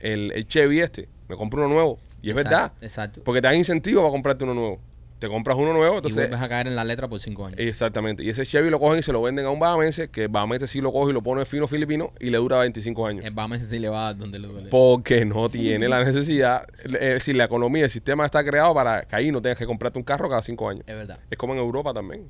el, 0.00 0.32
el 0.32 0.46
Chevy 0.46 0.80
este, 0.80 1.08
me 1.28 1.36
compro 1.36 1.64
uno 1.64 1.74
nuevo. 1.74 1.98
Y 2.22 2.30
es 2.30 2.36
Exacto, 2.36 2.50
verdad. 2.50 2.72
Exacto. 2.80 3.22
Porque 3.24 3.40
te 3.40 3.48
dan 3.48 3.56
incentivo 3.56 4.02
para 4.02 4.12
comprarte 4.12 4.44
uno 4.44 4.54
nuevo. 4.54 4.80
Te 5.18 5.26
compras 5.26 5.58
uno 5.58 5.72
nuevo, 5.72 5.94
y 5.94 5.96
entonces... 5.96 6.28
vuelves 6.28 6.40
a 6.40 6.48
caer 6.48 6.68
en 6.68 6.76
la 6.76 6.84
letra 6.84 7.08
por 7.08 7.18
5 7.18 7.46
años. 7.46 7.58
Exactamente. 7.58 8.22
Y 8.22 8.28
ese 8.28 8.46
Chevy 8.46 8.70
lo 8.70 8.78
cogen 8.78 9.00
y 9.00 9.02
se 9.02 9.12
lo 9.12 9.20
venden 9.20 9.46
a 9.46 9.50
un 9.50 9.58
bahamense, 9.58 10.10
que 10.10 10.22
el 10.22 10.28
bahamense 10.28 10.68
sí 10.68 10.80
lo 10.80 10.92
coge 10.92 11.10
y 11.10 11.12
lo 11.12 11.22
pone 11.24 11.44
fino 11.44 11.66
filipino 11.66 12.12
y 12.20 12.30
le 12.30 12.38
dura 12.38 12.58
25 12.58 13.04
años. 13.04 13.24
El 13.24 13.32
Bahamas 13.32 13.62
sí 13.62 13.80
le 13.80 13.88
va 13.88 14.08
a 14.08 14.14
donde 14.14 14.38
le 14.38 14.46
duele. 14.46 14.68
Porque 14.70 15.24
no 15.24 15.48
tiene 15.48 15.88
la 15.88 16.04
necesidad. 16.04 16.62
Es 16.84 17.14
decir, 17.14 17.34
la 17.34 17.44
economía, 17.44 17.84
el 17.84 17.90
sistema 17.90 18.24
está 18.24 18.44
creado 18.44 18.72
para 18.74 19.02
que 19.02 19.16
ahí 19.16 19.32
no 19.32 19.42
tengas 19.42 19.58
que 19.58 19.66
comprarte 19.66 19.98
un 19.98 20.04
carro 20.04 20.28
cada 20.28 20.40
cinco 20.40 20.68
años. 20.68 20.84
Es 20.86 20.94
verdad. 20.94 21.18
Es 21.28 21.36
como 21.36 21.52
en 21.52 21.58
Europa 21.58 21.92
también. 21.92 22.28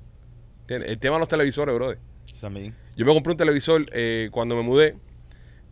El 0.69 0.99
tema 0.99 1.17
de 1.17 1.21
los 1.21 1.29
televisores, 1.29 1.75
brother. 1.75 1.99
También. 2.41 2.75
Yo 2.97 3.05
me 3.05 3.13
compré 3.13 3.33
un 3.33 3.37
televisor 3.37 3.85
eh, 3.93 4.29
cuando 4.33 4.57
me 4.57 4.63
mudé. 4.63 4.97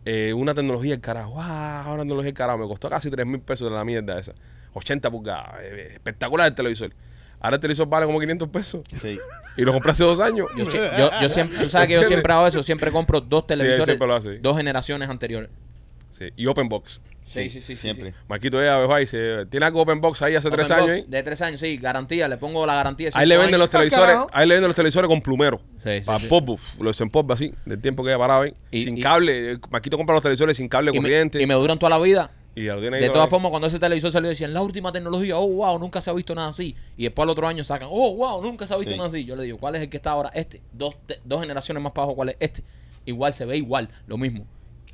Eh, 0.06 0.32
una 0.32 0.54
tecnología 0.54 0.92
del 0.92 1.00
carajo. 1.00 1.32
¡Wow! 1.32 1.42
Una 1.94 1.98
tecnología 1.98 2.26
del 2.26 2.34
carajo. 2.34 2.58
Me 2.58 2.66
costó 2.66 2.88
casi 2.88 3.10
3 3.10 3.26
mil 3.26 3.40
pesos 3.40 3.68
de 3.68 3.76
la 3.76 3.84
mierda 3.84 4.18
esa. 4.18 4.32
80 4.72 5.10
pulgadas. 5.10 5.56
eh, 5.62 5.88
espectacular 5.92 6.46
el 6.46 6.54
televisor. 6.54 6.92
Ahora 7.40 7.56
el 7.56 7.60
televisor 7.60 7.88
vale 7.88 8.06
como 8.06 8.18
500 8.18 8.48
pesos. 8.48 8.82
Sí. 9.00 9.18
Y 9.56 9.62
lo 9.62 9.72
compré 9.72 9.90
hace 9.92 10.04
dos 10.04 10.20
años. 10.20 10.48
Yo, 10.56 10.64
yo, 10.98 11.10
yo 11.20 11.28
siempre, 11.28 11.58
tú 11.58 11.68
sabes 11.68 11.88
que 11.88 11.94
yo 11.94 12.04
siempre 12.04 12.32
hago 12.32 12.46
eso, 12.46 12.62
siempre 12.62 12.90
compro 12.90 13.20
dos 13.20 13.46
televisores, 13.46 13.84
siempre 13.84 14.06
lo 14.06 14.14
hace. 14.14 14.38
dos 14.38 14.56
generaciones 14.56 15.10
anteriores. 15.10 15.50
Sí, 16.10 16.30
y 16.36 16.46
Open 16.46 16.68
Box. 16.68 17.00
Sí, 17.44 17.50
sí, 17.50 17.60
sí, 17.60 17.74
sí, 17.74 17.76
Siempre. 17.76 18.14
Marquito 18.28 18.60
ya 18.62 18.76
abajo 18.76 18.94
ahí, 18.94 19.06
se, 19.06 19.46
tiene 19.46 19.66
algo 19.66 19.82
Open 19.82 20.00
Box 20.00 20.22
ahí 20.22 20.34
hace 20.34 20.50
tres 20.50 20.70
años. 20.70 20.88
ahí. 20.90 21.04
De 21.06 21.22
tres 21.22 21.40
años, 21.42 21.60
sí, 21.60 21.76
garantía, 21.76 22.28
le 22.28 22.36
pongo 22.36 22.64
la 22.66 22.74
garantía. 22.74 23.10
de 23.10 23.12
Ahí 23.18 23.26
le 23.26 23.36
venden 23.36 23.58
los 23.58 23.68
años. 23.74 23.90
Televisores, 23.90 24.06
carajo. 24.16 24.30
ahí 24.32 24.46
le 24.48 24.54
venden 24.54 24.68
los 24.68 24.76
televisores 24.76 25.08
con 25.08 25.20
plumero. 25.20 25.60
Sí, 25.84 25.98
sí, 25.98 26.00
para 26.04 26.18
sí. 26.18 26.26
pop, 26.28 26.58
los 26.80 27.00
así, 27.30 27.52
del 27.64 27.80
tiempo 27.80 28.02
que 28.02 28.10
haya 28.10 28.18
parado 28.18 28.42
ahí. 28.42 28.54
Y- 28.70 28.82
sin 28.84 28.98
y- 28.98 29.00
cable. 29.00 29.58
Marquito 29.70 29.96
compra 29.96 30.14
los 30.14 30.22
televisores 30.22 30.56
sin 30.56 30.68
cable 30.68 30.90
y 30.92 30.94
me, 30.94 31.00
corriente. 31.02 31.40
y 31.42 31.46
me 31.46 31.54
duran 31.54 31.78
toda 31.78 31.90
la 31.90 31.98
vida. 31.98 32.30
y 32.54 32.64
ya 32.64 32.72
ahí 32.74 32.80
De 32.80 33.08
todas 33.10 33.24
ahí. 33.26 33.30
formas, 33.30 33.50
cuando 33.50 33.68
ese 33.68 33.78
televisor 33.78 34.10
salió, 34.10 34.30
decían 34.30 34.54
la 34.54 34.62
última 34.62 34.90
tecnología, 34.90 35.36
oh, 35.36 35.46
wow, 35.46 35.78
nunca 35.78 36.00
se 36.00 36.08
ha 36.08 36.14
visto 36.14 36.34
nada 36.34 36.48
así. 36.48 36.74
Y 36.96 37.02
después 37.04 37.24
al 37.24 37.28
otro 37.30 37.46
año 37.46 37.62
sacan, 37.64 37.88
oh, 37.92 38.14
wow, 38.14 38.42
nunca 38.42 38.66
se 38.66 38.72
ha 38.72 38.78
visto 38.78 38.92
Sí. 38.92 38.96
nada 38.96 39.10
así. 39.10 39.24
Yo 39.26 39.36
le 39.36 39.44
digo, 39.44 39.58
¿cuál 39.58 39.74
es 39.74 39.82
el 39.82 39.88
que 39.90 39.98
está 39.98 40.12
ahora? 40.12 40.30
Este. 40.34 40.62
Dos, 40.72 40.94
te- 41.06 41.20
dos 41.24 41.40
generaciones 41.40 41.82
más 41.82 41.92
para 41.92 42.04
abajo, 42.04 42.16
¿cuál 42.16 42.30
es? 42.30 42.36
Este. 42.40 42.62
Igual 43.04 43.32
se 43.34 43.44
ve 43.44 43.56
igual, 43.58 43.88
lo 44.06 44.16
mismo. 44.18 44.46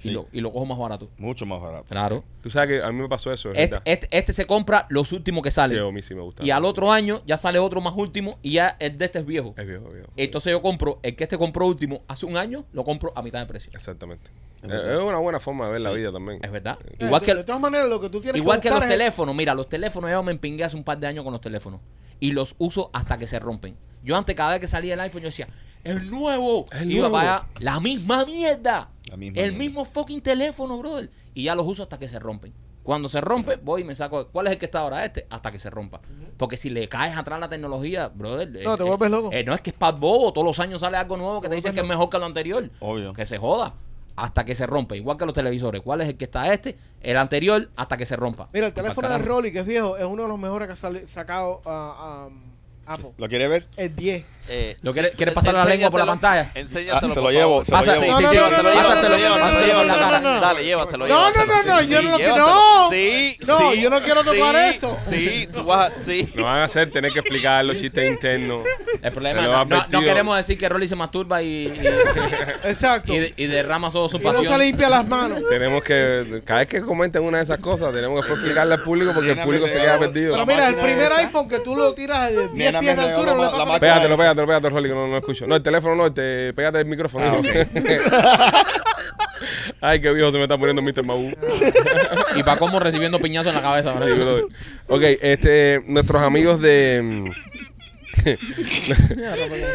Y, 0.05 0.09
Sí. 0.09 0.11
lo, 0.11 0.26
y 0.32 0.40
lo 0.40 0.53
cojo 0.53 0.66
más 0.66 0.78
barato. 0.78 1.09
Mucho 1.16 1.46
más 1.46 1.61
barato. 1.61 1.84
Claro. 1.88 2.24
Tú 2.42 2.50
sabes 2.50 2.68
que 2.80 2.84
a 2.84 2.90
mí 2.90 3.00
me 3.00 3.09
pasó 3.09 3.32
eso, 3.32 3.53
es 3.53 3.59
Este, 3.59 3.78
este, 3.84 4.09
este 4.11 4.32
se 4.32 4.46
compra 4.46 4.86
los 4.88 5.12
últimos 5.12 5.42
que 5.44 5.50
Sí, 5.53 5.57
salen. 5.57 5.78
a 5.78 5.90
mí 5.92 6.03
sí 6.03 6.14
me 6.14 6.22
gusta. 6.22 6.44
y 6.44 6.50
al 6.50 6.64
otro 6.64 6.90
año 6.90 7.22
ya 7.26 7.38
sale 7.38 7.59
otro 7.61 7.80
más 7.80 7.94
último 7.96 8.38
y 8.42 8.53
ya 8.55 8.76
el 8.80 8.98
de 8.98 9.05
este 9.05 9.20
es 9.20 9.26
viejo. 9.26 9.55
Es 9.57 9.66
viejo, 9.66 9.88
viejo. 9.90 10.09
Entonces 10.16 10.50
yo 10.53 10.61
compro 10.61 10.98
el 11.03 11.14
que 11.14 11.22
este 11.24 11.38
compró 11.38 11.66
último 11.66 12.03
hace 12.09 12.26
un 12.26 12.36
año, 12.36 12.64
lo 12.72 12.84
compro 12.84 13.12
a 13.14 13.22
mitad 13.22 13.38
de 13.38 13.46
precio. 13.46 13.70
Exactamente. 13.74 14.30
Es 14.62 14.70
es 14.72 14.96
una 14.98 15.18
buena 15.18 15.38
forma 15.40 15.66
de 15.66 15.72
ver 15.72 15.80
la 15.80 15.90
vida 15.92 16.12
también. 16.12 16.40
Es 16.42 16.50
verdad. 16.50 16.78
Eh, 16.84 17.05
Igual 17.07 17.20
que, 17.22 17.34
de 17.34 17.44
todas 17.44 17.61
maneras, 17.61 17.88
lo 17.88 18.00
que 18.00 18.09
tú 18.09 18.20
tienes 18.20 18.40
igual 18.40 18.61
que 18.61 18.68
los 18.70 18.76
buscar 18.78 18.92
es- 18.92 18.98
teléfonos. 18.98 19.34
Mira, 19.34 19.55
los 19.55 19.66
teléfonos 19.66 20.11
yo 20.11 20.22
me 20.22 20.32
empingué 20.32 20.64
hace 20.64 20.76
un 20.76 20.84
par 20.84 20.98
de 20.98 21.07
años 21.07 21.22
con 21.24 21.32
los 21.32 21.40
teléfonos. 21.40 21.80
Y 22.20 22.30
los 22.32 22.55
uso 22.59 22.90
hasta 22.92 23.18
que 23.18 23.26
se 23.26 23.38
rompen. 23.40 23.76
Yo 24.05 24.16
antes, 24.16 24.34
cada 24.34 24.50
vez 24.53 24.61
que 24.61 24.66
salía 24.68 24.94
el 24.94 25.00
iPhone, 25.00 25.20
yo 25.22 25.26
decía, 25.28 25.48
el 25.84 26.11
nuevo. 26.11 26.66
El 26.72 26.90
Iba 26.92 27.00
nuevo. 27.09 27.14
para 27.14 27.36
allá, 27.38 27.46
la 27.59 27.80
misma 27.80 28.24
mierda. 28.24 28.88
La 29.13 29.17
misma 29.19 29.41
el 29.41 29.53
mierda. 29.53 29.59
mismo 29.59 29.85
fucking 29.85 30.23
teléfono, 30.23 30.79
brother. 30.79 31.11
Y 31.35 31.45
ya 31.45 31.55
los 31.55 31.67
uso 31.67 31.83
hasta 31.83 31.99
que 31.99 32.09
se 32.09 32.19
rompen. 32.19 32.53
Cuando 32.83 33.09
se 33.09 33.21
rompe, 33.21 33.57
voy 33.57 33.83
y 33.83 33.85
me 33.85 33.95
saco. 33.95 34.27
¿Cuál 34.29 34.47
es 34.49 34.55
el 34.55 34.59
que 34.59 34.65
está 34.65 34.81
ahora? 34.81 35.05
Este, 35.05 35.27
hasta 35.31 35.53
que 35.53 35.61
se 35.61 35.71
rompa. 35.71 36.01
Porque 36.37 36.57
si 36.57 36.69
le 36.71 36.89
caes 36.89 37.17
atrás 37.17 37.39
la 37.39 37.49
tecnología, 37.49 38.09
brother. 38.09 38.51
No, 38.65 38.77
te 38.77 38.83
vuelves 38.83 39.11
loco. 39.11 39.31
eh, 39.33 39.45
no 39.45 39.55
es 39.55 39.61
que 39.61 39.71
es 39.71 39.77
pad 39.77 39.95
bobo. 39.99 40.33
Todos 40.33 40.45
los 40.45 40.59
años 40.59 40.81
sale 40.81 40.97
algo 40.97 41.17
nuevo 41.17 41.41
que 41.41 41.49
te 41.49 41.55
dice 41.55 41.73
que 41.73 41.81
es 41.81 41.87
mejor 41.87 42.09
que 42.11 42.19
lo 42.19 42.25
anterior. 42.27 42.69
Obvio. 42.81 43.13
Que 43.13 43.25
se 43.27 43.39
joda. 43.39 43.75
Hasta 44.17 44.45
que 44.45 44.55
se 44.55 44.67
rompe. 44.67 44.97
Igual 44.97 45.17
que 45.17 45.25
los 45.27 45.35
televisores. 45.35 45.81
¿Cuál 45.83 46.01
es 46.01 46.09
el 46.09 46.17
que 46.17 46.25
está 46.25 46.53
este? 46.53 46.77
El 47.01 47.17
anterior 47.19 47.71
hasta 47.77 47.97
que 47.97 48.05
se 48.07 48.17
rompa. 48.17 48.49
Mira, 48.53 48.67
el 48.67 48.75
teléfono 48.75 49.09
de. 49.09 49.19
Rolly, 49.19 49.53
que 49.53 49.61
es 49.61 49.67
viejo, 49.67 49.97
es 49.97 50.05
uno 50.05 50.23
de 50.23 50.29
los 50.29 50.39
mejores 50.39 50.67
que 50.67 50.73
ha 50.73 51.07
sacado 51.07 51.61
um, 51.65 52.51
¿Lo 53.16 53.28
quiere 53.28 53.49
ver? 53.49 53.66
El 53.76 53.95
10. 53.97 54.24
Eh, 54.49 54.76
¿Lo 54.83 54.93
quiere- 54.93 55.11
sí, 55.11 55.14
quiere 55.16 55.30
pasar 55.30 55.55
la 55.55 55.64
lengua 55.64 55.89
por 55.89 56.01
la 56.01 56.07
pantalla? 56.07 56.51
Enséñaselo, 56.55 57.12
Ah, 57.12 57.14
se 57.14 57.20
lo 57.20 57.30
llevo, 57.30 57.64
se 57.64 57.70
lo 57.70 57.78
llevo. 57.80 58.07
No, 58.07 58.20
no, 58.20 58.30
sí, 58.30 58.37
no, 58.37 58.43
no, 58.43 58.74
pásaselo, 58.74 59.18
no, 59.18 59.35
pásaselo, 59.41 59.74
por 59.76 59.87
la 59.87 59.95
cara. 59.95 60.20
no, 60.20 60.35
no. 60.35 60.41
Dale, 60.41 60.64
llévaselo. 60.64 61.07
No, 61.07 61.30
no, 61.30 61.45
no, 61.47 61.62
no, 61.62 61.80
yo 61.83 62.03
no 62.03 62.11
lo 62.11 62.16
quiero- 62.16 62.37
no. 62.37 62.91
Sí, 62.91 63.39
No, 63.47 63.74
yo 63.74 63.89
no 63.89 64.03
quiero 64.03 64.24
tocar 64.24 64.57
eso. 64.74 64.99
Sí, 65.09 65.49
tú 65.55 65.62
vas 65.64 65.93
a... 65.93 65.99
Sí. 65.99 66.28
Nos 66.35 66.45
van 66.45 66.59
a 66.59 66.64
hacer 66.64 66.91
tener 66.91 67.12
que 67.12 67.20
explicar 67.20 67.64
los 67.64 67.76
chistes 67.76 68.05
internos. 68.11 68.66
El 69.01 69.12
problema 69.12 69.41
es 69.43 69.47
no, 69.47 69.64
no, 69.64 70.01
queremos 70.01 70.37
decir 70.37 70.59
que 70.59 70.68
Rolly 70.68 70.89
se 70.89 70.97
masturba 70.97 71.41
y, 71.41 71.66
Exacto. 72.64 73.12
y, 73.12 73.16
y, 73.16 73.18
Y, 73.18 73.20
de- 73.20 73.35
y 73.37 73.47
derrama 73.47 73.91
todo 73.93 74.09
su 74.09 74.18
no 74.18 74.33
se 74.33 74.39
pasión. 74.41 74.61
limpia 74.61 74.89
las 74.89 75.07
manos. 75.07 75.43
Tenemos 75.49 75.83
que, 75.85 76.43
cada 76.45 76.61
vez 76.61 76.68
que 76.68 76.83
comenten 76.83 77.22
una 77.22 77.39
de 77.39 77.45
esas 77.45 77.59
cosas, 77.59 77.93
tenemos 77.93 78.24
que 78.26 78.33
explicarle 78.33 78.74
al 78.74 78.83
público 78.83 79.12
porque 79.14 79.30
el 79.33 79.39
público 79.41 79.68
se 79.68 79.80
queda 79.80 79.99
perdido. 80.01 80.33
Pero 80.35 80.47
mira, 80.47 80.68
el 80.68 80.74
primer 80.76 81.12
iPhone 81.12 81.49
que 81.49 81.61
tú 81.61 81.76
lo 81.76 81.95
tiras 81.95 82.30
de 82.33 82.49
10 82.49 82.72
Nena, 82.73 82.81
pies 82.81 82.97
me 82.97 83.03
de 83.03 83.09
altura, 83.09 83.33
no 83.35 83.39
le 83.39 83.45
la 83.45 83.51
pasa 83.51 83.64
máquina. 83.64 83.66
nada. 83.68 83.81
Pégatelo, 83.81 84.16
pégatelo, 84.16 84.47
pégatelo, 84.47 84.75
Rolly, 84.77 84.89
que 84.89 84.95
no, 84.95 85.07
no 85.09 85.16
escucho. 85.18 85.47
No, 85.47 85.57
el 85.57 85.62
teléfono 85.62 85.95
no, 85.97 86.12
te, 86.12 86.53
pégate 86.55 86.81
el 86.81 86.87
micrófono. 86.87 87.25
Ah, 87.25 88.62
Ay, 89.81 90.01
qué 90.01 90.12
viejo 90.12 90.31
se 90.31 90.37
me 90.37 90.45
está 90.45 90.57
poniendo 90.57 90.83
Mr. 90.83 91.05
Mabu. 91.05 91.33
Y 92.37 92.43
para 92.43 92.59
cómo 92.59 92.79
recibiendo 92.79 93.18
piñazo 93.18 93.49
en 93.49 93.57
la 93.57 93.62
cabeza. 93.62 93.95
Sí, 93.99 94.11
ok, 94.87 95.03
este, 95.20 95.83
nuestros 95.87 96.23
amigos 96.23 96.61
de. 96.61 97.33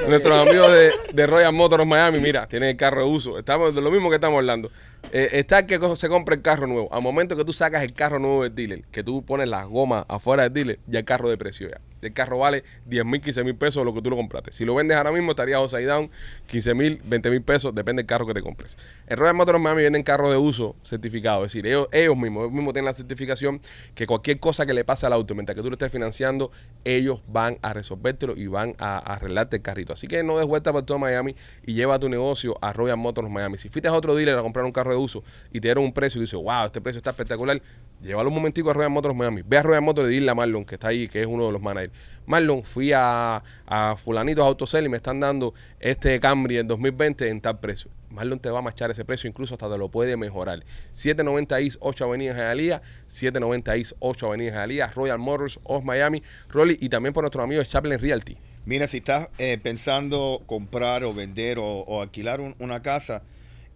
nuestros 0.07 0.47
amigos 0.47 0.71
de, 0.71 0.91
de 1.13 1.27
Royal 1.27 1.51
Motors 1.53 1.85
Miami, 1.85 2.19
mira, 2.19 2.47
tienen 2.47 2.69
el 2.69 2.77
carro 2.77 3.01
de 3.01 3.07
uso. 3.07 3.37
Estamos 3.37 3.75
de 3.75 3.81
lo 3.81 3.91
mismo 3.91 4.09
que 4.09 4.15
estamos 4.15 4.37
hablando. 4.37 4.71
Eh, 5.11 5.29
está 5.33 5.59
el 5.59 5.65
que 5.65 5.79
se 5.95 6.09
compra 6.09 6.35
el 6.35 6.41
carro 6.41 6.67
nuevo. 6.67 6.93
Al 6.93 7.01
momento 7.01 7.35
que 7.35 7.43
tú 7.45 7.53
sacas 7.53 7.83
el 7.83 7.93
carro 7.93 8.19
nuevo 8.19 8.43
del 8.43 8.55
dealer, 8.55 8.83
que 8.91 9.03
tú 9.03 9.23
pones 9.25 9.47
las 9.49 9.65
gomas 9.67 10.05
afuera 10.07 10.43
del 10.43 10.53
dealer, 10.53 10.79
ya 10.87 10.99
el 10.99 11.05
carro 11.05 11.29
de 11.29 11.37
precio 11.37 11.69
ya. 11.69 11.79
El 12.01 12.13
carro 12.13 12.37
vale 12.37 12.63
10 12.85 13.05
mil, 13.05 13.21
15 13.21 13.43
mil 13.43 13.55
pesos 13.55 13.83
lo 13.85 13.93
que 13.93 14.01
tú 14.01 14.09
lo 14.09 14.15
compraste. 14.15 14.51
Si 14.51 14.65
lo 14.65 14.75
vendes 14.75 14.97
ahora 14.97 15.11
mismo, 15.11 15.31
estaría 15.31 15.57
down 15.57 16.09
15 16.47 16.73
mil, 16.73 17.01
20 17.03 17.29
mil 17.29 17.41
pesos, 17.41 17.73
depende 17.73 18.01
del 18.01 18.07
carro 18.07 18.25
que 18.25 18.33
te 18.33 18.41
compres. 18.41 18.77
En 19.09 19.17
Royal 19.17 19.35
Motors 19.35 19.57
Miami 19.57 19.83
venden 19.83 20.03
carros 20.03 20.29
de 20.31 20.35
uso 20.35 20.75
certificados. 20.83 21.45
Es 21.45 21.53
decir, 21.53 21.65
ellos, 21.65 21.87
ellos 21.93 22.17
mismos, 22.17 22.43
ellos 22.43 22.53
mismos 22.53 22.73
tienen 22.73 22.87
la 22.87 22.93
certificación 22.93 23.61
que 23.95 24.05
cualquier 24.05 24.37
cosa 24.41 24.65
que 24.65 24.73
le 24.73 24.83
pase 24.83 25.05
al 25.05 25.13
auto 25.13 25.33
mientras 25.33 25.55
que 25.55 25.61
tú 25.61 25.69
lo 25.69 25.75
estés 25.75 25.93
financiando, 25.93 26.51
ellos 26.83 27.21
van 27.25 27.57
a 27.61 27.71
resolvértelo 27.71 28.35
y 28.35 28.47
van 28.47 28.75
a, 28.79 28.97
a 28.97 29.13
arreglarte 29.13 29.55
el 29.55 29.61
carrito. 29.61 29.93
Así 29.93 30.07
que 30.07 30.23
no 30.23 30.37
des 30.37 30.45
vuelta 30.45 30.73
por 30.73 30.83
todo 30.83 30.99
Miami 30.99 31.37
y 31.65 31.73
lleva 31.73 31.97
tu 31.99 32.09
negocio 32.09 32.57
a 32.61 32.73
Royal 32.73 32.97
Motors 32.97 33.29
Miami. 33.29 33.57
Si 33.57 33.69
fuiste 33.69 33.87
a 33.87 33.93
otro 33.93 34.13
dealer 34.13 34.37
a 34.37 34.41
comprar 34.41 34.65
un 34.65 34.73
carro 34.73 34.91
de 34.91 34.97
uso 34.97 35.23
y 35.53 35.61
te 35.61 35.69
dieron 35.69 35.85
un 35.85 35.93
precio 35.93 36.19
y 36.19 36.25
dices, 36.25 36.37
wow, 36.37 36.65
este 36.65 36.81
precio 36.81 36.97
está 36.97 37.11
espectacular, 37.11 37.61
llévalo 38.01 38.27
un 38.27 38.35
momentico 38.35 38.71
a 38.71 38.73
Royal 38.73 38.91
Motors 38.91 39.15
Miami. 39.15 39.41
Ve 39.45 39.57
a 39.57 39.63
Royal 39.63 39.83
Motors 39.83 40.09
y 40.09 40.15
dile 40.15 40.31
a 40.31 40.35
Marlon, 40.35 40.65
que 40.65 40.75
está 40.75 40.89
ahí, 40.89 41.07
que 41.07 41.21
es 41.21 41.27
uno 41.27 41.45
de 41.45 41.53
los 41.53 41.61
managers. 41.61 41.93
Marlon, 42.25 42.61
fui 42.61 42.91
a, 42.91 43.41
a 43.67 43.95
fulanitos 43.95 44.43
Autocel 44.43 44.85
y 44.85 44.89
me 44.89 44.97
están 44.97 45.21
dando 45.21 45.53
este 45.79 46.19
Camry 46.19 46.57
en 46.57 46.67
2020 46.67 47.29
en 47.29 47.39
tal 47.39 47.61
precio. 47.61 47.89
Marlon 48.09 48.39
te 48.39 48.49
va 48.49 48.59
a 48.59 48.61
machar 48.61 48.89
ese 48.91 49.03
precio, 49.05 49.27
incluso 49.29 49.55
hasta 49.55 49.69
te 49.69 49.77
lo 49.77 49.89
puede 49.89 50.15
mejorar. 50.17 50.63
790 50.91 51.59
East 51.59 51.77
8 51.81 52.05
Avenida 52.05 52.33
Hialeah, 52.33 52.81
790 53.07 53.75
East 53.75 53.93
8 53.99 54.27
Avenida 54.27 54.51
Hialeah, 54.53 54.91
Royal 54.93 55.19
Motors 55.19 55.59
of 55.63 55.83
Miami, 55.83 56.23
Rolly 56.49 56.77
y 56.81 56.89
también 56.89 57.13
por 57.13 57.23
nuestro 57.23 57.43
amigo 57.43 57.59
de 57.61 57.67
Chaplin 57.67 57.99
Realty. 57.99 58.37
Mira, 58.65 58.87
si 58.87 58.97
estás 58.97 59.29
eh, 59.37 59.57
pensando 59.61 60.41
comprar 60.45 61.03
o 61.03 61.13
vender 61.13 61.57
o, 61.59 62.01
alquilar 62.01 62.41
un- 62.41 62.55
una 62.59 62.81
casa, 62.81 63.23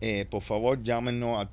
eh, 0.02 0.26
por 0.30 0.42
favor 0.42 0.82
llámenos 0.84 1.40
al 1.40 1.50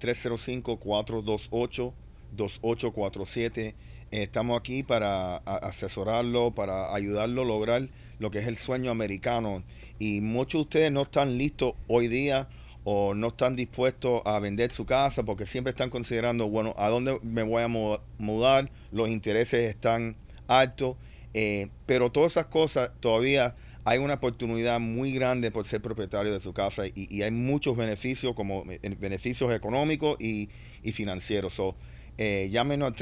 305-428-2847. 2.37 3.75
Eh, 4.11 4.23
estamos 4.23 4.59
aquí 4.59 4.83
para 4.83 5.37
asesorarlo, 5.37 6.53
para 6.55 6.95
ayudarlo 6.95 7.43
a 7.43 7.45
lograr 7.45 7.89
lo 8.19 8.31
que 8.31 8.39
es 8.39 8.47
el 8.47 8.57
sueño 8.57 8.91
americano. 8.91 9.63
Y 9.99 10.21
muchos 10.23 10.61
de 10.61 10.63
ustedes 10.63 10.93
no 10.93 11.03
están 11.03 11.37
listos 11.37 11.75
hoy 11.89 12.09
día 12.09 12.49
o 12.91 13.13
no 13.15 13.29
están 13.29 13.55
dispuestos 13.55 14.23
a 14.25 14.39
vender 14.39 14.71
su 14.73 14.87
casa 14.87 15.23
porque 15.23 15.45
siempre 15.45 15.73
están 15.73 15.91
considerando, 15.91 16.49
bueno, 16.49 16.75
¿a 16.79 16.89
dónde 16.89 17.19
me 17.23 17.43
voy 17.43 17.63
a 17.63 17.69
mu- 17.69 17.99
mudar? 18.17 18.71
Los 18.93 19.11
intereses 19.11 19.61
están 19.69 20.17
altos. 20.47 20.97
Eh, 21.35 21.69
pero 21.85 22.11
todas 22.11 22.33
esas 22.33 22.47
cosas 22.47 22.91
todavía 23.01 23.55
hay 23.85 23.99
una 23.99 24.15
oportunidad 24.15 24.81
muy 24.81 25.13
grande 25.13 25.51
por 25.51 25.67
ser 25.67 25.83
propietario 25.83 26.33
de 26.33 26.41
su 26.41 26.55
casa 26.55 26.85
y, 26.87 27.21
hay 27.21 27.31
muchos 27.31 27.77
beneficios 27.77 28.35
como 28.35 28.65
eh, 28.71 28.81
beneficios 28.99 29.53
económicos 29.53 30.17
y, 30.19 30.49
y 30.83 30.93
financieros. 30.93 31.53
So, 31.53 31.75
eh, 32.17 32.49
llámenos 32.51 32.87
al 32.89 32.95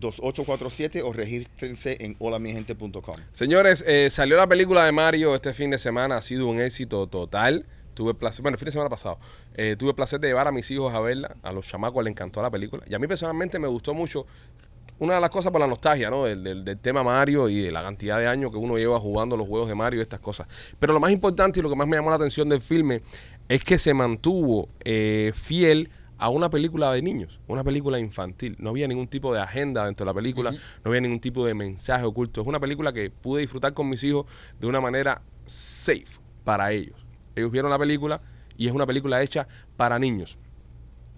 305-428-2847 0.00 1.02
o 1.04 1.12
regístrense 1.12 1.96
en 2.00 2.16
holamigente.com. 2.18 3.16
Señores, 3.30 3.84
eh, 3.86 4.08
salió 4.10 4.36
la 4.36 4.46
película 4.46 4.84
de 4.84 4.92
Mario 4.92 5.34
este 5.34 5.54
fin 5.54 5.70
de 5.70 5.78
semana, 5.78 6.18
ha 6.18 6.22
sido 6.22 6.46
un 6.48 6.60
éxito 6.60 7.06
total. 7.06 7.64
Tuve 7.94 8.10
el 8.10 8.16
placer, 8.16 8.42
bueno, 8.42 8.56
el 8.56 8.58
fin 8.58 8.66
de 8.66 8.72
semana 8.72 8.90
pasado, 8.90 9.18
eh, 9.54 9.76
tuve 9.78 9.90
el 9.90 9.94
placer 9.96 10.20
de 10.20 10.28
llevar 10.28 10.46
a 10.48 10.52
mis 10.52 10.70
hijos 10.70 10.92
a 10.92 11.00
verla, 11.00 11.36
a 11.42 11.52
los 11.52 11.66
chamacos 11.66 12.02
les 12.04 12.10
encantó 12.10 12.42
la 12.42 12.50
película. 12.50 12.82
Y 12.88 12.94
a 12.94 12.98
mí 12.98 13.06
personalmente 13.06 13.58
me 13.58 13.68
gustó 13.68 13.94
mucho 13.94 14.26
una 14.98 15.14
de 15.14 15.20
las 15.20 15.30
cosas 15.30 15.50
por 15.50 15.60
la 15.60 15.66
nostalgia, 15.66 16.08
¿no? 16.10 16.24
Del, 16.24 16.44
del- 16.44 16.64
del 16.64 16.78
tema 16.78 17.02
Mario 17.02 17.48
y 17.48 17.60
de 17.62 17.72
la 17.72 17.82
cantidad 17.82 18.18
de 18.18 18.28
años 18.28 18.50
que 18.52 18.58
uno 18.58 18.76
lleva 18.78 19.00
jugando 19.00 19.36
los 19.36 19.48
juegos 19.48 19.68
de 19.68 19.74
Mario 19.74 19.98
y 19.98 20.02
estas 20.02 20.20
cosas. 20.20 20.46
Pero 20.78 20.92
lo 20.92 21.00
más 21.00 21.10
importante 21.10 21.58
y 21.58 21.62
lo 21.62 21.68
que 21.70 21.76
más 21.76 21.88
me 21.88 21.96
llamó 21.96 22.10
la 22.10 22.16
atención 22.16 22.48
del 22.48 22.60
filme 22.62 23.02
es 23.48 23.64
que 23.64 23.76
se 23.78 23.92
mantuvo 23.92 24.68
eh, 24.84 25.32
fiel 25.34 25.90
a 26.16 26.28
una 26.28 26.48
película 26.48 26.92
de 26.92 27.02
niños, 27.02 27.40
una 27.48 27.64
película 27.64 27.98
infantil. 27.98 28.54
No 28.60 28.70
había 28.70 28.86
ningún 28.86 29.08
tipo 29.08 29.34
de 29.34 29.40
agenda 29.40 29.84
dentro 29.84 30.06
de 30.06 30.10
la 30.10 30.14
película, 30.14 30.52
no 30.52 30.58
había 30.90 31.00
ningún 31.00 31.18
tipo 31.20 31.44
de 31.44 31.54
mensaje 31.54 32.04
oculto. 32.04 32.40
Es 32.40 32.46
una 32.46 32.60
película 32.60 32.92
que 32.92 33.10
pude 33.10 33.40
disfrutar 33.40 33.74
con 33.74 33.88
mis 33.88 34.02
hijos 34.04 34.26
de 34.60 34.66
una 34.68 34.80
manera 34.80 35.22
safe 35.44 36.06
para 36.44 36.70
ellos. 36.70 37.03
Ellos 37.36 37.50
vieron 37.50 37.70
la 37.70 37.78
película 37.78 38.20
y 38.56 38.66
es 38.66 38.72
una 38.72 38.86
película 38.86 39.22
hecha 39.22 39.46
para 39.76 39.98
niños. 39.98 40.38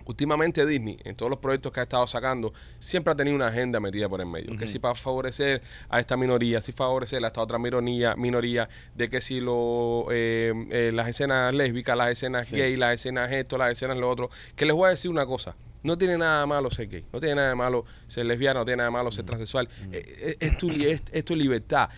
Últimamente 0.09 0.64
Disney, 0.64 0.97
en 1.05 1.17
todos 1.17 1.29
los 1.31 1.41
proyectos 1.41 1.73
que 1.73 1.81
ha 1.81 1.83
estado 1.83 2.07
sacando, 2.07 2.53
siempre 2.79 3.12
ha 3.12 3.17
tenido 3.17 3.35
una 3.35 3.49
agenda 3.49 3.81
metida 3.81 4.09
por 4.09 4.21
el 4.21 4.27
medio. 4.29 4.57
Que 4.57 4.69
si 4.69 4.79
para 4.79 4.95
favorecer 4.95 5.61
a 5.89 5.99
esta 5.99 6.17
minoría, 6.17 6.61
si 6.61 6.71
favorecer 6.71 7.25
a 7.25 7.27
esta 7.27 7.41
otra 7.41 7.59
minoría, 7.59 8.14
minoría 8.14 8.69
de 8.95 9.09
que 9.11 9.21
si 9.21 9.41
lo, 9.41 10.07
eh, 10.12 10.53
eh, 10.71 10.93
las 10.95 11.09
escenas 11.09 11.53
lésbicas, 11.53 11.97
las 11.97 12.11
escenas 12.12 12.49
gay, 12.53 12.77
las 12.77 12.95
escenas 12.95 13.33
esto, 13.33 13.59
las 13.59 13.73
escenas 13.73 13.97
lo 13.99 14.09
otro. 14.09 14.31
Que 14.55 14.64
les 14.64 14.77
voy 14.77 14.87
a 14.87 14.91
decir 14.91 15.11
una 15.11 15.27
cosa. 15.27 15.57
No 15.83 15.99
tiene 15.99 16.17
nada 16.19 16.43
de 16.43 16.47
malo 16.47 16.71
ser 16.71 16.89
gay, 16.89 17.05
no 17.12 17.19
tiene 17.19 17.35
nada 17.37 17.49
de 17.49 17.55
malo 17.57 17.85
ser 18.07 18.27
lesbiana, 18.27 18.61
no 18.61 18.64
tiene 18.64 18.77
nada 18.79 18.89
de 18.91 18.93
malo 18.93 19.11
ser 19.11 19.25
transexual. 19.25 19.69
Eh, 19.91 20.37
es, 20.39 20.57
tu, 20.57 20.71
es- 20.71 21.03
es 21.11 21.25
tu 21.25 21.35
libertad 21.35 21.89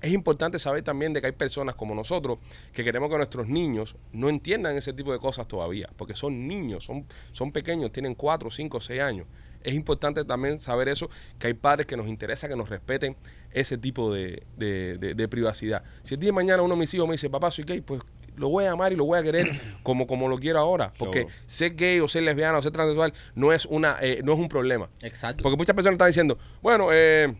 es 0.00 0.12
importante 0.12 0.58
saber 0.58 0.82
también 0.82 1.12
de 1.12 1.20
que 1.20 1.26
hay 1.26 1.32
personas 1.32 1.74
como 1.74 1.94
nosotros 1.94 2.38
que 2.72 2.82
queremos 2.84 3.10
que 3.10 3.16
nuestros 3.16 3.48
niños 3.48 3.96
no 4.12 4.28
entiendan 4.28 4.76
ese 4.76 4.92
tipo 4.92 5.12
de 5.12 5.18
cosas 5.18 5.46
todavía, 5.46 5.88
porque 5.96 6.14
son 6.16 6.46
niños, 6.48 6.84
son, 6.84 7.06
son 7.32 7.52
pequeños, 7.52 7.92
tienen 7.92 8.14
4, 8.14 8.50
5, 8.50 8.80
6 8.80 9.00
años. 9.00 9.26
Es 9.62 9.74
importante 9.74 10.24
también 10.24 10.58
saber 10.58 10.88
eso, 10.88 11.10
que 11.38 11.48
hay 11.48 11.54
padres 11.54 11.86
que 11.86 11.94
nos 11.96 12.08
interesa 12.08 12.48
que 12.48 12.56
nos 12.56 12.70
respeten 12.70 13.14
ese 13.52 13.76
tipo 13.76 14.10
de, 14.10 14.42
de- 14.56 14.96
de- 14.96 15.14
de 15.14 15.28
privacidad. 15.28 15.82
Si 16.02 16.14
el 16.14 16.20
día 16.20 16.28
de 16.28 16.32
mañana 16.32 16.62
uno 16.62 16.74
de 16.76 16.80
mis 16.80 16.94
hijos 16.94 17.06
me 17.06 17.12
dice, 17.12 17.28
papá, 17.28 17.50
soy 17.50 17.64
gay, 17.64 17.82
pues 17.82 18.00
lo 18.36 18.48
voy 18.48 18.64
a 18.64 18.72
amar 18.72 18.90
y 18.90 18.96
lo 18.96 19.04
voy 19.04 19.18
a 19.18 19.22
querer 19.22 19.50
como, 19.82 20.06
como 20.06 20.28
lo 20.28 20.38
quiero 20.38 20.60
ahora. 20.60 20.94
Porque 20.98 21.18
Seguro. 21.18 21.34
ser 21.46 21.74
gay 21.74 22.00
o 22.00 22.08
ser 22.08 22.22
lesbiana 22.22 22.56
o 22.56 22.62
ser 22.62 22.72
transexual 22.72 23.12
no 23.34 23.52
es, 23.52 23.66
una, 23.66 23.98
eh, 24.00 24.22
no 24.24 24.32
es 24.32 24.38
un 24.38 24.48
problema. 24.48 24.88
Exacto. 25.02 25.42
Porque 25.42 25.58
muchas 25.58 25.74
personas 25.76 25.96
están 25.96 26.08
diciendo, 26.08 26.38
bueno, 26.62 26.88
eh, 26.90 27.34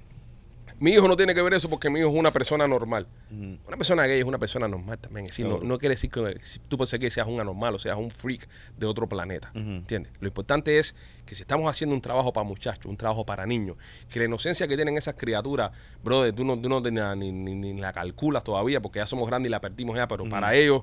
mi 0.81 0.91
hijo 0.93 1.07
no 1.07 1.15
tiene 1.17 1.35
que 1.35 1.43
ver 1.43 1.55
eso 1.55 1.69
porque 1.71 1.89
mi 1.91 2.01
hijo 2.01 2.09
es 2.09 2.15
una 2.17 2.33
persona 2.33 2.67
normal. 2.67 3.07
Una 3.31 3.77
persona 3.77 4.07
gay 4.07 4.19
es 4.19 4.25
una 4.25 4.39
persona 4.39 4.67
normal 4.67 4.99
también. 4.99 5.27
Es 5.27 5.33
decir, 5.33 5.47
no, 5.47 5.59
no 5.63 5.79
quiere 5.79 5.95
decir 5.95 6.11
que 6.11 6.35
si 6.43 6.59
tú 6.59 6.77
puedes 6.77 6.91
ser 6.91 6.99
gay 7.01 7.11
seas 7.11 7.27
un 7.29 7.39
anormal 7.39 7.75
o 7.75 7.79
seas 7.79 7.97
un 7.99 8.11
freak 8.11 8.49
de 8.77 8.87
otro 8.87 9.09
planeta. 9.09 9.51
Ujú. 9.55 9.61
¿Entiendes? 9.61 10.13
Lo 10.21 10.27
importante 10.27 10.79
es 10.79 10.95
que 11.27 11.35
si 11.35 11.43
estamos 11.43 11.71
haciendo 11.71 11.95
un 11.95 12.01
trabajo 12.01 12.33
para 12.33 12.45
muchachos, 12.45 12.87
un 12.87 12.97
trabajo 12.97 13.25
para 13.25 13.47
niños, 13.47 13.77
que 14.09 14.19
la 14.19 14.25
inocencia 14.25 14.67
que 14.67 14.75
tienen 14.77 14.97
esas 14.97 15.15
criaturas, 15.15 15.71
brother, 16.03 16.33
tú 16.33 16.45
no, 16.45 16.59
tú 16.59 16.69
no 16.69 16.81
ni, 17.15 17.31
ni- 17.31 17.55
ni 17.55 17.75
la 17.81 17.93
calculas 17.93 18.43
todavía 18.43 18.81
porque 18.81 18.99
ya 18.99 19.07
somos 19.07 19.29
grandes 19.29 19.49
y 19.49 19.51
la 19.51 19.61
perdimos 19.61 19.97
ya, 19.97 20.09
pero 20.09 20.25
para 20.29 20.55
ellos 20.55 20.83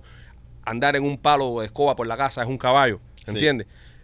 andar 0.64 0.96
en 0.96 1.04
un 1.04 1.18
palo 1.18 1.60
de 1.62 1.66
escoba 1.66 1.96
por 1.96 2.08
la 2.08 2.18
casa 2.18 2.42
es 2.44 2.48
un 2.48 2.58
caballo. 2.58 3.00
Sí. 3.40 3.40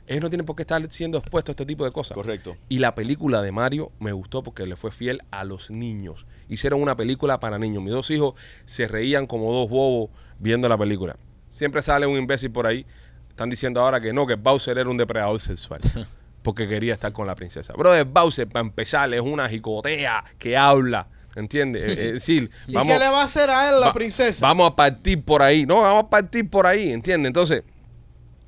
Ellos 0.08 0.22
no 0.22 0.30
tienen 0.30 0.46
por 0.46 0.56
qué 0.56 0.64
estar 0.64 0.86
siendo 0.92 1.18
expuestos 1.18 1.52
a 1.52 1.54
este 1.54 1.66
tipo 1.66 1.86
de 1.86 1.92
cosas. 1.92 2.14
Correcto. 2.16 2.58
Y 2.70 2.80
la 2.80 2.94
película 2.94 3.42
de 3.42 3.52
Mario 3.52 3.92
me 4.00 4.12
gustó 4.12 4.44
porque 4.44 4.66
le 4.66 4.76
fue 4.76 4.92
fiel 4.92 5.22
a 5.32 5.44
los 5.46 5.70
niños. 5.70 6.26
Hicieron 6.50 6.82
una 6.82 6.96
película 6.96 7.40
para 7.40 7.58
niños. 7.58 7.82
Mis 7.84 7.94
dos 7.94 8.10
hijos 8.12 8.34
se 8.66 8.88
reían 8.88 9.28
como 9.28 9.52
dos 9.54 9.70
bobos 9.70 10.10
viendo 10.40 10.68
la 10.68 10.78
película. 10.78 11.16
Siempre 11.48 11.82
sale 11.82 12.06
un 12.06 12.18
imbécil 12.18 12.52
por 12.52 12.68
ahí. 12.68 12.86
Están 13.30 13.50
diciendo 13.50 13.82
ahora 13.82 14.02
que 14.02 14.12
no, 14.14 14.28
que 14.28 14.36
Bowser 14.36 14.78
era 14.78 14.90
un 14.90 14.98
depredador 14.98 15.40
sexual. 15.40 15.80
Porque 16.44 16.68
quería 16.68 16.94
estar 16.94 17.14
con 17.14 17.26
la 17.26 17.36
princesa. 17.36 17.72
Brother, 17.74 18.04
Bowser, 18.06 18.48
para 18.50 18.66
empezar, 18.66 19.14
es 19.14 19.22
una 19.22 19.48
jicotea 19.48 20.24
que 20.38 20.58
habla. 20.58 21.08
¿Entiendes? 21.36 21.82
Eh, 21.84 21.92
eh, 21.94 22.08
Es 22.08 22.14
decir, 22.16 22.52
¿Y 22.68 22.74
qué 22.74 23.00
le 23.00 23.08
va 23.08 23.22
a 23.22 23.24
hacer 23.24 23.50
a 23.50 23.70
él 23.70 23.80
la 23.80 23.88
va- 23.88 23.94
princesa? 23.94 24.46
Vamos 24.46 24.70
a 24.70 24.76
partir 24.76 25.24
por 25.24 25.42
ahí. 25.42 25.66
No, 25.66 25.82
vamos 25.82 26.04
a 26.04 26.10
partir 26.10 26.48
por 26.50 26.68
ahí, 26.68 26.92
¿entiendes? 26.92 27.30
Entonces, 27.30 27.64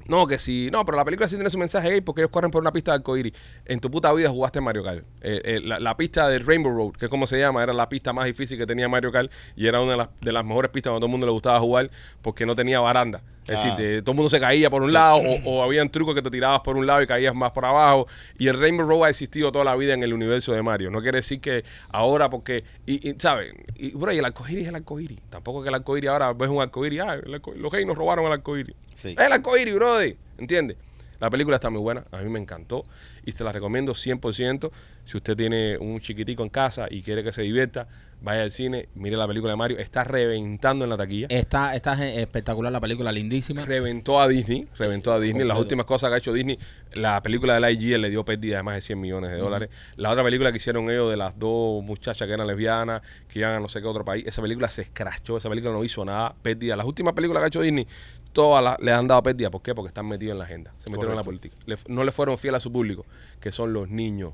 no, 0.08 0.28
que 0.28 0.38
si. 0.38 0.70
No, 0.72 0.86
pero 0.86 0.98
la 0.98 1.06
película 1.06 1.28
sí 1.28 1.36
tiene 1.36 1.50
su 1.50 1.58
mensaje 1.58 1.90
gay 1.90 2.02
porque 2.02 2.22
ellos 2.22 2.32
corren 2.32 2.52
por 2.52 2.62
una 2.62 2.72
pista 2.72 2.92
de 2.92 2.98
arcoíris. 2.98 3.34
En 3.66 3.80
tu 3.80 3.90
puta 3.90 4.14
vida 4.14 4.30
jugaste 4.30 4.62
Mario 4.62 4.84
Kart. 4.84 5.04
Eh, 5.22 5.42
eh, 5.44 5.62
la, 5.64 5.98
pista 5.98 6.28
de 6.28 6.40
Rainbow 6.40 6.72
Road, 6.72 6.92
que 6.94 7.06
es 7.06 7.10
como 7.10 7.26
se 7.26 7.40
llama, 7.40 7.64
era 7.64 7.74
la 7.74 7.90
pista 7.90 8.14
más 8.14 8.26
difícil 8.26 8.58
que 8.58 8.68
tenía 8.68 8.88
Mario 8.88 9.12
Kart 9.12 9.32
y 9.56 9.66
era 9.66 9.82
una 9.82 9.92
de 9.92 9.98
las, 9.98 10.10
de 10.22 10.32
las 10.32 10.46
mejores 10.46 10.70
pistas 10.72 10.92
donde 10.92 11.00
todo 11.00 11.08
el 11.08 11.12
mundo 11.12 11.26
le 11.26 11.34
gustaba 11.34 11.60
jugar 11.60 11.90
porque 12.22 12.46
no 12.46 12.56
tenía 12.56 12.80
baranda. 12.80 13.22
Es 13.48 13.52
Ah. 13.60 13.62
decir, 13.62 13.76
te- 13.76 14.02
todo 14.02 14.12
el 14.14 14.16
mundo 14.18 14.30
se 14.30 14.40
caía 14.40 14.70
por 14.72 14.82
un 14.82 14.92
lado 14.92 15.18
o, 15.18 15.40
o 15.46 15.64
habían 15.64 15.90
trucos 15.90 16.16
que 16.16 16.22
te 16.22 16.32
tirabas 16.32 16.62
por 16.62 16.78
un 16.78 16.88
lado 16.88 17.02
y 17.04 17.08
caías 17.08 17.36
más 17.36 17.52
por 17.52 17.64
abajo. 17.66 18.08
Y 18.40 18.48
el 18.48 18.60
Rainbow 18.60 18.88
Road 18.88 19.06
ha 19.06 19.10
existido 19.10 19.52
toda 19.52 19.64
la 19.66 19.76
vida 19.76 19.94
en 19.94 20.02
el 20.02 20.14
universo 20.14 20.52
de 20.54 20.64
Mario. 20.64 20.90
No 20.90 21.02
quiere 21.02 21.18
decir 21.20 21.40
que 21.40 21.64
ahora 21.90 22.30
porque, 22.30 22.64
y, 22.88 23.08
y, 23.10 23.16
¿sabes? 23.20 23.54
Y, 23.76 23.92
bro, 23.92 24.12
y 24.12 24.18
el 24.18 24.26
arcoíris 24.26 24.64
es 24.64 24.70
el 24.70 24.76
arcoíris. 24.76 25.20
Tampoco 25.30 25.62
que 25.62 25.70
el 25.70 25.76
arcoíris 25.76 26.10
ahora 26.10 26.34
ves 26.34 26.50
un 26.50 26.62
arcoíris, 26.62 27.00
ah, 27.02 27.14
el 27.16 27.42
los 27.58 27.72
gays 27.72 27.86
nos 27.86 27.96
robaron 27.98 28.26
el 28.26 28.32
arcoíris. 28.34 28.76
Sí. 28.96 29.10
Es 29.18 29.26
el 29.26 29.32
arcoíris, 29.32 29.76
brother. 29.76 30.16
¿Entiendes? 30.40 30.78
La 31.20 31.30
película 31.30 31.56
está 31.56 31.70
muy 31.70 31.82
buena, 31.82 32.06
a 32.12 32.18
mí 32.18 32.30
me 32.30 32.40
encantó 32.40 32.86
y 33.26 33.32
se 33.32 33.44
la 33.44 33.52
recomiendo 33.52 33.94
100%. 33.94 34.72
Si 35.06 35.18
usted 35.18 35.36
tiene 35.36 35.78
un 35.78 36.00
chiquitico 36.00 36.44
en 36.44 36.50
casa 36.50 36.88
y 36.90 37.02
quiere 37.02 37.24
que 37.24 37.32
se 37.32 37.44
divierta, 37.44 37.88
vaya 38.22 38.42
al 38.42 38.52
cine, 38.52 38.90
mire 38.96 39.18
la 39.18 39.28
película 39.28 39.54
de 39.54 39.58
Mario. 39.58 39.78
Está 39.78 40.04
reventando 40.04 40.84
en 40.84 40.90
la 40.90 40.98
taquilla. 40.98 41.28
Está, 41.30 41.76
está 41.76 41.94
espectacular 42.08 42.72
la 42.72 42.82
película, 42.82 43.12
lindísima. 43.12 43.66
Reventó 43.66 44.20
a 44.20 44.28
Disney, 44.28 44.68
reventó 44.78 45.14
a 45.14 45.20
Disney. 45.20 45.46
Las 45.46 45.60
últimas 45.60 45.86
cosas 45.86 46.10
que 46.10 46.16
ha 46.16 46.18
hecho 46.18 46.34
Disney, 46.34 46.58
la 46.94 47.22
película 47.22 47.54
de 47.54 47.60
la 47.60 47.72
IG 47.72 48.00
le 48.00 48.10
dio 48.10 48.26
pérdida 48.26 48.58
de 48.58 48.64
más 48.64 48.76
de 48.76 48.82
100 48.82 49.00
millones 49.00 49.32
de 49.32 49.38
dólares. 49.38 49.70
La 49.96 50.10
otra 50.10 50.24
película 50.24 50.52
que 50.52 50.58
hicieron 50.58 50.90
ellos 50.90 51.12
de 51.12 51.18
las 51.18 51.38
dos 51.38 51.84
muchachas 51.84 52.28
que 52.28 52.34
eran 52.34 52.48
lesbianas, 52.48 53.02
que 53.28 53.40
iban 53.40 53.52
a 53.54 53.60
no 53.60 53.68
sé 53.68 53.80
qué 53.82 53.88
otro 53.88 54.04
país, 54.04 54.26
esa 54.26 54.42
película 54.42 54.70
se 54.70 54.82
escrachó, 54.82 55.38
esa 55.38 55.50
película 55.50 55.72
no 55.74 55.84
hizo 55.84 56.04
nada, 56.04 56.36
pérdida. 56.42 56.76
Las 56.76 56.86
últimas 56.86 57.14
películas 57.14 57.42
que 57.42 57.46
ha 57.46 57.48
hecho 57.48 57.62
Disney, 57.62 57.88
todas 58.36 58.64
las- 58.64 58.80
le 58.80 58.92
han 58.92 59.08
dado 59.08 59.24
pérdida. 59.24 59.50
¿Por 59.50 59.62
qué? 59.64 59.74
Porque 59.74 59.88
están 59.88 60.08
metidos 60.08 60.34
en 60.34 60.38
la 60.40 60.44
agenda, 60.46 60.74
se 60.78 60.90
metieron 60.92 61.12
en 61.14 61.18
la 61.18 61.24
política. 61.24 61.56
Le- 61.66 61.78
no 61.88 62.04
le 62.04 62.12
fueron 62.12 62.38
fieles 62.38 62.58
a 62.58 62.60
su 62.60 62.72
público, 62.72 63.06
que 63.40 63.52
son 63.52 63.74
los 63.74 63.90
niños. 63.90 64.34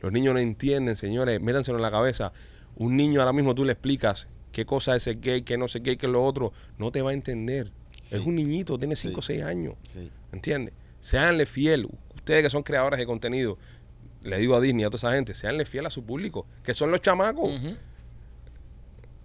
Los 0.00 0.12
niños 0.12 0.34
no 0.34 0.38
entienden, 0.40 0.94
señores, 0.94 1.40
métanselo 1.40 1.78
en 1.78 1.82
la 1.82 1.90
cabeza. 1.90 2.32
Un 2.76 2.96
niño 2.96 3.20
ahora 3.20 3.32
mismo 3.32 3.54
tú 3.54 3.64
le 3.64 3.72
explicas 3.72 4.28
qué 4.52 4.64
cosa 4.66 4.94
es 4.94 5.06
el 5.08 5.20
gay, 5.20 5.42
qué 5.42 5.56
no 5.58 5.66
sé 5.66 5.82
qué, 5.82 5.96
qué 5.96 6.06
es 6.06 6.12
lo 6.12 6.22
otro, 6.24 6.52
no 6.76 6.92
te 6.92 7.02
va 7.02 7.10
a 7.10 7.14
entender. 7.14 7.72
Es 8.10 8.20
un 8.20 8.34
niñito, 8.36 8.78
tiene 8.78 8.94
5 8.96 9.18
o 9.20 9.22
Sí. 9.22 9.34
6 9.34 9.42
años. 9.44 9.74
Sí. 9.92 10.10
¿Entiendes? 10.32 10.74
Seanle 11.00 11.46
fiel. 11.46 11.88
Ustedes 12.14 12.42
que 12.44 12.50
son 12.50 12.62
creadores 12.62 12.98
de 12.98 13.06
contenido, 13.06 13.58
le 14.22 14.38
digo 14.38 14.54
a 14.56 14.60
Disney 14.60 14.82
y 14.82 14.84
a 14.84 14.88
toda 14.90 14.98
esa 14.98 15.12
gente, 15.12 15.34
seanle 15.34 15.64
fiel 15.64 15.86
a 15.86 15.90
su 15.90 16.04
público, 16.04 16.46
que 16.62 16.74
son 16.74 16.90
los 16.90 17.00
chamacos. 17.00 17.50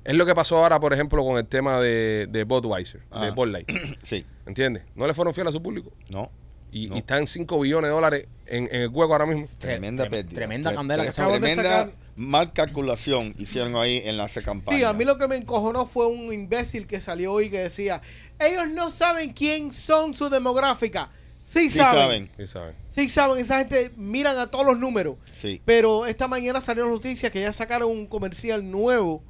Es 0.06 0.16
lo 0.16 0.26
que 0.26 0.36
pasó 0.36 0.58
ahora, 0.58 0.80
por 0.80 0.94
ejemplo, 0.94 1.24
con 1.24 1.38
el 1.38 1.46
tema 1.46 1.80
de, 1.80 2.28
de 2.30 2.44
Budweiser, 2.44 3.02
de 3.02 3.06
Ah. 3.12 3.32
Bud 3.32 3.48
Light. 3.48 3.70
Sí. 4.04 4.26
¿Entiendes? 4.46 4.84
No 4.96 5.08
le 5.08 5.14
fueron 5.14 5.34
fiel 5.34 5.48
a 5.48 5.52
su 5.52 5.62
público. 5.62 5.92
No. 6.10 6.30
Y, 6.72 6.88
No. 6.88 6.96
y 6.96 7.00
están 7.00 7.28
5 7.28 7.60
billones 7.60 7.88
de 7.90 7.94
dólares 7.94 8.28
en, 8.48 8.66
en 8.72 8.82
el 8.82 8.90
hueco 8.90 9.14
ahora 9.14 9.26
mismo. 9.28 9.48
Tremenda 9.60 10.06
Trem- 10.06 10.10
pérdida. 10.10 10.36
tremenda 10.36 10.72
Tre- 10.72 10.76
candela 10.76 11.04
tre- 11.04 11.06
que 11.06 11.12
se 11.14 11.24
Tremenda 11.24 11.64
sacar. 11.64 11.94
mal 12.16 12.52
calculación 12.52 13.34
hicieron 13.38 13.76
ahí 13.76 14.02
en 14.04 14.18
la 14.18 14.28
campaña. 14.28 14.78
Sí, 14.78 14.84
a 14.84 14.92
mí 14.92 15.06
lo 15.06 15.18
que 15.18 15.28
me 15.28 15.38
encojonó 15.38 15.86
fue 15.86 16.08
un 16.08 16.34
imbécil 16.34 16.88
que 16.88 17.00
salió 17.00 17.32
hoy 17.32 17.50
que 17.50 17.60
decía, 17.60 18.02
ellos 18.40 18.68
no 18.70 18.90
saben 18.90 19.34
quién 19.34 19.72
son 19.72 20.14
su 20.16 20.30
demográfica. 20.30 21.12
Sí, 21.42 21.70
Sí 21.70 21.78
saben. 21.78 22.30
saben. 22.30 22.32
Sí, 22.38 22.48
saben. 22.48 22.76
Sí 22.88 23.10
saben. 23.10 23.38
Esa 23.40 23.60
gente 23.60 23.92
miran 23.96 24.38
a 24.38 24.48
todos 24.48 24.66
los 24.66 24.80
números. 24.80 25.16
Sí. 25.34 25.62
Pero 25.66 26.06
esta 26.08 26.28
mañana 26.28 26.60
salió 26.60 26.88
noticias 26.88 27.32
que 27.32 27.42
ya 27.42 27.52
sacaron 27.54 27.92
un 27.92 28.08
comercial 28.08 28.70
nuevo 28.70 29.22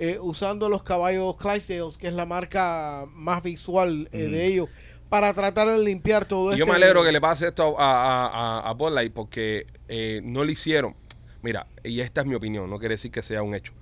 eh, 0.00 0.18
usando 0.20 0.68
los 0.68 0.82
caballos 0.82 1.36
Clydesdales, 1.36 1.96
que 1.98 2.08
es 2.08 2.14
la 2.14 2.24
marca 2.26 3.04
más 3.12 3.42
visual 3.42 4.08
eh, 4.12 4.28
de 4.28 4.46
ellos, 4.46 4.68
para 5.08 5.32
tratar 5.34 5.68
de 5.68 5.78
limpiar 5.78 6.24
todo 6.24 6.52
Y 6.52 6.56
yo 6.56 6.64
este- 6.64 6.72
me 6.72 6.76
alegro 6.82 7.04
que 7.04 7.12
le 7.12 7.20
pase 7.20 7.46
esto 7.48 7.78
a, 7.78 7.84
a, 7.84 8.26
a, 8.60 8.70
a 8.70 8.72
Bud 8.74 8.92
Light 8.92 9.12
porque 9.12 9.66
eh, 9.88 10.20
no 10.24 10.42
le 10.44 10.52
hicieron. 10.52 10.96
Mira, 11.42 11.66
y 11.84 12.00
esta 12.00 12.22
es 12.22 12.26
mi 12.26 12.34
opinión, 12.34 12.68
no 12.70 12.78
quiere 12.78 12.94
decir 12.94 13.10
que 13.10 13.22
sea 13.22 13.42
un 13.42 13.54
hecho, 13.54 13.72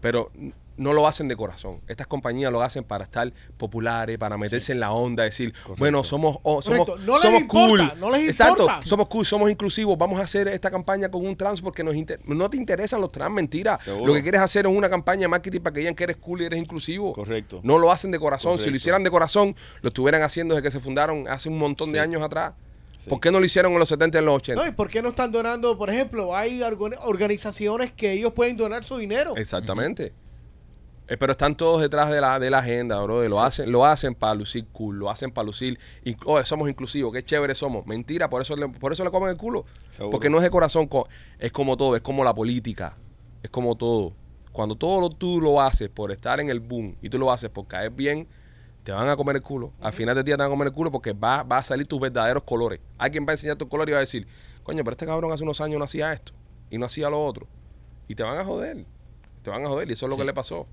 pero 0.00 0.30
no 0.76 0.92
lo 0.92 1.06
hacen 1.06 1.28
de 1.28 1.36
corazón. 1.36 1.80
Estas 1.88 2.06
compañías 2.06 2.50
lo 2.52 2.62
hacen 2.62 2.84
para 2.84 3.04
estar 3.04 3.32
populares, 3.56 4.18
para 4.18 4.36
meterse 4.36 4.72
en 4.72 4.80
la 4.80 4.92
onda, 4.92 5.22
decir, 5.24 5.52
Correcto. 5.52 5.74
bueno, 5.78 6.04
somos, 6.04 6.38
oh, 6.42 6.60
somos. 6.62 6.88
No 7.00 7.18
somos 7.18 7.40
importa, 7.42 7.90
cool. 7.90 8.00
no 8.00 8.10
les 8.10 8.22
Exacto, 8.28 8.64
importa. 8.64 8.86
somos 8.86 9.08
cool, 9.08 9.24
somos 9.26 9.50
inclusivos. 9.50 9.96
Vamos 9.96 10.20
a 10.20 10.24
hacer 10.24 10.48
esta 10.48 10.70
campaña 10.70 11.08
con 11.10 11.24
un 11.26 11.36
trans 11.36 11.62
porque 11.62 11.84
nos 11.84 11.94
inter- 11.94 12.20
no 12.26 12.50
te 12.50 12.56
interesan 12.56 13.00
los 13.00 13.12
trans, 13.12 13.32
mentira. 13.34 13.78
Seguro. 13.84 14.06
Lo 14.06 14.14
que 14.14 14.22
quieres 14.22 14.40
hacer 14.40 14.66
es 14.66 14.72
una 14.72 14.88
campaña 14.90 15.22
de 15.22 15.28
marketing 15.28 15.60
para 15.60 15.74
que 15.74 15.80
digan 15.80 15.94
que 15.94 16.04
eres 16.04 16.16
cool 16.16 16.42
y 16.42 16.44
eres 16.46 16.58
inclusivo. 16.58 17.12
Correcto. 17.12 17.60
No 17.62 17.78
lo 17.78 17.92
hacen 17.92 18.10
de 18.10 18.18
corazón. 18.18 18.58
Si 18.58 18.70
lo 18.70 18.76
hicieran 18.76 19.02
de 19.04 19.10
corazón, 19.10 19.54
lo 19.82 19.88
estuvieran 19.88 20.22
haciendo 20.22 20.54
desde 20.54 20.64
que 20.66 20.70
se 20.72 20.80
fundaron 20.80 21.28
hace 21.28 21.48
un 21.48 21.58
montón 21.58 21.92
de 21.92 22.00
años 22.00 22.22
atrás. 22.22 22.52
Sí. 23.02 23.10
¿Por 23.10 23.20
qué 23.20 23.30
no 23.30 23.38
lo 23.38 23.44
hicieron 23.44 23.72
en 23.74 23.78
los 23.78 23.88
70 23.90 24.16
y 24.16 24.20
en 24.20 24.24
los 24.24 24.36
80? 24.36 24.62
No, 24.62 24.66
¿y 24.68 24.72
por 24.72 24.88
qué 24.88 25.02
no 25.02 25.10
están 25.10 25.30
donando? 25.30 25.76
Por 25.76 25.90
ejemplo, 25.90 26.34
hay 26.34 26.60
organ- 26.62 26.96
organizaciones 27.02 27.92
que 27.92 28.12
ellos 28.12 28.32
pueden 28.32 28.56
donar 28.56 28.82
su 28.82 28.96
dinero. 28.96 29.36
Exactamente. 29.36 30.14
Eh, 31.06 31.18
pero 31.18 31.32
están 31.32 31.54
todos 31.54 31.82
detrás 31.82 32.08
de 32.10 32.18
la, 32.20 32.38
de 32.38 32.48
la 32.50 32.58
agenda, 32.60 32.98
bro. 33.02 33.28
Lo 33.28 33.40
hacen, 33.42 33.70
lo 33.70 33.84
hacen 33.84 34.14
para 34.14 34.34
lucir 34.34 34.66
cool, 34.72 34.98
lo 34.98 35.10
hacen 35.10 35.30
para 35.30 35.44
lucir. 35.46 35.78
Oh, 36.24 36.42
somos 36.44 36.68
inclusivos, 36.68 37.12
qué 37.12 37.22
chévere 37.22 37.54
somos. 37.54 37.84
Mentira, 37.86 38.30
por 38.30 38.40
eso 38.40 38.56
le, 38.56 38.68
por 38.68 38.92
eso 38.92 39.04
le 39.04 39.10
comen 39.10 39.28
el 39.30 39.36
culo. 39.36 39.66
Seguro. 39.92 40.10
Porque 40.10 40.30
no 40.30 40.38
es 40.38 40.42
de 40.44 40.50
corazón, 40.50 40.86
co- 40.86 41.06
es 41.38 41.52
como 41.52 41.76
todo, 41.76 41.94
es 41.94 42.00
como 42.00 42.24
la 42.24 42.32
política, 42.32 42.96
es 43.42 43.50
como 43.50 43.74
todo. 43.76 44.14
Cuando 44.50 44.76
todo 44.76 45.00
lo, 45.02 45.10
tú 45.10 45.40
lo 45.42 45.60
haces 45.60 45.90
por 45.90 46.10
estar 46.10 46.40
en 46.40 46.48
el 46.48 46.60
boom 46.60 46.96
y 47.02 47.10
tú 47.10 47.18
lo 47.18 47.30
haces 47.30 47.50
por 47.50 47.66
caer 47.66 47.90
bien, 47.90 48.26
te 48.82 48.92
van 48.92 49.08
a 49.08 49.16
comer 49.16 49.36
el 49.36 49.42
culo. 49.42 49.72
Al 49.80 49.92
final 49.92 50.14
del 50.14 50.24
día 50.24 50.36
te 50.36 50.42
van 50.42 50.46
a 50.46 50.54
comer 50.54 50.68
el 50.68 50.72
culo 50.72 50.90
porque 50.90 51.12
va, 51.12 51.42
va 51.42 51.58
a 51.58 51.64
salir 51.64 51.86
tus 51.86 52.00
verdaderos 52.00 52.44
colores. 52.44 52.80
Alguien 52.96 53.26
va 53.26 53.30
a 53.30 53.34
enseñar 53.34 53.56
tus 53.56 53.68
colores 53.68 53.90
y 53.90 53.94
va 53.94 53.98
a 53.98 54.00
decir, 54.00 54.26
coño, 54.62 54.82
pero 54.84 54.92
este 54.92 55.04
cabrón 55.04 55.32
hace 55.32 55.42
unos 55.42 55.60
años 55.60 55.78
no 55.78 55.84
hacía 55.84 56.12
esto 56.14 56.32
y 56.70 56.78
no 56.78 56.86
hacía 56.86 57.10
lo 57.10 57.22
otro. 57.22 57.46
Y 58.08 58.14
te 58.14 58.22
van 58.22 58.38
a 58.38 58.44
joder. 58.44 58.86
Te 59.42 59.50
van 59.50 59.64
a 59.66 59.68
joder 59.68 59.90
y 59.90 59.92
eso 59.92 60.06
es 60.06 60.10
lo 60.10 60.16
Sí. 60.16 60.20
que 60.22 60.26
le 60.26 60.32
pasó. 60.32 60.66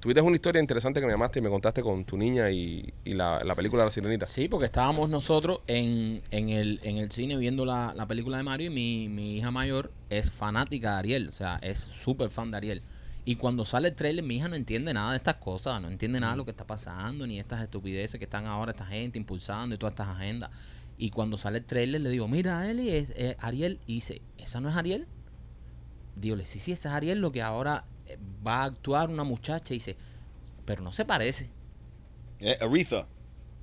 Tuviste 0.00 0.20
una 0.20 0.36
historia 0.36 0.60
interesante 0.60 1.00
que 1.00 1.06
me 1.06 1.12
llamaste 1.12 1.40
y 1.40 1.42
me 1.42 1.48
contaste 1.48 1.82
con 1.82 2.04
tu 2.04 2.16
niña 2.16 2.50
y, 2.50 2.94
la, 3.04 3.42
la 3.42 3.54
película 3.56 3.84
la 3.84 3.90
sirenita. 3.90 4.28
Sí, 4.28 4.48
porque 4.48 4.66
estábamos 4.66 5.10
nosotros 5.10 5.60
en, 5.66 6.22
en, 6.30 6.50
el, 6.50 6.78
en 6.84 6.98
el 6.98 7.10
cine 7.10 7.36
viendo 7.36 7.64
la, 7.64 7.94
la 7.96 8.06
película 8.06 8.36
de 8.36 8.44
Mario 8.44 8.70
y 8.70 9.08
mi, 9.08 9.36
hija 9.36 9.50
mayor 9.50 9.90
es 10.08 10.30
fanática 10.30 10.92
de 10.92 10.98
Ariel, 10.98 11.28
o 11.28 11.32
sea, 11.32 11.58
es 11.62 11.80
súper 11.80 12.30
fan 12.30 12.52
de 12.52 12.58
Ariel. 12.58 12.82
Y 13.24 13.36
cuando 13.36 13.64
sale 13.64 13.88
el 13.88 13.96
trailer, 13.96 14.24
mi 14.24 14.36
hija 14.36 14.46
no 14.46 14.54
entiende 14.54 14.94
nada 14.94 15.10
de 15.10 15.16
estas 15.16 15.34
cosas, 15.34 15.82
no 15.82 15.90
entiende 15.90 16.20
nada 16.20 16.34
de 16.34 16.36
lo 16.38 16.44
que 16.44 16.52
está 16.52 16.64
pasando, 16.64 17.26
ni 17.26 17.40
estas 17.40 17.60
estupideces 17.60 18.18
que 18.18 18.24
están 18.24 18.46
ahora 18.46 18.70
esta 18.70 18.86
gente 18.86 19.18
impulsando 19.18 19.74
y 19.74 19.78
todas 19.78 19.92
estas 19.92 20.08
agendas. 20.08 20.50
Y 20.96 21.10
cuando 21.10 21.36
sale 21.36 21.58
el 21.58 21.64
trailer, 21.64 22.00
le 22.00 22.10
digo, 22.10 22.28
mira, 22.28 22.70
Eli, 22.70 22.90
es, 22.90 23.10
es 23.16 23.36
Ariel. 23.40 23.80
Y 23.86 23.94
dice, 23.96 24.22
¿esa 24.38 24.60
no 24.60 24.68
es 24.68 24.76
Ariel? 24.76 25.08
Dígole, 26.14 26.46
sí, 26.46 26.60
sí, 26.60 26.70
esa 26.72 26.88
es 26.90 26.94
Ariel, 26.94 27.20
lo 27.20 27.32
que 27.32 27.42
ahora 27.42 27.84
eh, 27.84 27.97
va 28.46 28.62
a 28.62 28.64
actuar 28.64 29.08
una 29.10 29.24
muchacha 29.24 29.74
y 29.74 29.78
dice, 29.78 29.96
pero 30.64 30.82
no 30.82 30.92
se 30.92 31.04
parece. 31.04 31.50
Eh, 32.40 32.56
Aretha. 32.60 33.06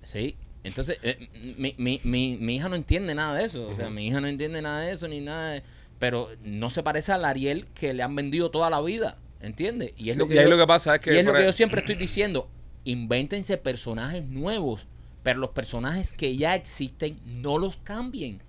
Sí. 0.04 0.36
Entonces, 0.64 0.98
eh, 1.04 1.30
mi, 1.58 1.76
mi, 1.78 2.02
mi, 2.04 2.38
mi 2.38 2.56
hija 2.56 2.70
no 2.70 2.76
entiende 2.76 3.14
nada 3.16 3.36
de 3.36 3.46
eso. 3.46 3.68
O 3.70 3.76
sea, 3.76 3.90
mi 3.90 4.08
hija 4.08 4.20
no 4.22 4.28
entiende 4.28 4.62
nada 4.62 4.82
de 4.82 4.92
eso 4.94 5.08
ni 5.08 5.22
nada 5.22 5.52
de- 5.52 5.64
Pero 6.00 6.30
no 6.44 6.70
se 6.70 6.82
parece 6.84 7.12
al 7.12 7.24
Ariel 7.24 7.68
que 7.76 7.94
le 7.94 8.02
han 8.04 8.16
vendido 8.16 8.50
toda 8.52 8.70
la 8.70 8.82
vida. 8.82 9.18
¿Entiendes? 9.42 9.94
Y 9.96 10.10
es 10.10 10.18
lo 10.18 10.28
que, 10.28 10.34
Y 10.34 10.38
yo, 10.38 10.50
lo 10.50 10.58
que 10.58 10.66
pasa 10.66 10.96
es 10.96 11.02
que 11.02 11.14
y 11.14 11.18
es 11.20 11.26
lo 11.26 11.32
que 11.34 11.40
ahí- 11.40 11.46
yo 11.46 11.52
siempre 11.54 11.82
estoy 11.82 11.96
diciendo. 11.96 12.50
Invéntense 12.84 13.58
personajes 13.58 14.24
nuevos. 14.26 14.88
Pero 15.22 15.40
los 15.40 15.52
personajes 15.52 16.14
que 16.14 16.36
ya 16.36 16.56
existen, 16.56 17.20
no 17.26 17.58
los 17.60 17.78
cambien. 17.78 18.42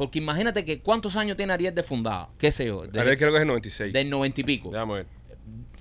Porque 0.00 0.18
imagínate 0.18 0.64
que 0.64 0.80
cuántos 0.80 1.14
años 1.14 1.36
tiene 1.36 1.52
Ariel 1.52 1.74
de 1.74 1.82
fundada. 1.82 2.30
¿Qué 2.38 2.50
sé 2.50 2.64
yo? 2.64 2.86
de- 2.86 2.98
Ariel 2.98 3.18
creo 3.18 3.32
que 3.32 3.36
es 3.36 3.42
el 3.42 3.48
96. 3.48 3.92
del 3.92 4.08
noventa 4.08 4.40
y 4.40 4.44
pico. 4.44 4.70
Déjame 4.70 4.94
ver. 4.94 5.06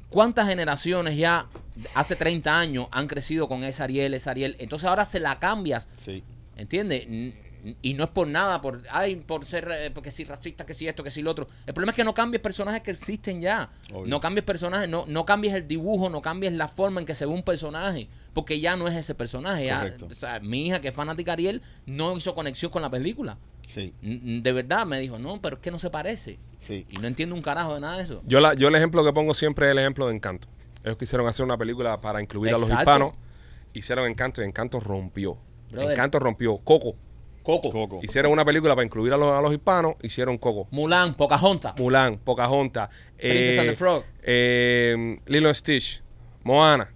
¿Cuántas 0.10 0.46
generaciones 0.50 1.16
ya 1.16 1.48
hace 1.96 2.18
30 2.18 2.60
años 2.60 2.88
han 2.92 3.08
crecido 3.08 3.48
con 3.48 3.64
esa 3.64 3.86
Ariel, 3.86 4.14
esa 4.14 4.32
Ariel? 4.32 4.58
Entonces 4.60 4.90
ahora 4.90 5.06
se 5.06 5.22
la 5.22 5.40
cambias, 5.40 5.88
Sí. 6.04 6.22
¿entiendes? 6.58 7.08
Y 7.82 7.94
no 7.94 8.04
es 8.04 8.10
por 8.10 8.28
nada, 8.28 8.62
por 8.62 8.84
ay, 8.92 9.16
por 9.16 9.46
ser, 9.46 9.70
eh, 9.72 9.92
porque 9.92 10.12
si 10.12 10.26
racista, 10.26 10.66
que 10.66 10.74
si 10.74 10.86
esto, 10.88 11.02
que 11.04 11.12
si 11.12 11.22
lo 11.22 11.32
otro. 11.32 11.48
El 11.66 11.74
problema 11.74 11.92
es 11.92 11.96
que 11.96 12.04
no 12.04 12.14
cambies 12.14 12.42
personajes 12.42 12.82
que 12.82 12.92
existen 12.92 13.40
ya. 13.40 13.70
Obvio. 13.94 14.08
No 14.08 14.20
cambies 14.20 14.44
personajes, 14.46 14.90
no, 14.90 15.06
no 15.08 15.26
cambies 15.26 15.54
el 15.54 15.66
dibujo, 15.66 16.10
no 16.10 16.22
cambies 16.22 16.52
la 16.54 16.68
forma 16.68 17.00
en 17.00 17.06
que 17.06 17.16
se 17.16 17.26
ve 17.26 17.32
un 17.34 17.44
personaje, 17.44 18.10
porque 18.34 18.60
ya 18.60 18.76
no 18.76 18.86
es 18.90 18.96
ese 18.98 19.16
personaje. 19.16 19.66
Ya, 19.66 19.80
Correcto. 19.80 20.08
o 20.12 20.16
sea, 20.16 20.40
mi 20.42 20.68
hija, 20.68 20.82
que 20.82 20.90
es 20.90 20.96
fanática 20.96 21.32
de 21.32 21.34
Ariel, 21.34 21.62
no 21.86 22.18
hizo 22.18 22.34
conexión 22.36 22.72
con 22.72 22.82
la 22.82 22.90
película. 22.90 23.38
Sí, 23.72 23.94
De 24.02 24.52
verdad 24.52 24.86
me 24.88 25.00
dijo, 25.00 25.20
no, 25.20 25.40
pero 25.42 25.58
es 25.58 25.62
que 25.62 25.70
no 25.70 25.78
se 25.78 25.90
parece. 25.92 26.40
sí. 26.60 26.88
Y 26.90 26.98
no 26.98 27.08
entiendo 27.08 27.36
un 27.36 27.42
carajo 27.44 27.76
de 27.76 27.82
nada 27.82 27.98
de 27.98 28.04
eso. 28.04 28.24
Yo, 28.26 28.40
la, 28.40 28.56
yo 28.56 28.68
el 28.68 28.76
ejemplo 28.76 29.04
que 29.06 29.14
pongo 29.14 29.34
siempre 29.36 29.68
es 29.68 29.72
el 29.74 29.80
ejemplo 29.80 30.08
de 30.08 30.16
Encanto. 30.16 30.48
Ellos 30.84 30.98
quisieron 30.98 31.28
hacer 31.28 31.46
una 31.46 31.58
película 31.58 32.02
para 32.02 32.22
incluir 32.22 32.54
a 32.56 32.58
los 32.58 32.70
hispanos. 32.70 33.14
Hicieron 33.74 34.10
Encanto 34.10 34.42
y 34.42 34.46
Encanto 34.46 34.80
rompió. 34.80 35.38
Brother. 35.70 35.92
Encanto 35.92 36.18
rompió. 36.20 36.58
Coco. 36.58 36.96
Coco, 37.44 37.72
Coco. 37.72 38.00
Hicieron 38.02 38.32
una 38.32 38.44
película 38.44 38.76
para 38.76 38.86
incluir 38.86 39.14
a 39.14 39.18
los, 39.18 39.32
a 39.34 39.42
los 39.42 39.52
hispanos. 39.52 39.96
Hicieron 40.02 40.38
Coco. 40.38 40.68
Mulan, 40.72 41.16
Pocahontas. 41.16 41.76
Mulan, 41.78 42.18
Pocahontas, 42.18 42.90
Princess 43.18 43.58
and 43.60 43.70
the 43.70 43.76
Frog. 43.76 44.04
eh, 44.24 45.20
Lilo 45.28 45.48
and 45.48 45.56
Stitch, 45.56 46.02
Moana. 46.44 46.92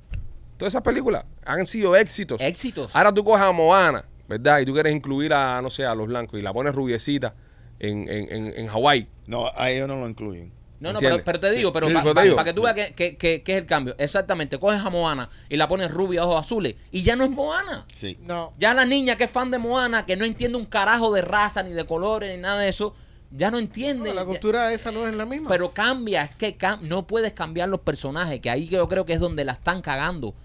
Todas 0.58 0.74
esas 0.74 0.82
películas 0.84 1.26
han 1.46 1.66
sido 1.66 1.96
éxitos. 1.96 2.40
Éxitos. 2.42 2.96
Ahora 2.96 3.14
tú 3.14 3.24
coges 3.24 3.42
a 3.42 3.52
Moana, 3.52 4.06
¿verdad? 4.38 4.60
Y 4.60 4.66
tú 4.66 4.74
quieres 4.74 4.94
incluir 4.94 5.34
a, 5.34 5.62
no 5.62 5.70
sé, 5.70 5.86
a 5.86 5.96
los 5.96 6.08
blancos 6.08 6.40
y 6.40 6.44
la 6.44 6.54
pones 6.54 6.74
rubiecita 6.74 7.34
en, 7.80 8.08
en, 8.10 8.32
en, 8.32 8.54
en 8.56 8.68
Hawái. 8.68 9.08
No, 9.28 9.50
a 9.56 9.70
ellos 9.72 9.88
no 9.88 10.00
lo 10.00 10.08
incluyen. 10.08 10.52
No, 10.80 10.92
no, 10.92 11.00
pero, 11.00 11.24
pero 11.24 11.40
te 11.40 11.50
digo, 11.52 11.72
pero 11.72 11.88
Sí, 11.88 11.94
para 12.36 12.44
que 12.44 12.52
tú 12.54 12.64
veas 12.64 12.76
que, 12.76 12.94
que- 12.94 13.16
que- 13.16 13.42
que 13.42 13.52
es 13.54 13.58
el 13.60 13.66
cambio. 13.66 13.96
Exactamente, 13.98 14.60
coges 14.60 14.82
a 14.82 14.90
Moana 14.90 15.30
y 15.48 15.56
la 15.56 15.70
pones 15.70 15.90
rubia, 15.90 16.26
ojos 16.26 16.42
azules, 16.42 16.76
y 16.92 17.04
ya 17.04 17.16
no 17.16 17.24
es 17.24 17.30
Moana. 17.30 17.86
Sí. 17.96 18.18
No. 18.22 18.52
Ya 18.58 18.74
la 18.74 18.86
niña 18.86 19.16
que 19.16 19.24
es 19.24 19.32
fan 19.32 19.50
de 19.50 19.60
Moana, 19.60 20.06
que 20.06 20.18
no 20.18 20.26
entiende 20.26 20.58
un 20.58 20.66
carajo 20.66 21.14
de 21.14 21.22
raza, 21.22 21.64
ni 21.64 21.72
de 21.72 21.86
colores, 21.86 22.36
ni 22.36 22.42
nada 22.42 22.60
de 22.60 22.68
eso, 22.68 22.94
ya 23.32 23.50
no 23.50 23.60
entiende. 23.60 24.10
No, 24.10 24.16
la 24.16 24.22
Ya- 24.24 24.28
cultura 24.28 24.74
esa 24.74 24.92
no 24.92 25.08
es 25.08 25.16
la 25.16 25.26
misma. 25.26 25.48
pero 25.50 25.74
cambia, 25.74 26.22
es 26.22 26.36
que 26.36 26.58
cam- 26.58 26.82
no 26.82 27.08
puedes 27.08 27.32
cambiar 27.32 27.70
los 27.70 27.80
personajes, 27.80 28.42
que 28.42 28.50
ahí 28.50 28.68
yo 28.68 28.86
creo 28.90 29.06
que 29.06 29.14
es 29.14 29.22
donde 29.22 29.46
la 29.46 29.54
están 29.54 29.82
cagando. 29.82 30.36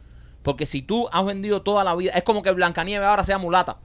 Porque 0.48 0.64
si 0.64 0.80
tú 0.80 1.06
has 1.12 1.26
vendido 1.26 1.60
toda 1.60 1.84
la 1.84 1.94
vida, 1.94 2.12
es 2.12 2.22
como 2.22 2.42
que 2.42 2.50
Blancanieves 2.52 3.06
ahora 3.06 3.22
sea 3.22 3.36
mulata. 3.36 3.76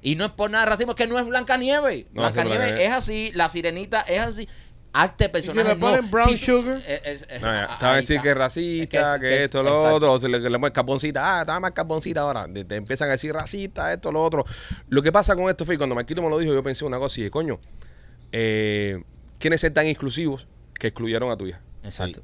Y 0.00 0.14
no 0.16 0.24
es 0.24 0.30
por 0.30 0.50
nada 0.50 0.64
de 0.64 0.70
racismo, 0.70 0.92
es 0.92 0.96
que 0.96 1.06
no 1.06 1.18
es. 1.18 1.24
No, 1.24 1.30
Blancanieves 1.30 2.08
Blancanieves. 2.14 2.80
es 2.80 2.90
así, 2.94 3.30
la 3.34 3.50
sirenita 3.50 4.00
es 4.00 4.18
así. 4.20 4.48
Arte 4.94 5.28
de 5.28 5.42
si 5.42 5.52
le 5.52 5.76
ponen 5.76 6.00
no. 6.00 6.08
brown 6.08 6.30
Sí, 6.30 6.38
sugar? 6.38 6.82
es- 6.88 7.00
es- 7.04 7.26
es- 7.30 7.42
No, 7.42 7.48
ya, 7.48 7.76
ah, 7.78 7.94
decir 7.96 8.16
está. 8.16 8.22
que 8.22 8.30
es 8.30 8.36
racista, 8.38 9.14
Es 9.14 9.20
que, 9.20 9.28
que- 9.28 9.44
esto, 9.44 9.62
lo 9.62 9.68
exacto. 9.76 9.94
otro, 9.96 10.12
o 10.14 10.18
se 10.18 10.28
le, 10.30 10.40
le 10.40 10.72
caponcita, 10.72 11.36
ah, 11.36 11.40
está 11.42 11.60
más 11.60 11.72
caponcita 11.72 12.22
ahora. 12.22 12.48
Te, 12.52 12.64
te 12.64 12.76
empiezan 12.76 13.08
a 13.08 13.12
decir 13.12 13.34
racista, 13.34 13.92
esto, 13.92 14.10
lo 14.10 14.22
otro. 14.24 14.46
Lo 14.88 15.02
que 15.02 15.12
pasa 15.12 15.36
con 15.36 15.50
esto, 15.50 15.66
Fui, 15.66 15.76
cuando 15.76 15.94
Marquito 15.94 16.22
me 16.22 16.30
lo 16.30 16.38
dijo, 16.38 16.54
yo 16.54 16.62
pensé 16.62 16.86
una 16.86 16.98
cosa 16.98 17.20
y 17.20 17.24
dije, 17.24 17.30
coño, 17.30 17.60
eh, 18.32 19.02
quieren 19.38 19.58
ser 19.58 19.72
tan 19.74 19.86
inclusivos 19.86 20.46
que 20.78 20.88
excluyeron 20.88 21.30
a 21.30 21.36
tu 21.36 21.46
hija. 21.46 21.60
Exacto. 21.84 22.22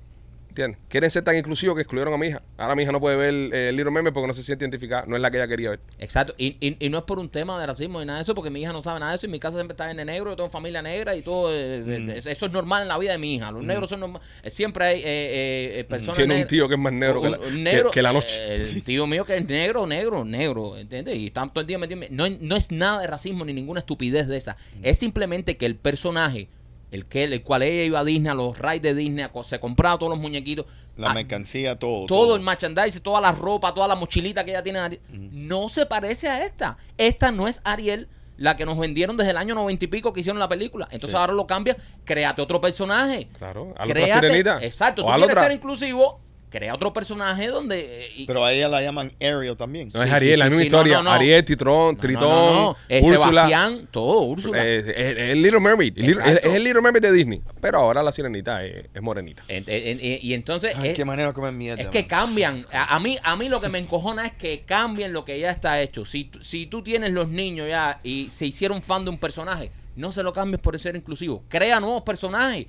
¿Entiendes? 0.57 0.81
Quieren 0.89 1.11
ser 1.11 1.23
tan 1.23 1.37
inclusivos 1.37 1.77
que 1.77 1.83
excluyeron 1.83 2.15
a 2.15 2.17
mi 2.17 2.29
hija. 2.29 2.43
Ahora 2.57 2.75
mi 2.75 2.83
hija 2.83 2.91
no 2.91 2.99
puede 2.99 3.17
ver 3.17 3.35
eh, 3.55 3.69
el 3.69 3.77
Little 3.77 3.91
Meme 3.91 4.11
porque 4.11 4.27
no 4.27 4.33
se 4.33 4.43
siente 4.43 4.65
identificada. 4.65 5.05
No 5.07 5.15
es 5.15 5.21
la 5.21 5.31
que 5.31 5.37
ella 5.37 5.47
quería 5.47 5.69
ver. 5.69 5.81
Exacto. 5.99 6.35
Y, 6.39 6.57
y, 6.67 6.79
y 6.81 6.89
no 6.89 6.97
es 6.97 7.05
por 7.05 7.19
un 7.19 7.29
tema 7.29 7.61
de 7.61 7.67
racismo 7.67 8.01
ni 8.01 8.07
nada 8.07 8.21
de 8.21 8.23
eso, 8.23 8.35
porque 8.35 8.49
mi 8.49 8.63
hija 8.63 8.73
no 8.73 8.81
sabe 8.81 8.99
nada 9.01 9.13
de 9.13 9.19
eso. 9.19 9.27
Y 9.27 9.29
mi 9.29 9.39
casa 9.39 9.57
siempre 9.57 9.75
está 9.75 9.91
en 9.91 9.99
de 9.99 10.07
negro, 10.07 10.31
yo 10.31 10.37
tengo 10.37 10.49
familia 10.49 10.81
negra 10.81 11.15
y 11.15 11.21
todo. 11.21 11.51
eh, 11.53 11.83
Mm. 11.85 12.07
de- 12.07 12.19
eso 12.33 12.47
es 12.47 12.53
normal 12.53 12.83
en 12.83 12.89
la 12.89 12.97
vida 12.97 13.13
de 13.13 13.19
mi 13.19 13.35
hija. 13.35 13.51
Los 13.51 13.65
negros 13.65 13.91
son 13.91 14.01
normales. 14.01 14.27
Siempre 14.47 14.85
hay 14.87 14.99
eh, 15.01 15.03
eh, 15.05 15.81
eh, 15.81 15.85
personas 15.85 16.17
Tiene 16.17 16.41
un 16.41 16.47
tío 16.47 16.67
que 16.69 16.75
es 16.75 16.81
más 16.81 16.93
negro 16.95 17.21
que 17.21 17.29
la, 17.31 17.39
un 17.39 17.65
que- 17.65 17.83
que 17.93 18.03
la 18.03 18.13
noche. 18.15 18.37
eh, 18.41 18.63
El 18.63 18.83
tío 18.83 19.07
mío 19.07 19.27
que 19.27 19.37
es 19.37 19.47
negro, 19.47 19.87
negro, 19.87 20.25
negro, 20.25 20.79
¿entiendes? 20.79 21.17
Y 21.17 21.27
está 21.27 21.47
todo 21.49 21.61
el 21.61 21.67
día 21.67 21.77
metido. 21.79 22.01
No, 22.11 22.29
no 22.31 22.57
es 22.57 22.71
nada 22.73 23.01
de 23.03 23.07
racismo 23.09 23.45
ni 23.45 23.53
ninguna 23.53 23.81
estupidez 23.81 24.27
de 24.27 24.39
esa. 24.39 24.57
Mm. 24.81 24.85
Es 24.87 24.97
simplemente 24.99 25.59
que 25.59 25.67
el 25.67 25.77
personaje, 25.77 26.49
el 26.91 27.07
que 27.07 27.25
el 27.25 27.43
cual 27.43 27.63
ella 27.63 27.83
iba 27.85 27.99
a 28.01 28.05
Disney, 28.05 28.31
a 28.31 28.35
los 28.35 28.59
rides 28.59 28.83
de 28.83 28.95
Disney, 28.95 29.27
se 29.45 29.59
compraba 29.61 29.99
todos 29.99 30.11
los 30.11 30.19
muñequitos. 30.19 30.67
La 30.97 31.13
mercancía, 31.13 31.79
todo. 31.79 32.07
todo 32.07 32.37
el 32.37 32.43
merchandise, 32.43 33.01
toda 33.01 33.21
la 33.21 33.33
ropa, 33.33 33.75
toda 33.75 33.89
la 33.89 33.95
mochilita 33.97 34.45
que 34.45 34.53
ella 34.53 34.63
tiene, 34.63 34.79
Ariel, 34.79 35.01
no 35.11 35.69
se 35.69 35.85
parece 35.87 36.29
a 36.29 36.45
esta. 36.45 36.77
Esta 36.97 37.31
no 37.33 37.49
es 37.49 37.61
Ariel, 37.65 38.09
la 38.39 38.57
que 38.57 38.65
nos 38.67 38.79
vendieron 38.79 39.17
desde 39.17 39.31
el 39.33 39.37
año 39.37 39.55
noventa 39.55 39.85
y 39.85 39.89
pico 39.89 40.13
que 40.13 40.21
hicieron 40.21 40.39
la 40.39 40.49
película. 40.49 40.87
Entonces 40.91 41.11
Sí. 41.11 41.17
ahora 41.17 41.33
lo 41.33 41.47
cambias, 41.47 41.77
créate 42.05 42.41
otro 42.43 42.61
personaje. 42.61 43.29
Claro, 43.39 43.75
a 43.77 43.85
la 43.87 43.93
Créate-. 43.95 44.65
Exacto, 44.65 45.03
O 45.03 45.07
tú 45.07 45.13
quieres 45.13 45.31
otra. 45.31 45.43
ser 45.45 45.53
inclusivo, 45.53 46.21
crea 46.57 46.75
otro 46.75 46.93
personaje 46.93 47.49
donde... 47.49 48.05
eh, 48.07 48.11
y- 48.17 48.27
Pero 48.27 48.45
a 48.45 48.53
ella 48.53 48.69
la 48.69 48.81
llaman 48.83 49.13
Ariel 49.21 49.57
también. 49.57 49.89
No 49.93 50.01
Sí, 50.01 50.05
es 50.05 50.11
sí, 50.11 50.15
Ariel, 50.17 50.35
sí, 50.35 50.39
la 50.39 50.45
misma 50.47 50.63
sí, 50.63 50.69
no, 50.71 50.77
historia. 50.79 50.97
no, 50.99 51.03
no. 51.05 51.11
Ariel, 51.11 51.45
Titrón, 51.45 51.95
no, 51.95 52.01
Tritón, 52.01 52.23
no, 52.23 52.53
no, 52.53 52.77
no. 52.91 52.99
Úrsula. 53.07 53.19
Sebastián, 53.47 53.89
todo, 53.91 54.21
Úrsula. 54.23 54.65
Eh, 54.65 54.79
Es, 54.79 54.87
es- 54.89 54.97
es 54.97 55.19
el 55.31 55.43
Little 55.43 55.61
Mermaid. 55.61 55.99
El 55.99 56.11
es, 56.11 56.19
el 56.45 56.65
Little 56.65 56.81
Mermaid 56.81 57.03
de 57.03 57.13
Disney. 57.13 57.43
Pero 57.61 57.79
ahora 57.81 58.03
la 58.03 58.13
sirenita 58.13 58.65
es, 58.65 58.87
es 58.95 59.03
morenita. 59.03 59.43
En- 59.49 59.65
en- 59.67 60.01
en- 60.01 60.19
y 60.23 60.35
entonces... 60.35 60.73
Ay, 60.77 60.91
es- 60.91 60.97
qué 60.97 61.05
manera 61.05 61.29
de 61.29 61.35
comer 61.35 61.53
mierda. 61.53 61.83
Es 61.83 61.89
que 61.89 62.01
man. 62.01 62.09
cambian. 62.09 62.67
A, 62.73 62.97
a 62.97 63.01
mí, 63.01 63.19
a 63.23 63.37
mí 63.37 63.49
lo 63.49 63.61
que 63.61 63.69
me 63.69 63.79
encojona 63.79 64.27
es 64.27 64.33
que 64.33 64.63
cambien 64.65 65.13
lo 65.13 65.25
que 65.25 65.39
ya 65.39 65.51
está 65.51 65.81
hecho. 65.83 66.05
Si, 66.05 66.25
tú- 66.25 66.43
si 66.43 66.67
tú 66.67 66.83
tienes 66.83 67.13
los 67.13 67.29
niños 67.29 67.69
ya 67.69 68.01
y 68.03 68.29
se 68.31 68.47
hicieron 68.47 68.83
fan 68.83 69.05
de 69.05 69.11
un 69.11 69.19
personaje, 69.19 69.71
no 69.97 70.13
se 70.13 70.23
lo 70.23 70.33
cambies 70.33 70.61
por 70.61 70.79
ser 70.79 70.97
inclusivo. 70.97 71.43
Crea 71.49 71.81
nuevos 71.81 72.03
personajes. 72.03 72.67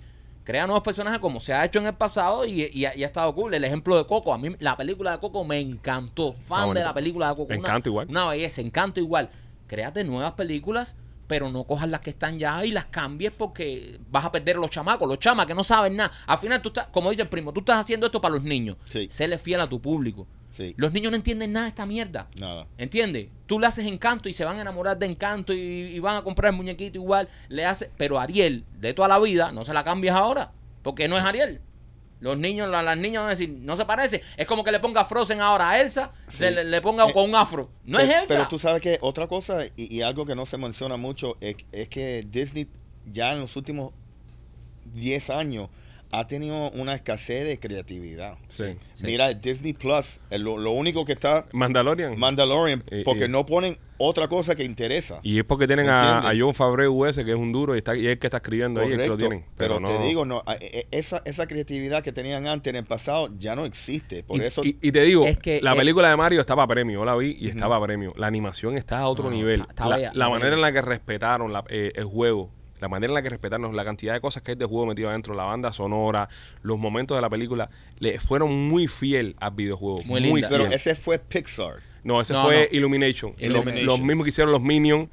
Crea 0.47 0.65
nuevos 0.65 0.81
personajes 0.81 1.19
como 1.19 1.41
se 1.41 1.51
ha 1.53 1.65
hecho 1.65 1.79
en 1.79 1.87
el 1.87 1.93
pasado 1.93 2.45
y, 2.45 2.69
y 2.73 2.85
ha, 2.85 2.95
y 2.95 3.03
ha 3.03 3.07
estado 3.07 3.35
cool. 3.35 3.53
El 3.53 3.65
ejemplo 3.65 3.97
de 3.97 4.05
Coco, 4.07 4.33
a 4.33 4.37
mí 4.37 4.55
la 4.59 4.77
película 4.77 5.11
de 5.11 5.19
Coco 5.19 5.43
me 5.43 5.59
encantó. 5.59 6.31
Fan 6.31 6.73
de 6.73 6.83
la 6.85 6.93
película 6.93 7.27
de 7.27 7.35
Coco. 7.35 7.47
Una- 7.47 7.57
Encanto 7.57 7.89
igual. 7.89 8.07
Una 8.09 8.29
belleza, 8.29 8.61
encanto 8.61 9.01
igual. 9.01 9.29
Créate 9.67 10.05
nuevas 10.05 10.31
películas, 10.31 10.95
pero 11.27 11.49
no 11.51 11.65
cojas 11.65 11.89
las 11.89 11.99
que 11.99 12.11
están 12.11 12.39
ya 12.39 12.65
y 12.65 12.71
las 12.71 12.85
cambies 12.85 13.33
porque 13.37 13.99
vas 14.09 14.23
a 14.23 14.31
perder 14.31 14.55
a 14.55 14.59
los 14.61 14.69
chamacos. 14.69 15.05
Los 15.05 15.19
chamas 15.19 15.47
que 15.47 15.53
no 15.53 15.65
saben 15.65 15.97
nada. 15.97 16.11
Al 16.27 16.37
final 16.37 16.61
tú 16.61 16.69
estás, 16.69 16.87
como 16.93 17.09
dice 17.09 17.23
el 17.23 17.27
primo, 17.27 17.51
tú 17.51 17.59
estás 17.59 17.79
haciendo 17.79 18.05
esto 18.05 18.21
para 18.21 18.35
los 18.35 18.43
niños. 18.45 18.77
Sí. 18.89 19.07
Séle 19.11 19.37
fiel 19.37 19.59
a 19.59 19.67
tu 19.67 19.81
público. 19.81 20.27
Sí. 20.57 20.73
Los 20.75 20.91
niños 20.91 21.11
no 21.11 21.15
entienden 21.17 21.53
nada 21.53 21.65
de 21.65 21.69
esta 21.69 21.85
mierda. 21.85 22.27
Nada. 22.41 22.65
¿Entiendes? 22.79 23.27
Tú 23.45 23.59
le 23.59 23.67
haces 23.67 23.85
encanto 23.85 24.27
y 24.27 24.33
se 24.33 24.43
van 24.43 24.57
a 24.57 24.61
enamorar 24.61 24.97
de 24.97 25.05
encanto 25.05 25.53
y, 25.53 25.57
y 25.59 25.99
van 25.99 26.17
a 26.17 26.23
comprar 26.23 26.51
el 26.51 26.57
muñequito 26.57 26.97
igual. 26.97 27.29
Le 27.47 27.63
hace, 27.65 27.91
pero 27.95 28.19
Ariel, 28.19 28.65
de 28.79 28.93
toda 28.95 29.07
la 29.07 29.19
vida, 29.19 29.51
no 29.51 29.63
se 29.63 29.73
la 29.73 29.83
cambias 29.83 30.15
ahora. 30.15 30.51
Porque 30.81 31.07
no 31.07 31.15
es 31.17 31.23
Ariel. 31.23 31.61
Los 32.19 32.35
niños, 32.39 32.67
la- 32.69 32.81
las 32.81 32.97
niñas 32.97 33.21
van 33.21 33.27
a 33.27 33.35
decir, 33.35 33.49
no 33.61 33.77
se 33.77 33.85
parece. 33.85 34.23
Es 34.35 34.47
como 34.47 34.63
que 34.63 34.71
le 34.71 34.79
ponga 34.79 35.05
Frozen 35.05 35.39
ahora 35.41 35.69
a 35.69 35.79
Elsa, 35.79 36.11
se 36.27 36.49
le, 36.49 36.63
le 36.63 36.81
ponga 36.81 37.07
Eh, 37.07 37.13
con 37.13 37.29
un 37.29 37.35
afro. 37.35 37.69
No 37.83 37.99
Pero- 37.99 38.09
es 38.09 38.15
Elsa. 38.15 38.27
Pero 38.27 38.47
tú 38.47 38.57
sabes 38.57 38.81
que 38.81 38.97
otra 39.01 39.27
cosa 39.27 39.63
y, 39.75 39.95
y 39.95 40.01
algo 40.01 40.25
que 40.25 40.33
no 40.33 40.47
se 40.47 40.57
menciona 40.57 40.97
mucho 40.97 41.37
es, 41.39 41.57
es 41.71 41.87
que 41.89 42.25
Disney 42.27 42.67
ya 43.05 43.33
en 43.33 43.41
los 43.41 43.55
últimos 43.55 43.93
10 44.95 45.29
años 45.29 45.69
ha 46.11 46.27
tenido 46.27 46.71
una 46.71 46.93
escasez 46.95 47.45
de 47.45 47.59
creatividad. 47.59 48.35
Sí. 48.47 48.63
Sí. 48.95 49.05
Mira, 49.05 49.33
Disney 49.33 49.73
Plus, 49.73 50.19
el- 50.29 50.41
lo, 50.43 50.57
lo 50.57 50.71
único 50.71 51.05
que 51.05 51.13
está 51.13 51.45
Mandalorian. 51.53 52.17
Mandalorian, 52.17 52.83
Y- 52.91 53.03
porque 53.03 53.25
y- 53.25 53.29
no 53.29 53.45
ponen 53.45 53.77
otra 53.99 54.27
cosa 54.27 54.55
que 54.55 54.63
interesa. 54.63 55.19
y 55.23 55.39
es 55.39 55.43
porque 55.43 55.65
tienen 55.67 55.89
a, 55.89 56.19
a. 56.29 56.33
John 56.37 56.53
Favreau 56.53 57.05
ese, 57.05 57.25
que 57.25 57.31
es 57.31 57.37
un 57.37 57.51
duro, 57.51 57.73
y, 57.75 57.79
está, 57.79 57.95
y 57.95 58.05
es 58.05 58.11
el 58.13 58.19
que 58.19 58.27
está 58.27 58.37
escribiendo 58.37 58.79
ahí, 58.79 58.91
el 58.91 58.97
que 58.99 59.07
lo 59.07 59.13
Correcto. 59.15 59.29
tienen. 59.29 59.45
Pero, 59.57 59.79
no. 59.79 59.87
te 59.89 60.03
digo, 60.03 60.23
no, 60.23 60.43
a- 60.45 60.55
e- 60.55 60.87
esa, 60.91 61.21
esa 61.25 61.47
creatividad 61.47 62.03
que 62.03 62.11
tenían 62.11 62.47
antes 62.47 62.69
en 62.71 62.75
el 62.77 62.85
pasado 62.85 63.29
ya 63.39 63.55
no 63.55 63.65
existe. 63.65 64.23
Por 64.23 64.39
y, 64.41 64.45
eso, 64.45 64.63
y- 64.63 64.77
y 64.81 64.91
te 64.91 65.01
digo, 65.01 65.25
Es 65.25 65.37
que, 65.37 65.59
la 65.61 65.75
película 65.75 66.09
de 66.09 66.15
Mario 66.15 66.39
estaba 66.41 66.63
a 66.63 66.67
premio, 66.67 66.99
yo 66.99 67.05
la 67.05 67.15
vi 67.15 67.35
y 67.39 67.47
estaba 67.49 67.77
a 67.77 67.81
premio. 67.81 68.13
La 68.17 68.27
animación 68.27 68.77
está 68.77 68.99
a 68.99 69.07
otro 69.07 69.25
No, 69.25 69.31
nivel. 69.31 69.61
está- 69.61 69.71
está 69.71 69.87
la, 69.89 69.95
bella, 69.97 70.07
la 70.07 70.25
está 70.25 70.29
manera 70.29 70.45
bella. 70.51 70.55
en 70.55 70.61
la 70.61 70.71
que 70.71 70.81
respetaron 70.81 71.51
la- 71.53 71.63
eh, 71.69 71.91
el 71.95 72.05
juego, 72.05 72.51
la 72.79 72.87
manera 72.87 73.11
en 73.11 73.15
la 73.15 73.21
que 73.21 73.29
respetaron 73.29 73.75
la 73.75 73.83
cantidad 73.85 74.13
de 74.13 74.21
cosas 74.21 74.43
que 74.43 74.51
hay 74.51 74.57
de 74.57 74.65
juego 74.65 74.85
metido 74.85 75.09
adentro, 75.09 75.33
la 75.35 75.43
banda 75.43 75.71
sonora, 75.73 76.29
los 76.61 76.77
momentos 76.77 77.17
de 77.17 77.21
la 77.21 77.29
película, 77.29 77.69
le 77.99 78.19
fueron 78.19 78.53
muy 78.69 78.87
fiel 78.87 79.35
al 79.39 79.51
videojuego. 79.51 79.97
Muy 80.05 80.21
Muy, 80.21 80.41
linda. 80.41 80.49
fiel. 80.49 80.61
pero 80.63 80.73
ese 80.75 80.95
fue 80.95 81.19
Pixar. 81.19 81.75
No, 82.03 82.21
ese 82.21 82.31
No, 82.33 82.43
fue 82.43 82.69
no. 82.71 82.77
Illumination. 82.77 83.33
Illumination. 83.37 83.85
Los, 83.85 83.99
los 83.99 84.05
mismos 84.07 84.23
que 84.23 84.29
hicieron 84.29 84.53
los 84.53 84.61
Minions. 84.61 85.09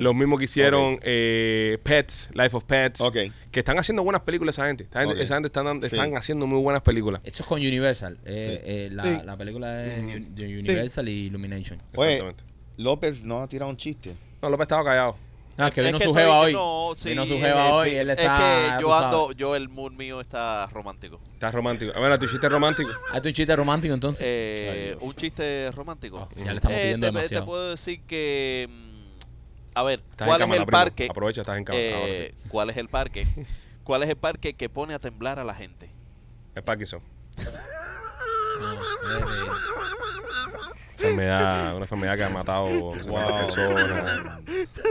Los 0.00 0.14
mismos 0.14 0.38
que 0.38 0.44
hicieron 0.44 0.98
eh, 1.02 1.78
Pets, 1.82 2.28
Life 2.34 2.54
of 2.54 2.64
Pets. 2.64 3.00
Ok. 3.00 3.16
Que 3.50 3.60
están 3.60 3.78
haciendo 3.78 4.02
buenas 4.04 4.22
películas 4.22 4.56
esa 4.58 4.66
gente. 4.66 4.84
Esa 4.90 5.00
gente, 5.00 5.14
Ok. 5.14 5.20
esa 5.22 5.34
gente 5.36 5.46
están, 5.46 5.80
Sí. 5.80 5.86
están 5.86 6.14
haciendo 6.18 6.46
muy 6.46 6.60
buenas 6.60 6.82
películas. 6.82 7.22
Esto 7.24 7.44
es 7.44 7.48
con 7.48 7.60
Universal. 7.60 8.18
Eh, 8.26 8.62
eh, 8.66 8.88
la, 8.92 9.02
Sí. 9.04 9.22
la 9.24 9.36
película 9.38 9.86
es 9.86 10.34
de 10.34 10.58
Universal 10.58 11.08
y 11.08 11.26
Illumination. 11.28 11.80
Oye, 11.94 12.14
Exactamente. 12.14 12.44
López 12.76 13.24
no 13.24 13.40
ha 13.40 13.48
tirado 13.48 13.70
un 13.70 13.78
chiste. 13.78 14.14
No, 14.42 14.50
López 14.50 14.64
estaba 14.64 14.84
callado. 14.84 15.16
Ah, 15.56 15.70
que 15.70 15.80
Es 15.82 15.86
vino 15.86 16.00
su 16.00 16.12
jeva 16.14 16.40
hoy. 16.40 16.52
no, 16.52 16.92
sí, 16.96 17.10
vino 17.10 17.24
su 17.26 17.34
es- 17.34 17.40
jeva 17.40 17.66
es- 17.68 17.72
hoy 17.72 17.90
él 17.94 18.10
es 18.10 18.18
está. 18.18 18.38
que 18.38 18.74
tú 18.76 18.88
yo 18.88 18.94
ando, 18.94 19.22
sabes. 19.22 19.36
yo 19.36 19.54
el 19.56 19.68
mood 19.68 19.92
mío 19.92 20.20
está 20.20 20.66
romántico. 20.72 21.20
Está 21.32 21.50
romántico. 21.52 21.92
A 21.94 22.00
ver, 22.00 22.18
tu 22.18 22.26
chiste 22.26 22.48
romántico. 22.48 22.90
Hazte 23.12 23.28
un 23.28 23.34
chiste 23.34 23.54
romántico 23.56 23.94
entonces. 23.94 24.26
Eh, 24.26 24.96
Ay, 25.00 25.06
un 25.06 25.14
chiste 25.14 25.70
romántico. 25.72 26.18
Ah, 26.18 26.28
ya 26.36 26.50
le 26.52 26.56
estamos 26.56 26.76
Eh, 26.76 26.80
pidiendo 26.82 27.06
te, 27.06 27.12
te 27.12 27.16
demasiado. 27.18 27.46
puedo 27.46 27.70
decir 27.70 28.00
que. 28.02 28.68
mm, 28.68 28.94
A 29.76 29.82
ver, 29.82 30.02
Estás 30.10 30.26
¿cuál 30.28 30.40
en 30.40 30.42
es 30.42 30.46
cámara, 30.46 30.60
el 30.60 30.66
primo. 30.66 30.78
parque? 30.78 31.06
Aprovecha, 31.10 31.40
estás 31.42 31.58
en 31.58 31.64
cámara. 31.64 31.84
eh, 31.84 32.34
sí. 32.42 32.48
¿Cuál 32.48 32.70
es 32.70 32.76
el 32.76 32.88
parque? 32.88 33.24
¿Cuál 33.84 34.02
es 34.02 34.08
el 34.08 34.16
parque 34.16 34.54
que 34.54 34.68
pone 34.68 34.94
a 34.94 34.98
temblar 34.98 35.38
a 35.38 35.44
la 35.44 35.54
gente? 35.54 35.90
Es 36.54 36.62
Parkinson. 36.62 37.00
No 38.60 38.72
sé. 38.82 39.24
Enfermedad, 41.04 41.72
una 41.76 41.84
enfermedad 41.84 42.16
que 42.16 42.24
ha 42.24 42.28
matado 42.30 42.68
no 42.68 43.02
sé 43.02 43.10
Wow. 43.10 43.38
personas. 43.38 44.22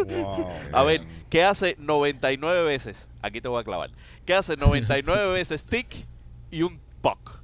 Wow. 0.08 0.52
A 0.72 0.84
ver, 0.84 1.02
¿qué 1.30 1.44
hace 1.44 1.76
99 1.80 2.64
veces? 2.64 3.10
Aquí 3.22 3.42
te 3.42 3.48
voy 3.48 3.62
a 3.62 3.64
clavar. 3.64 3.92
¿Qué 4.26 4.34
hace 4.34 4.56
99 4.58 5.32
veces 5.34 5.64
tic 5.66 6.06
y 6.52 6.62
un 6.64 6.80
puck? 7.02 7.42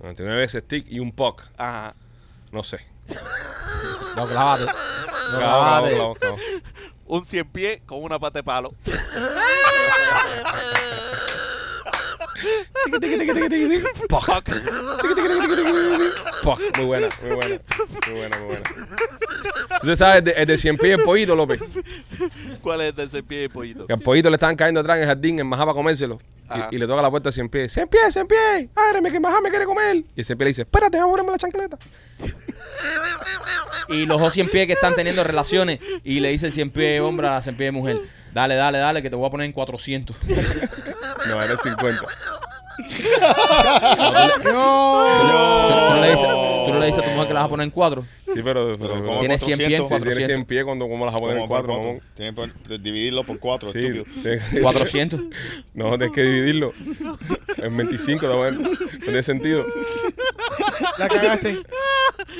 99 0.00 0.38
veces 0.40 0.62
stick 0.64 0.86
y 0.88 1.00
un 1.00 1.10
puck. 1.12 1.42
Ajá. 1.56 1.94
No 2.52 2.62
sé. 2.62 2.78
No, 4.16 4.26
clávate. 4.26 4.66
No, 5.32 5.38
clavo. 5.38 6.14
Un 7.04 7.26
cien 7.26 7.46
pie 7.46 7.82
con 7.84 8.02
una 8.02 8.18
pata 8.18 8.38
de 8.38 8.42
palo. 8.42 8.72
Puck. 14.08 14.28
Puck. 16.42 16.60
Muy 16.76 16.86
buena, 16.86 17.08
muy 17.22 17.34
buena. 17.34 17.60
Muy 18.06 18.18
buena, 18.18 18.38
muy 18.38 18.46
buena. 18.46 18.62
¿Tú 19.80 19.86
te 19.86 19.96
sabes 19.96 20.18
el 20.18 20.24
de, 20.24 20.30
el 20.32 20.46
de 20.46 20.58
100 20.58 20.76
pies 20.76 20.98
el 20.98 21.04
pollito, 21.04 21.36
López? 21.36 21.60
¿Cuál 22.62 22.80
es 22.82 22.88
el 22.90 22.96
del 22.96 23.10
cien 23.10 23.24
pie 23.24 23.44
y 23.44 23.48
pollito? 23.48 23.86
Que 23.86 23.92
al 23.92 24.00
pollito 24.00 24.30
le 24.30 24.36
estaban 24.36 24.56
cayendo 24.56 24.80
atrás 24.80 24.96
en 24.96 25.02
el 25.02 25.08
jardín, 25.08 25.38
en 25.38 25.46
Majá 25.46 25.64
para 25.64 25.74
comérselo. 25.74 26.18
Y, 26.70 26.76
y 26.76 26.78
le 26.78 26.86
toca 26.86 27.02
la 27.02 27.10
puerta 27.10 27.28
a 27.28 27.32
100 27.32 27.48
pies. 27.48 27.72
100 27.72 27.88
pies, 27.88 28.12
100 28.12 28.26
pies. 28.26 28.68
Ábreme 28.74 29.12
que 29.12 29.20
Majá 29.20 29.40
me 29.40 29.50
quiere 29.50 29.66
comer. 29.66 29.96
Y 29.96 30.04
el 30.16 30.24
100 30.24 30.38
pies 30.38 30.44
le 30.44 30.50
dice, 30.50 30.62
espérate, 30.62 30.98
ponerme 30.98 31.30
la 31.32 31.38
chancleta. 31.38 31.78
Y 33.88 34.06
los 34.06 34.20
dos 34.20 34.34
cien 34.34 34.48
pies 34.48 34.66
que 34.66 34.74
están 34.74 34.94
teniendo 34.94 35.24
relaciones 35.24 35.78
y 36.04 36.20
le 36.20 36.28
dice 36.30 36.46
el 36.46 36.52
cien 36.52 36.70
pie 36.70 37.00
hombre 37.00 37.26
a 37.26 37.32
la 37.32 37.42
cien 37.42 37.56
pie 37.56 37.70
mujer. 37.70 37.98
Dale, 38.32 38.54
dale, 38.54 38.78
dale, 38.78 39.02
que 39.02 39.10
te 39.10 39.16
voy 39.16 39.26
a 39.26 39.30
poner 39.30 39.46
en 39.46 39.52
400. 39.52 40.16
No, 41.28 41.42
era 41.42 41.52
el 41.52 41.58
50. 41.58 42.06
¿Tú, 42.78 44.42
tú 44.42 44.52
no 44.52 46.00
le 46.00 46.10
dices, 46.10 46.28
tú 46.66 46.72
no 46.72 46.78
le 46.80 46.86
dices 46.86 46.98
a 47.00 47.04
tu 47.04 47.10
mujer 47.10 47.28
que 47.28 47.34
la 47.34 47.40
vas 47.40 47.46
a 47.46 47.48
poner 47.48 47.64
en 47.64 47.70
4. 47.70 48.04
Sí, 48.26 48.40
pero, 48.44 48.44
pero, 48.44 48.78
Pero 48.78 48.90
como- 48.94 49.06
como 49.06 49.18
Tiene 49.20 49.38
100 49.38 49.58
pies 49.58 49.70
en 49.70 49.76
si 49.86 49.88
tiene 49.88 49.88
400. 49.88 50.26
100 50.26 50.44
pies, 50.44 50.64
cuando, 50.64 50.88
¿cómo 50.88 51.04
las 51.06 51.14
vas 51.14 51.18
a 51.18 51.20
poner 51.22 51.36
en 51.38 51.42
¿Cómo 51.42 51.48
por 51.54 51.66
4, 51.66 51.74
cuatro? 51.74 51.82
mamón? 51.84 52.02
Tienes 52.14 52.52
que 52.68 52.78
dividirlo 52.78 53.24
por 53.24 53.38
cuatro, 53.38 53.72
Sí, 53.72 53.78
estúpido. 53.78 54.04
tienes- 54.22 54.62
400. 54.62 55.20
No, 55.74 55.88
tienes 55.96 56.10
que 56.14 56.22
dividirlo. 56.22 56.72
En 57.56 57.76
25, 57.76 58.26
no, 58.26 58.36
bueno, 58.36 58.60
no 58.60 58.98
tiene 59.04 59.22
sentido. 59.22 59.64
La 60.98 61.08
cagaste. 61.08 61.62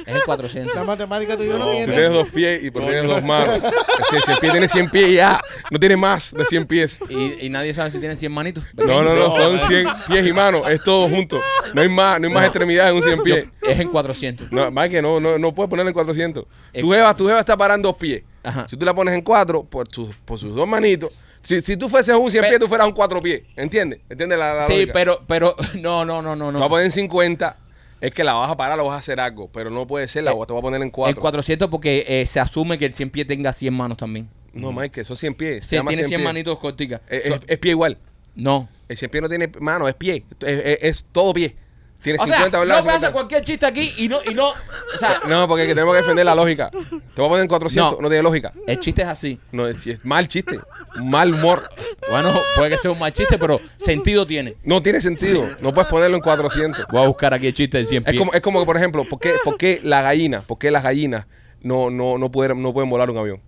Es 0.06 0.14
el 0.14 0.22
400. 0.24 0.74
La 0.74 0.84
matemática 0.84 1.36
tuya 1.36 1.52
no, 1.52 1.58
No. 1.58 1.64
Tú 1.66 1.70
miente. 1.72 1.92
tienes 1.92 2.12
dos 2.12 2.28
pies 2.28 2.62
y 2.64 2.70
pero 2.70 2.86
tienes 2.86 3.06
dos 3.06 3.22
manos. 3.22 3.56
Es 3.56 3.62
decir, 3.62 4.20
100 4.24 4.38
pies 4.40 4.52
tiene 4.52 4.68
100 4.68 4.90
pies 4.90 5.08
y 5.08 5.14
ya. 5.14 5.40
No 5.70 5.78
tiene 5.80 5.96
más 5.96 6.32
de 6.34 6.44
100 6.44 6.66
pies. 6.66 7.00
Y, 7.08 7.46
y 7.46 7.48
nadie 7.48 7.72
sabe 7.74 7.90
si 7.90 7.98
tienen 7.98 8.16
100 8.16 8.30
manitos. 8.32 8.64
No, 8.74 8.86
no, 9.02 9.14
no, 9.14 9.28
No, 9.28 9.32
son 9.34 9.56
man. 9.56 9.66
100 9.66 9.88
pies 10.08 10.26
y 10.28 10.32
manos. 10.32 10.62
Es 10.68 10.82
todo 10.82 11.08
junto. 11.08 11.40
No 11.74 11.80
hay 11.80 11.88
más, 11.88 12.20
no 12.20 12.28
hay 12.28 12.32
más 12.34 12.44
extremidades 12.44 12.90
en 12.90 12.96
un 12.96 13.02
100 13.02 13.22
pies. 13.22 13.46
Es 13.62 13.78
en 13.80 13.88
400. 13.88 14.50
No, 14.52 14.70
más 14.70 14.88
que 14.88 15.02
no, 15.02 15.20
no, 15.20 15.38
no 15.38 15.54
puedes 15.54 15.68
ponerlo 15.70 15.88
en 15.90 15.94
400. 15.94 16.44
Tu 16.80 16.90
jeva, 16.90 17.14
tu 17.16 17.26
jeva 17.26 17.40
está 17.40 17.56
parando 17.56 17.88
dos 17.88 17.96
pies. 17.96 18.22
Ajá. 18.42 18.66
Si 18.68 18.76
tú 18.76 18.84
la 18.86 18.94
pones 18.94 19.14
en 19.14 19.22
cuatro, 19.22 19.64
por, 19.64 19.88
sus- 19.88 20.14
por 20.24 20.38
sus 20.38 20.54
dos 20.54 20.66
manitos. 20.68 21.12
Si, 21.42 21.60
si 21.60 21.76
tú 21.76 21.88
fueses 21.88 22.14
un 22.14 22.30
100 22.30 22.42
Pe- 22.42 22.48
pies, 22.48 22.60
tú 22.60 22.68
fueras 22.68 22.86
un 22.86 22.92
cuatro 22.92 23.20
pies. 23.22 23.42
¿Entiendes? 23.56 24.00
¿Entiendes 24.08 24.38
la, 24.38 24.54
la 24.54 24.62
Sí, 24.66 24.72
lógica? 24.72 24.92
pero, 24.92 25.20
pero, 25.26 25.54
no, 25.78 26.04
no, 26.04 26.20
no, 26.22 26.34
no. 26.36 26.46
Tú 26.48 26.52
vas 26.54 26.60
a 26.62 26.64
no. 26.64 26.68
poner 26.68 26.86
en 26.86 26.92
50, 26.92 27.56
es 28.00 28.12
que 28.12 28.24
la 28.24 28.32
vas 28.34 28.50
a 28.50 28.56
parar, 28.56 28.76
la 28.76 28.82
vas 28.84 28.94
a 28.94 28.98
hacer 28.98 29.20
algo. 29.20 29.48
Pero 29.52 29.70
no 29.70 29.86
puede 29.86 30.08
ser, 30.08 30.24
la 30.24 30.30
te 30.32 30.36
voy 30.36 30.58
a 30.58 30.62
poner 30.62 30.80
en 30.80 30.88
El 30.88 30.92
4. 30.92 31.20
400 31.20 31.68
porque 31.68 32.04
eh, 32.08 32.26
se 32.26 32.40
asume 32.40 32.78
que 32.78 32.86
el 32.86 32.94
100 32.94 33.10
pie 33.10 33.24
tenga 33.24 33.52
100 33.52 33.72
manos 33.74 33.96
también. 33.96 34.28
No, 34.52 34.72
Mike, 34.72 35.02
eso 35.02 35.12
es 35.12 35.18
100 35.20 35.34
pies. 35.34 35.64
se 35.64 35.70
Sí, 35.70 35.76
llama 35.76 35.90
tiene 35.90 36.04
100 36.04 36.18
pies. 36.20 36.24
manitos 36.28 36.58
corticas. 36.58 37.00
Es, 37.08 37.26
es- 37.26 37.40
es 37.46 37.58
pie 37.58 37.70
igual. 37.72 37.98
No. 38.38 38.68
El 38.88 38.96
100 38.96 39.10
pies 39.10 39.22
no 39.22 39.28
tiene 39.28 39.50
mano, 39.60 39.86
es 39.88 39.94
pie. 39.94 40.24
Es, 40.40 40.46
es- 40.64 40.78
es 40.80 41.06
todo 41.12 41.34
pie. 41.34 41.54
Tiene 42.00 42.16
O 42.20 42.26
sea, 42.28 42.36
50 42.36 42.58
no 42.58 42.62
puedes 42.64 42.76
50. 42.78 42.96
hacer 42.96 43.12
cualquier 43.12 43.42
chiste 43.42 43.66
aquí 43.66 43.92
y 43.98 44.08
no, 44.08 44.20
y 44.24 44.32
no, 44.32 44.50
o 44.50 44.98
sea, 45.00 45.20
No, 45.28 45.48
porque 45.48 45.66
tenemos 45.66 45.92
que 45.94 46.00
defender 46.02 46.24
la 46.24 46.34
lógica. 46.36 46.70
Te 46.70 46.78
voy 47.20 47.26
a 47.26 47.28
poner 47.28 47.42
en 47.42 47.48
400, 47.48 47.92
no, 47.96 48.02
No. 48.02 48.08
tiene 48.08 48.22
lógica. 48.22 48.52
el 48.68 48.78
chiste 48.78 49.02
es 49.02 49.08
así. 49.08 49.40
No, 49.50 49.66
es, 49.66 49.84
es 49.84 50.04
mal 50.04 50.28
chiste. 50.28 50.60
Mal 51.02 51.34
humor. 51.34 51.68
Bueno, 52.08 52.32
puede 52.56 52.70
que 52.70 52.78
sea 52.78 52.92
un 52.92 53.00
mal 53.00 53.12
chiste, 53.12 53.36
pero 53.36 53.60
sentido 53.78 54.24
tiene. 54.28 54.54
No 54.62 54.80
tiene 54.80 55.00
sentido. 55.00 55.44
No 55.60 55.74
puedes 55.74 55.90
ponerlo 55.90 56.16
en 56.16 56.22
400. 56.22 56.86
Voy 56.92 57.02
a 57.02 57.08
buscar 57.08 57.34
aquí 57.34 57.48
el 57.48 57.54
chiste 57.54 57.78
del 57.78 57.88
100 57.88 58.04
Es 58.06 58.10
pies. 58.12 58.18
como, 58.20 58.32
es 58.32 58.40
como 58.42 58.60
que, 58.60 58.66
por 58.66 58.76
ejemplo, 58.76 59.04
¿por 59.04 59.18
qué, 59.18 59.32
por 59.42 59.58
qué 59.58 59.80
la 59.82 60.00
gallina, 60.00 60.40
por 60.42 60.56
qué 60.58 60.70
las 60.70 60.84
gallinas 60.84 61.26
no, 61.62 61.90
no, 61.90 62.16
no, 62.16 62.30
pueden, 62.30 62.62
no 62.62 62.72
pueden 62.72 62.88
volar 62.88 63.10
un 63.10 63.18
avión? 63.18 63.40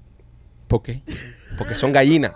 ¿Por 0.66 0.82
qué? 0.82 1.02
Porque 1.56 1.76
son 1.76 1.92
gallinas. 1.92 2.32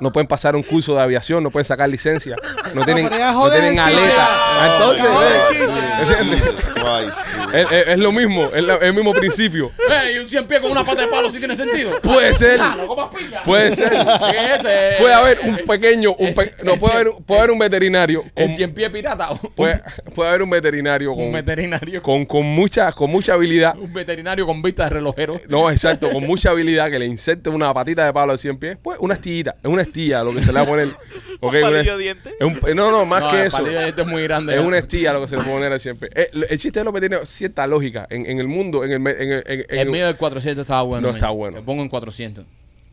No 0.00 0.12
pueden 0.12 0.26
pasar 0.26 0.54
un 0.56 0.62
curso 0.62 0.94
de 0.94 1.02
aviación, 1.02 1.42
no 1.42 1.50
pueden 1.50 1.64
sacar 1.64 1.88
licencia, 1.88 2.36
no 2.74 2.84
tienen, 2.84 3.08
no 3.10 3.50
tienen 3.50 3.72
el 3.74 3.78
aleta. 3.78 4.28
Entonces, 4.76 5.04
el 6.20 6.32
eh. 6.34 6.40
Es, 7.54 7.70
es- 7.72 7.86
es 7.88 7.98
lo 7.98 8.12
mismo, 8.12 8.50
es 8.54 8.62
la- 8.64 8.76
el 8.76 8.92
mismo 8.94 9.12
principio. 9.14 9.70
¡Ey, 10.04 10.18
un 10.18 10.28
100 10.28 10.46
pies 10.46 10.60
con 10.60 10.70
una 10.70 10.84
pata 10.84 11.02
de 11.02 11.08
palo 11.08 11.30
si 11.30 11.38
tiene 11.38 11.56
sentido! 11.56 11.98
Puede 12.02 12.32
ser, 12.34 12.58
Ah, 12.62 12.74
no 12.76 12.86
comas 12.86 13.08
piña. 13.14 13.42
puede 13.42 13.74
ser. 13.74 13.90
¿Qué 13.90 13.96
es 14.54 14.60
ese? 14.60 14.96
Puede 15.00 15.14
haber 15.14 15.38
un 15.44 15.56
pequeño, 15.66 16.12
un 16.14 16.34
pe- 16.34 16.54
no 16.62 16.76
puede 16.76 16.94
haber, 16.94 17.08
puede 17.26 17.40
haber 17.40 17.50
un 17.52 17.58
veterinario, 17.58 18.24
El 18.34 18.46
con- 18.48 18.56
100 18.56 18.74
pies 18.74 18.90
pirata. 18.90 19.30
Un, 19.30 19.38
puede, 19.56 19.82
puede 20.14 20.28
haber 20.28 20.42
un 20.42 20.50
veterinario 20.50 21.12
un 21.12 21.16
con, 21.24 21.32
veterinario. 21.32 22.02
con, 22.02 22.26
con 22.26 22.44
mucha, 22.44 22.92
con 22.92 23.10
mucha 23.10 23.32
habilidad. 23.34 23.76
Un 23.78 23.92
veterinario 23.92 24.46
con 24.46 24.60
vista 24.62 24.84
de 24.84 24.90
relojero. 24.90 25.40
No, 25.48 25.70
exacto, 25.70 26.10
con 26.10 26.24
mucha 26.26 26.50
habilidad 26.50 26.90
que 26.90 26.98
le 26.98 27.06
inserte 27.06 27.50
una 27.50 27.72
patita 27.72 28.04
de 28.04 28.12
palo 28.12 28.32
de 28.32 28.38
100 28.38 28.58
pies, 28.58 28.78
pues 28.82 28.98
una 29.00 29.14
estillita, 29.14 29.56
es 29.62 29.70
una 29.70 29.82
estilla 29.88 30.22
lo 30.24 30.32
que 30.32 30.40
se 30.42 30.46
le 30.52 30.52
va 30.54 30.60
a 30.62 30.66
poner. 30.66 30.88
ok, 31.40 31.52
¿Un 31.52 31.56
una- 31.58 31.60
palillo 31.70 31.96
de 31.98 32.02
diente? 32.04 32.30
es 32.38 32.46
un- 32.46 32.76
no, 32.76 32.90
no, 32.90 33.04
más 33.04 33.22
No, 33.22 33.30
que 33.30 33.40
el 33.40 33.46
eso. 33.48 33.56
palillo 33.58 33.80
de 33.80 33.88
este 33.88 34.02
es 34.02 34.06
muy 34.08 34.22
grande. 34.22 34.54
Es 34.54 34.60
ya. 34.60 34.66
una 34.66 34.78
estilla 34.78 35.12
lo 35.12 35.20
que 35.22 35.28
se 35.28 35.36
le 35.36 35.42
puede 35.42 35.56
poner 35.56 35.72
al 35.72 35.80
100 35.80 35.96
pies. 35.98 36.10
Eh, 36.14 36.30
el 36.48 36.58
chiste 36.58 36.78
de 36.80 36.84
López 36.84 37.00
tiene 37.00 37.16
cierta 37.26 37.66
lógica 37.66 38.06
en, 38.10 38.26
en 38.26 38.38
el 38.38 38.48
mundo, 38.48 38.84
en 38.84 38.92
el, 38.92 38.96
en 39.06 39.32
el, 39.32 39.42
en- 39.46 39.64
en- 39.68 39.78
El 39.78 39.90
mío 39.90 40.06
del 40.06 40.16
400 40.16 40.62
estaba 40.62 40.82
bueno. 40.82 41.02
No 41.02 41.08
man. 41.08 41.16
está 41.16 41.30
bueno. 41.30 41.56
Te 41.58 41.62
pongo 41.64 41.82
en 41.82 41.88
400. 41.88 42.44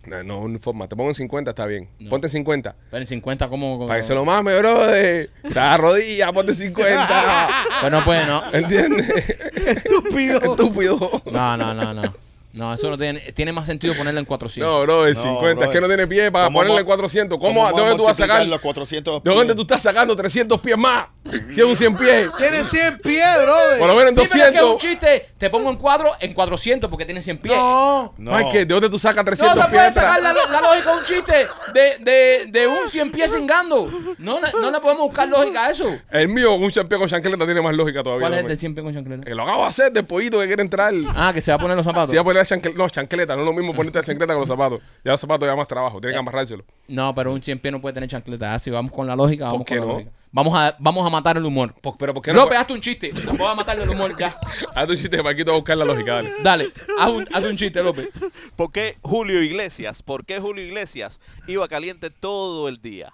No, 0.08 0.24
no, 0.24 0.48
no 0.48 0.60
forma. 0.60 0.88
Te 0.88 0.96
pongo 0.96 1.10
en 1.10 1.16
50, 1.16 1.50
está 1.50 1.66
bien. 1.66 1.90
No. 2.00 2.12
Ponte 2.12 2.28
en 2.28 2.32
50. 2.32 2.76
Pero 2.92 3.02
en 3.02 3.08
50, 3.08 3.50
¿cómo? 3.50 3.88
Para 3.88 4.00
que 4.02 4.06
se 4.06 4.14
lo 4.14 4.24
mame, 4.24 4.56
bro. 4.60 4.86
De 4.86 5.32
la 5.54 5.76
rodilla, 5.78 6.32
ponte 6.32 6.54
50. 6.54 7.50
Pues 7.82 7.92
no 7.92 8.04
puede, 8.06 8.26
no. 8.28 8.44
¿Entiendes? 8.54 9.10
Estúpido. 9.66 10.38
Estúpido. 10.42 11.22
No, 11.32 11.58
no, 11.58 11.74
no, 11.74 11.94
no. 11.94 12.25
No, 12.56 12.74
eso 12.74 12.90
no 12.90 12.98
tiene. 12.98 13.20
Tiene 13.34 13.52
más 13.52 13.68
sentido 13.68 13.94
ponerlo 13.96 14.20
en 14.20 14.26
400. 14.26 14.72
No, 14.74 14.82
bro, 14.84 15.06
el 15.06 15.14
No, 15.14 15.22
50. 15.22 15.50
es 15.50 15.56
brother. 15.58 15.70
que 15.74 15.82
no 15.82 15.88
tiene 15.88 16.08
pie 16.08 16.32
para 16.32 16.46
¿Cómo 16.46 16.60
ponerle 16.60 16.82
mo- 16.82 16.86
400. 16.86 17.38
¿Cómo, 17.40 17.54
¿Cómo 17.66 17.76
¿De 17.76 17.82
dónde 17.82 17.96
tú 17.98 18.04
vas 18.04 18.20
a 18.20 18.24
sacar? 18.26 18.48
los 18.48 18.62
400 18.62 19.24
¿De 19.24 19.30
dónde 19.30 19.46
pies? 19.48 19.56
tú 19.56 19.62
estás 19.64 19.82
sacando 19.82 20.16
300 20.16 20.60
pies 20.62 20.78
más? 20.78 21.08
Si 21.54 21.60
es 21.60 21.66
un 21.66 21.76
100 21.76 21.98
pies. 21.98 22.30
Tiene 22.38 22.64
100 22.64 23.00
pies, 23.00 23.26
brother. 23.44 23.80
Por 23.80 23.88
lo 23.90 23.96
menos 23.96 24.12
en 24.12 24.16
Sí, 24.16 24.30
pero 24.32 24.44
es 24.46 24.52
que 24.52 24.58
es 24.58 24.64
un 24.64 24.70
200. 24.74 24.82
chiste. 24.82 25.26
Te 25.38 25.50
pongo 25.50 25.70
en 25.70 25.76
cuadro 25.78 26.12
en 26.20 26.34
400 26.34 26.90
porque 26.90 27.04
tiene 27.06 27.22
100 27.22 27.38
pies. 27.40 27.56
No. 27.58 28.14
No. 28.18 28.36
Ay, 28.36 28.46
que 28.50 28.60
¿de 28.60 28.66
dónde 28.66 28.90
tú 28.90 28.98
sacas 29.00 29.18
No 29.18 29.26
300 29.26 29.54
se 29.56 29.60
pies? 29.62 29.70
puede 29.74 29.86
extra? 29.88 30.08
sacar 30.08 30.22
la, 30.22 30.34
la 30.34 30.62
lógica 30.62 30.92
de 30.92 30.98
un 30.98 31.04
chiste 31.04 31.34
de, 31.74 31.98
de, 32.00 32.46
de 32.48 32.68
un 32.68 32.88
100 32.90 33.12
pies 33.12 33.34
cingando. 33.36 33.90
No, 34.18 34.40
le- 34.40 34.52
no 34.62 34.72
le 34.72 34.80
podemos 34.80 35.08
buscar 35.08 35.28
lógica 35.28 35.66
a 35.66 35.72
eso. 35.72 35.90
El 36.12 36.30
mío, 36.30 36.54
un 36.54 36.72
100 36.72 36.88
pies 36.88 37.00
con 37.00 37.10
chancleta, 37.10 37.44
tiene 37.46 37.62
más 37.62 37.74
lógica 37.74 38.02
todavía. 38.02 38.22
¿Cuál 38.22 38.34
es 38.34 38.38
el 38.38 38.44
hombre. 38.46 38.56
de 38.56 38.60
100 38.60 38.76
pies 38.76 38.84
con 38.86 38.94
chancleta? 38.94 39.24
Que 39.26 39.36
lo 39.36 39.44
acabo 39.44 39.64
de 39.64 39.68
hacer 39.70 39.92
del 39.92 40.06
pollito 40.06 40.40
que 40.40 40.48
quiere 40.48 40.62
entrar. 40.62 40.94
Ah, 41.16 41.32
que 41.34 41.42
se 41.42 41.52
va 41.52 41.56
a 41.56 41.60
poner 41.60 41.76
los 41.76 41.86
zapatos. 41.86 42.12
Si 42.12 42.16
va 42.16 42.22
a 42.22 42.26
poner 42.26 42.45
no, 42.76 42.90
chancleta, 42.90 43.36
no 43.36 43.42
es 43.42 43.46
lo 43.46 43.54
mismo 43.54 43.74
ponerte 43.74 44.00
la 44.00 44.04
chancleta 44.04 44.34
con 44.34 44.42
los 44.42 44.50
zapatos. 44.50 44.82
Ya 45.04 45.12
los 45.12 45.22
zapatos 45.22 45.48
ya 45.48 45.56
más 45.56 45.68
trabajo, 45.68 46.00
tiene 46.00 46.14
que 46.14 46.20
amarrárselo. 46.20 46.66
No, 46.88 47.14
pero 47.16 47.34
un 47.34 47.42
100 47.42 47.60
pies 47.60 47.72
no 47.72 47.82
puede 47.82 47.94
tener 47.94 48.10
chancleta. 48.10 48.54
Así 48.54 48.70
vamos 48.70 48.92
con 48.92 49.08
la 49.08 49.16
lógica, 49.16 49.46
vamos 49.46 49.66
qué 49.66 49.78
con 49.78 49.88
la 49.88 49.94
no? 49.94 50.00
lógica. 50.00 50.12
Vamos 50.32 50.54
a, 50.54 50.76
vamos 50.80 51.08
a 51.08 51.10
matar 51.10 51.38
el 51.38 51.46
humor. 51.46 51.74
Pero 51.98 52.14
¿por 52.14 52.22
qué 52.22 52.34
no? 52.34 52.42
López, 52.42 52.60
hazte 52.60 52.74
un 52.74 52.82
chiste. 52.82 53.12
Vamos 53.26 53.50
a 53.50 53.56
matarle 53.56 53.84
el 53.84 53.90
humor 53.90 54.18
ya. 54.20 54.38
Haz 54.76 54.88
tu 54.88 54.96
chiste, 54.96 55.24
Paquito, 55.24 55.52
a 55.52 55.56
buscar 55.56 55.78
la 55.78 55.86
lógica, 55.86 56.16
dale. 56.16 56.32
Dale, 56.44 56.74
haz 57.00 57.10
un, 57.10 57.26
haz 57.34 57.44
un 57.46 57.56
chiste, 57.56 57.82
López. 57.82 58.10
¿Por 58.58 58.72
qué 58.72 58.98
Julio 59.02 59.42
Iglesias? 59.42 60.04
¿Por 60.04 60.26
qué 60.26 60.40
Julio 60.40 60.66
Iglesias 60.66 61.22
iba 61.48 61.66
caliente 61.70 62.10
todo 62.10 62.68
el 62.68 62.82
día? 62.82 63.14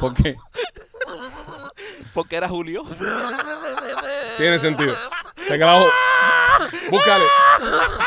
¿Por 0.00 0.14
qué? 0.14 0.36
Porque 2.14 2.36
era 2.36 2.48
Julio. 2.48 2.84
Tiene 4.36 4.58
sentido. 4.58 4.94
Se 5.46 5.54
acabó. 5.54 5.86
Búscale. 6.90 7.24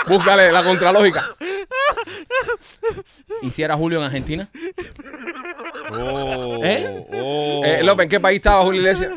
Búscale 0.08 0.52
la 0.52 0.64
contralógica. 0.64 1.36
¿Hiciera 3.42 3.76
Julio 3.76 4.00
en 4.00 4.06
Argentina? 4.06 4.50
Oh, 5.92 6.60
¿Eh? 6.64 7.06
oh. 7.14 7.62
Eh, 7.64 7.84
López, 7.84 8.04
¿en 8.06 8.10
qué 8.10 8.20
país 8.20 8.38
estaba 8.38 8.62
Julio 8.64 8.82
Iglesias? 8.82 9.14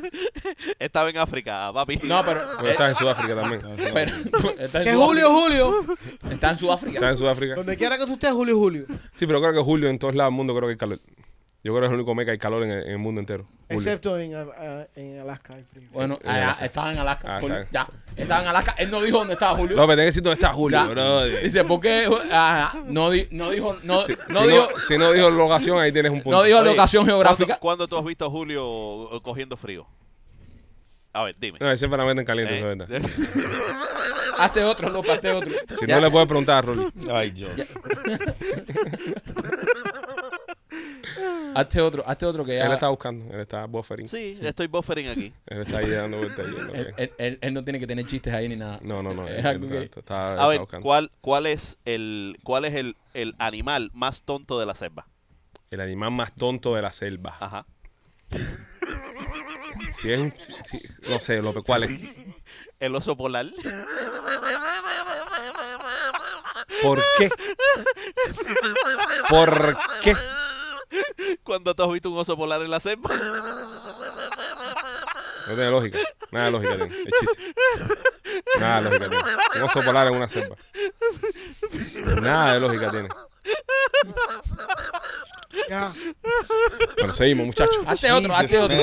Estaba 0.79 1.11
en 1.11 1.19
África, 1.19 1.71
papi. 1.73 2.01
No, 2.03 2.25
pero. 2.25 2.41
Pues 2.59 2.73
está 2.73 2.89
en 2.89 2.95
Sudáfrica 2.95 3.35
también. 3.35 3.63
pero 3.93 4.15
está, 4.59 4.79
en 4.79 4.85
Que. 4.85 4.95
Julio, 4.95 5.31
Julio. 5.31 5.85
Está 6.31 6.51
en 6.51 6.59
Sudáfrica. 6.59 6.95
Está 6.95 7.11
en 7.11 7.17
Sudáfrica. 7.17 7.55
Donde 7.57 7.77
quiera 7.77 7.99
que 7.99 8.07
tú 8.07 8.15
estés, 8.15 8.33
Julio, 8.33 8.59
Julio. 8.59 8.87
Sí, 9.15 9.27
pero 9.27 9.41
creo 9.41 9.53
que 9.53 9.61
Julio 9.61 9.89
en 9.89 9.99
todos 9.99 10.15
lados 10.15 10.31
del 10.33 10.37
mundo 10.37 10.55
creo 10.55 10.69
que 10.69 10.73
hay 10.73 10.79
calor. 10.79 10.99
Yo 11.65 11.73
creo 11.73 11.83
que 11.83 11.87
es 11.87 11.91
el 11.93 11.97
único 11.99 12.15
mes 12.17 12.25
que 12.25 12.33
hay 12.33 12.39
calor 12.39 12.65
en 12.65 12.73
el, 12.73 12.83
en 12.87 12.91
el 12.91 12.99
mundo 12.99 13.21
entero. 13.21 13.45
Julio. 13.69 13.79
Excepto 13.79 14.19
en, 14.19 14.35
ah, 14.35 14.85
en 14.97 15.21
Alaska 15.21 15.55
hay 15.55 15.63
frío. 15.63 15.89
Bueno, 15.93 16.19
En 16.23 16.29
allá, 16.31 16.45
Alaska. 16.47 16.65
estaba 16.65 16.93
en 16.93 16.99
Alaska. 16.99 17.37
Ah, 17.37 17.41
Julio. 17.41 17.59
está 17.61 17.71
ya, 17.73 17.89
estaba 18.23 18.43
en 18.43 18.49
Alaska. 18.49 18.75
Él 18.79 18.91
no 18.91 19.01
dijo 19.01 19.19
dónde 19.19 19.35
estaba 19.35 19.57
Julio. 19.57 19.77
López, 19.77 19.93
tenés 19.93 20.03
que 20.03 20.07
decir 20.07 20.23
dónde 20.25 20.35
está 20.35 20.53
Julio, 20.53 20.89
brother. 20.89 21.43
Dice, 21.45 21.65
¿por 21.65 21.81
qué? 21.81 22.09
Ah, 22.33 22.75
no, 22.87 23.11
di- 23.11 23.29
no 23.31 23.51
dijo, 23.51 23.77
no, 23.85 24.03
Si, 24.03 24.13
no 24.29 24.41
si 24.43 24.49
dijo, 24.49 24.69
no, 24.73 24.81
si 24.81 24.99
no 24.99 25.13
dijo 25.13 25.31
locación, 25.31 25.79
ahí 25.79 25.93
tienes 25.93 26.11
un 26.11 26.21
punto. 26.23 26.37
no 26.39 26.43
dijo 26.45 26.59
Oye, 26.59 26.71
locación 26.71 27.07
geográfica. 27.07 27.59
¿Cuándo, 27.59 27.61
cuándo 27.61 27.89
tú 27.89 27.97
has 27.97 28.05
visto 28.05 28.27
a 28.27 28.31
Julio 28.31 29.17
eh, 29.17 29.21
cogiendo 29.23 29.57
frío? 29.57 29.87
A 31.13 31.23
ver, 31.25 31.37
dime. 31.39 31.59
No, 31.61 31.69
ese 31.69 31.79
siempre 31.79 31.99
la 31.99 32.05
meten 32.07 32.25
caliente, 32.25 32.55
Eh, 32.55 32.59
eso 32.59 32.71
es 32.73 32.79
verdad. 32.79 33.03
Hazte 34.39 34.65
otro, 34.65 34.89
López, 34.89 35.13
hazte 35.13 35.31
otro. 35.31 35.53
Si 35.79 35.87
Ya. 35.87 35.97
no 35.97 36.01
le 36.07 36.11
puedes 36.11 36.27
preguntar 36.27 36.57
a 36.59 36.63
Rolly. 36.63 36.87
Ay, 37.11 37.31
Dios. 37.31 37.51
Hazte 41.55 41.81
otro, 41.83 42.03
hazte 42.07 42.25
otro 42.27 42.45
que 42.47 42.57
ya. 42.57 42.67
Él 42.67 42.73
está 42.73 42.89
buscando, 42.89 43.33
él 43.35 43.41
está 43.41 43.67
buffering. 43.67 44.09
sí, 44.09 44.39
estoy 44.41 44.69
buffering 44.69 45.09
aquí. 45.09 45.35
Él 45.47 45.61
está 45.63 45.79
ahí 45.79 45.91
dando 45.91 46.17
vueltas 46.19 46.47
ahí. 46.47 46.55
¿no? 46.55 46.75
Él, 46.75 46.95
él- 46.97 47.13
él- 47.19 47.39
él 47.43 47.55
no 47.55 47.63
tiene 47.63 47.79
que 47.79 47.87
tener 47.87 48.07
chistes 48.07 48.33
ahí 48.33 48.49
ni 48.49 48.57
nada. 48.57 48.79
No, 48.83 49.03
no, 49.03 49.13
no. 49.13 49.29
Es 49.29 49.41
él 49.41 49.47
algo 49.47 49.65
está, 49.67 49.79
que- 49.79 49.85
está- 49.85 50.01
está- 50.01 50.29
A 50.29 50.33
está 50.33 50.47
ver, 50.49 50.59
buscando. 50.61 50.83
¿cuál, 50.85 51.11
cuál 51.21 51.47
es, 51.47 51.77
el, 51.85 52.39
cuál 52.43 52.65
es 52.65 52.75
el, 52.75 52.97
el 53.13 53.35
animal 53.39 53.91
más 53.93 54.23
tonto 54.23 54.59
de 54.59 54.65
la 54.67 54.75
selva? 54.75 55.07
El 55.71 55.81
animal 55.83 56.11
más 56.13 56.33
tonto 56.35 56.75
de 56.75 56.81
la 56.83 56.93
selva. 56.93 57.37
Ajá. 57.39 57.67
Si 60.01 60.11
es 60.11 60.19
un, 60.19 60.33
si- 60.65 60.83
no 61.11 61.21
sé, 61.21 61.43
López, 61.43 61.63
¿cuál 61.67 61.85
es? 61.85 62.01
El 62.81 62.97
oso 62.97 63.17
polar. 63.17 63.47
¿Por 66.83 67.01
qué? 67.19 67.31
¿Por 69.29 69.79
qué? 70.03 70.15
Cuando 71.53 71.75
tú 71.75 71.83
has 71.83 71.91
visto 71.91 72.09
un 72.09 72.17
oso 72.17 72.35
polar 72.35 72.63
en 72.63 72.71
la 72.71 72.81
selva. 72.81 73.11
No 75.49 75.55
tiene 75.55 75.71
lógica. 75.71 75.99
Nada 76.31 76.47
de 76.47 76.51
lógica 76.51 76.77
tiene. 76.77 76.95
Es 76.97 77.13
chiste. 77.21 77.55
Nada 78.59 78.81
de 78.81 78.85
lógica 78.85 79.11
tiene. 79.11 79.25
Un 79.57 79.63
oso 79.63 79.83
polar 79.83 80.07
en 80.07 80.15
una 80.15 80.31
selva. 80.31 80.57
Nada 82.23 82.55
de 82.55 82.61
lógica 82.61 82.91
tiene. 82.91 83.09
Ya. 85.69 85.93
Bueno, 86.99 87.15
seguimos, 87.15 87.47
muchachos. 87.47 87.77
Hazte 87.87 88.13
otro, 88.13 88.35
hazte 88.35 88.59
otro. 88.59 88.77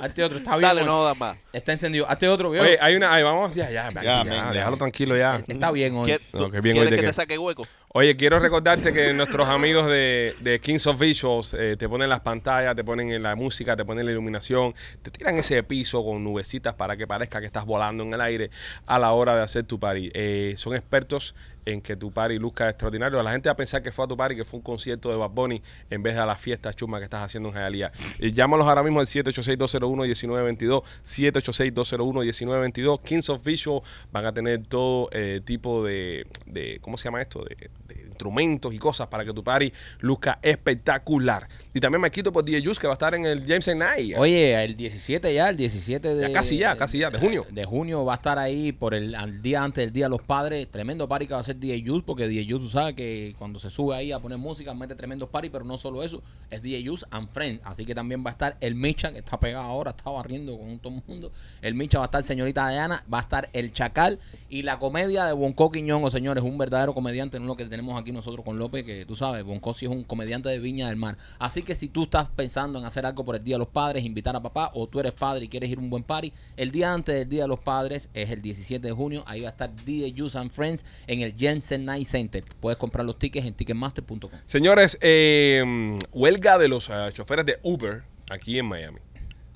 Hazte 0.00 0.22
otro, 0.24 0.38
está 0.38 0.50
bien. 0.52 0.62
Dale, 0.62 0.84
no 0.84 1.04
da 1.04 1.14
más. 1.14 1.36
Está 1.52 1.72
encendido. 1.72 2.08
Hazte 2.08 2.28
otro, 2.28 2.50
viejo. 2.50 2.64
Oye, 2.64 2.78
hay 2.80 2.94
una. 2.96 3.12
Ahí 3.12 3.22
vamos, 3.22 3.54
ya, 3.54 3.70
ya, 3.70 3.90
ya, 3.92 4.02
Ya, 4.02 4.24
ya, 4.24 4.52
déjalo 4.52 4.76
tranquilo 4.76 5.16
ya. 5.16 5.42
Está 5.46 5.70
bien 5.72 5.94
hoy. 5.96 6.10
¿Quie- 6.12 6.20
No, 6.32 6.50
que 6.50 6.60
bien 6.60 6.76
hoy 6.76 6.82
¿Quieres 6.82 6.90
te 6.98 7.02
que 7.02 7.06
te 7.08 7.12
saque 7.12 7.38
hueco? 7.38 7.66
Oye, 7.96 8.16
quiero 8.16 8.40
recordarte 8.40 8.92
que 8.92 9.12
nuestros 9.12 9.48
amigos 9.48 9.86
de, 9.86 10.34
de 10.40 10.58
Kings 10.60 10.84
of 10.88 10.98
Visuals 10.98 11.54
eh, 11.54 11.76
te 11.78 11.88
ponen 11.88 12.08
las 12.08 12.20
pantallas, 12.20 12.74
te 12.74 12.82
ponen 12.82 13.12
en 13.12 13.22
la 13.22 13.36
música, 13.36 13.76
te 13.76 13.84
ponen 13.84 14.04
la 14.06 14.10
iluminación, 14.10 14.74
te 15.00 15.12
tiran 15.12 15.36
ese 15.38 15.62
piso 15.62 16.04
con 16.04 16.24
nubecitas 16.24 16.74
para 16.74 16.96
que 16.96 17.06
parezca 17.06 17.38
que 17.38 17.46
estás 17.46 17.64
volando 17.64 18.02
en 18.02 18.12
el 18.12 18.20
aire 18.20 18.50
a 18.86 18.98
la 18.98 19.12
hora 19.12 19.36
de 19.36 19.42
hacer 19.42 19.62
tu 19.62 19.78
party. 19.78 20.10
Eh, 20.12 20.54
son 20.56 20.74
expertos 20.74 21.36
en 21.64 21.80
que 21.80 21.96
tu 21.96 22.12
party 22.12 22.38
luzca 22.38 22.68
extraordinario. 22.68 23.22
La 23.22 23.32
gente 23.32 23.48
va 23.48 23.52
a 23.52 23.56
pensar 23.56 23.82
que 23.82 23.92
fue 23.92 24.04
a 24.04 24.08
tu 24.08 24.16
party, 24.16 24.36
que 24.36 24.44
fue 24.44 24.58
un 24.58 24.64
concierto 24.64 25.10
de 25.10 25.16
Bad 25.16 25.30
Bunny 25.30 25.62
en 25.90 26.02
vez 26.02 26.14
de 26.14 26.20
a 26.20 26.26
la 26.26 26.36
fiesta 26.36 26.72
chuma 26.72 26.98
que 26.98 27.04
estás 27.04 27.22
haciendo 27.22 27.48
en 27.50 27.54
realidad. 27.54 27.92
Y 28.18 28.32
llámalos 28.32 28.66
ahora 28.66 28.82
mismo 28.82 29.00
al 29.00 29.06
786-201-1922, 29.06 30.82
786-201-1922. 31.04 33.00
Kings 33.00 33.28
of 33.30 33.44
Visual 33.44 33.80
van 34.12 34.26
a 34.26 34.32
tener 34.32 34.66
todo 34.66 35.08
eh, 35.12 35.40
tipo 35.44 35.84
de, 35.84 36.26
de, 36.46 36.78
¿cómo 36.80 36.96
se 36.98 37.04
llama 37.04 37.20
esto? 37.20 37.44
De, 37.44 37.70
de 37.88 38.04
instrumentos 38.14 38.72
y 38.72 38.78
cosas 38.78 39.08
para 39.08 39.24
que 39.24 39.32
tu 39.32 39.42
party 39.42 39.72
luzca 40.00 40.38
espectacular. 40.40 41.48
Y 41.74 41.80
también 41.80 42.00
me 42.00 42.10
quito 42.10 42.32
por 42.32 42.44
DJ 42.44 42.64
Juice 42.64 42.80
que 42.80 42.86
va 42.86 42.92
a 42.92 42.94
estar 42.94 43.14
en 43.14 43.26
el 43.26 43.44
James 43.46 43.66
Night. 43.76 44.14
Oye, 44.16 44.64
el 44.64 44.76
17 44.76 45.34
ya, 45.34 45.48
el 45.48 45.56
17 45.56 46.14
de... 46.14 46.28
Ya 46.28 46.32
casi 46.32 46.56
ya, 46.56 46.76
casi 46.76 46.98
ya, 46.98 47.10
de 47.10 47.18
junio. 47.18 47.44
De 47.50 47.64
junio 47.64 48.04
va 48.04 48.14
a 48.14 48.16
estar 48.16 48.38
ahí 48.38 48.72
por 48.72 48.94
el 48.94 49.14
al 49.14 49.42
día 49.42 49.62
antes 49.62 49.84
del 49.84 49.92
Día 49.92 50.06
de 50.06 50.10
los 50.10 50.22
Padres. 50.22 50.68
Tremendo 50.70 51.08
party 51.08 51.26
que 51.26 51.34
va 51.34 51.40
a 51.40 51.42
hacer 51.54 51.60
DJ 51.60 52.02
porque 52.04 52.26
DJ 52.26 52.44
Juice, 52.44 52.64
tú 52.64 52.68
sabes 52.68 52.94
que 52.94 53.34
cuando 53.38 53.58
se 53.58 53.70
sube 53.70 53.94
ahí 53.94 54.12
a 54.12 54.18
poner 54.18 54.38
música, 54.38 54.74
mete 54.74 54.94
tremendos 54.94 55.28
party, 55.28 55.50
pero 55.50 55.64
no 55.64 55.76
solo 55.78 56.02
eso, 56.02 56.22
es 56.50 56.62
DJ 56.62 56.86
Juice 56.86 57.06
and 57.10 57.28
Friends. 57.30 57.60
Así 57.64 57.84
que 57.84 57.94
también 57.94 58.24
va 58.24 58.30
a 58.30 58.32
estar 58.32 58.56
el 58.60 58.74
Micha, 58.74 59.12
que 59.12 59.18
está 59.18 59.38
pegado 59.38 59.64
ahora, 59.64 59.90
está 59.90 60.10
barriendo 60.10 60.58
con 60.58 60.78
todo 60.78 60.94
el 60.94 61.02
mundo. 61.06 61.30
El 61.62 61.74
Micha 61.74 61.98
va 61.98 62.04
a 62.04 62.06
estar 62.06 62.22
señorita 62.22 62.68
Diana, 62.68 63.04
va 63.12 63.18
a 63.18 63.22
estar 63.22 63.48
el 63.52 63.72
Chacal 63.72 64.18
y 64.48 64.62
la 64.62 64.78
comedia 64.78 65.24
de 65.26 65.32
Bonco 65.32 65.70
Quiñongo, 65.70 66.10
señores, 66.10 66.44
un 66.44 66.58
verdadero 66.58 66.94
comediante, 66.94 67.38
no 67.38 67.46
lo 67.46 67.56
que 67.56 67.64
tenemos 67.66 68.00
aquí 68.00 68.12
nosotros 68.12 68.44
con 68.44 68.58
López, 68.58 68.84
que 68.84 69.06
tú 69.06 69.16
sabes, 69.16 69.44
Bonco 69.44 69.74
sí 69.74 69.86
es 69.86 69.92
un 69.92 70.04
comediante 70.04 70.48
de 70.48 70.58
Viña 70.58 70.88
del 70.88 70.96
Mar. 70.96 71.16
Así 71.38 71.62
que 71.62 71.74
si 71.74 71.88
tú 71.88 72.04
estás 72.04 72.28
pensando 72.34 72.78
en 72.78 72.84
hacer 72.84 73.06
algo 73.06 73.24
por 73.24 73.36
el 73.36 73.44
Día 73.44 73.56
de 73.56 73.60
los 73.60 73.68
Padres, 73.68 74.04
invitar 74.04 74.34
a 74.36 74.42
papá, 74.42 74.70
o 74.74 74.86
tú 74.86 75.00
eres 75.00 75.12
padre 75.12 75.44
y 75.44 75.48
quieres 75.48 75.70
ir 75.70 75.78
a 75.78 75.80
un 75.80 75.90
buen 75.90 76.02
party, 76.02 76.32
el 76.56 76.70
día 76.70 76.92
antes 76.92 77.14
del 77.14 77.28
Día 77.28 77.42
de 77.42 77.48
los 77.48 77.60
Padres 77.60 78.08
es 78.14 78.30
el 78.30 78.42
17 78.42 78.86
de 78.86 78.92
junio, 78.92 79.24
ahí 79.26 79.42
va 79.42 79.48
a 79.48 79.50
estar 79.50 79.74
DJ 79.84 80.14
Juice 80.16 80.38
and 80.38 80.50
Friends 80.50 80.84
en 81.06 81.20
el 81.20 81.34
Jensen 81.44 81.84
Night 81.84 82.06
Center. 82.06 82.42
Puedes 82.60 82.78
comprar 82.78 83.04
los 83.04 83.18
tickets 83.18 83.46
en 83.46 83.54
ticketmaster.com. 83.54 84.30
Señores, 84.46 84.98
eh, 85.00 85.98
huelga 86.12 86.58
de 86.58 86.68
los 86.68 86.88
eh, 86.88 87.10
choferes 87.12 87.44
de 87.44 87.58
Uber 87.62 88.02
aquí 88.30 88.58
en 88.58 88.66
Miami. 88.66 88.98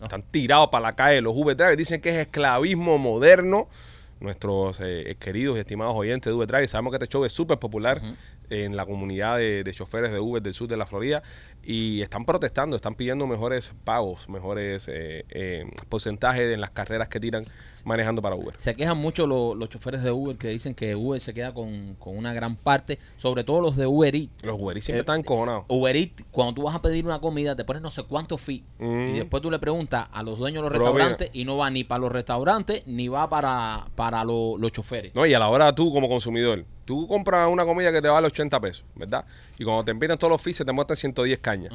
Están 0.00 0.22
tirados 0.22 0.68
para 0.68 0.82
la 0.82 0.96
calle 0.96 1.20
los 1.20 1.34
Uber 1.34 1.56
drivers. 1.56 1.76
Dicen 1.76 2.00
que 2.00 2.10
es 2.10 2.16
esclavismo 2.16 2.98
moderno. 2.98 3.68
Nuestros 4.20 4.80
eh, 4.82 5.16
queridos 5.20 5.56
y 5.56 5.60
estimados 5.60 5.94
oyentes 5.94 6.30
de 6.30 6.34
Uber 6.34 6.48
Drive, 6.48 6.66
sabemos 6.66 6.90
que 6.90 6.96
este 6.96 7.06
show 7.06 7.24
es 7.24 7.32
súper 7.32 7.60
popular 7.60 8.02
en 8.50 8.76
la 8.76 8.86
comunidad 8.86 9.36
de, 9.38 9.62
de 9.64 9.74
choferes 9.74 10.12
de 10.12 10.20
Uber 10.20 10.42
del 10.42 10.54
sur 10.54 10.68
de 10.68 10.76
la 10.76 10.86
Florida 10.86 11.22
y 11.62 12.00
están 12.00 12.24
protestando, 12.24 12.76
están 12.76 12.94
pidiendo 12.94 13.26
mejores 13.26 13.72
pagos, 13.84 14.28
mejores 14.28 14.88
eh, 14.88 15.24
eh, 15.28 15.66
porcentajes 15.88 16.54
en 16.54 16.60
las 16.60 16.70
carreras 16.70 17.08
que 17.08 17.20
tiran 17.20 17.44
manejando 17.84 18.22
para 18.22 18.36
Uber. 18.36 18.54
Se 18.56 18.74
quejan 18.74 18.96
mucho 18.96 19.26
lo- 19.26 19.54
los 19.54 19.68
choferes 19.68 20.02
de 20.02 20.10
Uber 20.10 20.36
que 20.38 20.48
dicen 20.48 20.74
que 20.74 20.94
Uber 20.94 21.20
se 21.20 21.34
queda 21.34 21.52
con, 21.52 21.94
con 21.98 22.16
una 22.16 22.32
gran 22.32 22.56
parte, 22.56 22.98
sobre 23.16 23.44
todo 23.44 23.60
los 23.60 23.76
de 23.76 23.86
Uber 23.86 24.14
Eats. 24.14 24.30
Los 24.42 24.58
Uber 24.58 24.80
siempre 24.80 24.98
Eh, 24.98 25.00
están 25.00 25.18
encojonados. 25.20 25.64
Uber 25.68 25.94
Eats, 25.96 26.24
cuando 26.30 26.54
tú 26.54 26.62
vas 26.62 26.74
a 26.74 26.80
pedir 26.80 27.04
una 27.04 27.18
comida, 27.20 27.54
te 27.54 27.64
pones 27.64 27.82
no 27.82 27.90
sé 27.90 28.02
cuánto 28.04 28.38
fee. 28.38 28.64
Mm. 28.78 29.14
Y 29.14 29.18
después 29.18 29.42
tú 29.42 29.50
le 29.50 29.58
preguntas 29.58 30.08
a 30.12 30.22
los 30.22 30.38
dueños 30.38 30.62
de 30.62 30.70
los 30.70 30.78
Pero 30.78 30.84
restaurantes 30.92 31.30
y 31.34 31.44
no 31.44 31.56
va 31.58 31.68
ni 31.70 31.84
para 31.84 32.00
los 32.00 32.12
restaurantes 32.12 32.86
ni 32.86 33.08
va 33.08 33.28
para, 33.28 33.88
para 33.94 34.24
lo- 34.24 34.56
los 34.56 34.72
choferes. 34.72 35.14
No, 35.14 35.26
y 35.26 35.34
a 35.34 35.38
la 35.38 35.48
hora 35.48 35.74
tú 35.74 35.92
como 35.92 36.08
consumidor, 36.08 36.64
tú 36.88 37.06
compras 37.06 37.50
una 37.50 37.66
comida 37.66 37.92
que 37.92 38.00
te 38.00 38.08
vale 38.08 38.28
80 38.28 38.60
pesos, 38.60 38.82
¿verdad? 38.94 39.26
Y 39.58 39.64
cuando 39.64 39.84
te 39.84 39.90
empiezan 39.90 40.16
todos 40.16 40.30
los 40.30 40.40
fees, 40.40 40.56
se 40.56 40.64
te 40.64 40.72
muestran 40.72 40.96
110 40.96 41.38
cañas. 41.38 41.70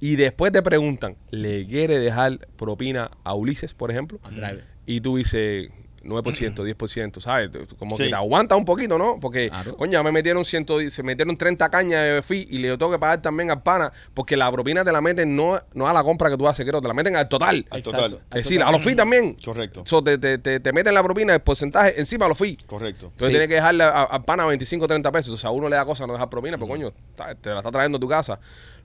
Y 0.00 0.16
después 0.16 0.52
te 0.52 0.62
preguntan, 0.62 1.18
¿le 1.30 1.66
quiere 1.66 1.98
dejar 1.98 2.38
propina 2.56 3.10
a 3.24 3.34
Ulises, 3.34 3.74
por 3.74 3.90
ejemplo? 3.90 4.20
Al 4.22 4.36
driver. 4.36 4.64
Y 4.86 5.02
tú 5.02 5.18
dices 5.18 5.68
9%, 6.04 6.62
10%, 6.64 7.20
¿sabes? 7.20 7.50
Como 7.78 7.96
que 7.96 8.04
Sí. 8.04 8.10
te 8.10 8.16
aguanta 8.16 8.56
un 8.56 8.64
poquito, 8.64 8.98
¿no? 8.98 9.18
Porque, 9.20 9.48
Claro. 9.48 9.76
coño, 9.76 9.92
ya 9.92 10.02
me 10.02 10.12
metieron 10.12 10.44
110, 10.44 10.92
se 10.92 11.02
metieron 11.02 11.36
30 11.36 11.68
cañas 11.70 12.02
de 12.04 12.22
fee 12.22 12.46
y 12.50 12.58
le 12.58 12.76
tengo 12.76 12.92
que 12.92 12.98
pagar 12.98 13.20
también 13.22 13.50
al 13.50 13.62
pana, 13.62 13.92
porque 14.14 14.36
la 14.36 14.50
propina 14.52 14.84
te 14.84 14.92
la 14.92 15.00
meten 15.00 15.34
no, 15.34 15.58
no 15.74 15.88
a 15.88 15.92
la 15.92 16.02
compra 16.04 16.30
que 16.30 16.36
tú 16.36 16.46
haces, 16.48 16.64
creo, 16.66 16.80
te 16.80 16.88
la 16.88 16.94
meten 16.94 17.16
al 17.16 17.28
total. 17.28 17.64
Al 17.70 17.78
Exacto. 17.80 17.90
total. 18.08 18.20
Es 18.30 18.44
decir, 18.44 18.62
a 18.62 18.70
los 18.70 18.82
fees 18.82 18.96
también. 18.96 19.36
Correcto. 19.44 19.82
So, 19.86 20.02
te, 20.02 20.18
te, 20.18 20.38
te, 20.38 20.60
te 20.60 20.72
meten 20.72 20.94
la 20.94 21.02
propina, 21.02 21.34
el 21.34 21.40
porcentaje 21.40 21.98
encima 21.98 22.26
de 22.26 22.28
los 22.30 22.38
fees. 22.38 22.58
Correcto. 22.66 23.06
Entonces 23.06 23.26
Sí. 23.28 23.32
tiene 23.32 23.48
que 23.48 23.54
dejarle 23.54 23.84
a- 23.84 24.04
al 24.04 24.22
pana 24.24 24.46
25 24.46 24.84
o 24.84 24.88
30 24.88 25.10
pesos. 25.12 25.34
O 25.34 25.38
sea, 25.38 25.48
a 25.50 25.52
uno 25.52 25.68
le 25.68 25.76
da 25.76 25.84
cosa 25.84 26.06
no 26.06 26.12
dejar 26.12 26.28
propina, 26.30 26.56
pero 26.56 26.68
coño, 26.68 26.92
ta- 27.16 27.34
te 27.34 27.50
la 27.50 27.58
está 27.58 27.70
trayendo 27.70 27.96
a 27.96 28.00
tu 28.00 28.08
casa. 28.08 28.38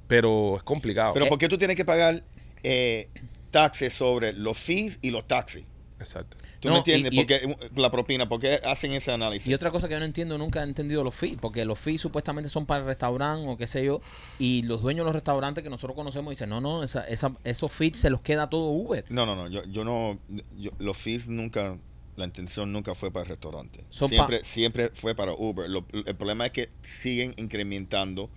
Pero 0.07 0.55
es 0.57 0.63
complicado. 0.63 1.13
Pero 1.13 1.26
Eh, 1.26 1.30
¿por 1.30 1.38
qué 1.38 1.47
tú 1.47 1.57
tienes 1.57 1.76
que 1.76 1.86
pagar 1.86 2.24
eh, 2.63 3.09
taxes 3.51 3.93
sobre 3.93 4.34
los 4.34 4.57
fees 4.57 4.99
y 5.01 5.11
los 5.11 5.28
taxis? 5.28 5.65
Exacto. 5.99 6.38
¿Tú 6.60 6.68
No, 6.68 6.74
me 6.74 6.78
entiendes? 6.80 7.14
y- 7.14 7.16
Porque 7.18 7.36
eh, 7.36 7.57
la 7.76 7.89
propina, 7.89 8.28
¿por 8.28 8.39
qué 8.39 8.60
hacen 8.66 8.91
ese 8.91 9.12
análisis? 9.12 9.47
Y 9.47 9.53
otra 9.53 9.72
cosa 9.72 9.88
que 9.88 9.93
yo 9.93 9.99
no 9.99 10.05
entiendo, 10.05 10.38
nunca 10.38 10.60
he 10.60 10.64
entendido 10.64 11.03
los 11.03 11.16
fees, 11.16 11.38
porque 11.39 11.64
los 11.66 11.80
fees 11.80 12.01
supuestamente 12.01 12.49
son 12.49 12.66
para 12.66 12.82
el 12.82 12.86
restaurante 12.88 13.47
o 13.47 13.55
qué 13.57 13.66
sé 13.68 13.86
yo, 13.86 14.01
y 14.39 14.64
los 14.64 14.82
dueños 14.82 15.03
de 15.03 15.05
los 15.05 15.14
restaurantes 15.14 15.64
que 15.64 15.70
nosotros 15.70 15.95
conocemos 15.95 16.32
dicen, 16.32 16.49
no, 16.49 16.60
no, 16.60 16.84
esa, 16.84 17.07
esa- 17.07 17.36
esos 17.45 17.72
fees 17.72 17.97
se 17.97 18.10
los 18.10 18.20
queda 18.22 18.49
todo 18.49 18.70
Uber. 18.72 19.05
No, 19.10 19.26
no, 19.26 19.36
no. 19.36 19.47
Yo, 19.47 19.64
yo 19.66 19.84
no. 19.86 20.20
yo- 20.57 20.72
los 20.80 20.97
fees 20.97 21.28
nunca. 21.28 21.78
La 22.18 22.26
intención 22.26 22.74
nunca 22.74 22.95
fue 22.95 23.12
para 23.12 23.24
el 23.24 23.30
restaurante. 23.30 23.86
Son 23.89 24.10
pa- 24.10 24.16
siempre, 24.18 24.43
siempre 24.43 24.89
fue 24.93 25.16
para 25.16 25.32
Uber. 25.34 25.70
Lo- 25.70 25.86
el 25.93 26.16
problema 26.18 26.45
es 26.47 26.51
que 26.51 26.70
siguen 26.82 27.34
incrementando 27.38 28.30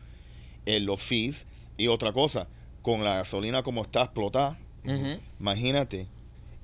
eh, 0.66 0.78
los 0.78 1.02
fees. 1.02 1.46
Y 1.76 1.88
otra 1.88 2.12
cosa, 2.12 2.46
con 2.82 3.02
la 3.02 3.16
gasolina 3.16 3.64
como 3.64 3.82
está 3.82 4.02
explotada, 4.04 4.56
imagínate, 5.40 6.06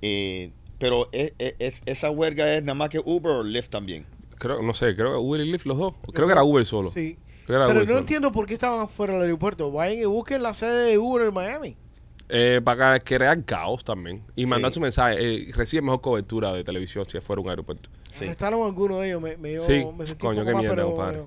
eh, 0.03 0.53
Pero 0.79 1.09
es- 1.12 1.33
es- 1.39 1.55
es- 1.59 1.83
esa 1.87 2.11
huelga 2.11 2.55
es 2.55 2.62
nada 2.62 2.74
más 2.74 2.89
que 2.91 3.01
Uber 3.05 3.33
o 3.33 3.43
Lyft 3.43 3.68
también. 3.70 4.07
Creo, 4.37 4.62
no 4.62 4.72
sé, 4.74 4.95
creo 4.95 5.12
que 5.12 5.16
Uber 5.18 5.41
y 5.41 5.51
Lyft 5.51 5.66
los 5.66 5.79
dos. 5.79 5.95
Creo 6.14 6.26
que 6.26 6.33
era 6.33 6.45
Uber 6.45 6.64
solo. 6.64 6.91
Sí. 6.91 7.18
Pero 7.47 7.64
Uber 7.66 7.74
no 7.76 7.81
solo. 7.87 7.99
entiendo 7.99 8.31
por 8.31 8.47
qué 8.47 8.55
estaban 8.55 8.89
fuera 8.89 9.14
del 9.14 9.22
aeropuerto. 9.22 9.72
Vayan 9.72 9.99
y 10.01 10.05
busquen 10.05 10.43
la 10.43 10.53
sede 10.55 10.91
de 10.91 10.99
Uber 10.99 11.26
en 11.29 11.35
Miami. 11.35 11.76
Eh, 12.29 12.61
para 12.62 13.01
crear 13.01 13.43
caos 13.45 13.83
también. 13.83 14.22
Y 14.37 14.45
mandar 14.45 14.70
Sí. 14.70 14.74
su 14.74 14.81
mensaje. 14.81 15.16
Eh, 15.18 15.51
recibe 15.55 15.81
mejor 15.83 16.03
cobertura 16.03 16.53
de 16.53 16.62
televisión 16.62 17.05
si 17.07 17.18
fuera 17.20 17.41
un 17.41 17.49
aeropuerto. 17.49 17.89
Sí. 18.12 18.26
Arrestaron 18.26 18.61
a 18.62 18.66
alguno 18.66 18.99
de 19.01 19.09
ellos. 19.09 19.22
Me, 19.22 19.37
me 19.39 19.49
dio, 19.51 19.61
Sí. 19.61 19.85
me 19.97 20.07
sentí 20.07 20.20
Coño, 20.26 20.45
qué 20.45 20.55
mierda, 20.55 20.85
compadre. 20.85 21.22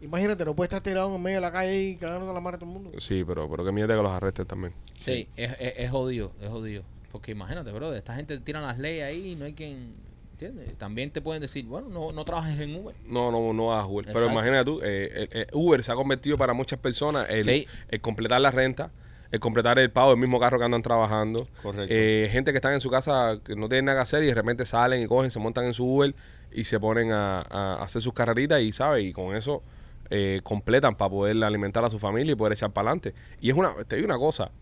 Imagínate, 0.00 0.44
no 0.44 0.54
puedes 0.54 0.68
estar 0.68 0.80
tirado 0.80 1.12
en 1.14 1.20
medio 1.20 1.38
de 1.38 1.40
la 1.40 1.50
calle 1.50 1.82
y 1.82 1.96
cagando 1.96 2.32
la 2.32 2.38
madre 2.38 2.56
a 2.56 2.58
todo 2.60 2.70
el 2.70 2.74
mundo. 2.80 2.90
Sí, 3.00 3.24
pero, 3.26 3.50
pero 3.50 3.64
que 3.64 3.72
mierda 3.72 3.96
que 3.96 4.02
los 4.02 4.12
arresten 4.12 4.46
también. 4.46 4.72
Sí, 5.00 5.28
es, 5.36 5.50
es, 5.58 5.74
es 5.76 5.90
jodido, 5.90 6.30
es 6.40 6.48
jodido. 6.48 6.84
Porque 7.12 7.32
imagínate, 7.32 7.72
bro, 7.72 7.94
esta 7.94 8.14
gente 8.14 8.38
tira 8.38 8.60
las 8.60 8.78
leyes 8.78 9.04
ahí 9.04 9.32
y 9.32 9.34
no 9.34 9.44
hay 9.44 9.54
quien. 9.54 9.94
¿Entiendes? 10.32 10.78
También 10.78 11.10
te 11.10 11.20
pueden 11.20 11.42
decir, 11.42 11.64
bueno, 11.64 11.88
no, 11.88 12.12
no 12.12 12.24
trabajes 12.24 12.60
en 12.60 12.76
Uber. 12.76 12.94
No, 13.06 13.32
no, 13.32 13.52
no 13.52 13.72
hagas 13.72 13.86
Uber. 13.88 14.06
Pero 14.06 14.30
imagínate 14.30 14.64
tú, 14.64 14.78
eh, 14.82 15.10
eh, 15.12 15.28
eh, 15.32 15.46
Uber 15.52 15.82
se 15.82 15.90
ha 15.90 15.96
convertido 15.96 16.38
para 16.38 16.52
muchas 16.52 16.78
personas 16.78 17.28
el, 17.28 17.42
Sí. 17.42 17.66
el 17.88 18.00
completar 18.00 18.40
la 18.40 18.52
renta, 18.52 18.92
el 19.32 19.40
completar 19.40 19.80
el 19.80 19.90
pago 19.90 20.10
del 20.10 20.18
mismo 20.20 20.38
carro 20.38 20.56
que 20.60 20.64
andan 20.64 20.80
trabajando. 20.82 21.48
Correcto. 21.60 21.92
Eh, 21.92 22.28
gente 22.30 22.52
que 22.52 22.58
están 22.58 22.72
en 22.72 22.80
su 22.80 22.88
casa 22.88 23.40
que 23.44 23.56
no 23.56 23.68
tienen 23.68 23.86
nada 23.86 23.98
que 23.98 24.02
hacer 24.02 24.22
y 24.22 24.26
de 24.26 24.34
repente 24.34 24.64
salen 24.64 25.02
y 25.02 25.06
cogen, 25.08 25.32
se 25.32 25.40
montan 25.40 25.64
en 25.64 25.74
su 25.74 25.84
Uber 25.84 26.14
y 26.52 26.62
se 26.64 26.78
ponen 26.78 27.10
a, 27.10 27.40
a 27.40 27.82
hacer 27.82 28.00
sus 28.00 28.12
carreritas 28.12 28.60
y, 28.60 28.70
¿sabes? 28.70 29.04
Y 29.04 29.12
con 29.12 29.34
eso 29.34 29.64
eh, 30.08 30.38
completan 30.44 30.94
para 30.94 31.10
poder 31.10 31.42
alimentar 31.42 31.84
a 31.84 31.90
su 31.90 31.98
familia 31.98 32.32
y 32.32 32.36
poder 32.36 32.52
echar 32.52 32.70
para 32.70 32.90
adelante. 32.90 33.12
Y 33.40 33.50
es 33.50 33.56
una, 33.56 33.74
te 33.88 33.96
digo 33.96 34.06
una 34.06 34.18
cosa, 34.18 34.52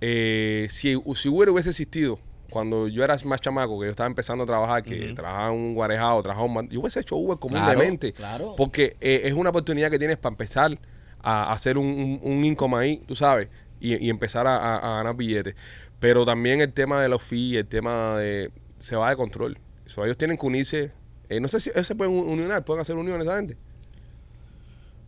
eh, 0.00 0.66
si, 0.70 0.96
si 1.14 1.28
Uber 1.28 1.50
hubiese 1.50 1.70
existido 1.70 2.18
cuando 2.50 2.86
yo 2.88 3.02
era 3.02 3.16
más 3.24 3.40
chamaco, 3.40 3.80
que 3.80 3.86
yo 3.86 3.90
estaba 3.90 4.06
empezando 4.06 4.44
a 4.44 4.46
trabajar, 4.46 4.84
que 4.84 5.12
trabajaba 5.14 5.48
en 5.48 5.54
un 5.54 5.74
guarejado, 5.74 6.22
trabajaba 6.22 6.46
un 6.46 6.68
yo 6.68 6.80
hubiese 6.80 7.00
hecho 7.00 7.16
Uber 7.16 7.38
como 7.38 7.56
un 7.56 7.62
Claro, 7.64 7.80
demente. 7.80 8.12
claro. 8.12 8.54
Porque 8.56 8.96
eh, 9.00 9.22
es 9.24 9.32
una 9.32 9.50
oportunidad 9.50 9.90
que 9.90 9.98
tienes 9.98 10.18
para 10.18 10.32
empezar 10.34 10.78
a 11.20 11.52
hacer 11.52 11.78
un, 11.78 11.86
un, 11.86 12.20
un 12.22 12.44
income 12.44 12.76
ahí, 12.76 13.02
tú 13.08 13.16
sabes, 13.16 13.48
y, 13.80 13.96
y 14.04 14.10
empezar 14.10 14.46
a, 14.46 14.56
a- 14.56 14.76
a 14.76 14.96
ganar 14.98 15.16
billetes. 15.16 15.54
Pero 15.98 16.24
también 16.24 16.60
el 16.60 16.72
tema 16.72 17.02
de 17.02 17.08
los 17.08 17.22
fees, 17.22 17.56
el 17.56 17.66
tema 17.66 18.18
de... 18.18 18.50
se 18.78 18.94
va 18.94 19.10
de 19.10 19.16
control. 19.16 19.58
So, 19.86 20.04
ellos 20.04 20.16
tienen 20.18 20.36
que 20.36 20.46
unirse. 20.46 20.92
eh, 21.28 21.40
no 21.40 21.48
sé 21.48 21.58
si 21.60 21.70
ellos 21.70 21.86
se 21.86 21.94
pueden 21.94 22.12
unionar, 22.14 22.64
pueden 22.64 22.82
hacer 22.82 22.94
uniones 22.96 23.26
esa 23.26 23.36
gente. 23.36 23.56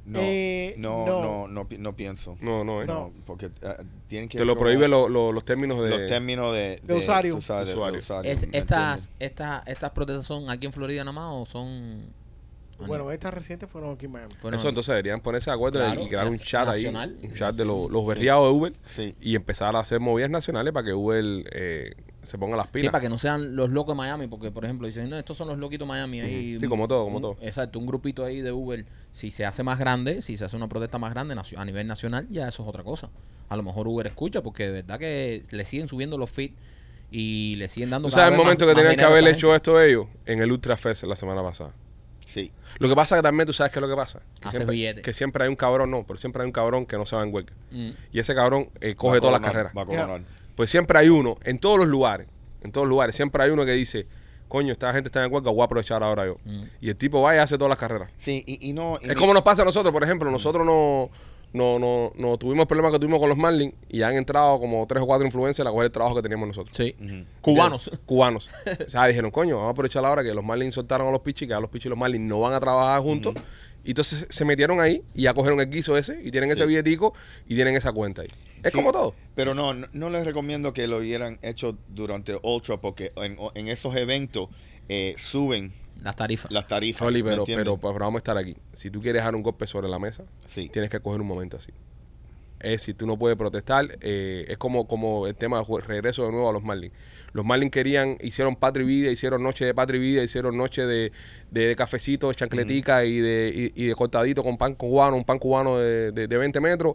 No, 0.06 0.20
Eh, 0.22 0.74
no, 0.78 1.04
no. 1.04 1.22
no, 1.22 1.48
no, 1.48 1.68
pi- 1.68 1.78
no 1.78 1.96
pienso. 1.96 2.36
No, 2.40 2.62
no, 2.62 2.80
¿eh? 2.80 2.86
No, 2.86 3.10
porque 3.26 3.50
ah, 3.64 3.82
tienen 4.06 4.28
que 4.28 4.38
Te 4.38 4.44
lo 4.44 4.52
como 4.54 4.60
prohíben 4.66 4.88
lo- 4.90 5.08
lo- 5.08 5.32
los 5.32 5.44
términos 5.44 5.82
de... 5.82 5.90
los 5.90 6.06
términos 6.06 6.54
de, 6.54 6.78
De 6.84 6.94
usuario. 6.94 7.34
tú 7.34 7.42
sabes, 7.42 7.66
de- 7.66 7.72
de 7.72 7.76
Usuario. 7.78 7.98
usuario, 7.98 8.30
Es- 8.32 8.46
¿me 8.48 8.56
estas, 8.56 9.10
estas, 9.18 9.66
estas 9.66 9.90
protestas 9.90 10.24
son 10.24 10.48
aquí 10.48 10.66
en 10.66 10.72
Florida 10.72 11.02
nada 11.02 11.12
más 11.12 11.32
o 11.32 11.44
son. 11.44 12.14
Bueno, 12.86 13.10
estas 13.10 13.32
recientes 13.32 13.70
fueron 13.70 13.94
aquí 13.94 14.04
en 14.04 14.12
Miami. 14.12 14.34
fueron- 14.34 14.60
Eso 14.60 14.68
entonces 14.68 14.92
deberían 14.92 15.20
ponerse 15.20 15.50
de 15.50 15.54
acuerdo 15.54 15.78
Claro, 15.80 16.02
y 16.02 16.08
crear 16.08 16.28
un 16.28 16.38
chat 16.38 16.68
nacional. 16.68 17.16
ahí, 17.20 17.28
un 17.28 17.34
chat 17.34 17.56
de 17.56 17.64
los, 17.64 17.90
los 17.90 18.06
berriados 18.06 18.44
de 18.44 18.50
Uber 18.58 18.72
Sí. 18.94 19.16
y 19.20 19.34
empezar 19.34 19.74
a 19.74 19.78
hacer 19.80 19.98
movidas 19.98 20.28
nacionales 20.30 20.72
para 20.74 20.84
que 20.86 20.92
Uber 20.92 21.24
eh, 21.52 21.94
se 22.26 22.36
ponga 22.38 22.56
las 22.56 22.66
Sí, 22.66 22.72
pilas. 22.74 22.92
para 22.92 23.00
que 23.02 23.08
no 23.08 23.18
sean 23.18 23.56
los 23.56 23.70
locos 23.70 23.94
de 23.94 23.98
Miami, 23.98 24.26
porque 24.26 24.50
por 24.50 24.64
ejemplo 24.64 24.86
dicen, 24.86 25.08
no, 25.08 25.16
estos 25.16 25.36
son 25.36 25.48
los 25.48 25.58
loquitos 25.58 25.86
de 25.86 25.88
Miami. 25.88 26.20
Ahí, 26.20 26.58
Sí, 26.60 26.66
como 26.68 26.86
todo, 26.88 27.04
como 27.04 27.16
un- 27.16 27.22
todo. 27.22 27.36
Exacto, 27.40 27.78
un 27.78 27.86
grupito 27.86 28.24
ahí 28.24 28.40
de 28.42 28.52
Uber, 28.52 28.84
si 29.12 29.30
se 29.30 29.46
hace 29.46 29.62
más 29.62 29.78
grande, 29.78 30.20
si 30.22 30.36
se 30.36 30.44
hace 30.44 30.56
una 30.56 30.68
protesta 30.68 30.98
más 30.98 31.10
grande 31.14 31.34
nacio- 31.34 31.58
a 31.58 31.64
nivel 31.64 31.86
nacional, 31.86 32.26
ya 32.30 32.48
eso 32.48 32.62
es 32.62 32.68
otra 32.68 32.82
cosa. 32.84 33.08
A 33.48 33.56
lo 33.56 33.62
mejor 33.62 33.86
Uber 33.88 34.06
escucha, 34.06 34.42
porque 34.42 34.66
de 34.66 34.72
verdad 34.82 34.98
que 34.98 35.44
le 35.50 35.64
siguen 35.64 35.88
subiendo 35.88 36.18
los 36.18 36.30
feeds 36.30 36.54
y 37.10 37.54
le 37.56 37.68
siguen 37.68 37.90
dando 37.90 38.08
¿Tú 38.08 38.14
sabes 38.14 38.32
el 38.32 38.36
momento 38.38 38.66
más- 38.66 38.74
que 38.74 38.80
tenían 38.80 38.96
que 38.98 39.04
haber 39.04 39.24
hecho 39.28 39.48
gente. 39.48 39.56
esto 39.56 39.80
ellos? 39.80 40.06
En 40.26 40.40
el 40.42 40.50
Ultra 40.50 40.76
Fest 40.76 41.04
la 41.04 41.14
semana 41.16 41.42
pasada. 41.42 41.72
Sí. 42.26 42.50
Lo 42.80 42.88
que 42.88 42.96
pasa 42.96 43.14
que 43.16 43.22
también 43.22 43.46
tú 43.46 43.52
sabes 43.52 43.72
qué 43.72 43.78
es 43.78 43.80
lo 43.80 43.88
que 43.88 43.94
pasa. 43.94 44.18
Que 44.40 44.48
Hace 44.48 44.56
siempre, 44.58 44.74
billete. 44.74 45.02
que 45.02 45.12
siempre 45.14 45.44
hay 45.44 45.48
un 45.48 45.54
cabrón, 45.56 45.90
no, 45.92 46.04
pero 46.04 46.18
siempre 46.18 46.42
hay 46.42 46.46
un 46.46 46.52
cabrón 46.52 46.84
que 46.84 46.96
no 46.98 47.06
se 47.06 47.14
va 47.14 47.22
en 47.22 47.32
huelga. 47.32 47.54
Mm. 47.70 47.90
Y 48.12 48.18
ese 48.18 48.34
cabrón 48.34 48.68
eh, 48.80 48.96
coge 48.96 49.20
todas 49.20 49.40
las 49.40 49.48
carreras. 49.48 49.72
Va 49.76 49.82
a 49.82 49.86
coronar. 49.86 50.22
Pues 50.56 50.70
siempre 50.70 50.98
hay 50.98 51.08
uno, 51.08 51.36
en 51.44 51.58
todos 51.58 51.78
los 51.78 51.86
lugares, 51.86 52.26
en 52.62 52.72
todos 52.72 52.86
los 52.86 52.90
lugares, 52.90 53.14
siempre 53.14 53.42
hay 53.42 53.50
uno 53.50 53.64
que 53.64 53.72
dice, 53.72 54.06
coño, 54.48 54.72
esta 54.72 54.92
gente 54.92 55.08
está 55.08 55.24
en 55.24 55.32
huelga, 55.32 55.50
voy 55.50 55.60
a 55.60 55.64
aprovechar 55.66 56.02
ahora 56.02 56.26
yo. 56.26 56.38
Mm. 56.44 56.62
Y 56.80 56.88
el 56.88 56.96
tipo 56.96 57.20
va 57.20 57.34
y 57.36 57.38
hace 57.38 57.56
todas 57.56 57.68
las 57.68 57.78
carreras. 57.78 58.10
Sí, 58.16 58.42
y, 58.46 58.70
y 58.70 58.72
no. 58.72 58.98
y 59.02 59.10
Es 59.10 59.14
como 59.14 59.34
nos 59.34 59.42
pasa 59.42 59.62
a 59.62 59.64
nosotros, 59.64 59.92
por 59.92 60.02
ejemplo, 60.02 60.30
nosotros 60.30 60.66
no, 60.66 61.10
no, 61.52 61.78
no, 61.78 62.12
no 62.16 62.36
tuvimos 62.36 62.62
el 62.64 62.66
problema 62.68 62.90
que 62.90 62.98
tuvimos 62.98 63.18
con 63.18 63.28
los 63.28 63.38
Marlins 63.38 63.74
y 63.88 64.02
han 64.02 64.14
entrado 64.14 64.58
como 64.60 64.86
tres 64.86 65.02
o 65.02 65.06
cuatro 65.06 65.26
influencers 65.26 65.66
a 65.66 65.70
coger 65.70 65.86
el 65.86 65.92
trabajo 65.92 66.16
que 66.16 66.22
teníamos 66.22 66.48
nosotros. 66.48 66.76
Sí. 66.76 66.94
Cubanos. 67.40 67.90
Cubanos. 68.04 68.50
o 68.86 68.88
sea, 68.88 69.06
dijeron, 69.06 69.30
coño, 69.30 69.56
vamos 69.56 69.68
a 69.68 69.72
aprovechar 69.72 70.02
la 70.02 70.10
hora 70.10 70.22
que 70.22 70.34
los 70.34 70.44
Marlins 70.44 70.74
soltaron 70.74 71.08
a 71.08 71.10
los 71.10 71.20
pichis, 71.20 71.48
que 71.48 71.54
a 71.54 71.60
los 71.60 71.70
pichis 71.70 71.86
y 71.86 71.88
los 71.90 71.98
Marlins 71.98 72.24
no 72.24 72.40
van 72.40 72.52
a 72.54 72.60
trabajar 72.60 73.00
juntos. 73.00 73.34
Y 73.86 73.90
entonces 73.90 74.26
se 74.28 74.44
metieron 74.44 74.80
ahí 74.80 75.02
y 75.14 75.22
ya 75.22 75.32
cogieron 75.34 75.60
el 75.60 75.70
guiso 75.70 75.96
ese 75.96 76.20
y 76.22 76.30
tienen 76.32 76.50
ese 76.50 76.66
billetico 76.66 77.14
y 77.46 77.54
tienen 77.54 77.76
esa 77.76 77.92
cuenta 77.92 78.22
ahí. 78.22 78.28
Es 78.62 78.72
Sí, 78.72 78.76
como 78.76 78.90
todo. 78.92 79.14
Pero 79.36 79.54
no, 79.54 79.72
no, 79.74 79.86
no 79.92 80.10
les 80.10 80.24
recomiendo 80.24 80.72
que 80.72 80.86
lo 80.88 80.98
hubieran 80.98 81.38
hecho 81.42 81.78
durante 81.88 82.36
Ultra 82.42 82.78
porque 82.80 83.12
en, 83.16 83.38
en 83.54 83.68
esos 83.68 83.94
eventos 83.96 84.48
eh, 84.88 85.14
suben 85.16 85.72
Las 86.02 86.16
tarifas. 86.16 86.50
las 86.50 86.66
tarifas. 86.66 87.06
Oli, 87.06 87.22
¿me 87.22 87.30
pero, 87.30 87.42
entiendes? 87.42 87.64
pero, 87.64 87.78
pero 87.80 88.04
vamos 88.04 88.18
a 88.18 88.18
estar 88.18 88.36
aquí. 88.36 88.56
Si 88.72 88.90
tú 88.90 89.00
quieres 89.00 89.20
dejar 89.20 89.34
un 89.36 89.42
golpe 89.42 89.66
sobre 89.68 89.88
la 89.88 89.98
mesa, 90.00 90.24
Sí. 90.46 90.68
tienes 90.68 90.90
que 90.90 90.98
coger 91.00 91.20
un 91.20 91.26
momento 91.28 91.56
así. 91.56 91.70
Es 92.60 92.82
si 92.82 92.94
tú 92.94 93.06
no 93.06 93.18
puedes 93.18 93.36
protestar, 93.36 93.98
eh, 94.00 94.46
es 94.48 94.56
como, 94.58 94.86
como 94.88 95.26
el 95.26 95.34
tema 95.34 95.58
de 95.62 95.80
regreso 95.86 96.24
de 96.24 96.32
nuevo 96.32 96.48
a 96.48 96.52
los 96.52 96.62
Marlins. 96.62 96.94
Los 97.32 97.44
Marlins 97.44 97.70
querían, 97.70 98.16
hicieron 98.22 98.56
patria 98.56 98.84
y 98.84 98.86
vida, 98.86 99.10
hicieron 99.10 99.42
noche 99.42 99.64
de 99.66 99.74
patria 99.74 99.98
y 99.98 100.00
vida, 100.00 100.22
hicieron 100.22 100.56
noche 100.56 100.86
de, 100.86 101.12
de, 101.50 101.76
cafecito, 101.76 102.28
de 102.28 102.34
chancletica 102.34 103.04
y, 103.04 103.18
de, 103.18 103.72
y, 103.76 103.82
y 103.84 103.86
de 103.88 103.94
cortadito 103.94 104.42
con 104.42 104.56
pan 104.56 104.74
cubano, 104.74 105.16
un 105.16 105.24
pan 105.24 105.38
cubano 105.38 105.78
de, 105.78 106.12
de, 106.12 106.26
de 106.28 106.36
20 106.38 106.60
metros. 106.60 106.94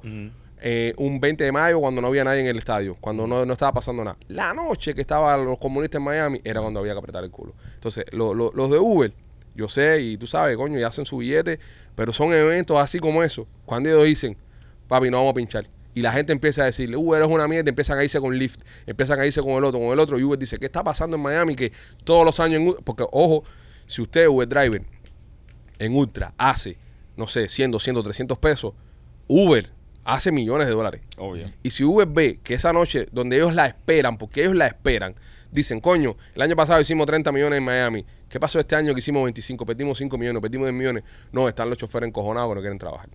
Eh, 0.64 0.94
un 0.98 1.20
20 1.20 1.44
de 1.44 1.52
mayo 1.52 1.80
cuando 1.80 2.02
no 2.02 2.08
había 2.08 2.24
nadie 2.24 2.42
en 2.42 2.48
el 2.48 2.58
estadio, 2.60 2.96
cuando 3.02 3.26
no, 3.26 3.46
no 3.48 3.54
estaba 3.54 3.74
pasando 3.74 4.04
nada. 4.04 4.18
La 4.30 4.54
noche 4.54 4.94
que 4.94 5.02
estaban 5.02 5.44
los 5.46 5.58
comunistas 5.58 5.98
en 5.98 6.04
Miami 6.06 6.40
era 6.44 6.62
cuando 6.62 6.80
había 6.80 6.94
que 6.94 7.00
apretar 7.00 7.24
el 7.24 7.32
culo. 7.32 7.54
Entonces, 7.74 8.06
lo- 8.12 8.34
lo- 8.36 8.52
los 8.54 8.70
de 8.70 8.78
Uber, 8.78 9.12
yo 9.56 9.68
sé, 9.70 10.02
y 10.02 10.18
tú 10.18 10.28
sabes, 10.28 10.56
coño, 10.58 10.78
y 10.80 10.84
hacen 10.84 11.04
su 11.06 11.18
billete, 11.18 11.60
pero 11.96 12.14
son 12.14 12.32
eventos 12.34 12.78
así 12.78 13.00
como 13.00 13.24
eso. 13.24 13.48
Cuando 13.66 13.90
ellos 13.90 14.06
dicen, 14.06 14.38
papi, 14.92 15.10
no 15.10 15.18
vamos 15.18 15.32
a 15.32 15.36
pinchar. 15.36 15.66
Y 15.94 16.02
la 16.02 16.12
gente 16.12 16.34
empieza 16.34 16.64
a 16.64 16.66
decirle, 16.66 16.98
Uber 16.98 17.22
es 17.22 17.28
una 17.28 17.48
mierda, 17.48 17.70
empiezan 17.70 17.98
a 17.98 18.04
irse 18.04 18.20
con 18.20 18.38
Lyft, 18.38 18.60
empiezan 18.86 19.20
a 19.20 19.26
irse 19.26 19.42
con 19.42 19.52
el 19.52 19.64
otro, 19.64 19.80
con 19.80 19.92
el 19.92 20.00
otro, 20.00 20.20
y 20.20 20.24
Uber 20.24 20.38
dice, 20.38 20.58
¿qué 20.58 20.66
está 20.66 20.84
pasando 20.84 21.16
en 21.16 21.24
Miami? 21.24 21.56
Que 21.56 21.72
todos 22.04 22.26
los 22.26 22.40
años 22.42 22.60
en 22.62 22.68
Uber, 22.68 22.84
porque 22.84 23.06
ojo, 23.12 23.44
si 23.88 24.02
usted 24.02 24.28
Uber 24.28 24.48
Driver 24.48 24.84
en 25.80 25.96
Ultra 25.96 26.34
hace, 26.38 26.78
no 27.16 27.28
sé, 27.28 27.48
100, 27.48 27.72
200, 27.72 28.04
300 28.04 28.38
pesos, 28.38 28.74
Uber 29.28 29.72
hace 30.04 30.32
millones 30.32 30.68
de 30.68 30.74
dólares. 30.74 31.02
Obvio. 31.18 31.52
Y 31.64 31.70
si 31.70 31.84
Uber 31.86 32.08
ve 32.08 32.40
que 32.44 32.54
esa 32.54 32.74
noche, 32.74 33.08
donde 33.12 33.38
ellos 33.38 33.54
la 33.54 33.66
esperan, 33.68 34.18
porque 34.18 34.42
ellos 34.42 34.56
la 34.56 34.68
esperan, 34.68 35.16
dicen, 35.52 35.80
coño, 35.80 36.18
el 36.36 36.42
año 36.42 36.56
pasado 36.56 36.82
hicimos 36.82 37.06
30 37.06 37.32
millones 37.32 37.58
en 37.58 37.64
Miami, 37.64 38.06
¿qué 38.28 38.40
pasó 38.40 38.60
este 38.60 38.76
año 38.76 38.94
que 38.94 39.00
hicimos 39.00 39.24
25? 39.24 39.66
Perdimos 39.66 39.98
5 39.98 40.18
millones, 40.18 40.42
perdimos 40.42 40.68
10 40.68 40.76
millones. 40.76 41.04
No, 41.32 41.48
están 41.48 41.70
los 41.70 41.78
choferes 41.78 42.08
encojonados 42.08 42.50
que 42.50 42.56
no 42.56 42.62
quieren 42.62 42.80
trabajar. 42.80 43.10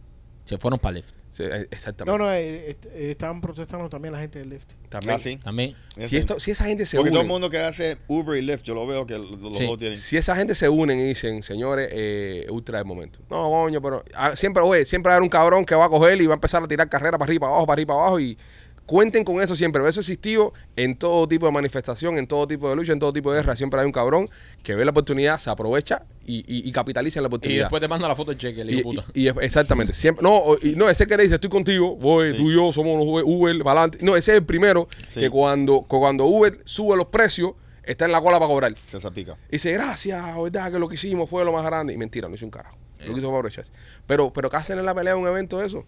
Se 0.46 0.56
fueron 0.58 0.78
para 0.78 0.94
Lyft. 0.96 1.10
Sí, 1.28 1.42
eh, 1.42 1.48
No, 1.50 1.54
exactamente. 1.70 2.18
no, 2.18 2.32
eh, 2.32 2.70
est- 2.70 2.86
eh, 2.86 3.10
estaban 3.10 3.40
protestando 3.42 3.90
también 3.90 4.12
la 4.14 4.20
gente 4.20 4.38
del 4.38 4.48
Lyft. 4.48 4.70
También. 4.88 5.16
Ah, 5.16 5.18
sí. 5.18 5.36
También. 5.36 5.74
Si, 6.06 6.16
esto, 6.16 6.40
si 6.40 6.52
esa 6.52 6.64
gente 6.64 6.86
se 6.86 6.96
porque 6.96 7.10
todo 7.10 7.20
el 7.20 7.26
une, 7.26 7.32
mundo 7.34 7.50
que 7.50 7.58
hace 7.58 7.98
Uber 8.08 8.38
y 8.38 8.42
Lyft, 8.42 8.62
yo 8.62 8.74
lo 8.74 8.86
veo 8.86 9.04
que 9.06 9.18
los, 9.18 9.30
los 9.32 9.58
Sí. 9.58 9.66
dos 9.66 9.76
tienen. 9.76 9.98
si 9.98 10.16
esa 10.16 10.34
gente 10.34 10.54
se 10.54 10.68
unen 10.70 10.98
y 10.98 11.04
dicen, 11.04 11.42
señores, 11.42 11.90
eh, 11.92 12.46
ultra 12.48 12.78
de 12.78 12.84
momento. 12.84 13.18
No, 13.28 13.50
coño, 13.50 13.82
pero 13.82 14.02
ah, 14.14 14.34
siempre, 14.34 14.62
oye, 14.62 14.86
siempre 14.86 15.10
va 15.10 15.14
a 15.14 15.16
haber 15.16 15.24
un 15.24 15.28
cabrón 15.28 15.64
que 15.66 15.74
va 15.74 15.84
a 15.84 15.88
coger 15.90 16.18
y 16.22 16.26
va 16.26 16.32
a 16.34 16.36
empezar 16.36 16.62
a 16.62 16.68
tirar 16.68 16.88
carrera 16.88 17.18
para 17.18 17.24
arriba, 17.28 17.40
para 17.40 17.50
abajo, 17.52 17.66
para 17.66 17.74
arriba, 17.74 17.88
para 17.94 18.00
abajo 18.00 18.20
y 18.20 18.38
cuenten 18.86 19.24
con 19.24 19.42
eso 19.42 19.54
siempre. 19.56 19.86
Eso 19.88 20.00
ha 20.00 20.02
existido 20.02 20.52
en 20.76 20.96
todo 20.96 21.26
tipo 21.28 21.44
de 21.46 21.52
manifestación, 21.52 22.18
en 22.18 22.26
todo 22.26 22.46
tipo 22.46 22.70
de 22.70 22.76
lucha, 22.76 22.92
en 22.92 22.98
todo 23.00 23.12
tipo 23.12 23.32
de 23.32 23.40
guerra. 23.40 23.56
Siempre 23.56 23.80
hay 23.80 23.86
un 23.86 23.92
cabrón 23.92 24.30
que 24.62 24.74
ve 24.74 24.84
la 24.84 24.92
oportunidad, 24.92 25.38
se 25.38 25.50
aprovecha 25.50 26.04
y, 26.24 26.38
y- 26.38 26.68
y 26.68 26.72
capitaliza 26.72 27.18
en 27.18 27.24
la 27.24 27.26
Y 27.26 27.30
oportunidad. 27.30 27.64
después 27.64 27.80
te 27.80 27.88
manda 27.88 28.08
la 28.08 28.14
foto 28.16 28.30
del 28.30 28.38
cheque, 28.38 28.60
el 28.62 28.70
Y, 28.70 28.74
hijo 28.74 28.82
puta. 28.90 29.04
y- 29.12 29.22
y 29.24 29.28
es- 29.28 29.34
exactamente, 29.40 29.92
siempre, 29.92 30.22
no, 30.22 30.42
y 30.62 30.76
no, 30.76 30.88
ese 30.88 31.06
que 31.06 31.16
le 31.16 31.24
dice 31.24 31.34
estoy 31.36 31.50
contigo, 31.50 31.96
voy, 31.96 32.32
Sí. 32.32 32.36
tú 32.38 32.50
y 32.50 32.54
yo 32.54 32.72
somos 32.72 32.96
los 32.96 33.06
Uber, 33.06 33.24
Uber 33.26 33.58
para 33.64 33.80
adelante. 33.82 33.98
No, 34.04 34.16
ese 34.16 34.32
es 34.32 34.38
el 34.38 34.44
primero 34.44 34.88
Sí. 35.08 35.20
que 35.20 35.30
cuando, 35.30 35.82
que 35.82 35.96
cuando 35.98 36.24
Uber 36.26 36.60
sube 36.64 36.96
los 36.96 37.06
precios, 37.06 37.52
está 37.82 38.04
en 38.06 38.12
la 38.12 38.20
cola 38.20 38.38
para 38.38 38.48
cobrar. 38.48 38.74
Se 38.86 39.00
zapica. 39.00 39.36
Y 39.48 39.52
dice, 39.52 39.72
gracias, 39.72 40.24
verdad 40.36 40.72
que 40.72 40.78
lo 40.78 40.88
que 40.88 40.94
hicimos 40.96 41.28
fue 41.30 41.44
lo 41.44 41.52
más 41.52 41.64
grande. 41.64 41.92
Y 41.92 41.96
mentira, 41.96 42.28
no 42.28 42.34
hizo 42.34 42.44
un 42.44 42.50
carajo. 42.50 42.76
Eh. 42.98 43.06
Lo 43.06 43.12
que 43.14 43.20
hizo 43.20 43.28
fue 43.28 43.38
aprovecharse. 43.38 43.70
Pero, 44.06 44.32
pero 44.32 44.50
¿qué 44.50 44.56
hacen 44.56 44.78
en 44.78 44.84
la 44.84 44.94
pelea 44.94 45.16
un 45.16 45.26
evento 45.28 45.58
de 45.58 45.66
eso? 45.66 45.84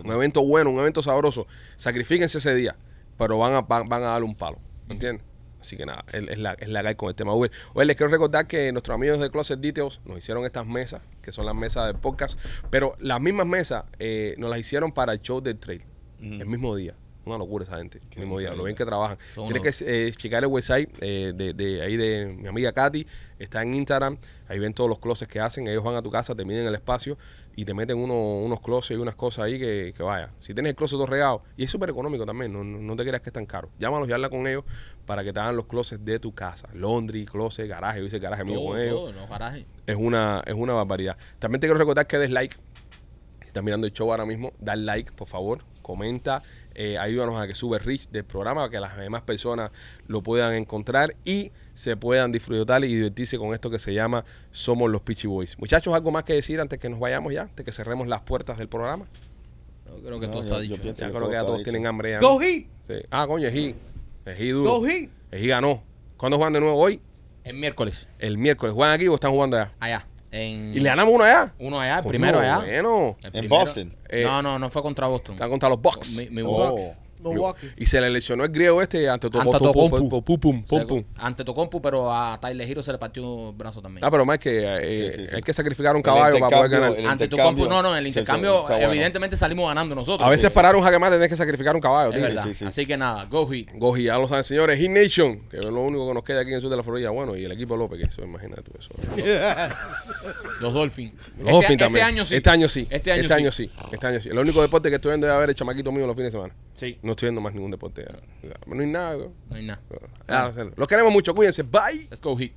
Un 0.00 0.10
evento 0.10 0.42
bueno, 0.44 0.70
un 0.70 0.78
evento 0.78 1.02
sabroso. 1.02 1.46
Sacrifíquense 1.76 2.38
ese 2.38 2.54
día, 2.54 2.76
pero 3.18 3.38
van 3.38 3.54
a, 3.54 3.60
van, 3.62 3.88
van 3.88 4.02
a 4.02 4.06
darle 4.06 4.26
un 4.26 4.34
palo. 4.34 4.58
¿Me 4.86 4.94
entiendes? 4.94 5.24
Así 5.60 5.76
que 5.76 5.86
nada, 5.86 6.04
es, 6.12 6.38
la, 6.38 6.54
es 6.54 6.68
la 6.68 6.80
hay 6.80 6.96
con 6.96 7.08
el 7.08 7.14
tema 7.14 7.32
Uber. 7.34 7.50
Oye, 7.74 7.86
les 7.86 7.94
quiero 7.94 8.10
recordar 8.10 8.48
que 8.48 8.72
nuestros 8.72 8.96
amigos 8.96 9.20
de 9.20 9.30
Closet 9.30 9.60
Details 9.60 10.00
nos 10.04 10.18
hicieron 10.18 10.44
estas 10.44 10.66
mesas, 10.66 11.02
que 11.22 11.30
son 11.30 11.46
las 11.46 11.54
mesas 11.54 11.86
del 11.86 11.96
podcast, 11.96 12.36
pero 12.68 12.96
las 12.98 13.20
mismas 13.20 13.46
mesas 13.46 13.84
eh, 14.00 14.34
nos 14.38 14.50
las 14.50 14.58
hicieron 14.58 14.90
para 14.90 15.12
el 15.12 15.20
show 15.20 15.40
del 15.40 15.58
trail, 15.58 15.84
el 16.20 16.46
mismo 16.46 16.74
día. 16.74 16.96
Una 17.24 17.38
locura 17.38 17.62
esa 17.64 17.76
gente. 17.78 18.00
Qué 18.10 18.18
mismo 18.20 18.38
día. 18.40 18.52
Lo 18.52 18.64
bien 18.64 18.74
que 18.76 18.84
trabajan. 18.84 19.16
Son 19.34 19.44
Tienes 19.46 19.62
unos- 19.62 19.78
que 19.78 20.08
eh, 20.08 20.12
checar 20.12 20.42
el 20.42 20.48
website 20.50 20.90
eh, 21.00 21.32
de, 21.34 21.54
de 21.54 21.80
ahí 21.80 21.96
de 21.96 22.26
mi 22.26 22.48
amiga 22.48 22.72
Katy. 22.72 23.06
Está 23.38 23.62
en 23.62 23.74
Instagram. 23.74 24.18
Ahí 24.48 24.58
ven 24.58 24.74
todos 24.74 24.90
los 24.90 24.98
closets 24.98 25.30
que 25.30 25.38
hacen. 25.38 25.68
Ellos 25.68 25.84
van 25.84 25.94
a 25.94 26.02
tu 26.02 26.10
casa, 26.10 26.34
te 26.34 26.44
miden 26.44 26.66
el 26.66 26.74
espacio 26.74 27.16
y 27.54 27.64
te 27.64 27.74
meten 27.74 27.98
uno- 27.98 28.38
unos 28.40 28.60
closets 28.60 28.98
y 28.98 29.00
unas 29.00 29.14
cosas 29.14 29.44
ahí 29.44 29.58
que, 29.58 29.94
que 29.96 30.02
vaya. 30.02 30.30
Si 30.40 30.52
tienes 30.52 30.70
el 30.70 30.76
closet 30.76 30.96
todo 30.96 31.06
regado, 31.06 31.42
y 31.56 31.62
es 31.64 31.70
súper 31.70 31.90
económico 31.90 32.26
también, 32.26 32.52
no, 32.52 32.64
no, 32.64 32.78
no 32.78 32.96
te 32.96 33.04
creas 33.04 33.20
que 33.20 33.28
es 33.28 33.32
tan 33.34 33.46
caro. 33.46 33.70
Llámalos 33.78 34.08
y 34.08 34.12
habla 34.12 34.28
con 34.28 34.44
ellos 34.48 34.64
para 35.06 35.22
que 35.22 35.32
te 35.32 35.38
hagan 35.38 35.54
los 35.56 35.66
closets 35.66 36.04
de 36.04 36.18
tu 36.18 36.34
casa. 36.34 36.68
Laundry, 36.74 37.24
closet, 37.24 37.68
garaje. 37.68 38.00
Yo 38.00 38.06
hice 38.06 38.18
garaje 38.18 38.42
mío 38.44 38.56
Todo, 38.56 38.66
con 38.68 38.80
ellos 38.80 38.94
todo 38.94 39.10
en 39.10 39.16
los 39.16 39.28
garajes. 39.28 39.64
es 39.86 39.96
una, 39.96 40.42
es 40.44 40.54
una 40.54 40.72
barbaridad. 40.72 41.16
También 41.38 41.60
te 41.60 41.68
quiero 41.68 41.78
recordar 41.78 42.06
que 42.08 42.18
des 42.18 42.30
like. 42.30 42.56
Si 43.42 43.46
estás 43.48 43.62
mirando 43.62 43.86
el 43.86 43.92
show 43.92 44.10
ahora 44.10 44.26
mismo, 44.26 44.52
da 44.58 44.74
like, 44.74 45.12
por 45.12 45.28
favor. 45.28 45.62
Comenta, 45.82 46.42
eh, 46.74 46.98
ayúdanos 46.98 47.40
a 47.40 47.46
que 47.46 47.54
sube 47.54 47.78
reach 47.78 48.08
del 48.08 48.24
programa, 48.24 48.62
para 48.62 48.70
que 48.70 48.80
las 48.80 48.96
demás 48.96 49.22
personas 49.22 49.70
lo 50.06 50.22
puedan 50.22 50.54
encontrar 50.54 51.14
y 51.24 51.52
se 51.74 51.96
puedan 51.96 52.32
disfrutar 52.32 52.84
y 52.84 52.94
divertirse 52.94 53.38
con 53.38 53.52
esto 53.54 53.70
que 53.70 53.78
se 53.78 53.94
llama 53.94 54.24
Somos 54.50 54.90
los 54.90 55.00
Peachy 55.02 55.26
Boys. 55.26 55.58
Muchachos, 55.58 55.94
¿algo 55.94 56.10
más 56.10 56.24
que 56.24 56.34
decir 56.34 56.60
antes 56.60 56.78
que 56.78 56.88
nos 56.88 56.98
vayamos 57.00 57.32
ya? 57.32 57.42
Antes 57.42 57.64
que 57.64 57.72
cerremos 57.72 58.06
las 58.08 58.20
puertas 58.22 58.58
del 58.58 58.68
programa. 58.68 59.06
Yo 59.86 60.00
creo 60.02 60.20
que 60.20 60.26
No, 60.26 60.32
todo 60.32 60.40
yo- 60.42 60.46
está 60.46 60.54
yo 60.56 60.60
dicho. 60.62 60.76
Ya 60.76 61.06
que 61.06 61.12
creo 61.12 61.28
que 61.28 61.34
ya 61.34 61.40
todos 61.44 61.58
dicho. 61.58 61.64
tienen 61.70 61.86
hambre 61.86 62.12
ya. 62.12 62.20
¿no? 62.20 62.28
Go 62.34 62.40
Heat. 62.40 62.66
Sí. 62.86 62.94
Ah, 63.10 63.26
coño. 63.26 63.48
Ejí 63.48 64.48
duro. 64.50 64.78
Go 64.80 64.86
Heat. 64.86 65.10
Ganó. 65.30 65.82
¿Cuándo 66.16 66.36
juegan 66.38 66.52
de 66.52 66.60
nuevo 66.60 66.76
hoy? 66.78 67.00
El 67.44 67.56
miércoles, 67.56 68.08
El 68.20 68.38
miércoles. 68.38 68.72
¿Juegan 68.74 68.94
aquí 68.94 69.08
o 69.08 69.14
están 69.14 69.32
jugando 69.32 69.56
allá? 69.56 69.72
allá. 69.80 70.06
En 70.32 70.74
¿Y 70.74 70.80
le 70.80 70.88
ganamos 70.88 71.14
uno 71.14 71.24
allá? 71.24 71.52
Uno 71.58 71.78
allá, 71.78 71.98
el 71.98 72.04
primero 72.06 72.40
allá. 72.40 72.58
Bueno. 72.60 73.16
El 73.20 73.26
En 73.26 73.32
primero- 73.32 73.48
Boston. 73.60 73.94
Eh, 74.08 74.24
no, 74.24 74.40
no, 74.42 74.58
no 74.58 74.70
fue 74.70 74.82
contra 74.82 75.06
Boston. 75.06 75.34
Están 75.34 75.50
contra 75.50 75.68
los 75.68 75.80
Bucks. 75.80 76.16
Mi- 76.16 76.30
mi- 76.30 76.40
Oh. 76.42 76.70
Bucks. 76.70 77.00
Milwaukee. 77.30 77.68
Y 77.76 77.86
se 77.86 78.00
le 78.00 78.10
lesionó 78.10 78.44
el 78.44 78.50
griego 78.50 78.80
este 78.82 79.08
ante 79.08 79.26
Antetokounmpo. 79.26 80.22
pum, 80.22 80.64
Se- 80.66 81.04
Ante 81.18 81.44
Tocompu, 81.44 81.80
pero 81.80 82.12
a 82.12 82.38
Tyler 82.40 82.68
Hero 82.68 82.82
se 82.82 82.92
le 82.92 82.98
partió 82.98 83.50
el 83.50 83.54
brazo 83.56 83.80
también. 83.80 84.04
Ah, 84.04 84.10
pero 84.10 84.24
más 84.24 84.38
que 84.38 84.60
eh, 84.64 85.12
Sí, 85.12 85.18
sí, 85.22 85.26
sí. 85.28 85.34
hay 85.36 85.42
que 85.42 85.52
sacrificar 85.52 85.94
un 85.96 86.02
caballo 86.02 86.38
para 86.40 86.56
poder 86.56 86.70
ganar. 86.70 86.90
el 86.98 87.06
Ante 87.06 87.24
intercambio- 87.24 87.64
Tocompu, 87.64 87.68
no, 87.68 87.82
no, 87.82 87.92
en 87.92 87.98
el 87.98 88.06
intercambio, 88.06 88.52
sí, 88.52 88.60
está 88.62 88.74
bueno. 88.76 88.90
evidentemente 88.92 89.36
salimos 89.36 89.68
ganando 89.68 89.94
nosotros. 89.94 90.26
A 90.26 90.30
veces 90.30 90.50
sí. 90.50 90.54
para 90.54 90.68
dar 90.68 90.76
un 90.76 90.82
jaque 90.82 90.98
mate 90.98 91.16
tenés 91.16 91.28
que 91.30 91.36
sacrificar 91.36 91.74
un 91.74 91.80
caballo, 91.82 92.12
Es 92.12 92.20
verdad. 92.22 92.44
sí, 92.44 92.54
sí. 92.54 92.64
Así 92.64 92.86
que 92.86 92.96
nada, 92.96 93.24
go 93.26 93.46
Heat. 93.50 93.68
Goji, 93.74 94.04
ya 94.04 94.18
lo 94.18 94.28
saben, 94.28 94.44
señores. 94.44 94.78
Heat 94.80 94.90
Nation, 94.90 95.40
que 95.48 95.58
es 95.58 95.64
lo 95.64 95.80
único 95.80 96.08
que 96.08 96.14
nos 96.14 96.22
queda 96.22 96.40
aquí 96.40 96.50
en 96.50 96.56
el 96.56 96.60
sur 96.62 96.70
de 96.70 96.76
la 96.76 96.82
Florida. 96.82 97.10
Bueno, 97.10 97.36
y 97.36 97.44
el 97.44 97.52
equipo 97.52 97.76
López, 97.76 97.98
que 97.98 98.04
eso, 98.06 98.22
imagínate 98.22 98.62
tú 98.62 98.72
eso. 98.78 98.90
Los 100.60 100.72
Dolphins. 100.72 101.12
Los 101.14 101.22
este, 101.38 101.50
Dolphins 101.52 101.70
este 101.70 101.76
también. 101.84 102.04
año 102.04 102.24
sí. 102.24 102.34
Este 102.36 102.50
año 102.50 102.68
sí. 102.68 102.86
Este 102.90 103.12
año 103.12 103.50
sí. 103.52 103.68
sí. 103.68 103.70
Este 103.92 104.06
año 104.06 104.20
sí. 104.20 104.28
El 104.28 104.38
único 104.38 104.62
deporte 104.62 104.88
que 104.88 104.96
estoy 104.96 105.10
viendo 105.10 105.26
es 105.26 105.32
a 105.32 105.38
ver 105.38 105.48
el 105.50 105.54
chamaquito 105.54 105.90
mío 105.92 106.06
los 106.06 106.14
fines 106.14 106.32
de 106.32 106.38
semana. 106.38 106.54
Sí. 106.74 106.98
No 107.02 107.11
estoy 107.12 107.26
viendo 107.28 107.40
más 107.40 107.54
ningún 107.54 107.70
deporte. 107.70 108.04
ya. 108.42 108.54
No 108.66 108.80
hay 108.80 108.86
nada. 108.88 109.14
güey. 109.14 109.28
No 109.50 109.56
hay 109.56 109.66
nada. 109.66 109.80
Ah, 110.28 110.50
Los 110.76 110.86
queremos 110.88 111.12
mucho. 111.12 111.34
Cuídense. 111.34 111.62
Bye. 111.62 112.08
Let's 112.10 112.20
go 112.20 112.36
Heat. 112.36 112.52